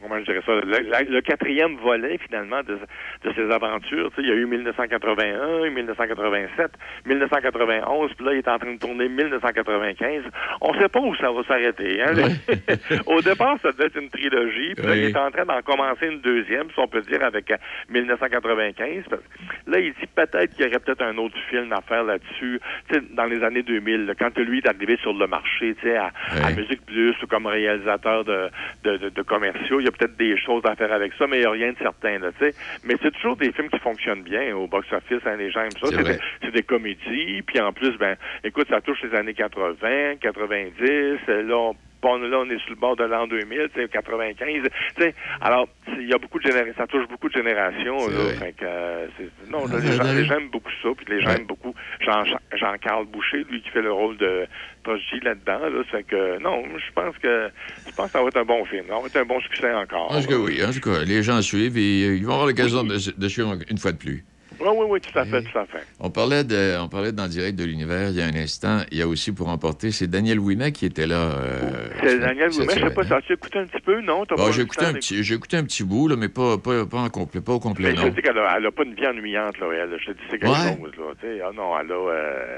comment 0.00 0.18
je 0.18 0.24
dirais 0.24 0.42
ça, 0.44 0.52
le, 0.52 1.20
quatrième 1.20 1.76
volet 1.76 2.18
finalement 2.18 2.62
de, 2.62 2.78
de 3.24 3.32
ses 3.34 3.50
aventures. 3.50 4.10
Tu 4.10 4.16
sais, 4.16 4.22
il 4.22 4.28
y 4.28 4.32
a 4.32 4.34
eu 4.34 4.46
1981, 4.46 5.70
1987, 5.70 6.70
1991, 7.06 8.14
puis 8.14 8.26
là, 8.26 8.32
il 8.32 8.38
est 8.38 8.48
en 8.48 8.58
train 8.58 8.72
de 8.72 8.78
tourner 8.78 9.08
1995. 9.08 10.22
On 10.60 10.74
sait 10.74 10.88
pas 10.88 11.00
où 11.00 11.14
ça 11.16 11.30
va 11.30 11.42
s'arrêter. 11.44 12.02
Hein? 12.02 12.14
Au 13.06 13.20
départ, 13.20 13.58
ça 13.62 13.72
devait 13.72 13.86
être 13.86 14.00
une 14.00 14.08
trilogie, 14.08 14.74
puis 14.74 14.86
là, 14.86 14.96
il 14.96 15.04
est 15.04 15.16
en 15.16 15.30
train 15.30 15.44
d'en 15.44 15.60
commencer 15.62 16.06
une 16.06 16.20
deuxième, 16.20 16.70
si 16.70 16.78
on 16.78 16.88
peut 16.88 17.02
dire, 17.02 17.22
avec 17.22 17.50
euh, 17.50 17.56
1995. 17.90 19.04
Parce 19.08 19.22
que 19.22 19.70
Là, 19.70 19.78
il 19.78 19.92
dit 19.92 20.06
peut-être 20.14 20.54
qu'il 20.54 20.64
y 20.64 20.68
aurait 20.68 20.78
peut-être 20.78 21.02
un 21.02 21.16
autre 21.18 21.36
film 21.48 21.72
à 21.72 21.80
faire 21.82 22.04
là-dessus. 22.04 22.60
Tu 22.88 22.94
sais, 22.94 23.02
dans 23.12 23.26
les 23.26 23.42
années 23.44 23.62
2000, 23.62 24.06
là, 24.06 24.14
quand 24.14 24.36
lui 24.38 24.58
est 24.58 24.68
arrivé 24.68 24.96
sur 25.02 25.12
le 25.12 25.26
marché, 25.26 25.76
sais, 25.82 25.96
à, 25.96 26.12
à 26.44 26.50
Musique 26.52 26.84
Plus 26.86 27.14
ou 27.22 27.26
comme 27.26 27.46
réalisateur 27.46 28.24
de, 28.24 28.48
de, 28.84 28.96
de- 28.96 29.08
de 29.10 29.22
commerciaux, 29.22 29.80
il 29.80 29.84
y 29.84 29.88
a 29.88 29.92
peut-être 29.92 30.16
des 30.16 30.36
choses 30.38 30.62
à 30.64 30.74
faire 30.76 30.92
avec 30.92 31.12
ça, 31.18 31.26
mais 31.26 31.38
il 31.38 31.40
n'y 31.40 31.46
a 31.46 31.50
rien 31.50 31.72
de 31.72 31.78
certain, 31.78 32.18
là, 32.18 32.32
tu 32.38 32.44
sais. 32.46 32.54
Mais 32.84 32.96
c'est 33.02 33.10
toujours 33.12 33.36
des 33.36 33.52
films 33.52 33.68
qui 33.70 33.78
fonctionnent 33.78 34.22
bien 34.22 34.54
au 34.56 34.66
box-office, 34.66 35.20
hein, 35.26 35.36
les 35.36 35.50
gens 35.50 35.62
aiment 35.62 35.76
ça. 35.80 35.88
C'est 35.96 36.04
des, 36.04 36.18
c'est 36.42 36.52
des 36.52 36.62
comédies, 36.62 37.42
puis 37.42 37.60
en 37.60 37.72
plus, 37.72 37.96
ben, 37.98 38.16
écoute, 38.44 38.68
ça 38.70 38.80
touche 38.80 39.02
les 39.02 39.14
années 39.16 39.34
80, 39.34 40.16
90, 40.20 40.82
euh, 41.28 41.42
là, 41.42 41.56
on 41.56 41.74
Bon, 42.02 42.16
là, 42.16 42.38
on 42.38 42.48
est 42.50 42.58
sur 42.60 42.70
le 42.70 42.76
bord 42.76 42.96
de 42.96 43.04
l'an 43.04 43.26
2000, 43.26 43.68
tu 43.74 43.80
sais, 43.80 43.88
95. 43.88 44.62
Tu 44.96 45.02
sais, 45.02 45.14
alors, 45.40 45.68
il 45.98 46.08
y 46.08 46.14
a 46.14 46.18
beaucoup 46.18 46.38
de 46.38 46.44
générations, 46.44 46.74
ça 46.76 46.86
touche 46.86 47.06
beaucoup 47.08 47.28
de 47.28 47.34
générations. 47.34 48.08
Là, 48.08 48.32
fait 48.38 48.52
que, 48.52 48.64
euh, 48.64 49.06
non, 49.50 49.66
là, 49.66 49.78
les, 49.78 49.92
gens, 49.92 50.02
les 50.04 50.24
gens 50.24 50.36
aiment 50.36 50.50
beaucoup 50.50 50.70
ça, 50.82 50.88
puis 50.96 51.06
les 51.08 51.20
gens 51.20 51.30
aiment 51.30 51.46
beaucoup 51.46 51.74
Jean, 52.00 52.24
Jean-Carl 52.52 53.06
Boucher, 53.06 53.44
lui 53.50 53.60
qui 53.62 53.68
fait 53.70 53.82
le 53.82 53.92
rôle 53.92 54.16
de 54.16 54.46
Prodigy 54.82 55.20
là-dedans. 55.22 55.60
Là, 55.60 55.84
fait 55.90 56.04
que, 56.04 56.38
non, 56.38 56.62
je 56.76 56.92
pense 56.94 57.18
que 57.18 57.50
je 57.86 57.94
pense 57.94 58.06
que 58.06 58.12
ça 58.12 58.22
va 58.22 58.28
être 58.28 58.38
un 58.38 58.44
bon 58.44 58.64
film. 58.64 58.84
Ça 58.88 58.94
va 58.94 59.06
être 59.06 59.16
un 59.16 59.24
bon 59.24 59.40
succès 59.40 59.72
encore. 59.74 60.12
En 60.12 60.20
tout 60.20 60.28
cas, 60.28 60.36
oui. 60.36 60.64
En 60.64 60.72
tout 60.72 60.80
cas, 60.80 61.04
les 61.04 61.22
gens 61.22 61.42
suivent 61.42 61.76
et 61.76 62.06
euh, 62.06 62.16
ils 62.16 62.24
vont 62.24 62.32
avoir 62.32 62.46
l'occasion 62.46 62.84
de, 62.84 62.96
de 62.96 63.28
suivre 63.28 63.56
une 63.68 63.78
fois 63.78 63.92
de 63.92 63.98
plus. 63.98 64.24
Oui, 64.60 64.68
oui, 64.72 64.86
oui, 64.90 65.00
tout 65.00 65.18
à 65.18 65.24
fait, 65.24 65.42
tout 65.42 65.58
à 65.58 65.64
fait. 65.66 65.84
On 66.00 66.10
parlait, 66.10 66.44
de, 66.44 66.78
on 66.80 66.88
parlait 66.88 67.12
dans 67.12 67.22
le 67.24 67.28
direct 67.30 67.58
de 67.58 67.64
l'univers 67.64 68.10
il 68.10 68.16
y 68.16 68.20
a 68.22 68.26
un 68.26 68.34
instant. 68.34 68.80
Il 68.92 68.98
y 68.98 69.02
a 69.02 69.08
aussi 69.08 69.32
pour 69.32 69.48
emporter, 69.48 69.90
c'est 69.90 70.06
Daniel 70.06 70.38
Ouimet 70.38 70.72
qui 70.72 70.84
était 70.86 71.06
là. 71.06 71.16
euh, 71.38 71.88
C'est 72.02 72.18
Daniel 72.18 72.50
Ouimet, 72.50 72.74
je 72.76 72.86
sais 72.88 72.94
pas, 72.94 73.04
ça 73.04 73.20
tu 73.22 73.32
écouté 73.32 73.58
un 73.58 73.66
petit 73.66 73.80
peu, 73.82 74.00
non? 74.02 74.22
Hein. 74.22 74.34
Bon, 74.36 74.50
j'ai 74.52 74.62
écouté, 74.62 74.84
un 74.84 74.92
petit, 74.92 75.22
j'ai 75.24 75.34
écouté 75.34 75.56
un 75.56 75.64
petit 75.64 75.82
bout, 75.84 76.08
là, 76.08 76.16
mais 76.16 76.28
pas, 76.28 76.58
pas, 76.58 76.84
pas 76.86 76.98
en 76.98 77.08
complet, 77.08 77.40
pas 77.40 77.52
au 77.54 77.60
complet, 77.60 77.90
Mais 77.90 77.96
je 77.96 78.02
non. 78.02 78.10
te 78.10 78.16
dis 78.16 78.22
qu'elle 78.22 78.38
a, 78.38 78.54
elle 78.58 78.66
a 78.66 78.70
pas 78.70 78.82
une 78.84 78.94
vie 78.94 79.06
ennuyante, 79.06 79.58
là, 79.58 79.66
elle. 79.72 79.96
Je 79.98 80.06
te 80.06 80.10
dis, 80.12 80.22
c'est 80.30 80.38
quelque 80.38 80.50
Ouais. 80.52 80.76
chose, 80.78 80.92
là. 80.98 81.04
Tu 81.20 81.26
sais, 81.26 81.40
ah 81.42 81.50
non, 81.54 81.72
elle 81.80 81.92
a... 81.92 81.94
euh, 81.94 82.56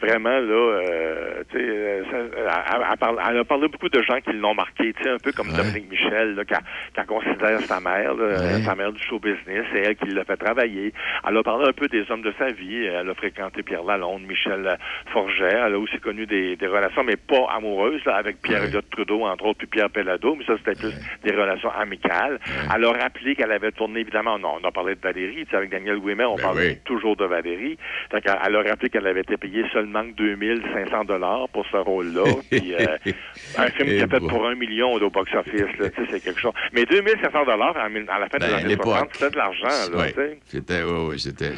Vraiment, 0.00 0.30
là, 0.30 0.54
euh, 0.54 1.42
tu 1.50 1.58
sais, 1.58 1.64
euh, 1.64 2.02
elle, 3.28 3.38
a 3.38 3.44
parlé 3.44 3.68
beaucoup 3.68 3.90
de 3.90 4.00
gens 4.00 4.18
qui 4.20 4.32
l'ont 4.32 4.54
marqué, 4.54 4.94
tu 4.94 5.02
sais, 5.02 5.10
un 5.10 5.18
peu 5.18 5.30
comme 5.32 5.52
Dominique 5.52 5.90
Michel, 5.90 6.36
là, 6.36 6.44
quand, 6.48 6.60
quand 6.96 7.20
considère 7.20 7.60
sa 7.60 7.80
mère, 7.80 8.14
là, 8.14 8.60
sa 8.64 8.74
mère 8.74 8.92
du 8.92 9.02
show 9.02 9.18
business, 9.18 9.66
c'est 9.72 9.80
elle 9.80 9.96
qui 9.96 10.08
l'a 10.08 10.24
fait 10.24 10.38
travailler. 10.38 10.94
Elle 11.28 11.36
a 11.36 11.42
parlé 11.42 11.68
un 11.68 11.72
peu 11.72 11.86
des 11.88 12.10
hommes 12.10 12.22
de 12.22 12.32
sa 12.38 12.46
vie. 12.46 12.86
Elle 12.86 13.10
a 13.10 13.14
fréquenté 13.14 13.62
Pierre 13.62 13.84
Lalonde, 13.84 14.22
Michel 14.22 14.78
Forget. 15.12 15.58
Elle 15.66 15.74
a 15.74 15.78
aussi 15.78 15.98
connu 15.98 16.24
des, 16.24 16.56
des 16.56 16.66
relations, 16.66 17.04
mais 17.04 17.16
pas 17.16 17.46
amoureuses, 17.54 18.02
là, 18.06 18.16
avec 18.16 18.40
Pierre 18.40 18.64
Elliott 18.64 18.88
Trudeau, 18.90 19.24
entre 19.24 19.44
autres, 19.44 19.58
puis 19.58 19.68
Pierre 19.68 19.90
Pellado, 19.90 20.34
mais 20.34 20.44
ça, 20.46 20.54
c'était 20.56 20.80
plus 20.80 20.94
des 21.24 21.32
relations 21.32 21.70
amicales. 21.72 22.40
Elle 22.74 22.84
a 22.84 22.92
rappelé 22.92 23.36
qu'elle 23.36 23.52
avait 23.52 23.72
tourné, 23.72 24.00
évidemment, 24.00 24.36
on 24.40 24.44
a, 24.44 24.60
on 24.62 24.66
a 24.66 24.72
parlé 24.72 24.94
de 24.94 25.00
Valérie, 25.00 25.44
tu 25.44 25.50
sais, 25.50 25.56
avec 25.56 25.70
Daniel 25.70 25.98
Ouimet, 25.98 26.24
on 26.24 26.36
parle 26.36 26.56
oui. 26.56 26.78
toujours 26.84 27.16
de 27.16 27.26
Valérie. 27.26 27.76
Donc, 28.10 28.22
elle, 28.24 28.38
elle 28.46 28.56
a 28.56 28.62
rappelé 28.62 28.88
qu'elle 28.88 29.06
avait 29.06 29.20
été 29.20 29.36
payée 29.36 29.64
seulement 29.72 29.89
2500 30.16 31.04
dollars 31.04 31.48
pour 31.50 31.66
ce 31.70 31.76
rôle-là. 31.76 32.24
Puis, 32.50 32.74
euh, 32.74 32.86
un 33.58 33.66
film 33.68 33.88
qui 33.88 33.94
Eh 33.96 34.02
a 34.02 34.08
fait 34.08 34.20
bon. 34.20 34.28
pour 34.28 34.46
un 34.46 34.54
million 34.54 34.92
au 34.92 35.10
box-office, 35.10 35.78
là, 35.78 35.88
c'est 36.10 36.20
quelque 36.20 36.40
chose. 36.40 36.52
Mais 36.72 36.84
2500 36.84 37.44
dollars 37.44 37.76
à, 37.76 37.88
la 37.88 38.28
fin 38.28 38.38
Ben, 38.38 38.54
années 38.54 38.68
l'époque. 38.68 38.86
60, 38.86 39.08
c'était 39.12 39.30
de 39.30 39.36
l'argent, 39.36 39.92
là, 39.92 39.98
Ouais. 39.98 40.38
C'était, 40.46 40.82
ouais, 40.82 41.06
ouais, 41.08 41.18
c'était, 41.18 41.50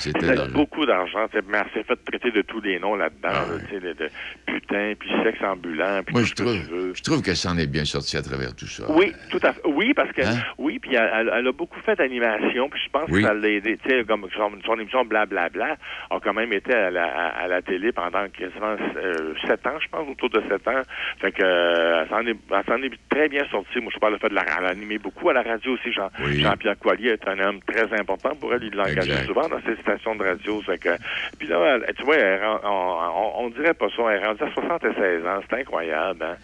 beaucoup 0.52 0.84
d'argent, 0.86 1.26
mais 1.48 1.58
elle 1.58 1.70
s'est 1.74 1.84
fait 1.86 1.96
traiter 2.04 2.30
de 2.30 2.42
tous 2.42 2.60
les 2.60 2.78
noms 2.78 2.96
là-dedans, 2.96 3.28
là, 3.28 3.78
de, 3.80 3.92
de 3.92 4.08
putain, 4.46 4.92
puis 4.98 5.10
sexe 5.22 5.42
ambulant, 5.42 6.02
puis 6.04 6.12
Moi, 6.14 6.22
tout 6.22 6.26
je 6.28 6.30
ce 6.30 6.34
que 6.34 6.42
tu 6.42 6.48
veux. 6.70 6.78
trouve, 6.78 6.96
je 6.96 7.02
trouve 7.02 7.22
que 7.22 7.34
ça 7.34 7.50
en 7.50 7.58
est 7.58 7.66
bien 7.66 7.84
sorti 7.84 8.16
à 8.16 8.22
travers 8.22 8.54
tout 8.54 8.66
ça. 8.66 8.84
Oui, 8.90 9.12
tout 9.30 9.40
à 9.42 9.52
fait. 9.52 9.60
Oui, 9.66 9.92
parce 9.94 10.10
que 10.12 10.22
Hein? 10.22 10.38
oui, 10.58 10.78
puis 10.78 10.94
elle, 10.94 11.28
a 11.28 11.52
beaucoup 11.52 11.80
fait 11.80 11.96
d'animation, 11.96 12.68
puis 12.68 12.80
je 12.84 12.90
pense 12.90 13.08
Oui. 13.10 13.22
que 13.22 13.26
ça 13.28 13.34
l'a 13.34 13.48
aidé. 13.48 13.78
Comme 14.06 14.26
son, 14.36 14.50
son 14.64 14.78
émission 14.78 15.04
Blablabla 15.04 15.76
a 16.10 16.20
quand 16.20 16.32
même 16.34 16.52
été 16.52 16.72
à 16.72 16.90
la, 16.90 17.04
à, 17.04 17.26
à 17.44 17.48
la 17.48 17.62
télé 17.62 17.92
pendant 17.92 18.21
quasiment 18.28 18.76
euh, 18.96 19.34
sept 19.46 19.66
ans, 19.66 19.78
je 19.80 19.88
pense, 19.88 20.08
autour 20.08 20.30
de 20.30 20.42
sept 20.48 20.66
ans. 20.68 20.82
Fait 21.20 21.32
que 21.32 21.42
euh, 21.42 22.02
elle 22.02 22.08
s'en 22.08 22.26
est, 22.26 22.36
elle 22.50 22.64
s'en 22.66 22.82
est 22.82 22.92
très 23.10 23.28
bien 23.28 23.44
sortie. 23.48 23.80
Moi, 23.80 23.90
je 23.94 23.98
parle 23.98 24.14
le 24.14 24.18
fait 24.18 24.28
de 24.28 24.34
la, 24.34 24.42
elle 24.58 24.66
a 24.66 24.68
animé 24.70 24.98
beaucoup 24.98 25.28
à 25.30 25.32
la 25.32 25.42
radio 25.42 25.72
aussi. 25.72 25.92
Jean, 25.92 26.08
Oui. 26.24 26.40
Jean-Pierre 26.40 26.78
Coilier 26.78 27.10
est 27.10 27.28
un 27.28 27.38
homme 27.40 27.60
très 27.62 27.92
important 27.98 28.30
pour 28.40 28.52
elle. 28.54 28.64
Il 28.64 28.78
Exact. 28.80 29.26
souvent 29.26 29.48
dans 29.48 29.60
ses 29.62 29.76
stations 29.82 30.14
de 30.16 30.24
radio. 30.24 30.60
Fait 30.62 30.78
que, 30.78 30.90
puis 31.38 31.48
là, 31.48 31.78
elle- 31.86 31.94
tu 31.94 32.02
vois, 32.04 32.16
elle 32.16 32.40
on, 32.44 32.58
on, 32.64 33.44
on 33.44 33.48
dirait 33.50 33.74
pas 33.74 33.88
ça. 33.96 34.02
Elle 34.10 34.22
est 34.22 34.26
rendue 34.26 34.42
à 34.44 34.50
76 34.52 35.26
ans. 35.26 35.40
C'est 35.48 35.60
incroyable. 35.60 36.24
Hein? 36.24 36.36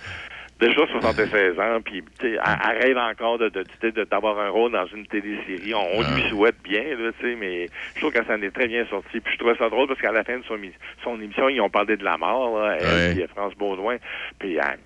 Déjà 0.61 0.87
76 0.89 1.61
ans, 1.61 1.81
puis 1.85 2.03
tu 2.19 2.27
sais, 2.27 2.33
elle, 2.45 2.59
elle 2.71 2.83
rêve 2.83 2.99
encore 2.99 3.39
de, 3.39 3.49
de, 3.49 3.65
sais, 3.81 3.93
de- 3.93 4.03
d'avoir 4.03 4.41
un 4.41 4.49
rôle 4.51 4.73
dans 4.73 4.87
une 4.87 5.07
télésérie. 5.07 5.73
On, 5.73 5.99
on 5.99 6.03
lui 6.03 6.29
souhaite 6.31 6.57
bien, 6.65 6.83
là, 6.83 7.13
tu 7.21 7.27
sais, 7.31 7.37
mais 7.37 7.71
je 7.95 8.01
trouve 8.01 8.13
qu'elle 8.13 8.27
s'en 8.27 8.43
est 8.43 8.51
très 8.51 8.67
bien 8.67 8.85
sortie. 8.87 9.21
Puis 9.21 9.35
je 9.35 9.39
trouvais 9.39 9.55
ça 9.57 9.69
drôle 9.69 9.87
parce 9.87 10.01
qu'à 10.01 10.11
la 10.11 10.25
fin 10.25 10.37
de 10.39 10.43
son, 10.45 10.59
son 11.05 11.21
émission, 11.21 11.49
ils 11.49 11.61
ont 11.61 11.71
parlé 11.71 11.97
de 11.97 12.03
la 12.05 12.19
mort, 12.19 12.59
là, 12.59 12.77
elle 12.77 13.17
Ouais. 13.19 13.23
et 13.23 13.27
France 13.29 13.55
Baudouin. 13.55 13.99
Puis 14.41 14.57
elle, 14.57 14.79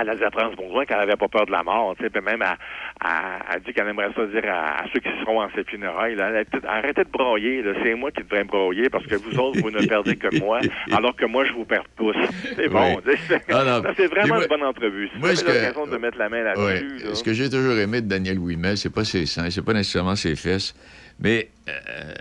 elle 0.00 0.10
a 0.10 0.16
dit 0.16 0.24
à 0.24 0.30
France 0.30 0.54
Baudouin 0.56 0.84
qu'elle 0.84 0.98
avait 0.98 1.16
pas 1.16 1.28
peur 1.28 1.46
de 1.46 1.52
la 1.52 1.62
mort, 1.62 1.94
tu 1.96 2.04
sais, 2.04 2.10
puis 2.10 2.20
même 2.22 2.42
elle, 2.42 3.08
elle 3.54 3.62
dit 3.62 3.72
qu'elle 3.72 3.88
aimerait 3.88 4.10
ça 4.14 4.26
dire 4.26 4.44
à, 4.50 4.80
à 4.82 4.84
ceux 4.92 5.00
qui 5.00 5.08
seront 5.20 5.40
en 5.42 5.48
ses 5.54 5.64
funérailles, 5.64 6.14
là, 6.16 6.26
a 6.66 6.68
arrêtez 6.72 7.04
de 7.04 7.10
broyer, 7.10 7.62
c'est 7.82 7.94
moi 7.94 8.10
qui 8.10 8.22
devrais 8.22 8.44
me 8.44 8.48
broyer 8.48 8.88
parce 8.90 9.06
que 9.06 9.14
vous 9.16 9.38
autres, 9.38 9.60
vous 9.60 9.70
ne 9.70 9.86
perdez 9.86 10.16
que 10.16 10.38
moi, 10.40 10.60
alors 10.92 11.14
que 11.16 11.24
moi, 11.26 11.44
je 11.44 11.52
vous 11.52 11.64
perds 11.64 11.84
tous. 11.96 12.14
C'est 12.56 12.68
bon, 12.68 13.00
Oui. 13.06 13.14
Ah, 13.50 13.80
c'est 13.96 14.06
vraiment 14.08 14.34
moi- 14.34 14.42
une 14.44 14.48
bonne 14.48 14.62
entrevue. 14.64 15.10
Vous 15.18 15.26
ce 15.28 15.44
avez 15.44 15.52
que- 15.52 15.64
l'occasion 15.66 15.86
de 15.86 15.96
mettre 15.96 16.18
la 16.18 16.28
main 16.28 16.42
là-dessus, 16.42 16.98
là. 17.04 17.14
Ce 17.14 17.22
que 17.22 17.32
j'ai 17.32 17.48
toujours 17.48 17.76
aimé 17.78 18.00
de 18.00 18.06
Daniel 18.08 18.38
Ouimet, 18.38 18.76
c'est 18.76 18.90
pas 18.92 19.04
ses 19.04 19.26
seins, 19.26 19.50
c'est 19.50 19.64
pas 19.64 19.72
nécessairement 19.72 20.16
ses 20.16 20.36
fesses, 20.36 20.74
mais 21.20 21.48
euh, 21.68 22.14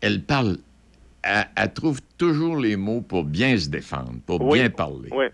elle 0.00 0.22
parle, 0.22 0.56
elle, 1.22 1.44
elle 1.56 1.72
trouve 1.72 2.00
toujours 2.18 2.56
les 2.56 2.76
mots 2.76 3.00
pour 3.02 3.24
bien 3.24 3.56
se 3.58 3.68
défendre, 3.68 4.14
pour 4.26 4.40
Oui. 4.42 4.58
bien 4.60 4.70
parler. 4.70 5.08
Oui. 5.12 5.26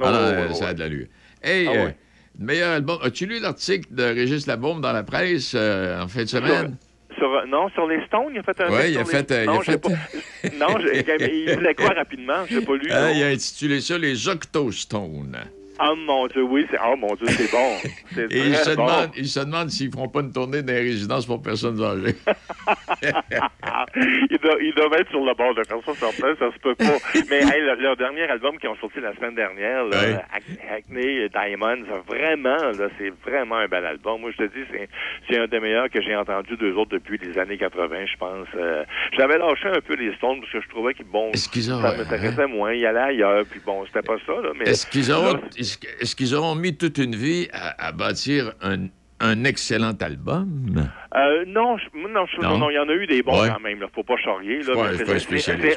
Oh, 0.00 0.04
euh, 0.04 0.48
ouais, 0.48 0.54
ça 0.54 0.68
a 0.68 0.74
de 0.74 0.80
l'allure. 0.80 1.06
Hey, 1.42 1.66
Ah 1.68 1.72
euh, 1.72 1.84
ouais. 1.86 1.96
meilleur 2.38 2.72
album. 2.72 2.98
As-tu 3.02 3.26
lu 3.26 3.40
l'article 3.40 3.86
de 3.90 4.02
Régis 4.04 4.46
Labaume 4.46 4.80
dans 4.80 4.92
la 4.92 5.02
presse 5.02 5.52
euh, 5.54 6.02
en 6.02 6.08
fin 6.08 6.22
de 6.22 6.28
semaine? 6.28 6.76
Sur, 7.16 7.28
non, 7.48 7.68
sur 7.70 7.86
les 7.86 8.04
Stones, 8.06 8.32
il 8.34 8.38
a 8.40 8.42
fait 8.42 8.60
un 8.60 8.68
texte 8.68 8.88
il 8.90 8.98
a 8.98 9.04
sur 9.04 9.12
les- 9.12 9.18
fait, 9.18 9.30
euh, 9.32 9.42
il 9.44 9.48
a 9.48 9.52
non, 9.54 9.62
j'ai 9.62 9.72
fait- 9.72 9.78
pas... 9.78 9.88
non, 9.88 10.78
il 10.92 11.56
disait 11.56 11.74
quoi 11.74 11.88
rapidement? 11.94 12.44
J'ai 12.50 12.60
pas 12.60 12.74
lu. 12.74 12.88
Ah, 12.90 13.00
non. 13.08 13.12
il 13.14 13.22
a 13.22 13.26
intitulé 13.28 13.80
ça 13.80 13.96
Les 13.96 14.28
Octostones. 14.28 15.38
Ah 15.78 15.92
mon 15.94 16.26
Dieu, 16.26 16.42
oui, 16.42 16.66
c'est... 16.70 16.78
Oh 16.86 16.96
mon 16.96 17.14
Dieu, 17.16 17.26
c'est 17.28 17.50
bon. 17.50 17.76
Et 18.30 18.38
il 18.48 18.56
se, 18.56 18.74
bon. 18.74 18.86
demande, 18.86 19.10
il 19.16 19.28
se 19.28 19.40
demande 19.40 19.68
s'ils 19.70 19.90
feront 19.92 20.08
pas 20.08 20.20
une 20.20 20.32
tournée 20.32 20.62
dans 20.62 20.72
les 20.72 20.80
résidences 20.80 21.26
pour 21.26 21.40
personnes 21.42 21.82
âgées. 21.82 22.16
ils, 24.30 24.38
doivent, 24.38 24.58
doivent 24.76 25.00
être 25.00 25.10
sur 25.10 25.24
le 25.24 25.34
bord 25.34 25.54
de 25.54 25.62
faire 25.64 25.78
ça, 25.84 25.94
certain, 25.94 26.34
ça 26.38 26.52
se 26.52 26.58
peut 26.58 26.74
pas. 26.74 26.98
Mais 27.30 27.40
hey, 27.42 27.62
leur, 27.62 27.76
leur 27.76 27.96
dernier 27.96 28.22
album 28.22 28.58
qui 28.58 28.66
ont 28.68 28.76
sorti 28.76 29.00
la 29.00 29.14
semaine 29.14 29.34
dernière, 29.34 29.84
là, 29.84 29.96
Ouais. 29.96 30.14
Ac- 30.34 30.76
Acne 30.76 31.28
Diamond, 31.28 31.84
ça, 31.88 31.98
vraiment, 32.06 32.56
là, 32.56 32.88
c'est 32.98 33.12
vraiment 33.28 33.56
un 33.56 33.68
bel 33.68 33.84
album. 33.84 34.20
Moi, 34.20 34.30
je 34.32 34.44
te 34.44 34.52
dis, 34.56 34.64
c'est, 34.70 34.88
c'est 35.28 35.38
un 35.38 35.46
des 35.46 35.60
meilleurs 35.60 35.88
que 35.90 36.00
j'ai 36.02 36.14
entendu 36.16 36.56
d'eux 36.56 36.74
autres 36.74 36.90
depuis 36.92 37.18
les 37.18 37.38
années 37.38 37.56
80, 37.56 38.06
je 38.06 38.16
pense. 38.18 38.46
Euh, 38.56 38.84
j'avais 39.16 39.38
lâché 39.38 39.68
un 39.68 39.80
peu 39.80 39.94
les 39.94 40.14
Stones 40.16 40.40
parce 40.40 40.52
que 40.52 40.60
je 40.60 40.68
trouvais 40.68 40.94
qu'ils, 40.94 41.06
bon, 41.06 41.30
qu'ils 41.32 41.64
ça 41.64 41.76
m'intéressait 41.78 42.46
moins. 42.46 42.72
Il 42.72 42.80
y 42.80 42.86
allait 42.86 42.98
ailleurs, 43.00 43.44
puis 43.50 43.60
bon, 43.64 43.84
c'était 43.86 44.02
pas 44.06 44.16
ça, 44.26 44.32
là, 44.42 44.50
mais... 44.58 44.64
Est-ce 44.68 44.86
qu'ils 44.86 45.10
auront, 45.12 45.34
là, 45.34 45.40
est-ce, 45.56 45.78
que- 45.78 45.86
est-ce 46.00 46.14
qu'ils 46.16 46.34
auront 46.34 46.54
mis 46.54 46.76
toute 46.76 46.98
une 46.98 47.14
vie 47.14 47.48
à, 47.52 47.86
à 47.88 47.92
bâtir 47.92 48.52
un, 48.62 48.86
un 49.20 49.44
excellent 49.44 49.94
album? 50.00 50.88
Euh, 51.14 51.44
non, 51.46 51.78
je- 51.78 51.86
non, 52.08 52.26
je- 52.26 52.40
Non? 52.42 52.68
il 52.70 52.74
y 52.74 52.78
en 52.78 52.88
a 52.88 52.92
eu 52.92 53.06
des 53.06 53.22
bons 53.22 53.40
Ouais. 53.40 53.48
quand 53.48 53.60
même. 53.60 53.80
Là, 53.80 53.86
faut 53.94 54.02
pas 54.02 54.16
charrier. 54.18 54.60
Pas 54.64 54.88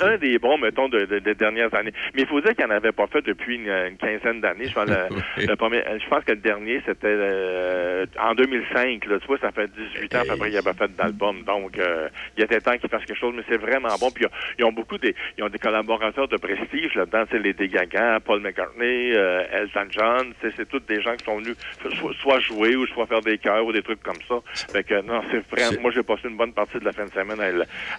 un 0.01 0.17
des 0.17 0.37
bons, 0.37 0.57
mettons, 0.57 0.89
de- 0.89 1.05
de- 1.05 1.19
des 1.19 1.35
dernières 1.35 1.73
années. 1.73 1.93
Mais 2.13 2.23
il 2.23 2.27
faut 2.27 2.41
dire 2.41 2.53
qu'il 2.55 2.65
n'en 2.65 2.75
avait 2.75 2.91
pas 2.91 3.07
fait 3.07 3.21
depuis 3.21 3.55
une, 3.55 3.69
une 3.69 3.95
quinzaine 3.97 4.41
d'années. 4.41 4.65
Je 4.67 4.73
pense, 4.73 4.89
je 5.37 6.25
que 6.25 6.31
le 6.31 6.37
dernier, 6.37 6.81
c'était 6.85 7.07
euh, 7.07 8.05
en 8.19 8.33
2005. 8.35 9.05
Là, 9.05 9.19
tu 9.19 9.27
vois, 9.27 9.37
ça 9.39 9.51
fait 9.51 9.69
18 9.71 10.15
ans 10.15 10.19
à 10.19 10.25
peu 10.25 10.35
près 10.37 10.49
qu'il 10.49 10.57
avait 10.57 10.73
fait 10.73 10.91
d'album. 10.97 11.43
Donc, 11.43 11.77
euh, 11.79 12.09
il 12.37 12.43
était 12.43 12.59
temps 12.59 12.77
qu'il 12.77 12.89
fasse 12.89 13.05
quelque 13.05 13.17
chose, 13.19 13.33
mais 13.37 13.43
c'est 13.47 13.57
vraiment 13.57 13.95
bon. 13.99 14.11
Puis 14.11 14.25
ils 14.57 14.65
ont 14.65 14.73
beaucoup 14.73 14.97
des, 14.97 15.15
ils 15.37 15.43
ont 15.43 15.49
des 15.49 15.59
collaborateurs 15.59 16.27
de 16.27 16.37
prestige 16.37 16.93
là-dedans. 16.95 17.23
C'est 17.31 17.39
les 17.39 17.53
Gaga, 17.53 18.19
Paul 18.19 18.41
McCartney, 18.41 19.13
euh, 19.13 19.43
Elton 19.53 19.87
John. 19.91 20.33
C'est 20.41 20.53
c'est 20.57 20.67
tous 20.67 20.79
des 20.81 21.01
gens 21.01 21.15
qui 21.15 21.23
sont 21.25 21.37
venus 21.37 21.55
soit, 21.99 22.13
soit 22.19 22.39
jouer 22.39 22.75
ou 22.75 22.85
soit 22.87 23.05
faire 23.05 23.21
des 23.21 23.28
des 23.29 23.37
cœurs 23.37 23.65
ou 23.65 23.71
des 23.71 23.81
trucs 23.81 24.01
comme 24.03 24.19
ça. 24.27 24.35
Fait 24.71 24.83
que 24.83 25.01
non, 25.01 25.21
c'est 25.31 25.43
vraiment. 25.49 25.81
Moi, 25.81 25.91
j'ai 25.93 26.03
passé 26.03 26.21
une 26.25 26.37
bonne 26.37 26.53
partie 26.53 26.79
de 26.79 26.85
la 26.85 26.93
fin 26.93 27.05
de 27.05 27.11
semaine 27.11 27.39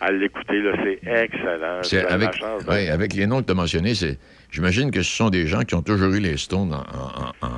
à, 0.01 0.11
l'écouter. 0.13 0.63
C'est 0.83 1.01
excellent. 1.09 1.81
C'est 1.83 2.01
J'ai 2.01 2.03
la 2.03 2.13
avec, 2.13 2.35
chance 2.35 2.65
ouais, 2.65 2.89
avec 2.89 3.15
les 3.15 3.27
noms 3.27 3.41
que 3.41 3.47
tu 3.47 3.53
as 3.53 3.55
mentionnés, 3.55 3.95
c'est, 3.95 4.19
j'imagine 4.51 4.91
que 4.91 5.03
ce 5.03 5.17
sont 5.17 5.31
des 5.31 5.47
gens 5.47 5.61
qui 5.63 5.75
ont 5.75 5.83
toujours 5.83 6.13
eu 6.13 6.21
les 6.21 6.37
Stones 6.37 6.73
en, 6.73 6.79
en- 6.79 7.47
en- 7.47 7.51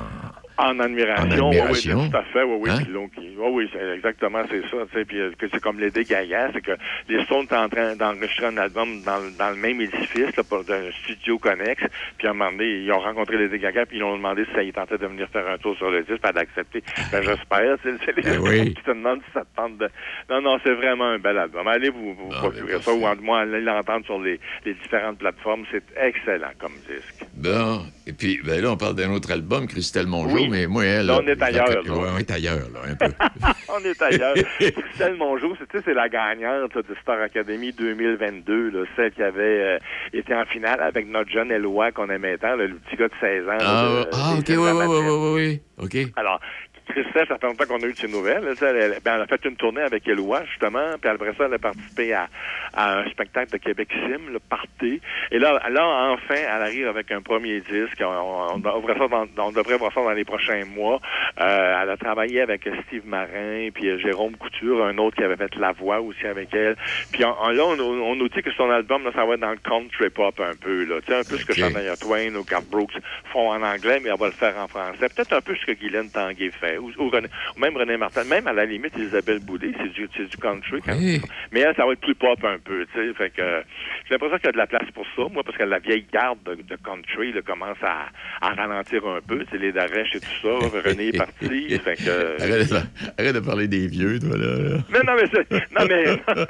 En 0.55 0.79
admiration, 0.79 1.47
En 1.47 1.49
oui, 1.49 1.57
admiration. 1.59 1.99
oui, 2.03 2.09
tout 2.11 2.17
à 2.17 2.23
fait, 2.25 2.43
oui, 2.43 2.57
oui. 2.61 2.69
Hein? 2.69 2.77
Puis 2.83 3.21
qui- 3.23 3.35
oui, 3.35 3.47
oui, 3.51 3.69
c'est 3.73 3.95
exactement, 3.95 4.43
c'est 4.49 4.61
ça, 4.69 4.77
tu 4.91 4.99
sais, 4.99 5.03
puis 5.03 5.19
euh, 5.19 5.31
que 5.37 5.47
c'est 5.51 5.59
comme 5.59 5.79
Lady 5.79 6.05
Gaga, 6.05 6.51
c'est 6.53 6.61
que 6.61 6.73
les 7.09 7.23
Stones 7.25 7.45
étaient 7.45 7.55
en 7.57 7.67
train 7.69 7.95
d'enregistrer 7.95 8.45
un 8.45 8.57
album 8.57 9.01
dans, 9.01 9.17
le- 9.17 9.31
dans 9.31 9.49
le 9.49 9.55
même 9.55 9.81
édifice, 9.81 10.33
là, 10.37 10.43
pour 10.43 10.59
un 10.59 10.91
studio 11.03 11.39
connexe, 11.39 11.83
puis 12.19 12.27
à 12.27 12.31
un 12.31 12.33
moment 12.33 12.51
donné, 12.51 12.65
ils 12.83 12.91
ont 12.91 12.99
rencontré 12.99 13.37
Lady 13.39 13.57
Gaga, 13.57 13.87
puis 13.87 13.97
ils 13.97 14.03
ont 14.03 14.15
demandé 14.15 14.45
si 14.45 14.51
ça 14.53 14.61
y 14.61 14.71
tentait 14.71 14.99
de 14.99 15.07
venir 15.07 15.27
faire 15.29 15.47
un 15.47 15.57
tour 15.57 15.75
sur 15.75 15.89
le 15.89 16.03
disque, 16.03 16.23
a 16.23 16.39
accepté. 16.39 16.83
Ben, 17.11 17.23
j'espère, 17.23 17.75
c'est 17.81 18.15
les 18.15 18.21
Ben 18.21 18.39
oui. 18.39 18.73
qui 18.75 18.83
te 18.83 18.91
demandent 18.91 19.21
si 19.25 19.31
ça 19.33 19.41
te 19.41 19.55
tente 19.55 19.77
de... 19.79 19.89
Non, 20.29 20.39
non, 20.41 20.59
c'est 20.63 20.73
vraiment 20.73 21.05
un 21.09 21.19
bel 21.19 21.39
album. 21.39 21.67
Allez 21.67 21.89
vous, 21.89 22.13
vous 22.13 22.29
procurer 22.29 22.79
ça, 22.85 22.93
ou 22.93 23.03
en 23.07 23.15
moins, 23.15 23.39
allez 23.41 23.61
l'entendre 23.61 24.05
sur 24.05 24.19
les, 24.21 24.39
les 24.65 24.75
différentes 24.75 25.17
plateformes, 25.17 25.63
c'est 25.71 25.83
excellent 25.99 26.51
comme 26.59 26.73
disque. 26.83 27.25
Bon, 27.35 27.85
et 28.07 28.13
puis 28.13 28.39
ben 28.43 28.61
là, 28.61 28.71
on 28.71 28.77
parle 28.77 28.95
d'un 28.95 29.11
autre 29.11 29.31
album, 29.31 29.67
Christelle 29.67 30.07
Mongeau, 30.07 30.35
Oui. 30.35 30.47
mais 30.49 30.67
moi, 30.67 30.85
elle... 30.85 31.07
Là, 31.07 31.19
on 31.21 31.27
est 31.27 31.41
ailleurs, 31.41 31.69
là. 31.69 31.81
ouais, 31.93 32.09
on 32.15 32.17
est 32.17 32.31
ailleurs, 32.31 32.67
là, 32.73 32.79
un 32.87 32.95
peu. 32.95 33.13
on 33.69 33.79
est 33.83 34.01
ailleurs. 34.01 34.33
Christelle 34.59 35.15
Mongeau, 35.15 35.55
c'est, 35.59 35.67
tu 35.67 35.77
sais, 35.77 35.83
c'est 35.85 35.93
la 35.93 36.09
gagnante 36.09 36.75
là, 36.75 36.81
de 36.81 36.95
Star 37.01 37.19
Academy 37.21 37.71
2022, 37.73 38.69
là, 38.69 38.85
celle 38.95 39.11
qui 39.11 39.23
avait 39.23 39.41
euh, 39.43 39.79
été 40.13 40.33
en 40.35 40.45
finale 40.45 40.79
avec 40.81 41.07
notre 41.07 41.29
jeune 41.31 41.51
Eloi 41.51 41.91
qu'on 41.91 42.09
aimait 42.09 42.37
tant, 42.37 42.55
le 42.55 42.69
petit 42.69 42.95
gars 42.95 43.07
de 43.07 43.13
16 43.19 43.47
ans. 43.47 43.57
Ah, 43.59 44.03
de- 44.05 44.09
ah, 44.13 44.33
OK, 44.39 44.45
oui, 44.49 44.55
oui, 44.57 44.85
oui, 44.87 45.09
oui, 45.09 45.33
oui, 45.33 45.61
OK. 45.83 46.11
Alors, 46.15 46.39
Christelle, 46.87 47.25
ça 47.27 47.37
fait 47.37 47.47
longtemps 47.47 47.65
qu'on 47.65 47.81
a 47.81 47.85
eu 47.87 47.93
de 47.93 47.97
ses 47.97 48.07
nouvelles. 48.07 48.43
Elle, 48.61 48.67
elle, 48.67 48.75
elle- 48.77 48.99
ben, 49.03 49.15
elle 49.15 49.21
a 49.21 49.27
fait 49.27 49.43
une 49.45 49.55
tournée 49.55 49.81
avec 49.81 50.07
Eloi, 50.07 50.43
justement, 50.45 50.95
puis 51.01 51.09
après 51.09 51.33
ça, 51.37 51.45
elle 51.45 51.53
a 51.53 51.57
participé 51.59 52.13
à, 52.13 52.27
à 52.73 52.99
un 52.99 53.09
spectacle 53.09 53.51
de 53.51 53.57
Québec 53.57 53.89
Sim, 53.91 54.31
le 54.31 54.39
Party. 54.39 55.01
Et 55.31 55.39
là, 55.39 55.61
là, 55.69 56.11
enfin, 56.11 56.35
elle 56.35 56.61
arrive 56.61 56.87
avec 56.87 57.11
un 57.11 57.21
premier 57.21 57.59
disque. 57.61 58.01
On, 58.01 58.05
on, 58.05 58.53
on 58.55 58.57
devrait, 58.59 58.97
ça 58.97 59.07
dans- 59.07 59.27
on 59.47 59.51
devrait 59.51 59.77
voir 59.77 59.93
ça 59.93 60.01
dans 60.01 60.11
les 60.11 60.25
prochains 60.25 60.65
mois. 60.65 60.99
Euh, 61.39 61.81
elle 61.81 61.89
a 61.89 61.97
travaillé 61.97 62.41
avec 62.41 62.67
Steve 62.87 63.05
Marin, 63.07 63.69
puis 63.73 63.89
euh, 63.89 63.97
Jérôme 63.99 64.35
Couture, 64.37 64.83
un 64.85 64.97
autre 64.97 65.15
qui 65.17 65.23
avait 65.23 65.37
fait 65.37 65.55
la 65.55 65.71
voix 65.71 65.99
aussi 66.01 66.25
avec 66.27 66.53
elle. 66.53 66.75
Puis 67.11 67.23
en- 67.23 67.37
en- 67.39 67.49
là, 67.49 67.63
on, 67.65 67.79
on 67.79 68.15
nous 68.15 68.29
dit 68.29 68.41
que 68.41 68.51
son 68.51 68.69
album, 68.69 69.03
là, 69.03 69.11
ça 69.15 69.25
va 69.25 69.33
être 69.35 69.39
dans 69.39 69.51
le 69.51 69.57
country 69.57 70.09
pop 70.09 70.39
un 70.39 70.55
peu, 70.61 70.83
là. 70.85 70.95
Tu 71.01 71.11
sais, 71.11 71.19
un 71.19 71.23
peu 71.23 71.37
ce 71.37 71.45
que 71.45 71.53
Shania 71.53 71.95
Twain 71.97 72.35
ou 72.35 72.43
Garth 72.43 72.65
Brooks 72.69 72.93
font 73.31 73.49
en 73.51 73.61
anglais, 73.63 73.99
mais 74.03 74.09
elle 74.09 74.19
va 74.19 74.27
le 74.27 74.31
faire 74.33 74.57
en 74.57 74.67
français. 74.67 75.07
Peut-être 75.15 75.33
un 75.33 75.41
peu 75.41 75.55
ce 75.55 75.65
que 75.65 75.71
Guylaine 75.73 76.09
Tanguay 76.11 76.51
fait, 76.51 76.72
ou, 76.77 76.91
ou 76.97 77.09
René- 77.09 77.29
ou 77.55 77.59
même 77.59 77.75
René 77.77 77.97
Martin, 77.97 78.23
même 78.25 78.47
à 78.47 78.53
la 78.53 78.65
limite 78.65 78.93
Isabelle 78.97 79.39
Boulay, 79.39 79.71
c'est 79.77 79.91
du, 79.93 80.07
country. 80.41 80.81
quand 80.85 80.95
même. 80.99 81.19
Mais 81.51 81.61
elle, 81.61 81.75
ça 81.75 81.85
va 81.85 81.93
être 81.93 82.01
plus 82.01 82.15
pop 82.15 82.37
un 82.43 82.57
peu, 82.63 82.85
tu 82.93 82.99
sais. 83.07 83.13
Fait 83.13 83.29
que 83.29 83.63
j'ai 84.05 84.13
l'impression 84.15 84.37
qu'il 84.37 84.45
y 84.47 84.49
a 84.49 84.51
de 84.53 84.57
la 84.57 84.67
place 84.67 84.89
pour 84.93 85.05
ça, 85.15 85.23
moi, 85.31 85.43
parce 85.43 85.57
que 85.57 85.63
la 85.63 85.79
vieille 85.79 86.05
garde 86.11 86.39
de, 86.45 86.55
de 86.55 86.75
country 86.83 87.31
là, 87.33 87.41
commence 87.41 87.77
à, 87.83 88.07
à 88.41 88.53
ralentir 88.53 89.05
un 89.07 89.21
peu. 89.21 89.45
C'est 89.51 89.57
les 89.57 89.71
Darèches 89.71 90.15
et 90.15 90.19
tout 90.19 90.27
ça. 90.41 90.49
René 90.89 91.07
est 91.09 91.17
parti. 91.17 91.79
fait 91.83 91.95
que, 91.95 92.41
Arrête 92.41 92.69
de, 92.69 92.75
arrête 93.21 93.35
de 93.35 93.39
parler 93.39 93.67
des 93.67 93.87
vieux, 93.87 94.19
toi, 94.19 94.37
là. 94.37 94.57
là. 94.57 94.77
non, 94.91 94.99
non, 95.05 95.15
mais. 95.15 95.59
Non, 95.79 95.85
mais. 95.87 96.43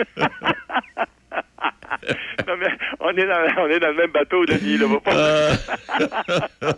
non, 2.48 2.56
mais 2.58 2.68
on 3.00 3.10
est, 3.12 3.26
dans, 3.26 3.62
on 3.64 3.68
est 3.70 3.80
dans 3.80 3.88
le 3.90 3.94
même 3.96 4.12
bateau, 4.12 4.46
Denis, 4.46 4.78
là. 4.78 4.88
Va 4.88 5.00
pas. 5.00 6.74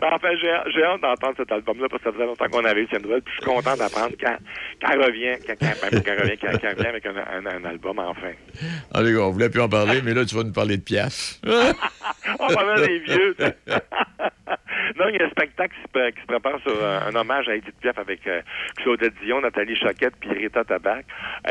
Mais 0.00 0.06
enfin, 0.12 0.28
j'ai 0.40 0.82
hâte 0.84 1.00
d'entendre 1.00 1.34
cet 1.36 1.52
album-là 1.52 1.86
parce 1.90 2.02
que 2.02 2.08
ça 2.10 2.14
faisait 2.14 2.26
longtemps 2.26 2.48
qu'on 2.48 2.64
avait 2.64 2.82
eu 2.82 2.88
cette 2.90 3.02
nouvelle. 3.02 3.22
Puis 3.22 3.34
je 3.38 3.42
suis 3.42 3.50
content 3.54 3.76
d'apprendre 3.76 4.16
qu'elle 4.16 4.38
qu'elle 4.80 5.02
revient, 5.02 5.36
qu'elle 5.44 5.56
qu'elle- 5.56 6.02
qu'elle 6.02 6.20
revient, 6.20 6.38
revient 6.42 6.86
avec 6.86 7.06
un, 7.06 7.16
un- 7.16 7.46
un 7.46 7.64
album 7.64 7.98
enfin. 7.98 8.32
Allez, 8.94 9.16
on 9.16 9.30
voulait 9.30 9.50
plus 9.50 9.60
en 9.60 9.68
parler, 9.68 10.00
mais 10.04 10.14
là, 10.14 10.24
tu 10.24 10.34
vas 10.34 10.44
nous 10.44 10.52
parler 10.52 10.76
de 10.76 10.82
Piaf. 10.82 11.40
On 12.40 12.54
parle 12.54 12.86
des 12.86 12.98
vieux. 13.00 13.36
Non, 14.98 15.08
il 15.08 15.16
y 15.16 15.22
a 15.22 15.26
un 15.26 15.30
spectacle 15.30 15.74
qui 15.74 15.82
se, 15.82 16.26
prépare 16.26 16.60
sur 16.60 16.72
euh, 16.74 17.00
un 17.08 17.14
hommage 17.14 17.48
à 17.48 17.54
Edith 17.56 17.74
Piaf 17.80 17.98
avec 17.98 18.26
euh, 18.26 18.40
Claudette 18.76 19.14
Dion, 19.22 19.40
Nathalie 19.40 19.76
Choquette 19.76 20.14
puis 20.20 20.30
Rita 20.30 20.64
Tabac. 20.64 21.02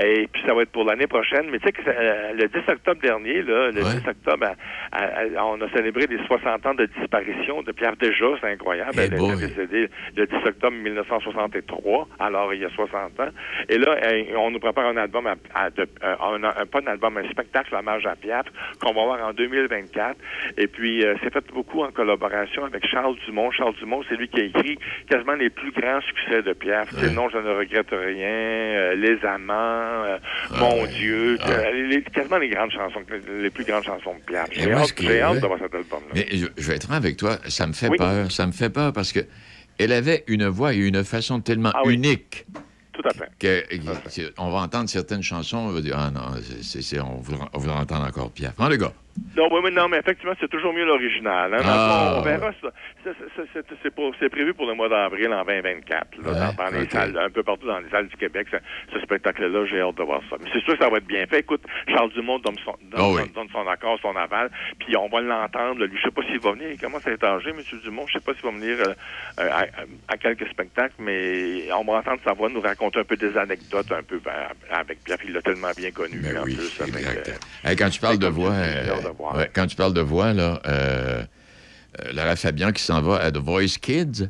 Et 0.01 0.27
puis 0.31 0.41
ça 0.45 0.53
va 0.53 0.61
être 0.63 0.71
pour 0.71 0.83
l'année 0.85 1.07
prochaine. 1.07 1.49
Mais 1.51 1.59
tu 1.59 1.65
sais 1.67 1.71
que 1.71 1.81
euh, 1.87 2.33
le 2.33 2.47
10 2.47 2.59
octobre 2.69 3.01
dernier, 3.01 3.41
là, 3.43 3.67
le 3.71 3.81
10 4.01 4.07
octobre, 4.07 4.47
à- 4.91 4.97
à- 4.97 5.21
à- 5.39 5.45
on 5.45 5.59
a 5.61 5.69
célébré 5.69 6.05
les 6.07 6.23
60 6.25 6.65
ans 6.65 6.73
de 6.73 6.85
disparition 6.85 7.61
de 7.63 7.71
Piaf 7.71 7.97
déjà. 7.97 8.25
C'est 8.41 8.51
incroyable. 8.51 8.91
Eh 8.95 8.99
Elle 9.01 9.13
était 9.13 9.47
décédée 9.47 9.89
le 10.15 10.25
10 10.27 10.35
octobre 10.45 10.75
1963, 11.21 12.07
alors 12.19 12.53
il 12.53 12.61
y 12.61 12.65
a 12.65 12.69
60 12.69 13.19
ans. 13.19 13.29
Et 13.69 13.77
là, 13.77 13.95
euh, 14.03 14.23
on 14.37 14.51
nous 14.51 14.59
prépare 14.59 14.85
un 14.87 14.97
album, 14.97 15.27
à, 15.27 15.35
à- 15.53 15.69
de- 15.69 15.87
euh, 16.03 16.15
un- 16.21 16.43
un- 16.43 16.65
pas 16.65 16.79
un 16.85 16.87
album, 16.91 17.17
un 17.17 17.29
spectacle 17.29 17.73
hommage 17.75 18.05
à 18.05 18.15
Piaf 18.15 18.45
qu'on 18.79 18.93
va 18.93 19.03
voir 19.03 19.27
en 19.27 19.33
2024. 19.33 20.17
Et 20.57 20.67
puis, 20.67 21.03
euh, 21.05 21.15
c'est 21.23 21.31
fait 21.33 21.45
beaucoup 21.53 21.83
en 21.83 21.91
collaboration 21.91 22.65
avec 22.65 22.85
Charles 22.87 23.16
Dumont. 23.25 23.51
Charles 23.51 23.75
Dumont, 23.79 24.01
c'est 24.07 24.15
lui 24.15 24.27
qui 24.27 24.39
a 24.39 24.43
écrit 24.43 24.77
quasiment 25.09 25.33
les 25.33 25.49
plus 25.49 25.71
grands 25.71 26.01
succès 26.01 26.41
de 26.43 26.53
Piaf. 26.53 26.89
C'est 26.97 27.13
Non, 27.13 27.29
je 27.29 27.37
ne 27.37 27.49
regrette 27.57 27.89
rien, 27.91 28.27
euh, 28.27 28.95
Les 28.95 29.25
Amants, 29.25 29.53
euh, 30.05 30.17
Mon 30.59 30.85
Dieu, 30.87 31.37
euh, 31.47 31.71
les- 31.89 32.01
quasiment 32.03 32.37
les 32.37 32.49
grandes 32.49 32.71
chansons, 32.71 33.01
les 33.41 33.49
plus 33.49 33.63
grandes 33.65 33.83
chansons 33.83 34.13
de 34.15 34.19
Piaf. 34.25 34.47
J'ai 34.51 34.71
hâte, 34.71 34.85
ce 34.87 34.93
qui- 34.93 35.07
j'ai 35.07 35.21
hâte 35.21 35.33
ouais. 35.35 35.41
de 35.41 35.47
voir 35.47 35.59
cet 35.59 35.73
album-là. 35.75 36.11
Mais 36.15 36.27
je, 36.31 36.45
je 36.57 36.67
vais 36.67 36.75
être 36.75 36.85
franc 36.85 36.95
avec 36.95 37.17
toi, 37.17 37.37
ça 37.47 37.67
me 37.67 37.73
fait 37.73 37.89
Oui. 37.89 37.97
peur. 37.97 38.31
Ça 38.31 38.45
me 38.47 38.51
fait 38.51 38.69
peur 38.69 38.93
parce 38.93 39.11
que 39.11 39.19
elle 39.79 39.91
avait 39.91 40.23
une 40.27 40.47
voix 40.47 40.73
et 40.73 40.77
une 40.77 41.03
façon 41.03 41.39
tellement 41.39 41.71
Ah 41.73 41.81
oui. 41.85 41.95
unique 41.95 42.45
Tout 42.93 43.03
à 43.07 43.13
fait. 43.13 43.29
que 43.39 44.33
on 44.39 44.49
va 44.51 44.59
entendre 44.59 44.89
certaines 44.89 45.21
chansons, 45.23 45.57
on 45.57 45.71
va 45.71 45.81
dire 45.81 45.95
ah 45.97 46.09
non, 46.11 46.21
c'est- 46.41 46.63
c'est- 46.63 46.81
c'est- 46.81 46.99
on, 46.99 47.17
voudra, 47.17 47.49
on 47.53 47.59
voudra 47.59 47.79
entendre 47.81 48.05
encore 48.07 48.31
Piaf. 48.31 48.57
Non, 48.57 48.67
les 48.69 48.77
gars. 48.77 48.93
Non, 49.35 49.49
oui, 49.51 49.61
mais 49.63 49.71
non, 49.71 49.87
mais 49.87 49.99
effectivement, 49.99 50.33
c'est 50.39 50.49
toujours 50.49 50.73
mieux 50.73 50.85
l'original. 50.85 51.53
Hein? 51.53 51.61
Ah. 51.63 52.15
on 52.17 52.21
verra 52.21 52.51
ça. 52.61 52.69
C'est- 53.03 54.29
prévu 54.29 54.53
pour 54.53 54.65
le 54.67 54.73
mois 54.73 54.89
d'avril 54.89 55.31
en 55.33 55.43
2024, 55.45 56.17
là, 56.23 56.33
dans, 56.33 56.63
dans 56.63 56.77
les 56.79 56.87
salles, 56.89 57.17
un 57.17 57.29
peu 57.29 57.43
partout 57.43 57.65
dans 57.67 57.79
les 57.79 57.89
salles 57.89 58.07
du 58.07 58.15
Québec. 58.17 58.47
Ce, 58.51 58.57
ce 58.93 58.99
spectacle-là, 58.99 59.65
j'ai 59.65 59.79
hâte 59.81 59.95
de 59.95 60.03
voir 60.03 60.21
ça. 60.29 60.35
Mais 60.39 60.49
c'est 60.53 60.61
sûr 60.63 60.77
que 60.77 60.83
ça 60.83 60.89
va 60.89 60.97
être 60.97 61.05
bien 61.07 61.25
fait. 61.27 61.39
Écoute, 61.39 61.63
Charles 61.87 62.11
Dumont 62.13 62.39
donne 62.39 62.57
son, 62.65 62.75
donne, 62.81 62.99
Ah 62.99 63.09
oui. 63.09 63.21
son- 63.33 63.41
donne 63.41 63.49
son 63.51 63.67
accord, 63.67 63.97
son 64.01 64.15
aval, 64.15 64.49
puis 64.79 64.95
on 64.97 65.07
va 65.07 65.21
l'entendre. 65.21 65.85
Lui, 65.85 65.97
je 65.97 66.03
sais 66.03 66.11
pas 66.11 66.23
s'il 66.23 66.39
va 66.39 66.51
venir. 66.51 66.69
Il 66.71 66.79
commence 66.79 67.05
à 67.07 67.11
être 67.11 67.23
âgé, 67.23 67.49
M. 67.51 67.61
Dumont. 67.83 68.05
Je 68.07 68.13
sais 68.13 68.19
pas 68.19 68.33
s'il 68.33 68.43
va 68.43 68.51
venir 68.51 68.77
euh, 68.87 68.93
euh, 69.39 69.49
à, 69.51 69.65
à 70.13 70.17
quelques 70.17 70.47
spectacles, 70.49 70.95
mais 70.99 71.71
on 71.73 71.83
va 71.85 71.99
entendre 71.99 72.19
sa 72.25 72.33
voix 72.33 72.49
nous 72.49 72.61
raconter 72.61 72.99
un 72.99 73.03
peu 73.03 73.15
des 73.17 73.37
anecdotes 73.37 73.91
un 73.91 74.03
peu 74.03 74.19
ben, 74.23 74.31
avec 74.71 75.03
Pierre. 75.03 75.17
Il 75.25 75.33
l'a 75.33 75.41
tellement 75.41 75.71
bien 75.75 75.91
connu, 75.91 76.17
lui, 76.19 76.37
en 76.37 76.43
plus. 76.43 76.81
Hey, 77.63 77.75
quand 77.75 77.89
tu 77.89 77.99
parles 77.99 78.17
de 78.19 78.27
voix, 78.27 78.51
euh, 78.51 78.83
de 79.11 79.17
voir. 79.17 79.35
ouais, 79.35 79.49
quand 79.53 79.67
tu 79.67 79.75
parles 79.75 79.93
de 79.93 80.01
voix, 80.01 80.33
là, 80.33 80.61
euh, 80.65 81.23
euh, 81.99 82.11
Lara 82.13 82.35
Fabian 82.35 82.71
qui 82.71 82.83
s'en 82.83 83.01
va 83.01 83.17
à 83.17 83.31
The 83.31 83.37
Voice 83.37 83.77
Kids 83.81 84.29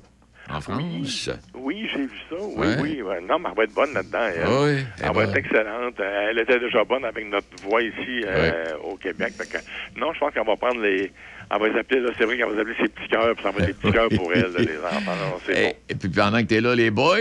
en 0.49 0.61
France. 0.61 1.29
Oui, 1.55 1.87
j'ai 1.93 2.03
vu 2.03 2.09
ça. 2.29 2.35
Oui, 2.41 2.67
Ouais. 2.67 2.75
oui. 2.79 3.01
Non, 3.27 3.39
mais 3.39 3.49
elle 3.51 3.57
va 3.57 3.63
être 3.63 3.73
bonne 3.73 3.93
là-dedans. 3.93 4.19
elle. 4.33 4.43
Ah 4.45 4.61
oui, 4.61 4.69
Elle 4.69 5.05
elle 5.09 5.15
va 5.15 5.23
être 5.25 5.35
excellente. 5.37 5.99
Elle 5.99 6.39
était 6.39 6.59
déjà 6.59 6.83
bonne 6.85 7.03
avec 7.03 7.25
notre 7.29 7.47
voix 7.63 7.81
ici 7.81 8.23
euh, 8.25 8.63
au 8.83 8.95
Québec. 8.95 9.33
Que, 9.37 9.57
non, 9.99 10.13
je 10.13 10.19
pense 10.19 10.33
qu'elle 10.33 10.45
va 10.45 10.55
prendre 10.55 10.81
les. 10.81 11.11
Elle 11.49 11.59
va 11.61 11.67
les 11.69 11.79
appeler, 11.79 12.01
là, 12.01 12.09
c'est 12.17 12.25
vrai 12.25 12.37
qu'elle 12.37 12.47
va 12.47 12.53
les 12.55 12.59
appeler 12.61 12.75
ses 12.81 12.87
petits 12.89 13.07
cœurs, 13.09 13.33
puis 13.35 13.43
ça 13.43 13.51
va 13.51 13.59
être 13.59 13.65
des 13.67 13.73
petits 13.73 13.91
cœurs 13.93 14.09
pour 14.15 14.33
elle, 14.33 14.51
là, 14.51 14.59
les 14.59 14.77
enfants. 14.77 15.39
Et, 15.49 15.75
et 15.89 15.95
puis 15.95 16.09
pendant 16.09 16.39
que 16.41 16.47
tu 16.47 16.55
es 16.55 16.61
là, 16.61 16.75
les 16.75 16.91
boys, 16.91 17.15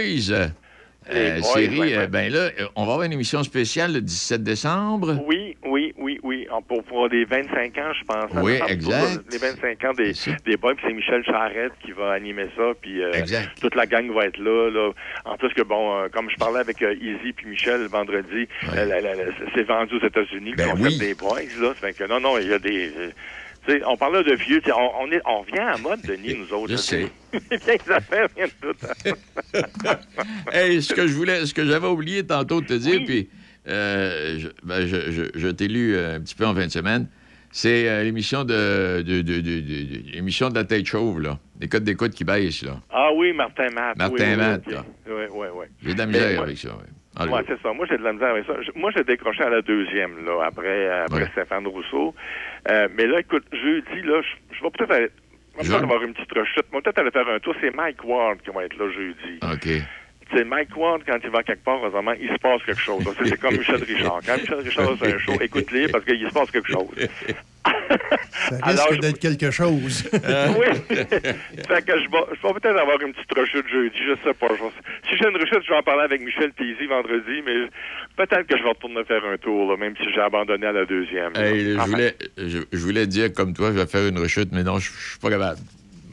euh, 1.14 1.40
boys, 1.40 1.52
série, 1.52 1.78
ouais, 1.80 1.94
euh, 1.94 1.98
ouais. 2.00 2.06
ben 2.08 2.32
là, 2.32 2.48
on 2.74 2.84
va 2.84 2.92
avoir 2.92 3.02
une 3.06 3.12
émission 3.12 3.42
spéciale 3.42 3.92
le 3.92 4.00
17 4.00 4.42
décembre. 4.42 5.18
Oui, 5.26 5.56
oui, 5.66 5.92
oui, 5.98 6.18
oui. 6.22 6.46
Pour, 6.68 6.82
pour 6.84 7.08
les 7.08 7.24
25 7.24 7.78
ans, 7.78 7.92
je 7.98 8.04
pense. 8.04 8.30
hein, 8.34 8.42
Oui, 8.42 8.58
exact. 8.68 9.22
Les 9.30 9.38
25 9.38 9.84
ans 9.84 9.92
des, 9.92 10.12
des 10.44 10.56
boys, 10.56 10.74
puis 10.74 10.84
c'est 10.88 10.94
Michel 10.94 11.24
Charette 11.24 11.72
qui 11.84 11.92
va 11.92 12.12
animer 12.12 12.46
ça, 12.56 12.72
puis 12.80 13.02
euh, 13.02 13.12
toute 13.60 13.74
la 13.74 13.86
gang 13.86 14.10
va 14.12 14.26
être 14.26 14.38
là, 14.38 14.70
là. 14.70 14.90
En 15.24 15.36
plus 15.36 15.52
que, 15.54 15.62
bon, 15.62 15.96
euh, 15.98 16.08
comme 16.12 16.28
je 16.30 16.36
parlais 16.36 16.60
avec 16.60 16.80
Izzy 16.80 17.32
puis 17.32 17.46
Michel 17.46 17.86
vendredi, 17.86 18.48
c'est 19.54 19.62
vendu 19.62 19.96
aux 19.96 20.06
États-Unis, 20.06 20.54
Ben 20.56 20.66
le 20.66 20.72
concept 20.72 20.98
des 20.98 21.14
boys, 21.14 21.40
là. 21.60 21.74
Fait 21.74 21.92
que, 21.96 22.04
non, 22.04 22.20
non, 22.20 22.38
il 22.38 22.48
y 22.48 22.52
a 22.52 22.58
des... 22.58 22.92
on 23.86 23.96
parlait 23.96 24.22
de 24.24 24.34
vieux, 24.34 24.60
on, 24.74 24.90
on, 25.04 25.10
est, 25.12 25.20
on 25.26 25.40
revient 25.40 25.58
à 25.58 25.76
mode, 25.78 26.00
Denis, 26.02 26.34
nous 26.34 26.52
autres. 26.56 26.72
Je 26.72 26.76
sais. 26.76 27.08
Vieilles 27.32 27.78
affaires 27.90 28.28
viennent 28.36 28.48
toutes. 28.60 28.84
hey, 30.52 30.82
ce 30.82 30.94
que 30.94 31.06
je 31.06 31.12
voulais, 31.12 31.46
ce 31.46 31.54
que 31.54 31.64
j'avais 31.64 31.86
oublié 31.86 32.24
tantôt 32.26 32.60
de 32.60 32.66
te 32.66 32.74
dire, 32.74 33.00
puis 33.04 33.28
euh, 33.68 34.38
je, 34.38 34.48
ben, 34.62 34.86
je, 34.86 35.10
je- 35.10 35.30
je 35.38 35.48
t'ai 35.48 35.68
lu 35.68 35.94
euh, 35.96 36.16
un 36.16 36.20
petit 36.20 36.34
peu 36.34 36.46
en 36.46 36.54
fin 36.54 36.66
de 36.66 36.70
semaine, 36.72 37.08
c'est 37.50 37.88
euh, 37.88 38.02
l'émission 38.04 38.44
de, 38.44 39.02
de, 39.06 39.22
de, 39.22 39.40
de- 39.40 39.40
de- 39.40 39.60
de- 39.60 40.12
l'émission 40.12 40.50
de 40.50 40.54
la 40.54 40.64
tête 40.64 40.86
chauve, 40.86 41.20
là. 41.20 41.38
Les 41.60 41.68
codes 41.68 41.84
d'écoute 41.84 42.12
qui 42.12 42.24
baissent, 42.24 42.62
là. 42.62 42.80
Ah 42.90 43.10
oui, 43.14 43.32
Martin 43.32 43.70
Matt. 43.70 43.96
Martin 43.96 44.30
oui, 44.32 44.36
Matt, 44.36 44.62
oui, 44.66 44.74
là. 44.74 44.84
Oui, 45.08 45.24
oui, 45.32 45.46
oui. 45.54 45.66
J'ai 45.84 45.94
de 45.94 45.98
la 45.98 46.06
misère 46.06 46.42
avec 46.42 46.58
ça, 46.58 46.68
oui. 46.78 46.86
Allez. 47.16 47.32
Ouais, 47.32 47.40
c'est 47.48 47.60
ça. 47.62 47.72
Moi, 47.72 47.86
j'ai 47.88 47.96
de 47.98 48.02
la 48.02 48.12
misère 48.12 48.30
avec 48.30 48.44
ça. 48.46 48.54
Moi, 48.74 48.90
j'ai 48.94 49.04
décroché 49.04 49.42
à 49.42 49.50
la 49.50 49.62
deuxième, 49.62 50.24
là, 50.24 50.44
après, 50.44 50.88
après 50.88 51.20
Stéphane 51.32 51.66
Rousseau. 51.66 52.14
Euh, 52.70 52.88
mais 52.94 53.06
là, 53.06 53.20
écoute, 53.20 53.44
jeudi, 53.52 54.02
là, 54.02 54.20
je, 54.22 54.56
je 54.56 54.62
vais 54.62 54.70
peut-être 54.70 54.92
aller- 54.92 55.10
je 55.54 55.62
vais 55.62 55.68
peut-être 55.68 55.82
avoir 55.84 56.02
une 56.02 56.12
petite 56.12 56.32
rechute. 56.32 56.70
Moi, 56.72 56.82
peut-être 56.82 56.98
aller 56.98 57.10
faire 57.10 57.28
un 57.28 57.38
tour. 57.38 57.54
C'est 57.60 57.74
Mike 57.74 58.04
Ward 58.04 58.38
qui 58.42 58.50
va 58.50 58.64
être 58.64 58.76
là 58.76 58.90
jeudi. 58.90 59.38
OK. 59.42 59.68
Tu 60.30 60.36
sais, 60.38 60.44
Mike 60.44 60.76
Ward, 60.76 61.02
quand 61.06 61.18
il 61.22 61.30
va 61.30 61.42
quelque 61.42 61.62
part, 61.64 61.78
vraiment, 61.88 62.12
il 62.12 62.28
se 62.28 62.38
passe 62.38 62.62
quelque 62.64 62.80
chose. 62.80 63.04
C'est 63.18 63.28
c'est 63.28 63.40
comme 63.40 63.56
Michel 63.56 63.82
Richard. 63.82 64.20
Quand 64.26 64.36
Michel 64.36 64.58
Richard 64.60 64.88
a 64.88 65.06
un 65.06 65.18
show, 65.18 65.32
écoute-les 65.40 65.88
parce 65.88 66.04
qu'il 66.04 66.26
se 66.26 66.32
passe 66.32 66.50
quelque 66.50 66.70
chose. 66.70 66.88
Ça 68.50 68.56
risque 68.64 69.00
d'être 69.00 69.18
quelque 69.18 69.50
chose. 69.50 70.08
oui. 70.12 70.66
fait 70.88 71.84
que 71.84 71.92
je 71.98 72.10
vais, 72.10 72.24
je 72.32 72.46
vais 72.46 72.54
peut-être 72.54 72.78
avoir 72.78 73.00
une 73.00 73.12
petite 73.12 73.32
rechute 73.38 73.68
jeudi, 73.68 73.96
je 74.06 74.14
sais 74.24 74.34
pas. 74.34 74.48
Je 74.50 75.08
si 75.10 75.16
j'ai 75.16 75.28
une 75.28 75.36
rechute, 75.36 75.62
je 75.64 75.70
vais 75.70 75.78
en 75.78 75.82
parler 75.82 76.02
avec 76.04 76.20
Michel 76.20 76.52
Tézy 76.52 76.86
vendredi, 76.86 77.42
mais 77.44 77.68
peut-être 78.16 78.46
que 78.46 78.56
je 78.56 78.62
vais 78.62 78.68
retourner 78.70 79.04
faire 79.04 79.24
un 79.24 79.36
tour, 79.36 79.70
là, 79.70 79.76
même 79.76 79.94
si 79.96 80.12
j'ai 80.12 80.20
abandonné 80.20 80.66
à 80.66 80.72
la 80.72 80.84
deuxième. 80.84 81.32
Hey, 81.36 81.74
je, 81.74 81.80
voulais, 81.80 82.14
je, 82.36 82.58
je 82.72 82.78
voulais 82.78 83.06
dire 83.06 83.32
comme 83.32 83.52
toi, 83.54 83.68
je 83.72 83.78
vais 83.78 83.86
faire 83.86 84.06
une 84.08 84.18
rechute, 84.18 84.48
mais 84.52 84.62
non, 84.64 84.78
je 84.78 84.90
je 84.90 85.10
suis 85.10 85.18
pas 85.20 85.30
capable. 85.30 85.60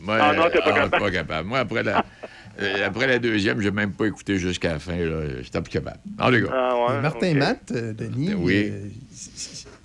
Moi, 0.04 0.18
Ah 0.20 0.34
non, 0.34 0.50
t'es 0.50 0.60
pas 0.60 0.70
euh, 0.72 0.74
capable. 0.74 1.04
pas 1.04 1.12
capable. 1.12 1.48
Moi, 1.48 1.60
après 1.60 1.84
la, 1.84 2.04
euh, 2.62 2.86
après 2.88 3.08
la 3.08 3.20
deuxième, 3.20 3.62
j'ai 3.62 3.72
même 3.72 3.92
pas 3.94 4.06
écouté 4.06 4.38
jusqu'à 4.38 4.74
la 4.74 4.80
fin. 4.80 4.96
là. 4.96 5.42
J'étais 5.42 5.62
plus 5.62 5.72
capable. 5.72 5.98
En 6.20 6.32
tout 6.32 6.46
cas. 6.48 6.52
Ah, 6.54 7.00
Martin 7.02 7.34
Matt, 7.36 7.72
euh, 7.72 7.94
Denis, 7.94 8.34
Oui. 8.36 8.70
euh, 8.72 8.88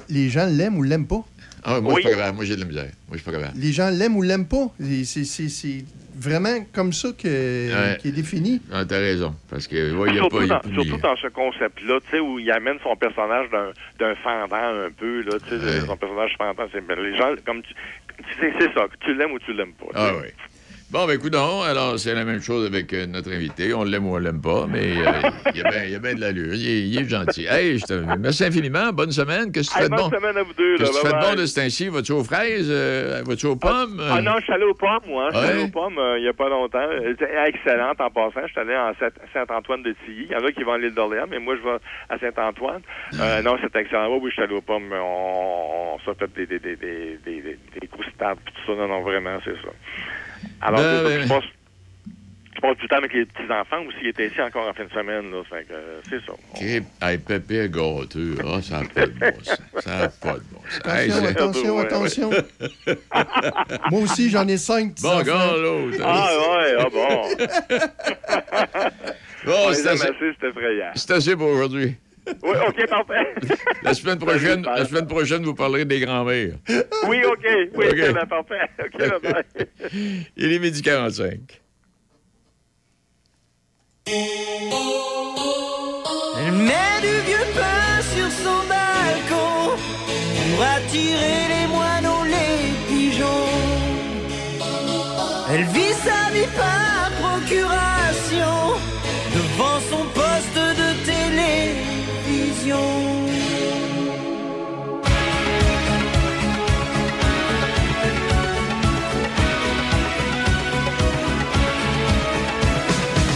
les 0.08 0.28
gens 0.28 0.46
l'aiment 0.46 0.76
ou 0.78 0.82
l'aiment 0.82 1.06
pas? 1.06 1.24
Ah, 1.64 1.80
moi, 1.80 1.94
je 1.96 2.00
suis 2.00 2.04
pas 2.10 2.16
capable. 2.16 2.36
Moi, 2.36 2.44
j'ai 2.44 2.54
de 2.56 2.60
la 2.60 2.66
misère. 2.66 2.84
Moi, 2.84 3.12
je 3.12 3.16
suis 3.18 3.24
pas 3.24 3.32
capable. 3.32 3.58
Les 3.58 3.72
gens 3.72 3.90
l'aiment 3.90 4.16
ou 4.16 4.22
l'aiment 4.22 4.46
pas? 4.46 4.72
C'est 5.04 5.84
vraiment 6.16 6.64
comme 6.72 6.92
ça 6.92 7.08
que, 7.16 7.28
Ouais. 7.28 7.96
qui 8.00 8.08
est 8.08 8.12
défini? 8.12 8.60
Ah, 8.72 8.84
t'as 8.84 8.98
raison. 8.98 9.34
Parce 9.50 9.66
que, 9.68 9.94
ouais, 9.94 10.08
il 10.10 10.14
y 10.14 10.18
a 10.18 10.20
surtout, 10.22 10.36
pas. 10.38 10.42
il 10.44 10.48
y 10.48 10.52
a 10.52 10.60
dans, 10.64 10.82
surtout 10.82 11.00
dans 11.02 11.16
ce 11.16 11.26
concept-là, 11.28 12.00
tu 12.04 12.10
sais, 12.10 12.20
où 12.20 12.38
il 12.38 12.50
amène 12.50 12.76
son 12.82 12.96
personnage 12.96 13.48
d'un, 13.50 13.70
d'un 13.98 14.14
fendant 14.16 14.56
un 14.56 14.90
peu, 14.96 15.22
là, 15.22 15.38
tu 15.48 15.58
sais, 15.60 15.80
son 15.86 15.96
personnage 15.96 16.34
fendant, 16.38 16.64
c'est 16.72 16.96
les 16.96 17.16
gens, 17.16 17.34
comme 17.46 17.62
tu, 17.62 17.72
c'est 18.40 18.72
ça, 18.74 18.86
que 18.88 18.96
tu 19.04 19.14
l'aimes 19.14 19.32
ou 19.32 19.38
tu 19.38 19.52
l'aimes 19.52 19.72
pas. 19.74 19.86
Ah 19.94 20.12
oui. 20.20 20.28
Bon, 20.90 21.06
ben 21.06 21.16
écoute, 21.16 21.34
alors 21.34 21.98
c'est 21.98 22.14
la 22.14 22.24
même 22.24 22.40
chose 22.40 22.64
avec 22.64 22.94
euh, 22.94 23.04
notre 23.06 23.30
invité. 23.30 23.74
On 23.74 23.84
l'aime 23.84 24.06
ou 24.06 24.14
on 24.14 24.18
l'aime 24.18 24.40
pas, 24.40 24.66
mais 24.66 24.96
euh, 24.96 25.12
il 25.54 25.60
y 25.60 25.62
a 25.62 25.68
bien 25.70 25.98
bien 25.98 26.14
de 26.14 26.20
l'allure. 26.22 26.54
Il 26.54 26.66
est, 26.66 26.80
il 26.88 26.98
est 26.98 27.06
gentil. 27.06 27.44
Hey, 27.44 27.78
je 27.78 27.84
te 27.84 27.92
merci 28.18 28.44
infiniment. 28.46 28.90
Bonne 28.94 29.10
semaine. 29.12 29.52
Qu'est-ce 29.52 29.68
que 29.68 29.74
tu 29.74 29.82
Hey, 29.82 29.84
fais 29.84 29.90
de 29.90 29.96
bonne 29.96 30.08
bon? 30.10 30.16
semaine 30.16 30.36
à 30.38 30.42
vous 30.44 30.54
deux, 30.54 30.78
Qu'est-ce 30.78 30.90
là. 30.92 30.98
que 31.02 31.04
tu 31.04 31.06
fais 31.06 31.12
de 31.12 31.34
bon 31.36 31.40
de 31.42 31.44
ce 31.46 31.60
temps-ci? 31.60 31.88
Vas-tu 31.88 32.12
aux 32.12 32.24
fraises? 32.24 32.68
Euh, 32.70 33.22
Vas-tu 33.26 33.46
aux 33.48 33.56
pommes? 33.56 34.00
Ah 34.02 34.22
non, 34.22 34.36
je 34.38 34.44
suis 34.44 34.52
allé 34.54 34.64
aux 34.64 34.72
pommes, 34.72 35.04
moi. 35.08 35.28
Je 35.30 35.36
suis 35.38 35.46
allé 35.46 35.62
aux 35.64 35.68
pommes 35.68 35.98
euh, 35.98 36.18
il 36.18 36.22
n'y 36.22 36.28
a 36.28 36.32
pas 36.32 36.48
longtemps. 36.48 36.88
Excellente 37.46 38.00
en 38.00 38.08
passant. 38.08 38.46
Je 38.46 38.52
suis 38.52 38.60
allé 38.60 38.74
en 38.74 38.94
Saint- 38.98 39.12
Saint-Antoine 39.34 39.82
de 39.82 39.94
Tilly. 40.06 40.24
Il 40.30 40.32
y 40.32 40.36
en 40.36 40.42
a 40.46 40.50
qui 40.52 40.62
vont 40.62 40.72
à 40.72 40.78
l'île 40.78 40.94
d'Orléans, 40.94 41.26
mais 41.28 41.38
moi, 41.38 41.54
je 41.62 41.68
vais 41.68 41.76
à 42.08 42.18
Saint-Antoine. 42.18 42.80
Euh, 43.20 43.42
non, 43.42 43.58
c'était 43.62 43.80
excellent. 43.80 44.08
Oui, 44.10 44.20
oui, 44.22 44.30
je 44.30 44.34
suis 44.36 44.42
allé 44.42 44.54
aux 44.54 44.62
pommes. 44.62 44.90
On, 44.90 45.96
on 45.96 45.98
s'est 45.98 46.16
fait 46.18 46.46
des, 46.46 46.46
des, 46.46 46.58
des, 46.58 46.76
des, 46.76 47.18
des, 47.26 47.42
des, 47.42 47.58
des 47.78 47.86
croustades, 47.88 48.38
tout 48.46 48.54
ça. 48.66 48.72
Non, 48.74 48.88
non, 48.88 49.02
vraiment, 49.02 49.36
c'est 49.44 49.52
ça. 49.56 49.68
Alors, 50.60 50.80
Ben, 50.80 50.96
ça. 50.96 51.02
ben, 51.04 51.22
je 51.22 51.28
passe, 51.28 51.44
je 52.54 52.60
passe 52.60 52.76
du 52.78 52.88
temps 52.88 52.96
avec 52.96 53.12
les 53.12 53.24
petits-enfants 53.26 53.82
aussi. 53.86 53.96
Ils 54.02 54.08
étaient 54.08 54.26
ici 54.26 54.40
encore 54.42 54.68
en 54.68 54.74
fin 54.74 54.84
de 54.84 54.90
semaine. 54.90 55.30
Là, 55.30 55.42
fait 55.48 55.64
que, 55.68 55.72
euh, 55.72 56.00
c'est 56.08 56.20
ça. 56.26 56.32
OK. 56.32 56.62
Hey, 57.02 57.18
pépé 57.18 57.68
gâteux. 57.68 58.36
Ah, 58.44 58.60
ça 58.62 58.80
n'a 58.82 58.88
pas 58.88 59.06
de 59.06 59.12
bon 59.12 59.44
sens. 59.44 59.58
Ça 59.84 59.98
n'a 59.98 60.08
pas 60.08 60.32
de 60.34 60.42
bon 60.50 60.60
sens. 60.68 60.86
Hey, 60.94 61.10
Attention, 61.12 61.78
attention, 61.78 62.30
attention. 62.30 62.30
Moi 63.90 64.00
aussi, 64.00 64.28
j'en 64.30 64.46
ai 64.48 64.56
cinq. 64.56 64.94
petits 64.94 65.02
Bon, 65.04 65.22
gars, 65.22 65.52
l'autre. 65.56 65.98
Ah, 66.02 66.30
ouais, 66.36 66.76
ah 66.78 66.86
bon. 66.92 67.28
Bon, 69.46 69.52
On 69.68 69.72
c'est 69.72 69.80
aime 69.82 69.88
assez, 69.94 70.02
assez, 70.08 70.32
c'est 70.40 70.48
effrayant. 70.48 70.90
c'est 70.94 71.10
assez 71.12 71.36
pour 71.36 71.48
aujourd'hui. 71.48 71.94
Oui, 72.42 72.56
OK, 72.68 72.86
parfait. 72.88 73.34
La 73.82 73.94
semaine 73.94 74.18
prochaine, 74.18 74.62
la 74.62 74.84
semaine 74.84 75.06
prochaine, 75.06 75.42
vous 75.44 75.54
parlerez 75.54 75.84
des 75.84 76.00
grands-mères. 76.00 76.54
Oui, 77.06 77.22
OK. 77.24 77.46
Oui, 77.74 77.86
OK. 77.86 77.94
c'est 77.96 78.12
bien 78.12 78.26
parfait. 78.26 78.60
OK, 78.80 78.98
bye-bye. 78.98 79.44
Il 80.36 80.52
est 80.52 80.58
midi 80.58 80.82
45. 80.82 81.38
Elle 86.40 86.52
met 86.52 87.00
du 87.02 87.14
vieux 87.26 87.46
pain 87.54 88.00
sur 88.14 88.30
son 88.30 88.58
balcon 88.68 89.76
pour 89.76 90.62
attirer 90.64 91.40
les 91.54 91.66
moineaux, 91.68 92.24
les 92.24 92.72
pigeons. 92.88 93.48
Elle 95.50 95.64
vit 95.64 95.94
sa 95.94 96.30
vie 96.32 96.48
par 96.56 97.10
procuration 97.20 98.76
devant 99.34 99.80
son 99.90 100.04
poste 100.14 100.56
de 100.56 100.88
télévision. 102.38 102.76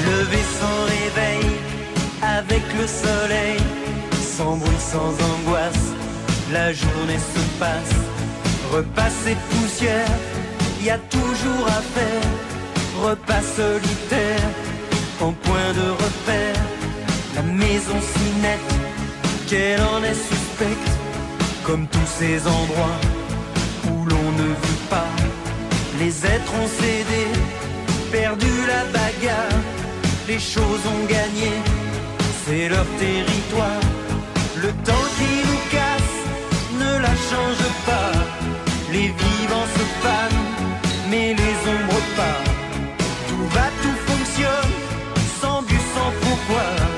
Lever 0.07 0.45
sans 0.59 0.85
réveil 0.85 1.47
avec 2.23 2.63
le 2.79 2.87
soleil, 2.87 3.59
sans 4.21 4.57
bruit, 4.57 4.71
sans 4.79 5.13
angoisse, 5.33 5.93
la 6.53 6.73
journée 6.73 7.19
se 7.19 7.41
passe. 7.59 7.97
Repasser 8.73 9.37
poussière, 9.51 10.07
y 10.83 10.91
a 10.91 10.99
toujours 10.99 11.67
à 11.67 11.83
faire. 11.95 12.23
Repas 13.03 13.43
solitaire, 13.57 14.49
en 15.21 15.33
point 15.33 15.73
de 15.75 15.91
repère. 15.91 16.57
La 17.35 17.43
maison 17.43 17.99
si 18.01 18.41
nette, 18.43 18.82
qu'elle 19.53 19.83
en 19.83 20.03
est 20.03 20.21
suspecte, 20.31 20.93
comme 21.67 21.87
tous 21.87 22.11
ces 22.19 22.39
endroits 22.59 22.99
où 23.89 24.07
l'on 24.07 24.29
ne 24.43 24.49
vit 24.65 24.85
pas. 24.89 25.15
Les 26.01 26.15
êtres 26.35 26.55
ont 26.63 26.71
cédé, 26.81 27.25
perdu 28.11 28.53
la 28.73 28.83
bagarre, 28.97 29.61
les 30.27 30.39
choses 30.39 30.85
ont 30.95 31.05
gagné, 31.17 31.53
c'est 32.43 32.71
leur 32.71 32.87
territoire. 32.99 33.85
Le 34.65 34.71
temps 34.89 35.07
qui 35.19 35.33
nous 35.49 35.63
casse 35.77 36.17
ne 36.83 36.93
la 37.07 37.15
change 37.31 37.65
pas. 37.91 38.13
Les 38.91 39.09
vivants 39.23 39.69
se 39.77 39.85
fanent, 40.03 40.45
mais 41.11 41.29
les 41.43 41.57
ombres 41.75 42.05
pas. 42.21 42.41
Tout 43.29 43.47
va, 43.55 43.67
tout 43.83 43.99
fonctionne, 44.09 44.75
sans 45.41 45.61
but, 45.63 45.85
sans 45.95 46.11
pourquoi. 46.23 46.92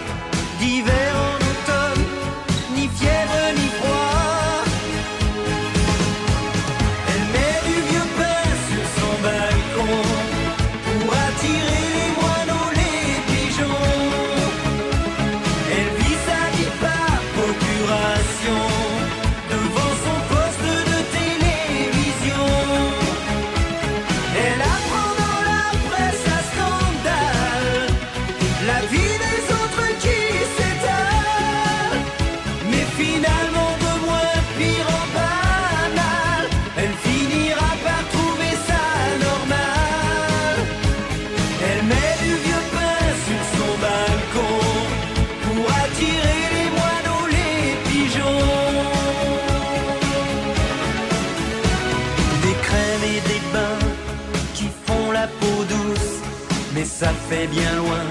Ça 57.01 57.11
fait 57.29 57.49
bien 57.49 57.75
loin 57.77 58.05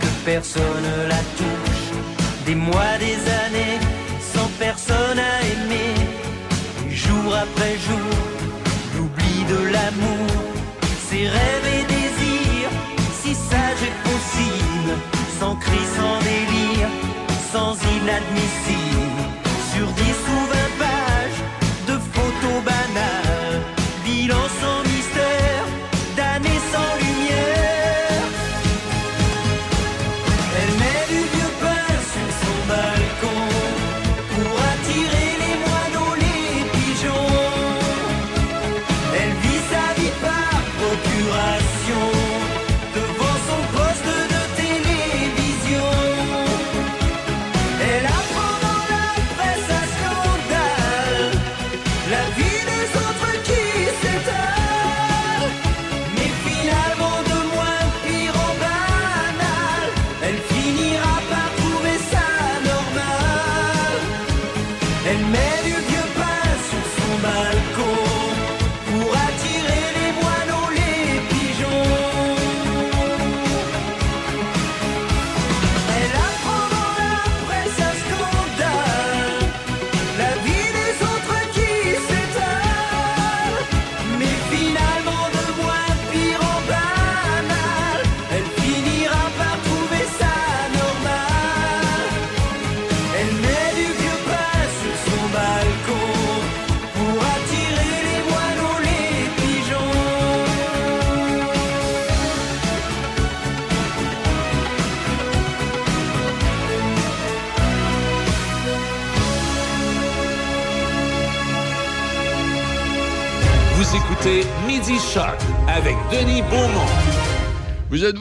que 0.00 0.06
personne 0.24 0.90
la 1.08 1.22
touche. 1.38 1.86
Des 2.46 2.54
mois, 2.54 2.94
des 2.98 3.18
années, 3.44 3.78
sans 4.32 4.48
personne 4.58 5.18
à 5.18 5.34
aimer, 5.52 5.94
jour 6.88 7.34
après 7.34 7.74
jour, 7.86 8.12
l'oubli 8.94 9.36
de 9.52 9.60
l'amour, 9.74 10.30
ses 11.08 11.26
rêves 11.36 11.68
et 11.78 11.84
désirs, 11.96 12.72
si 13.20 13.34
sage 13.34 13.82
et 13.90 13.96
possible, 14.08 14.92
sans 15.40 15.56
cri, 15.56 15.82
sans 15.96 16.18
délire, 16.30 16.88
sans 17.52 17.72
inadmissible, 17.96 18.89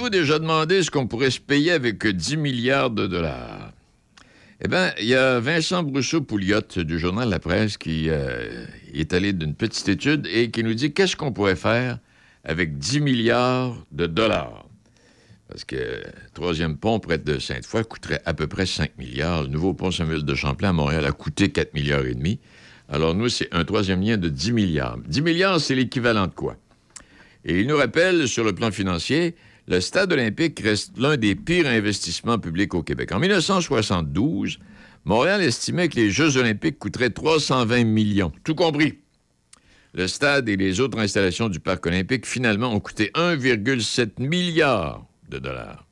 déjà 0.09 0.39
demandé 0.39 0.83
ce 0.83 0.91
qu'on 0.91 1.07
pourrait 1.07 1.31
se 1.31 1.39
payer 1.39 1.71
avec 1.71 2.05
10 2.05 2.37
milliards 2.37 2.89
de 2.89 3.07
dollars? 3.07 3.71
Eh 4.61 4.67
bien, 4.67 4.91
il 4.99 5.05
y 5.05 5.15
a 5.15 5.39
Vincent 5.39 5.83
Brousseau-Pouliot 5.83 6.83
du 6.83 6.99
journal 6.99 7.29
La 7.29 7.39
Presse 7.39 7.77
qui 7.77 8.09
euh, 8.09 8.65
est 8.93 9.13
allé 9.13 9.31
d'une 9.31 9.55
petite 9.55 9.87
étude 9.87 10.27
et 10.27 10.51
qui 10.51 10.63
nous 10.63 10.73
dit 10.73 10.91
qu'est-ce 10.91 11.15
qu'on 11.15 11.31
pourrait 11.31 11.55
faire 11.55 11.99
avec 12.43 12.77
10 12.77 12.99
milliards 12.99 13.75
de 13.91 14.05
dollars. 14.05 14.65
Parce 15.47 15.63
que 15.63 16.03
troisième 16.33 16.77
pont 16.77 16.99
près 16.99 17.17
de 17.17 17.39
Sainte-Foy 17.39 17.83
coûterait 17.85 18.21
à 18.25 18.33
peu 18.33 18.47
près 18.47 18.65
5 18.65 18.97
milliards. 18.97 19.43
Le 19.43 19.47
nouveau 19.47 19.73
pont 19.73 19.91
Samuel 19.91 20.23
de 20.23 20.35
Champlain 20.35 20.69
à 20.69 20.73
Montréal 20.73 21.05
a 21.05 21.11
coûté 21.11 21.49
4 21.49 21.73
milliards 21.73 22.05
et 22.05 22.13
demi. 22.13 22.39
Alors 22.89 23.15
nous, 23.15 23.29
c'est 23.29 23.47
un 23.53 23.63
troisième 23.63 24.01
lien 24.01 24.17
de 24.17 24.29
10 24.29 24.51
milliards. 24.51 24.97
10 25.07 25.21
milliards, 25.21 25.59
c'est 25.61 25.75
l'équivalent 25.75 26.27
de 26.27 26.33
quoi? 26.33 26.57
Et 27.45 27.61
il 27.61 27.67
nous 27.67 27.77
rappelle, 27.77 28.27
sur 28.27 28.43
le 28.43 28.53
plan 28.53 28.71
financier, 28.71 29.35
le 29.69 29.81
stade 29.81 30.11
olympique 30.11 30.59
reste 30.61 30.97
l'un 30.97 31.15
des 31.15 31.35
pires 31.35 31.67
investissements 31.67 32.39
publics 32.39 32.73
au 32.73 32.81
Québec. 32.81 33.11
En 33.11 33.19
1972, 33.19 34.57
Montréal 35.05 35.43
estimait 35.43 35.89
que 35.89 35.95
les 35.95 36.09
Jeux 36.09 36.37
olympiques 36.37 36.79
coûteraient 36.79 37.11
320 37.11 37.83
millions, 37.83 38.31
tout 38.43 38.55
compris. 38.55 38.97
Le 39.93 40.07
stade 40.07 40.49
et 40.49 40.57
les 40.57 40.79
autres 40.79 40.97
installations 40.97 41.49
du 41.49 41.59
parc 41.59 41.85
olympique, 41.85 42.25
finalement, 42.25 42.73
ont 42.73 42.79
coûté 42.79 43.11
1,7 43.13 44.19
milliard 44.19 45.05
de 45.29 45.37
dollars. 45.37 45.85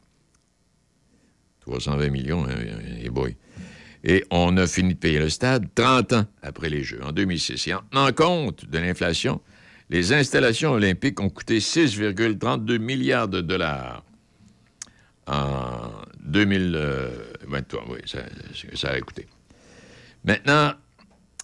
320 1.61 2.09
millions, 2.09 2.45
hein, 2.45 2.55
et 2.99 3.09
boy. 3.09 3.35
Et 4.03 4.23
on 4.31 4.57
a 4.57 4.65
fini 4.65 4.95
de 4.95 4.99
payer 4.99 5.19
le 5.19 5.29
stade 5.29 5.67
30 5.75 6.13
ans 6.13 6.25
après 6.41 6.69
les 6.69 6.83
Jeux, 6.83 7.01
en 7.03 7.11
2006. 7.11 7.67
Et 7.67 7.73
en 7.75 7.81
tenant 7.91 8.11
compte 8.11 8.65
de 8.65 8.77
l'inflation, 8.79 9.39
les 9.89 10.13
installations 10.13 10.71
olympiques 10.71 11.19
ont 11.19 11.29
coûté 11.29 11.59
6,32 11.59 12.77
milliards 12.77 13.27
de 13.27 13.41
dollars 13.41 14.03
en 15.27 15.91
2023. 16.21 17.85
Oui, 17.89 17.99
ça, 18.05 18.89
a 18.89 18.99
coûté. 18.99 19.27
Maintenant, 20.23 20.73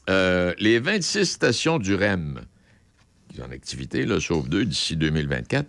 euh, 0.09 0.53
les 0.59 0.79
26 0.79 1.25
stations 1.25 1.79
du 1.79 1.95
REM, 1.95 2.41
qui 3.29 3.37
sont 3.37 3.43
en 3.43 3.51
activité, 3.51 4.05
sauf 4.19 4.49
deux 4.49 4.65
d'ici 4.65 4.97
2024, 4.97 5.65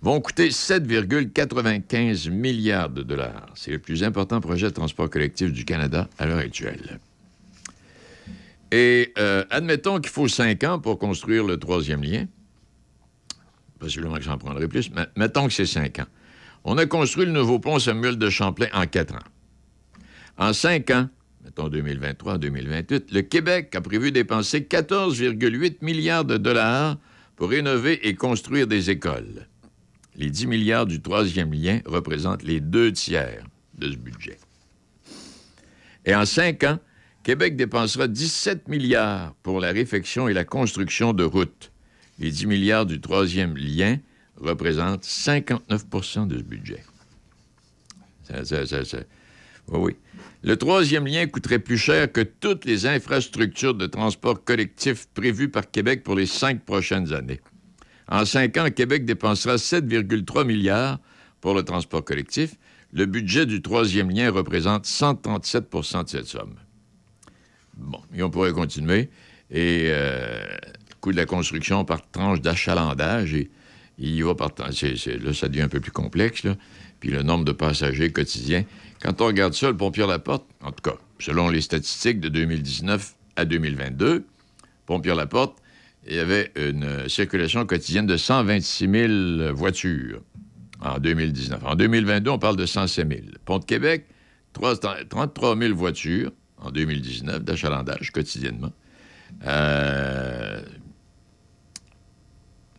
vont 0.00 0.20
coûter 0.20 0.48
7,95 0.48 2.30
milliards 2.30 2.90
de 2.90 3.02
dollars. 3.02 3.46
C'est 3.54 3.70
le 3.70 3.78
plus 3.78 4.04
important 4.04 4.40
projet 4.40 4.66
de 4.66 4.74
transport 4.74 5.08
collectif 5.08 5.52
du 5.52 5.64
Canada 5.64 6.08
à 6.18 6.26
l'heure 6.26 6.38
actuelle. 6.38 7.00
Et 8.76 9.12
euh, 9.18 9.44
admettons 9.50 10.00
qu'il 10.00 10.10
faut 10.10 10.26
cinq 10.26 10.64
ans 10.64 10.80
pour 10.80 10.98
construire 10.98 11.44
le 11.44 11.58
troisième 11.58 12.02
lien. 12.02 12.26
Possiblement 13.78 14.16
que 14.16 14.22
j'en 14.22 14.36
prendrai 14.36 14.66
plus, 14.66 14.90
mais 14.90 15.06
mettons 15.14 15.46
que 15.46 15.52
c'est 15.52 15.64
cinq 15.64 16.00
ans. 16.00 16.06
On 16.64 16.76
a 16.76 16.84
construit 16.84 17.24
le 17.24 17.30
nouveau 17.30 17.60
pont 17.60 17.78
Samuel 17.78 18.18
de 18.18 18.28
Champlain 18.28 18.66
en 18.72 18.88
quatre 18.88 19.14
ans. 19.14 19.28
En 20.38 20.52
cinq 20.52 20.90
ans, 20.90 21.08
mettons 21.44 21.68
2023-2028, 21.68 23.14
le 23.14 23.20
Québec 23.20 23.72
a 23.76 23.80
prévu 23.80 24.10
dépenser 24.10 24.62
14,8 24.62 25.76
milliards 25.80 26.24
de 26.24 26.36
dollars 26.36 26.96
pour 27.36 27.50
rénover 27.50 28.08
et 28.08 28.16
construire 28.16 28.66
des 28.66 28.90
écoles. 28.90 29.46
Les 30.16 30.30
10 30.30 30.48
milliards 30.48 30.86
du 30.86 31.00
troisième 31.00 31.52
lien 31.52 31.78
représentent 31.86 32.42
les 32.42 32.58
deux 32.58 32.90
tiers 32.90 33.44
de 33.78 33.92
ce 33.92 33.96
budget. 33.96 34.38
Et 36.04 36.16
en 36.16 36.24
cinq 36.24 36.64
ans, 36.64 36.80
Québec 37.24 37.56
dépensera 37.56 38.06
17 38.06 38.68
milliards 38.68 39.34
pour 39.42 39.58
la 39.58 39.72
réfection 39.72 40.28
et 40.28 40.34
la 40.34 40.44
construction 40.44 41.14
de 41.14 41.24
routes. 41.24 41.72
Les 42.18 42.30
10 42.30 42.46
milliards 42.46 42.84
du 42.84 43.00
troisième 43.00 43.56
lien 43.56 43.96
représentent 44.36 45.06
59% 45.06 46.28
de 46.28 46.36
ce 46.36 46.42
budget. 46.42 46.84
Ça. 48.24 48.42
Oui, 49.68 49.78
oui. 49.78 49.96
Le 50.42 50.56
troisième 50.58 51.06
lien 51.06 51.26
coûterait 51.26 51.60
plus 51.60 51.78
cher 51.78 52.12
que 52.12 52.20
toutes 52.20 52.66
les 52.66 52.84
infrastructures 52.84 53.74
de 53.74 53.86
transport 53.86 54.44
collectif 54.44 55.06
prévues 55.14 55.48
par 55.48 55.70
Québec 55.70 56.02
pour 56.04 56.16
les 56.16 56.26
cinq 56.26 56.62
prochaines 56.62 57.14
années. 57.14 57.40
En 58.06 58.26
cinq 58.26 58.58
ans, 58.58 58.68
Québec 58.70 59.06
dépensera 59.06 59.56
7,3 59.56 60.44
milliards 60.44 60.98
pour 61.40 61.54
le 61.54 61.62
transport 61.62 62.04
collectif. 62.04 62.56
Le 62.92 63.06
budget 63.06 63.46
du 63.46 63.62
troisième 63.62 64.10
lien 64.10 64.30
représente 64.30 64.84
137% 64.84 66.04
de 66.04 66.08
cette 66.10 66.26
somme. 66.26 66.56
Bon, 67.76 68.00
et 68.14 68.22
on 68.22 68.30
pourrait 68.30 68.52
continuer. 68.52 69.10
Et 69.50 69.86
euh, 69.88 70.42
le 70.42 70.94
coût 71.00 71.12
de 71.12 71.16
la 71.16 71.26
construction 71.26 71.84
par 71.84 72.08
tranche 72.10 72.40
d'achalandage, 72.40 73.36
il 73.98 74.08
y 74.10 74.22
va 74.22 74.34
par... 74.34 74.50
là, 74.58 74.72
ça 75.32 75.48
devient 75.48 75.62
un 75.62 75.68
peu 75.68 75.80
plus 75.80 75.92
complexe. 75.92 76.42
Puis 77.00 77.10
le 77.10 77.22
nombre 77.22 77.44
de 77.44 77.52
passagers 77.52 78.10
quotidiens. 78.10 78.64
Quand 79.02 79.20
on 79.20 79.26
regarde 79.26 79.52
ça, 79.52 79.68
le 79.68 79.76
Pont-Pierre-Laporte, 79.76 80.46
en 80.62 80.72
tout 80.72 80.82
cas, 80.82 80.96
selon 81.18 81.50
les 81.50 81.60
statistiques 81.60 82.20
de 82.20 82.28
2019 82.28 83.14
à 83.36 83.44
2022, 83.44 84.24
Pont-Pierre-Laporte, 84.86 85.58
il 86.06 86.14
y 86.14 86.18
avait 86.18 86.50
une 86.56 87.08
circulation 87.08 87.66
quotidienne 87.66 88.06
de 88.06 88.16
126 88.16 88.90
000 89.42 89.54
voitures 89.54 90.20
en 90.80 90.98
2019. 90.98 91.64
En 91.64 91.74
2022, 91.74 92.30
on 92.30 92.38
parle 92.38 92.56
de 92.56 92.66
107 92.66 93.08
000. 93.08 93.20
Pont 93.44 93.58
de 93.58 93.64
Québec, 93.64 94.06
3 94.52 94.76
33 95.08 95.58
000 95.58 95.74
voitures 95.74 96.30
en 96.64 96.70
2019 96.70 97.44
d'achalandage 97.44 98.10
quotidiennement. 98.10 98.72
Euh, 99.46 100.60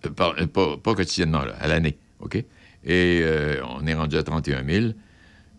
euh, 0.06 0.48
pas, 0.48 0.96
quotidiennement, 0.96 1.44
là, 1.44 1.56
à 1.60 1.68
l'année, 1.68 1.98
OK? 2.20 2.36
Et 2.36 3.22
euh, 3.24 3.62
on 3.68 3.86
est 3.88 3.94
rendu 3.94 4.18
à 4.18 4.24
31 4.24 4.64
000. 4.64 4.94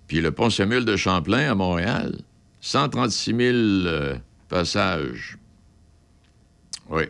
Puis 0.06 0.20
le 0.20 0.30
pont 0.30 0.50
Samuel 0.50 0.84
de 0.84 0.96
Champlain 0.96 1.50
à 1.50 1.54
Montréal, 1.54 2.16
136 2.60 3.34
000 3.34 3.40
euh, 3.42 4.16
passages. 4.48 5.38
Oui. 6.88 7.04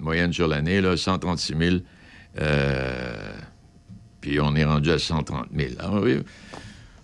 Moyenne 0.00 0.32
sur 0.32 0.48
l'année, 0.48 0.80
là, 0.80 0.96
136 0.96 1.56
000. 1.56 1.76
Euh, 2.40 3.32
puis 4.20 4.40
on 4.40 4.54
est 4.56 4.64
rendu 4.64 4.90
à 4.90 4.98
130 4.98 5.48
000. 5.54 5.72
Alors, 5.78 6.02
oui. 6.02 6.18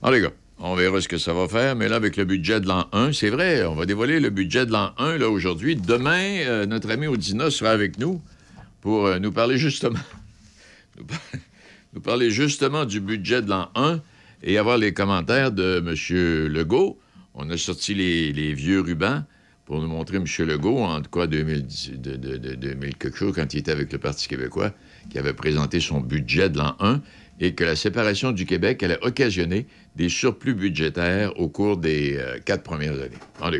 Alors, 0.02 0.14
les 0.14 0.20
gars, 0.20 0.32
on 0.66 0.74
verra 0.76 1.00
ce 1.00 1.08
que 1.08 1.18
ça 1.18 1.32
va 1.34 1.46
faire. 1.46 1.76
Mais 1.76 1.88
là, 1.88 1.96
avec 1.96 2.16
le 2.16 2.24
budget 2.24 2.60
de 2.60 2.66
l'an 2.66 2.88
1, 2.92 3.12
c'est 3.12 3.28
vrai, 3.30 3.64
on 3.64 3.74
va 3.74 3.84
dévoiler 3.86 4.18
le 4.18 4.30
budget 4.30 4.64
de 4.66 4.72
l'an 4.72 4.92
1 4.98 5.18
là, 5.18 5.28
aujourd'hui. 5.28 5.76
Demain, 5.76 6.38
euh, 6.46 6.66
notre 6.66 6.90
ami 6.90 7.06
Audina 7.06 7.50
sera 7.50 7.70
avec 7.70 7.98
nous 7.98 8.20
pour 8.80 9.06
euh, 9.06 9.18
nous 9.18 9.30
parler 9.30 9.58
justement. 9.58 9.98
nous, 10.98 11.04
par- 11.04 11.20
nous 11.92 12.00
parler 12.00 12.30
justement 12.30 12.86
du 12.86 13.00
budget 13.00 13.42
de 13.42 13.50
l'an 13.50 13.68
1 13.74 14.00
et 14.42 14.56
avoir 14.58 14.78
les 14.78 14.92
commentaires 14.94 15.52
de 15.52 15.78
M. 15.86 16.46
Legault. 16.52 16.98
On 17.34 17.50
a 17.50 17.56
sorti 17.58 17.94
les, 17.94 18.54
vieux 18.54 18.80
rubans 18.80 19.24
pour 19.66 19.80
nous 19.80 19.88
montrer 19.88 20.16
M. 20.16 20.24
Legault, 20.46 20.78
en 20.78 21.02
quoi 21.02 21.26
2010, 21.26 21.92
de, 21.96 22.16
de- 22.16 22.36
de- 22.36 22.54
2000 22.54 22.96
quelque 22.96 23.16
chose, 23.16 23.32
quand 23.34 23.52
il 23.54 23.58
était 23.58 23.72
avec 23.72 23.92
le 23.92 23.98
Parti 23.98 24.28
québécois, 24.28 24.72
qui 25.10 25.18
avait 25.18 25.32
présenté 25.34 25.80
son 25.80 26.00
budget 26.00 26.48
de 26.48 26.58
l'an 26.58 26.74
1 26.80 27.00
et 27.40 27.54
que 27.54 27.64
la 27.64 27.74
séparation 27.76 28.32
du 28.32 28.46
Québec 28.46 28.82
allait 28.82 28.98
occasionner 29.02 29.66
des 29.96 30.08
surplus 30.08 30.54
budgétaires 30.54 31.38
au 31.38 31.48
cours 31.48 31.76
des 31.76 32.16
euh, 32.18 32.38
quatre 32.44 32.62
premières 32.62 32.94
années. 32.94 33.18
En 33.40 33.50
gars, 33.50 33.58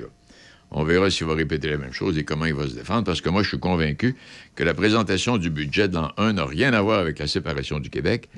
on 0.71 0.83
verra 0.83 1.11
s'il 1.11 1.27
va 1.27 1.35
répéter 1.35 1.71
la 1.71 1.79
même 1.79 1.93
chose 1.93 2.19
et 2.19 2.25
comment 2.25 2.47
il 2.47 2.55
va 2.55 2.69
se 2.69 2.75
défendre, 2.75 3.05
parce 3.05 3.21
que 3.21 3.29
moi, 3.29 3.43
je 3.43 3.49
suis 3.49 3.61
convaincu 3.61 4.17
que 4.57 4.65
la 4.65 4.75
présentation 4.75 5.39
du 5.39 5.51
budget 5.51 5.89
de 5.89 5.95
l'an 5.95 6.11
1 6.17 6.35
n'a 6.35 6.47
rien 6.47 6.73
à 6.73 6.83
voir 6.83 6.99
avec 6.99 7.19
la 7.21 7.29
séparation 7.29 7.79
du 7.79 7.91
Québec. 7.91 8.29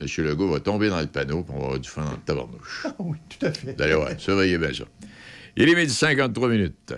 M. 0.00 0.06
Legault 0.24 0.50
va 0.50 0.60
tomber 0.60 0.88
dans 0.88 1.00
le 1.00 1.06
panneau, 1.06 1.42
puis 1.42 1.52
on 1.54 1.58
va 1.58 1.64
avoir 1.66 1.80
du 1.80 1.88
fun 1.88 2.04
dans 2.04 2.10
le 2.10 2.18
tabarnouche. 2.18 2.86
oui, 2.98 3.18
tout 3.28 3.46
à 3.46 3.52
fait. 3.52 3.74
D'ailleurs, 3.74 4.04
ouais, 4.04 4.16
surveillez 4.18 4.58
bien 4.58 4.72
ça. 4.72 4.84
Il 5.56 5.68
est 5.68 5.74
midi 5.74 5.92
53 5.92 6.48
minutes. 6.48 6.94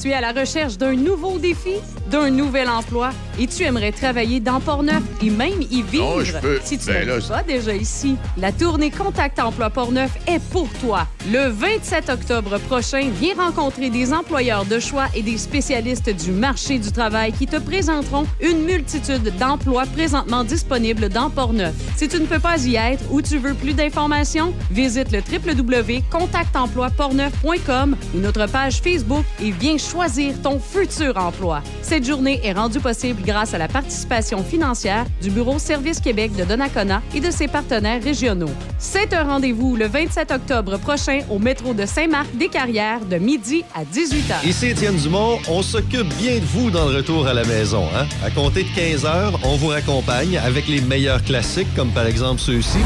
Tu 0.00 0.10
es 0.10 0.14
à 0.14 0.20
la 0.20 0.32
recherche 0.32 0.76
d'un 0.78 0.94
nouveau 0.94 1.38
défi, 1.38 1.74
d'un 2.08 2.30
nouvel 2.30 2.68
emploi 2.68 3.10
et 3.38 3.46
tu 3.46 3.62
aimerais 3.64 3.92
travailler 3.92 4.40
dans 4.40 4.60
Portneuf 4.60 5.02
et 5.22 5.30
même 5.30 5.62
y 5.70 5.80
vivre. 5.82 6.16
Oh, 6.18 6.22
je 6.22 6.36
peux. 6.38 6.58
Si 6.62 6.76
tu 6.78 6.86
Ben 6.86 7.08
pas 7.28 7.42
déjà 7.42 7.74
ici, 7.74 8.16
la 8.36 8.52
tournée 8.52 8.90
Contact 8.90 9.40
Emploi 9.40 9.70
Portneuf 9.70 10.10
est 10.26 10.42
pour 10.50 10.68
toi. 10.80 11.06
Le 11.32 11.48
27 11.48 12.10
octobre 12.10 12.58
prochain, 12.58 13.08
viens 13.20 13.34
rencontrer 13.34 13.88
des 13.90 14.12
employeurs 14.12 14.66
de 14.66 14.78
choix 14.78 15.06
et 15.14 15.22
des 15.22 15.38
spécialistes 15.38 16.10
du 16.10 16.30
marché 16.32 16.78
du 16.78 16.92
travail 16.92 17.32
qui 17.32 17.46
te 17.46 17.56
présenteront 17.56 18.26
une 18.40 18.64
multitude 18.64 19.32
d'emplois 19.38 19.86
présentement 19.86 20.44
disponibles 20.44 21.08
dans 21.08 21.30
Portneuf. 21.30 21.74
Si 21.96 22.08
tu 22.08 22.20
ne 22.20 22.26
peux 22.26 22.40
pas 22.40 22.58
y 22.64 22.76
être 22.76 23.02
ou 23.10 23.20
tu 23.20 23.38
veux 23.38 23.54
plus 23.54 23.74
d'informations, 23.74 24.54
visite 24.70 25.10
le 25.12 25.20
www.contactemploiportneuf.com 25.20 27.96
ou 28.14 28.18
notre 28.18 28.46
page 28.46 28.80
Facebook 28.80 29.24
et 29.42 29.50
viens 29.50 29.77
choisir 29.78 30.34
ton 30.42 30.58
futur 30.58 31.16
emploi. 31.16 31.62
Cette 31.82 32.04
journée 32.04 32.40
est 32.44 32.52
rendue 32.52 32.80
possible 32.80 33.22
grâce 33.24 33.54
à 33.54 33.58
la 33.58 33.68
participation 33.68 34.42
financière 34.42 35.06
du 35.22 35.30
Bureau 35.30 35.58
Service 35.58 36.00
Québec 36.00 36.34
de 36.36 36.44
Donnacona 36.44 37.02
et 37.14 37.20
de 37.20 37.30
ses 37.30 37.48
partenaires 37.48 38.02
régionaux. 38.02 38.50
C'est 38.78 39.12
un 39.14 39.24
rendez-vous 39.24 39.76
le 39.76 39.86
27 39.86 40.30
octobre 40.30 40.78
prochain 40.78 41.20
au 41.30 41.38
métro 41.38 41.74
de 41.74 41.86
Saint-Marc-des-Carrières 41.86 43.04
de 43.04 43.16
midi 43.16 43.64
à 43.74 43.84
18h. 43.84 44.46
Ici 44.46 44.66
Étienne 44.66 44.96
Dumont, 44.96 45.38
on 45.48 45.62
s'occupe 45.62 46.08
bien 46.18 46.36
de 46.36 46.44
vous 46.44 46.70
dans 46.70 46.88
le 46.88 46.96
retour 46.96 47.26
à 47.26 47.34
la 47.34 47.44
maison. 47.44 47.84
Hein? 47.96 48.06
À 48.24 48.30
compter 48.30 48.64
de 48.64 48.74
15 48.74 49.04
heures, 49.06 49.40
on 49.44 49.56
vous 49.56 49.68
raccompagne 49.68 50.38
avec 50.38 50.68
les 50.68 50.80
meilleurs 50.80 51.22
classiques, 51.22 51.74
comme 51.74 51.90
par 51.90 52.06
exemple 52.06 52.40
ceux-ci. 52.40 52.78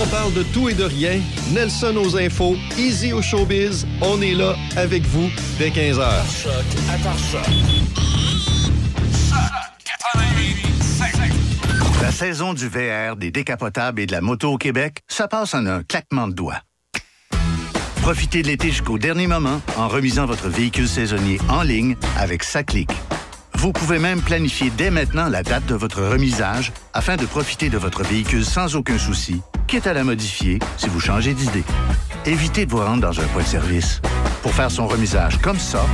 On 0.00 0.06
parle 0.06 0.32
de 0.32 0.44
tout 0.44 0.68
et 0.68 0.74
de 0.74 0.84
rien. 0.84 1.20
Nelson 1.52 1.96
aux 1.96 2.16
infos, 2.16 2.56
Easy 2.78 3.12
au 3.12 3.20
showbiz. 3.20 3.84
On 4.00 4.22
est 4.22 4.34
là 4.34 4.54
avec 4.76 5.04
vous 5.06 5.28
dès 5.58 5.70
15 5.70 5.98
heures. 5.98 6.24
Choc 6.24 6.52
à 6.88 7.16
choc. 7.16 7.42
La 12.00 12.12
saison 12.12 12.54
du 12.54 12.68
VR, 12.68 13.16
des 13.16 13.32
décapotables 13.32 14.00
et 14.00 14.06
de 14.06 14.12
la 14.12 14.20
moto 14.20 14.52
au 14.52 14.56
Québec, 14.56 15.02
ça 15.08 15.26
passe 15.26 15.54
en 15.54 15.66
un 15.66 15.82
claquement 15.82 16.28
de 16.28 16.34
doigts. 16.34 16.62
Profitez 18.02 18.42
de 18.42 18.48
l'été 18.48 18.68
jusqu'au 18.68 18.98
dernier 18.98 19.26
moment 19.26 19.60
en 19.76 19.88
remisant 19.88 20.26
votre 20.26 20.48
véhicule 20.48 20.88
saisonnier 20.88 21.38
en 21.48 21.62
ligne 21.62 21.96
avec 22.16 22.44
Saclic. 22.44 22.90
Vous 23.58 23.72
pouvez 23.72 23.98
même 23.98 24.20
planifier 24.22 24.70
dès 24.70 24.90
maintenant 24.90 25.28
la 25.28 25.42
date 25.42 25.66
de 25.66 25.74
votre 25.74 26.00
remisage 26.02 26.72
afin 26.94 27.16
de 27.16 27.26
profiter 27.26 27.68
de 27.70 27.76
votre 27.78 28.04
véhicule 28.04 28.44
sans 28.44 28.76
aucun 28.76 28.98
souci, 28.98 29.40
quitte 29.66 29.86
à 29.88 29.92
la 29.94 30.04
modifier 30.04 30.60
si 30.76 30.88
vous 30.88 31.00
changez 31.00 31.34
d'idée. 31.34 31.64
Évitez 32.24 32.66
de 32.66 32.70
vous 32.70 32.78
rendre 32.78 33.02
dans 33.02 33.20
un 33.20 33.26
point 33.26 33.42
de 33.42 33.48
service. 33.48 34.00
Pour 34.42 34.54
faire 34.54 34.70
son 34.70 34.86
remisage 34.86 35.38
comme 35.38 35.58
ça, 35.58 35.84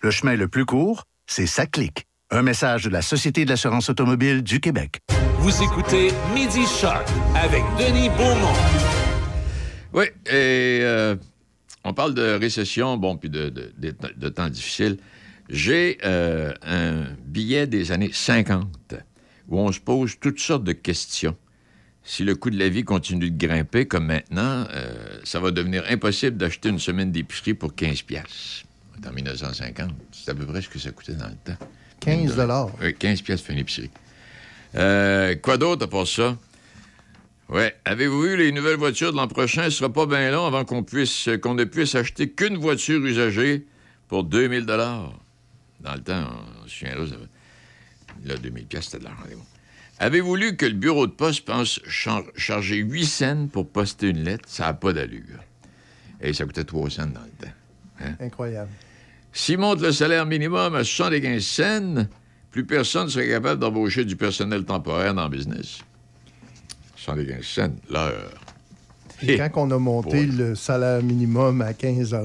le 0.00 0.10
chemin 0.10 0.34
le 0.34 0.48
plus 0.48 0.64
court, 0.66 1.04
c'est 1.26 1.46
Saclic. 1.46 2.04
Un 2.30 2.42
message 2.42 2.84
de 2.84 2.90
la 2.90 3.02
Société 3.02 3.44
de 3.44 3.50
l'assurance 3.50 3.88
automobile 3.88 4.42
du 4.42 4.58
Québec. 4.58 5.00
Vous 5.38 5.62
écoutez 5.62 6.08
Midi 6.34 6.64
Choc 6.80 7.04
avec 7.36 7.62
Denis 7.78 8.08
Beaumont. 8.10 8.54
Oui, 9.92 10.06
et 10.26 10.80
euh, 10.82 11.14
on 11.84 11.92
parle 11.94 12.14
de 12.14 12.34
récession, 12.40 12.96
bon, 12.96 13.16
puis 13.16 13.28
de, 13.30 13.50
de- 13.50 13.72
de- 13.78 13.94
de 14.16 14.28
temps 14.30 14.48
difficiles. 14.48 14.98
J'ai 15.48 15.98
euh, 16.04 16.52
un 16.62 17.04
billet 17.24 17.66
des 17.66 17.92
années 17.92 18.10
50 18.12 18.94
où 19.48 19.58
on 19.58 19.72
se 19.72 19.80
pose 19.80 20.18
toutes 20.20 20.40
sortes 20.40 20.64
de 20.64 20.72
questions. 20.72 21.36
Si 22.04 22.24
le 22.24 22.34
coût 22.34 22.50
de 22.50 22.58
la 22.58 22.68
vie 22.68 22.84
continue 22.84 23.30
de 23.30 23.46
grimper 23.46 23.86
comme 23.86 24.06
maintenant, 24.06 24.66
euh, 24.70 25.20
ça 25.24 25.38
va 25.40 25.50
devenir 25.50 25.84
impossible 25.88 26.36
d'acheter 26.36 26.68
une 26.68 26.78
semaine 26.78 27.12
d'épicerie 27.12 27.54
pour 27.54 27.74
15 27.74 28.02
piastres. 28.02 28.64
En 29.06 29.12
1950, 29.12 29.90
c'est 30.12 30.30
à 30.30 30.34
peu 30.34 30.46
près 30.46 30.62
ce 30.62 30.68
que 30.68 30.78
ça 30.78 30.90
coûtait 30.90 31.14
dans 31.14 31.28
le 31.28 31.36
temps. 31.44 31.66
15 32.00 32.40
Oui, 32.80 32.94
15 32.94 33.22
piastres 33.22 33.46
fait 33.46 33.52
une 33.52 33.60
épicerie. 33.60 33.90
Euh, 34.74 35.34
quoi 35.36 35.58
d'autre 35.58 35.84
à 35.84 35.88
part 35.88 36.06
ça? 36.06 36.36
Ouais. 37.48 37.74
Avez-vous 37.84 38.22
vu 38.22 38.36
les 38.36 38.50
nouvelles 38.52 38.76
voitures 38.76 39.12
de 39.12 39.16
l'an 39.16 39.28
prochain? 39.28 39.64
Ce 39.64 39.70
sera 39.70 39.92
pas 39.92 40.06
bien 40.06 40.30
long 40.30 40.46
avant 40.46 40.64
qu'on 40.64 40.82
puisse 40.82 41.28
qu'on 41.42 41.54
ne 41.54 41.64
puisse 41.64 41.94
acheter 41.94 42.30
qu'une 42.30 42.56
voiture 42.56 43.04
usagée 43.04 43.66
pour 44.08 44.24
2000 44.24 44.66
dollars. 44.66 45.12
Dans 45.82 45.94
le 45.94 46.00
temps, 46.02 46.24
on 46.64 46.68
se 46.68 46.74
souvient 46.78 46.94
là, 46.94 47.04
là 48.24 48.36
2000 48.36 48.66
pièces 48.66 48.84
c'était 48.86 48.98
de 48.98 49.04
l'argent. 49.04 49.24
Avez-vous 49.98 50.36
lu 50.36 50.56
que 50.56 50.66
le 50.66 50.74
bureau 50.74 51.06
de 51.06 51.12
poste 51.12 51.44
pense 51.44 51.80
char- 51.86 52.24
charger 52.36 52.76
8 52.76 53.06
cents 53.06 53.46
pour 53.52 53.68
poster 53.68 54.08
une 54.08 54.24
lettre? 54.24 54.44
Ça 54.48 54.66
n'a 54.66 54.74
pas 54.74 54.92
d'allure. 54.92 55.38
Et 56.20 56.32
ça 56.32 56.44
coûtait 56.44 56.64
3 56.64 56.90
cents 56.90 57.06
dans 57.06 57.20
le 57.20 57.46
temps. 57.46 57.52
Hein? 58.00 58.14
Incroyable. 58.20 58.70
S'il 59.32 59.58
monte 59.58 59.80
le 59.80 59.92
salaire 59.92 60.26
minimum 60.26 60.74
à 60.74 60.84
75 60.84 61.42
cents, 61.44 62.06
plus 62.50 62.64
personne 62.66 63.04
ne 63.04 63.10
serait 63.10 63.28
capable 63.28 63.60
d'embaucher 63.60 64.04
du 64.04 64.16
personnel 64.16 64.64
temporaire 64.64 65.14
dans 65.14 65.24
le 65.24 65.30
business. 65.36 65.78
75 66.96 67.44
cents 67.44 67.74
l'heure. 67.90 68.30
Et 69.22 69.36
quand 69.38 69.50
on 69.56 69.70
a 69.70 69.78
monté 69.78 70.26
le 70.26 70.54
salaire 70.56 71.02
minimum 71.02 71.60
à 71.62 71.74
15 71.74 72.16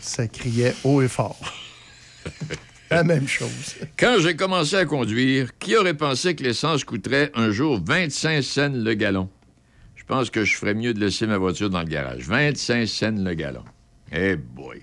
ça 0.00 0.28
criait 0.28 0.74
haut 0.84 1.00
et 1.00 1.08
fort. 1.08 1.38
La 2.90 3.04
même 3.04 3.26
chose. 3.26 3.76
Quand 3.98 4.18
j'ai 4.20 4.36
commencé 4.36 4.76
à 4.76 4.84
conduire, 4.84 5.56
qui 5.58 5.76
aurait 5.76 5.96
pensé 5.96 6.34
que 6.34 6.42
l'essence 6.42 6.84
coûterait 6.84 7.30
un 7.34 7.50
jour 7.50 7.80
25 7.84 8.42
cents 8.42 8.72
le 8.72 8.94
gallon? 8.94 9.28
Je 9.96 10.04
pense 10.04 10.30
que 10.30 10.44
je 10.44 10.54
ferais 10.54 10.74
mieux 10.74 10.92
de 10.92 11.00
laisser 11.00 11.26
ma 11.26 11.38
voiture 11.38 11.70
dans 11.70 11.80
le 11.80 11.86
garage. 11.88 12.26
25 12.28 12.86
cents 12.86 13.24
le 13.24 13.34
gallon. 13.34 13.64
Eh 14.12 14.36
boy! 14.36 14.80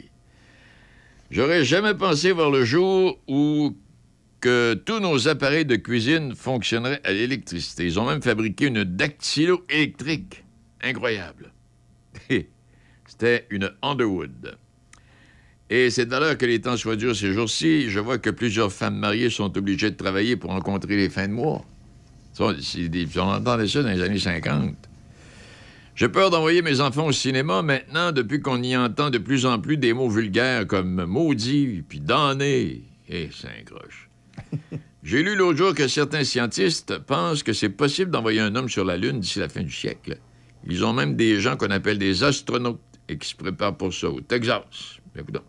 J'aurais 1.29 1.63
jamais 1.63 1.93
pensé 1.93 2.31
voir 2.31 2.49
le 2.49 2.65
jour 2.65 3.19
où 3.27 3.75
que 4.41 4.73
tous 4.73 4.99
nos 4.99 5.27
appareils 5.27 5.65
de 5.65 5.75
cuisine 5.75 6.35
fonctionneraient 6.35 6.99
à 7.03 7.13
l'électricité. 7.13 7.85
Ils 7.85 7.99
ont 7.99 8.07
même 8.07 8.23
fabriqué 8.23 8.65
une 8.65 8.83
dactylo 8.83 9.63
électrique. 9.69 10.43
Incroyable. 10.81 11.53
C'était 13.07 13.45
une 13.51 13.71
Underwood. 13.83 14.57
Et 15.73 15.89
c'est 15.89 16.05
d'ailleurs 16.05 16.37
que 16.37 16.45
les 16.45 16.59
temps 16.59 16.75
soient 16.75 16.97
durs 16.97 17.15
ces 17.15 17.31
jours-ci. 17.31 17.89
Je 17.89 18.01
vois 18.01 18.17
que 18.17 18.29
plusieurs 18.29 18.73
femmes 18.73 18.97
mariées 18.97 19.29
sont 19.29 19.57
obligées 19.57 19.89
de 19.89 19.95
travailler 19.95 20.35
pour 20.35 20.51
rencontrer 20.51 20.97
les 20.97 21.09
fins 21.09 21.29
de 21.29 21.33
mois. 21.33 21.63
On 22.39 22.49
entendait 23.19 23.67
ça 23.69 23.81
dans 23.81 23.89
les 23.89 24.01
années 24.01 24.19
50. 24.19 24.75
J'ai 25.95 26.09
peur 26.09 26.29
d'envoyer 26.29 26.61
mes 26.61 26.81
enfants 26.81 27.05
au 27.05 27.13
cinéma 27.13 27.61
maintenant 27.61 28.11
depuis 28.11 28.41
qu'on 28.41 28.61
y 28.61 28.75
entend 28.75 29.11
de 29.11 29.17
plus 29.17 29.45
en 29.45 29.59
plus 29.59 29.77
des 29.77 29.93
mots 29.93 30.09
vulgaires 30.09 30.67
comme 30.67 31.05
maudit 31.05 31.83
puis 31.87 32.01
damné. 32.01 32.83
Eh, 33.07 33.29
Saint-Groche. 33.31 34.09
J'ai 35.03 35.23
lu 35.23 35.37
l'autre 35.37 35.57
jour 35.57 35.73
que 35.73 35.87
certains 35.87 36.25
scientistes 36.25 36.97
pensent 36.97 37.43
que 37.43 37.53
c'est 37.53 37.69
possible 37.69 38.11
d'envoyer 38.11 38.41
un 38.41 38.55
homme 38.57 38.67
sur 38.67 38.83
la 38.83 38.97
Lune 38.97 39.21
d'ici 39.21 39.39
la 39.39 39.47
fin 39.47 39.63
du 39.63 39.71
siècle. 39.71 40.17
Ils 40.67 40.83
ont 40.83 40.91
même 40.91 41.15
des 41.15 41.39
gens 41.39 41.55
qu'on 41.55 41.71
appelle 41.71 41.97
des 41.97 42.25
astronautes 42.25 42.81
et 43.07 43.17
qui 43.17 43.29
se 43.29 43.35
préparent 43.35 43.77
pour 43.77 43.93
ça 43.93 44.09
au 44.09 44.19
Texas. 44.19 44.99
Coudonc. 45.25 45.43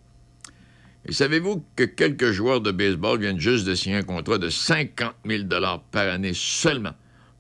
Et 1.07 1.13
savez-vous 1.13 1.65
que 1.75 1.83
quelques 1.85 2.31
joueurs 2.31 2.61
de 2.61 2.71
baseball 2.71 3.19
viennent 3.21 3.41
juste 3.41 3.67
de 3.67 3.75
signer 3.75 3.97
un 3.97 4.03
contrat 4.03 4.39
de 4.39 4.49
50 4.49 5.15
000 5.27 5.45
par 5.91 6.09
année 6.09 6.33
seulement 6.35 6.93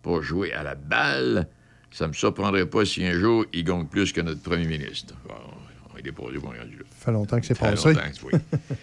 pour 0.03 0.23
jouer 0.23 0.53
à 0.53 0.63
la 0.63 0.75
balle? 0.75 1.49
Ça 1.93 2.09
me 2.09 2.13
surprendrait 2.13 2.67
pas 2.67 2.85
si 2.85 3.05
un 3.05 3.13
jour 3.19 3.45
il 3.53 3.65
gagne 3.65 3.87
plus 3.87 4.13
que 4.13 4.21
notre 4.21 4.41
premier 4.43 4.67
ministre. 4.67 5.15
Bon, 5.29 5.35
on 5.95 5.99
est 5.99 6.03
déposé, 6.03 6.39
bon, 6.39 6.49
rendu 6.49 6.79
là. 6.79 6.85
Ça 6.99 7.05
fait 7.07 7.13
longtemps 7.13 7.39
que 7.41 7.47
c'est 7.47 7.59
passé. 7.59 7.89
longtemps 7.89 8.01
que- 8.01 8.27
oui. 8.37 8.41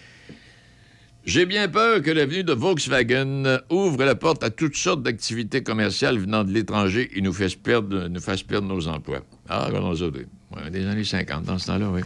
J'ai 1.25 1.45
bien 1.45 1.67
peur 1.67 2.01
que 2.01 2.09
l'avenue 2.11 2.43
de 2.43 2.53
Volkswagen 2.53 3.59
ouvre 3.69 4.03
la 4.05 4.15
porte 4.15 4.43
à 4.43 4.49
toutes 4.49 4.77
sortes 4.77 5.03
d'activités 5.03 5.61
commerciales 5.61 6.17
venant 6.17 6.43
de 6.43 6.51
l'étranger 6.51 7.09
et 7.13 7.21
nous 7.21 7.33
fasse 7.33 7.55
perdre, 7.55 8.07
nous 8.07 8.21
fasse 8.21 8.41
perdre 8.41 8.67
nos 8.67 8.87
emplois. 8.87 9.21
Ah, 9.47 9.65
regardons 9.65 9.93
oui. 9.93 10.25
Ouais, 10.55 10.71
des 10.71 10.87
années 10.87 11.03
50, 11.03 11.43
dans 11.43 11.57
ce 11.59 11.67
temps-là, 11.67 11.89
oui. 11.89 12.01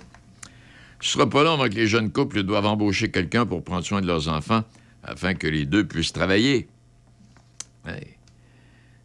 Ce 1.04 1.12
sera 1.12 1.30
pas 1.30 1.44
long 1.44 1.56
avant 1.56 1.68
que 1.68 1.76
les 1.76 1.86
jeunes 1.86 2.14
couples 2.14 2.44
doivent 2.44 2.66
embaucher 2.66 3.12
quelqu'un 3.12 3.46
pour 3.46 3.62
prendre 3.62 3.84
soin 3.84 4.00
de 4.00 4.08
leurs 4.08 4.30
enfants 4.30 4.64
afin 5.04 5.34
que 5.34 5.48
les 5.48 5.66
deux 5.66 5.84
puissent 5.86 6.14
travailler. 6.14 6.68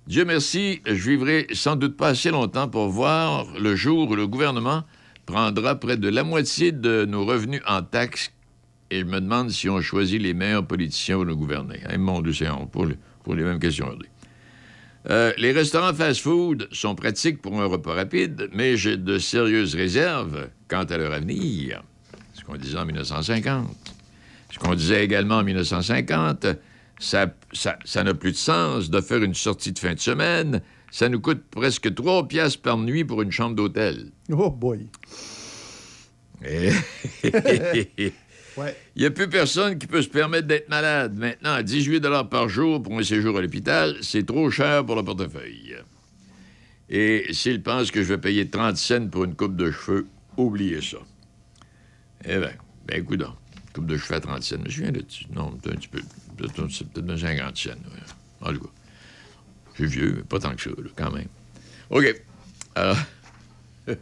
Dieu 0.07 0.25
merci, 0.25 0.81
je 0.87 0.93
vivrai 0.93 1.49
sans 1.53 1.75
doute 1.75 1.97
pas 1.97 2.11
assez 2.11 2.31
longtemps 2.31 2.69
pour 2.69 2.89
voir 2.89 3.47
le 3.59 3.75
jour 3.75 4.09
où 4.09 4.15
le 4.15 4.29
gouvernement 4.29 4.85
prendra 5.27 5.75
près 5.75 5.97
de 5.97 6.09
la 6.09 6.23
moitié 6.23 6.71
de 6.71 7.05
nos 7.05 7.25
revenus 7.27 7.63
en 7.67 7.83
taxes 7.83 8.33
et 8.93 9.01
je 9.01 9.05
me 9.05 9.21
demande 9.21 9.51
si 9.51 9.69
on 9.69 9.81
choisit 9.81 10.23
les 10.23 10.35
meilleurs 10.35 10.67
politiciens 10.69 11.17
pour 11.17 11.27
nous 11.27 11.37
gouverner. 11.37 11.81
Mon 11.99 12.23
Dieu, 12.23 12.33
c'est 12.33 12.47
pour, 12.71 12.87
le- 12.87 12.97
pour 13.25 13.35
les 13.35 13.43
mêmes 13.43 13.59
questions. 13.59 13.93
Euh, 15.11 15.33
les 15.37 15.51
restaurants 15.51 15.93
fast-food 15.93 16.69
sont 16.71 16.95
pratiques 16.95 17.43
pour 17.43 17.61
un 17.61 17.67
repas 17.67 17.95
rapide, 17.95 18.49
mais 18.53 18.77
j'ai 18.77 18.97
de 18.97 19.19
sérieuses 19.19 19.75
réserves 19.75 20.49
quant 20.69 20.85
à 20.85 20.97
leur 20.97 21.13
avenir. 21.13 21.83
Qu'on 22.49 22.57
disait 22.57 22.79
en 22.79 22.87
1950. 22.87 23.69
Ce 24.51 24.59
qu'on 24.59 24.75
disait 24.75 25.05
également 25.05 25.37
en 25.37 25.45
1950, 25.45 26.47
ça 26.99 27.27
ça- 27.53 27.79
ça 27.85 28.03
n'a 28.03 28.15
plus 28.15 28.33
de 28.33 28.37
sens 28.37 28.89
de 28.91 29.01
faire 29.01 29.23
une 29.23 29.35
sortie 29.35 29.73
de 29.73 29.79
fin 29.79 29.95
de 29.95 30.01
semaine 30.01 30.63
ça 30.91 31.11
nous 31.11 31.21
coûte 31.21 31.43
presque 31.51 31.95
3 31.95 32.27
piastres 32.27 32.63
par 32.63 32.79
nuit 32.79 33.05
pour 33.05 33.21
une 33.21 33.31
chambre 33.31 33.55
d'hôtel. 33.55 34.07
Oh 34.33 34.51
boy. 34.51 34.87
Eh, 36.43 36.71
Ouais. 38.57 38.75
Il 38.97 39.01
n'y 39.03 39.07
a 39.07 39.11
plus 39.11 39.29
personne 39.29 39.79
qui 39.79 39.87
peut 39.87 40.03
se 40.03 40.09
permettre 40.09 40.49
d'être 40.49 40.69
malade. 40.69 41.17
Maintenant, 41.17 41.53
à 41.53 41.63
18 41.63 42.03
par 42.29 42.49
jour 42.49 42.83
pour 42.83 42.99
un 42.99 43.03
séjour 43.05 43.37
à 43.39 43.43
l'hôpital, 43.43 43.97
c'est 44.01 44.27
trop 44.27 44.51
cher 44.51 44.85
pour 44.85 44.97
le 44.97 45.05
portefeuille. 45.05 45.77
Et 46.89 47.27
s'il 47.33 47.63
pense 47.63 47.91
que 47.93 48.03
je 48.03 48.09
vais 48.09 48.19
payer 48.19 48.49
30 48.49 48.77
cents 48.77 49.07
pour 49.09 49.25
une 49.25 49.37
coupe 49.37 49.55
de 49.57 49.71
cheveux, 49.71 50.07
oubliez 50.37 50.81
ça. 50.81 50.97
Eh 52.25 52.39
bien, 52.39 52.51
ben 52.87 53.01
écoute 53.01 53.21
donc, 53.21 53.35
coupe 53.73 53.87
de 53.87 53.97
cheveux 53.97 54.17
à 54.17 54.21
30 54.21 54.43
cents. 54.43 54.57
Je 54.57 54.63
me 54.63 54.71
souviens 54.71 54.93
de... 54.93 55.05
Non, 55.35 55.53
un 55.53 55.77
petit 55.77 55.89
peu... 55.89 56.01
C'est 56.71 56.89
peut-être 56.89 57.07
bien 57.07 57.17
50 57.17 57.57
cents. 57.57 57.71
ouais. 57.71 57.77
En 58.41 58.53
tout 58.53 58.61
cas, 58.61 58.71
je 59.75 59.85
suis 59.85 59.99
vieux, 59.99 60.15
mais 60.17 60.23
pas 60.23 60.39
tant 60.39 60.55
que 60.55 60.63
ça, 60.63 60.71
là, 60.71 60.91
quand 60.97 61.11
même. 61.11 61.29
OK. 61.91 62.23
Alors... 62.75 62.97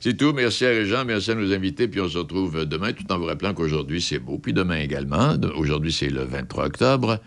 C'est 0.00 0.16
tout. 0.16 0.32
Merci 0.32 0.66
à 0.66 0.68
Régent, 0.68 1.04
merci 1.04 1.30
à 1.30 1.34
nos 1.34 1.52
invités. 1.52 1.88
Puis 1.88 2.00
on 2.00 2.08
se 2.08 2.18
retrouve 2.18 2.64
demain, 2.64 2.92
tout 2.92 3.10
en 3.10 3.18
vous 3.18 3.24
rappelant 3.24 3.54
qu'aujourd'hui, 3.54 4.00
c'est 4.00 4.18
beau. 4.18 4.38
Puis 4.38 4.52
demain 4.52 4.78
également. 4.78 5.34
Aujourd'hui, 5.56 5.92
c'est 5.92 6.10
le 6.10 6.22
23 6.22 6.66
octobre. 6.66 7.18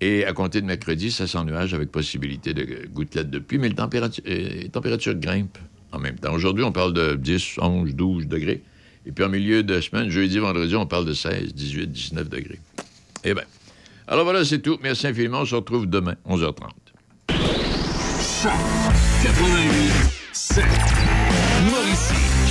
Et 0.00 0.24
à 0.24 0.32
compter 0.32 0.60
de 0.60 0.66
mercredi, 0.66 1.10
ça 1.10 1.26
s'ennuage 1.26 1.72
avec 1.72 1.90
possibilité 1.90 2.52
de 2.52 2.86
gouttelettes 2.88 3.30
de 3.30 3.38
pluie, 3.38 3.58
mais 3.58 3.68
le 3.68 3.74
température, 3.74 4.22
euh, 4.26 4.68
température 4.68 5.14
grimpe 5.14 5.56
en 5.92 5.98
même 5.98 6.16
temps. 6.18 6.34
Aujourd'hui, 6.34 6.64
on 6.64 6.72
parle 6.72 6.92
de 6.92 7.14
10, 7.14 7.58
11, 7.60 7.94
12 7.94 8.26
degrés. 8.26 8.62
Et 9.06 9.12
puis 9.12 9.24
en 9.24 9.28
milieu 9.28 9.62
de 9.62 9.80
semaine, 9.80 10.10
jeudi, 10.10 10.38
vendredi, 10.38 10.74
on 10.74 10.84
parle 10.84 11.04
de 11.06 11.14
16, 11.14 11.54
18, 11.54 11.86
19 11.86 12.28
degrés. 12.28 12.60
Eh 13.24 13.34
bien. 13.34 13.44
Alors 14.08 14.24
voilà, 14.24 14.44
c'est 14.44 14.60
tout. 14.60 14.78
Merci 14.82 15.06
infiniment. 15.06 15.40
On 15.40 15.46
se 15.46 15.54
retrouve 15.54 15.86
demain, 15.86 16.16
11h30. 16.28 16.70
88 19.22 20.16
7. 20.32 20.64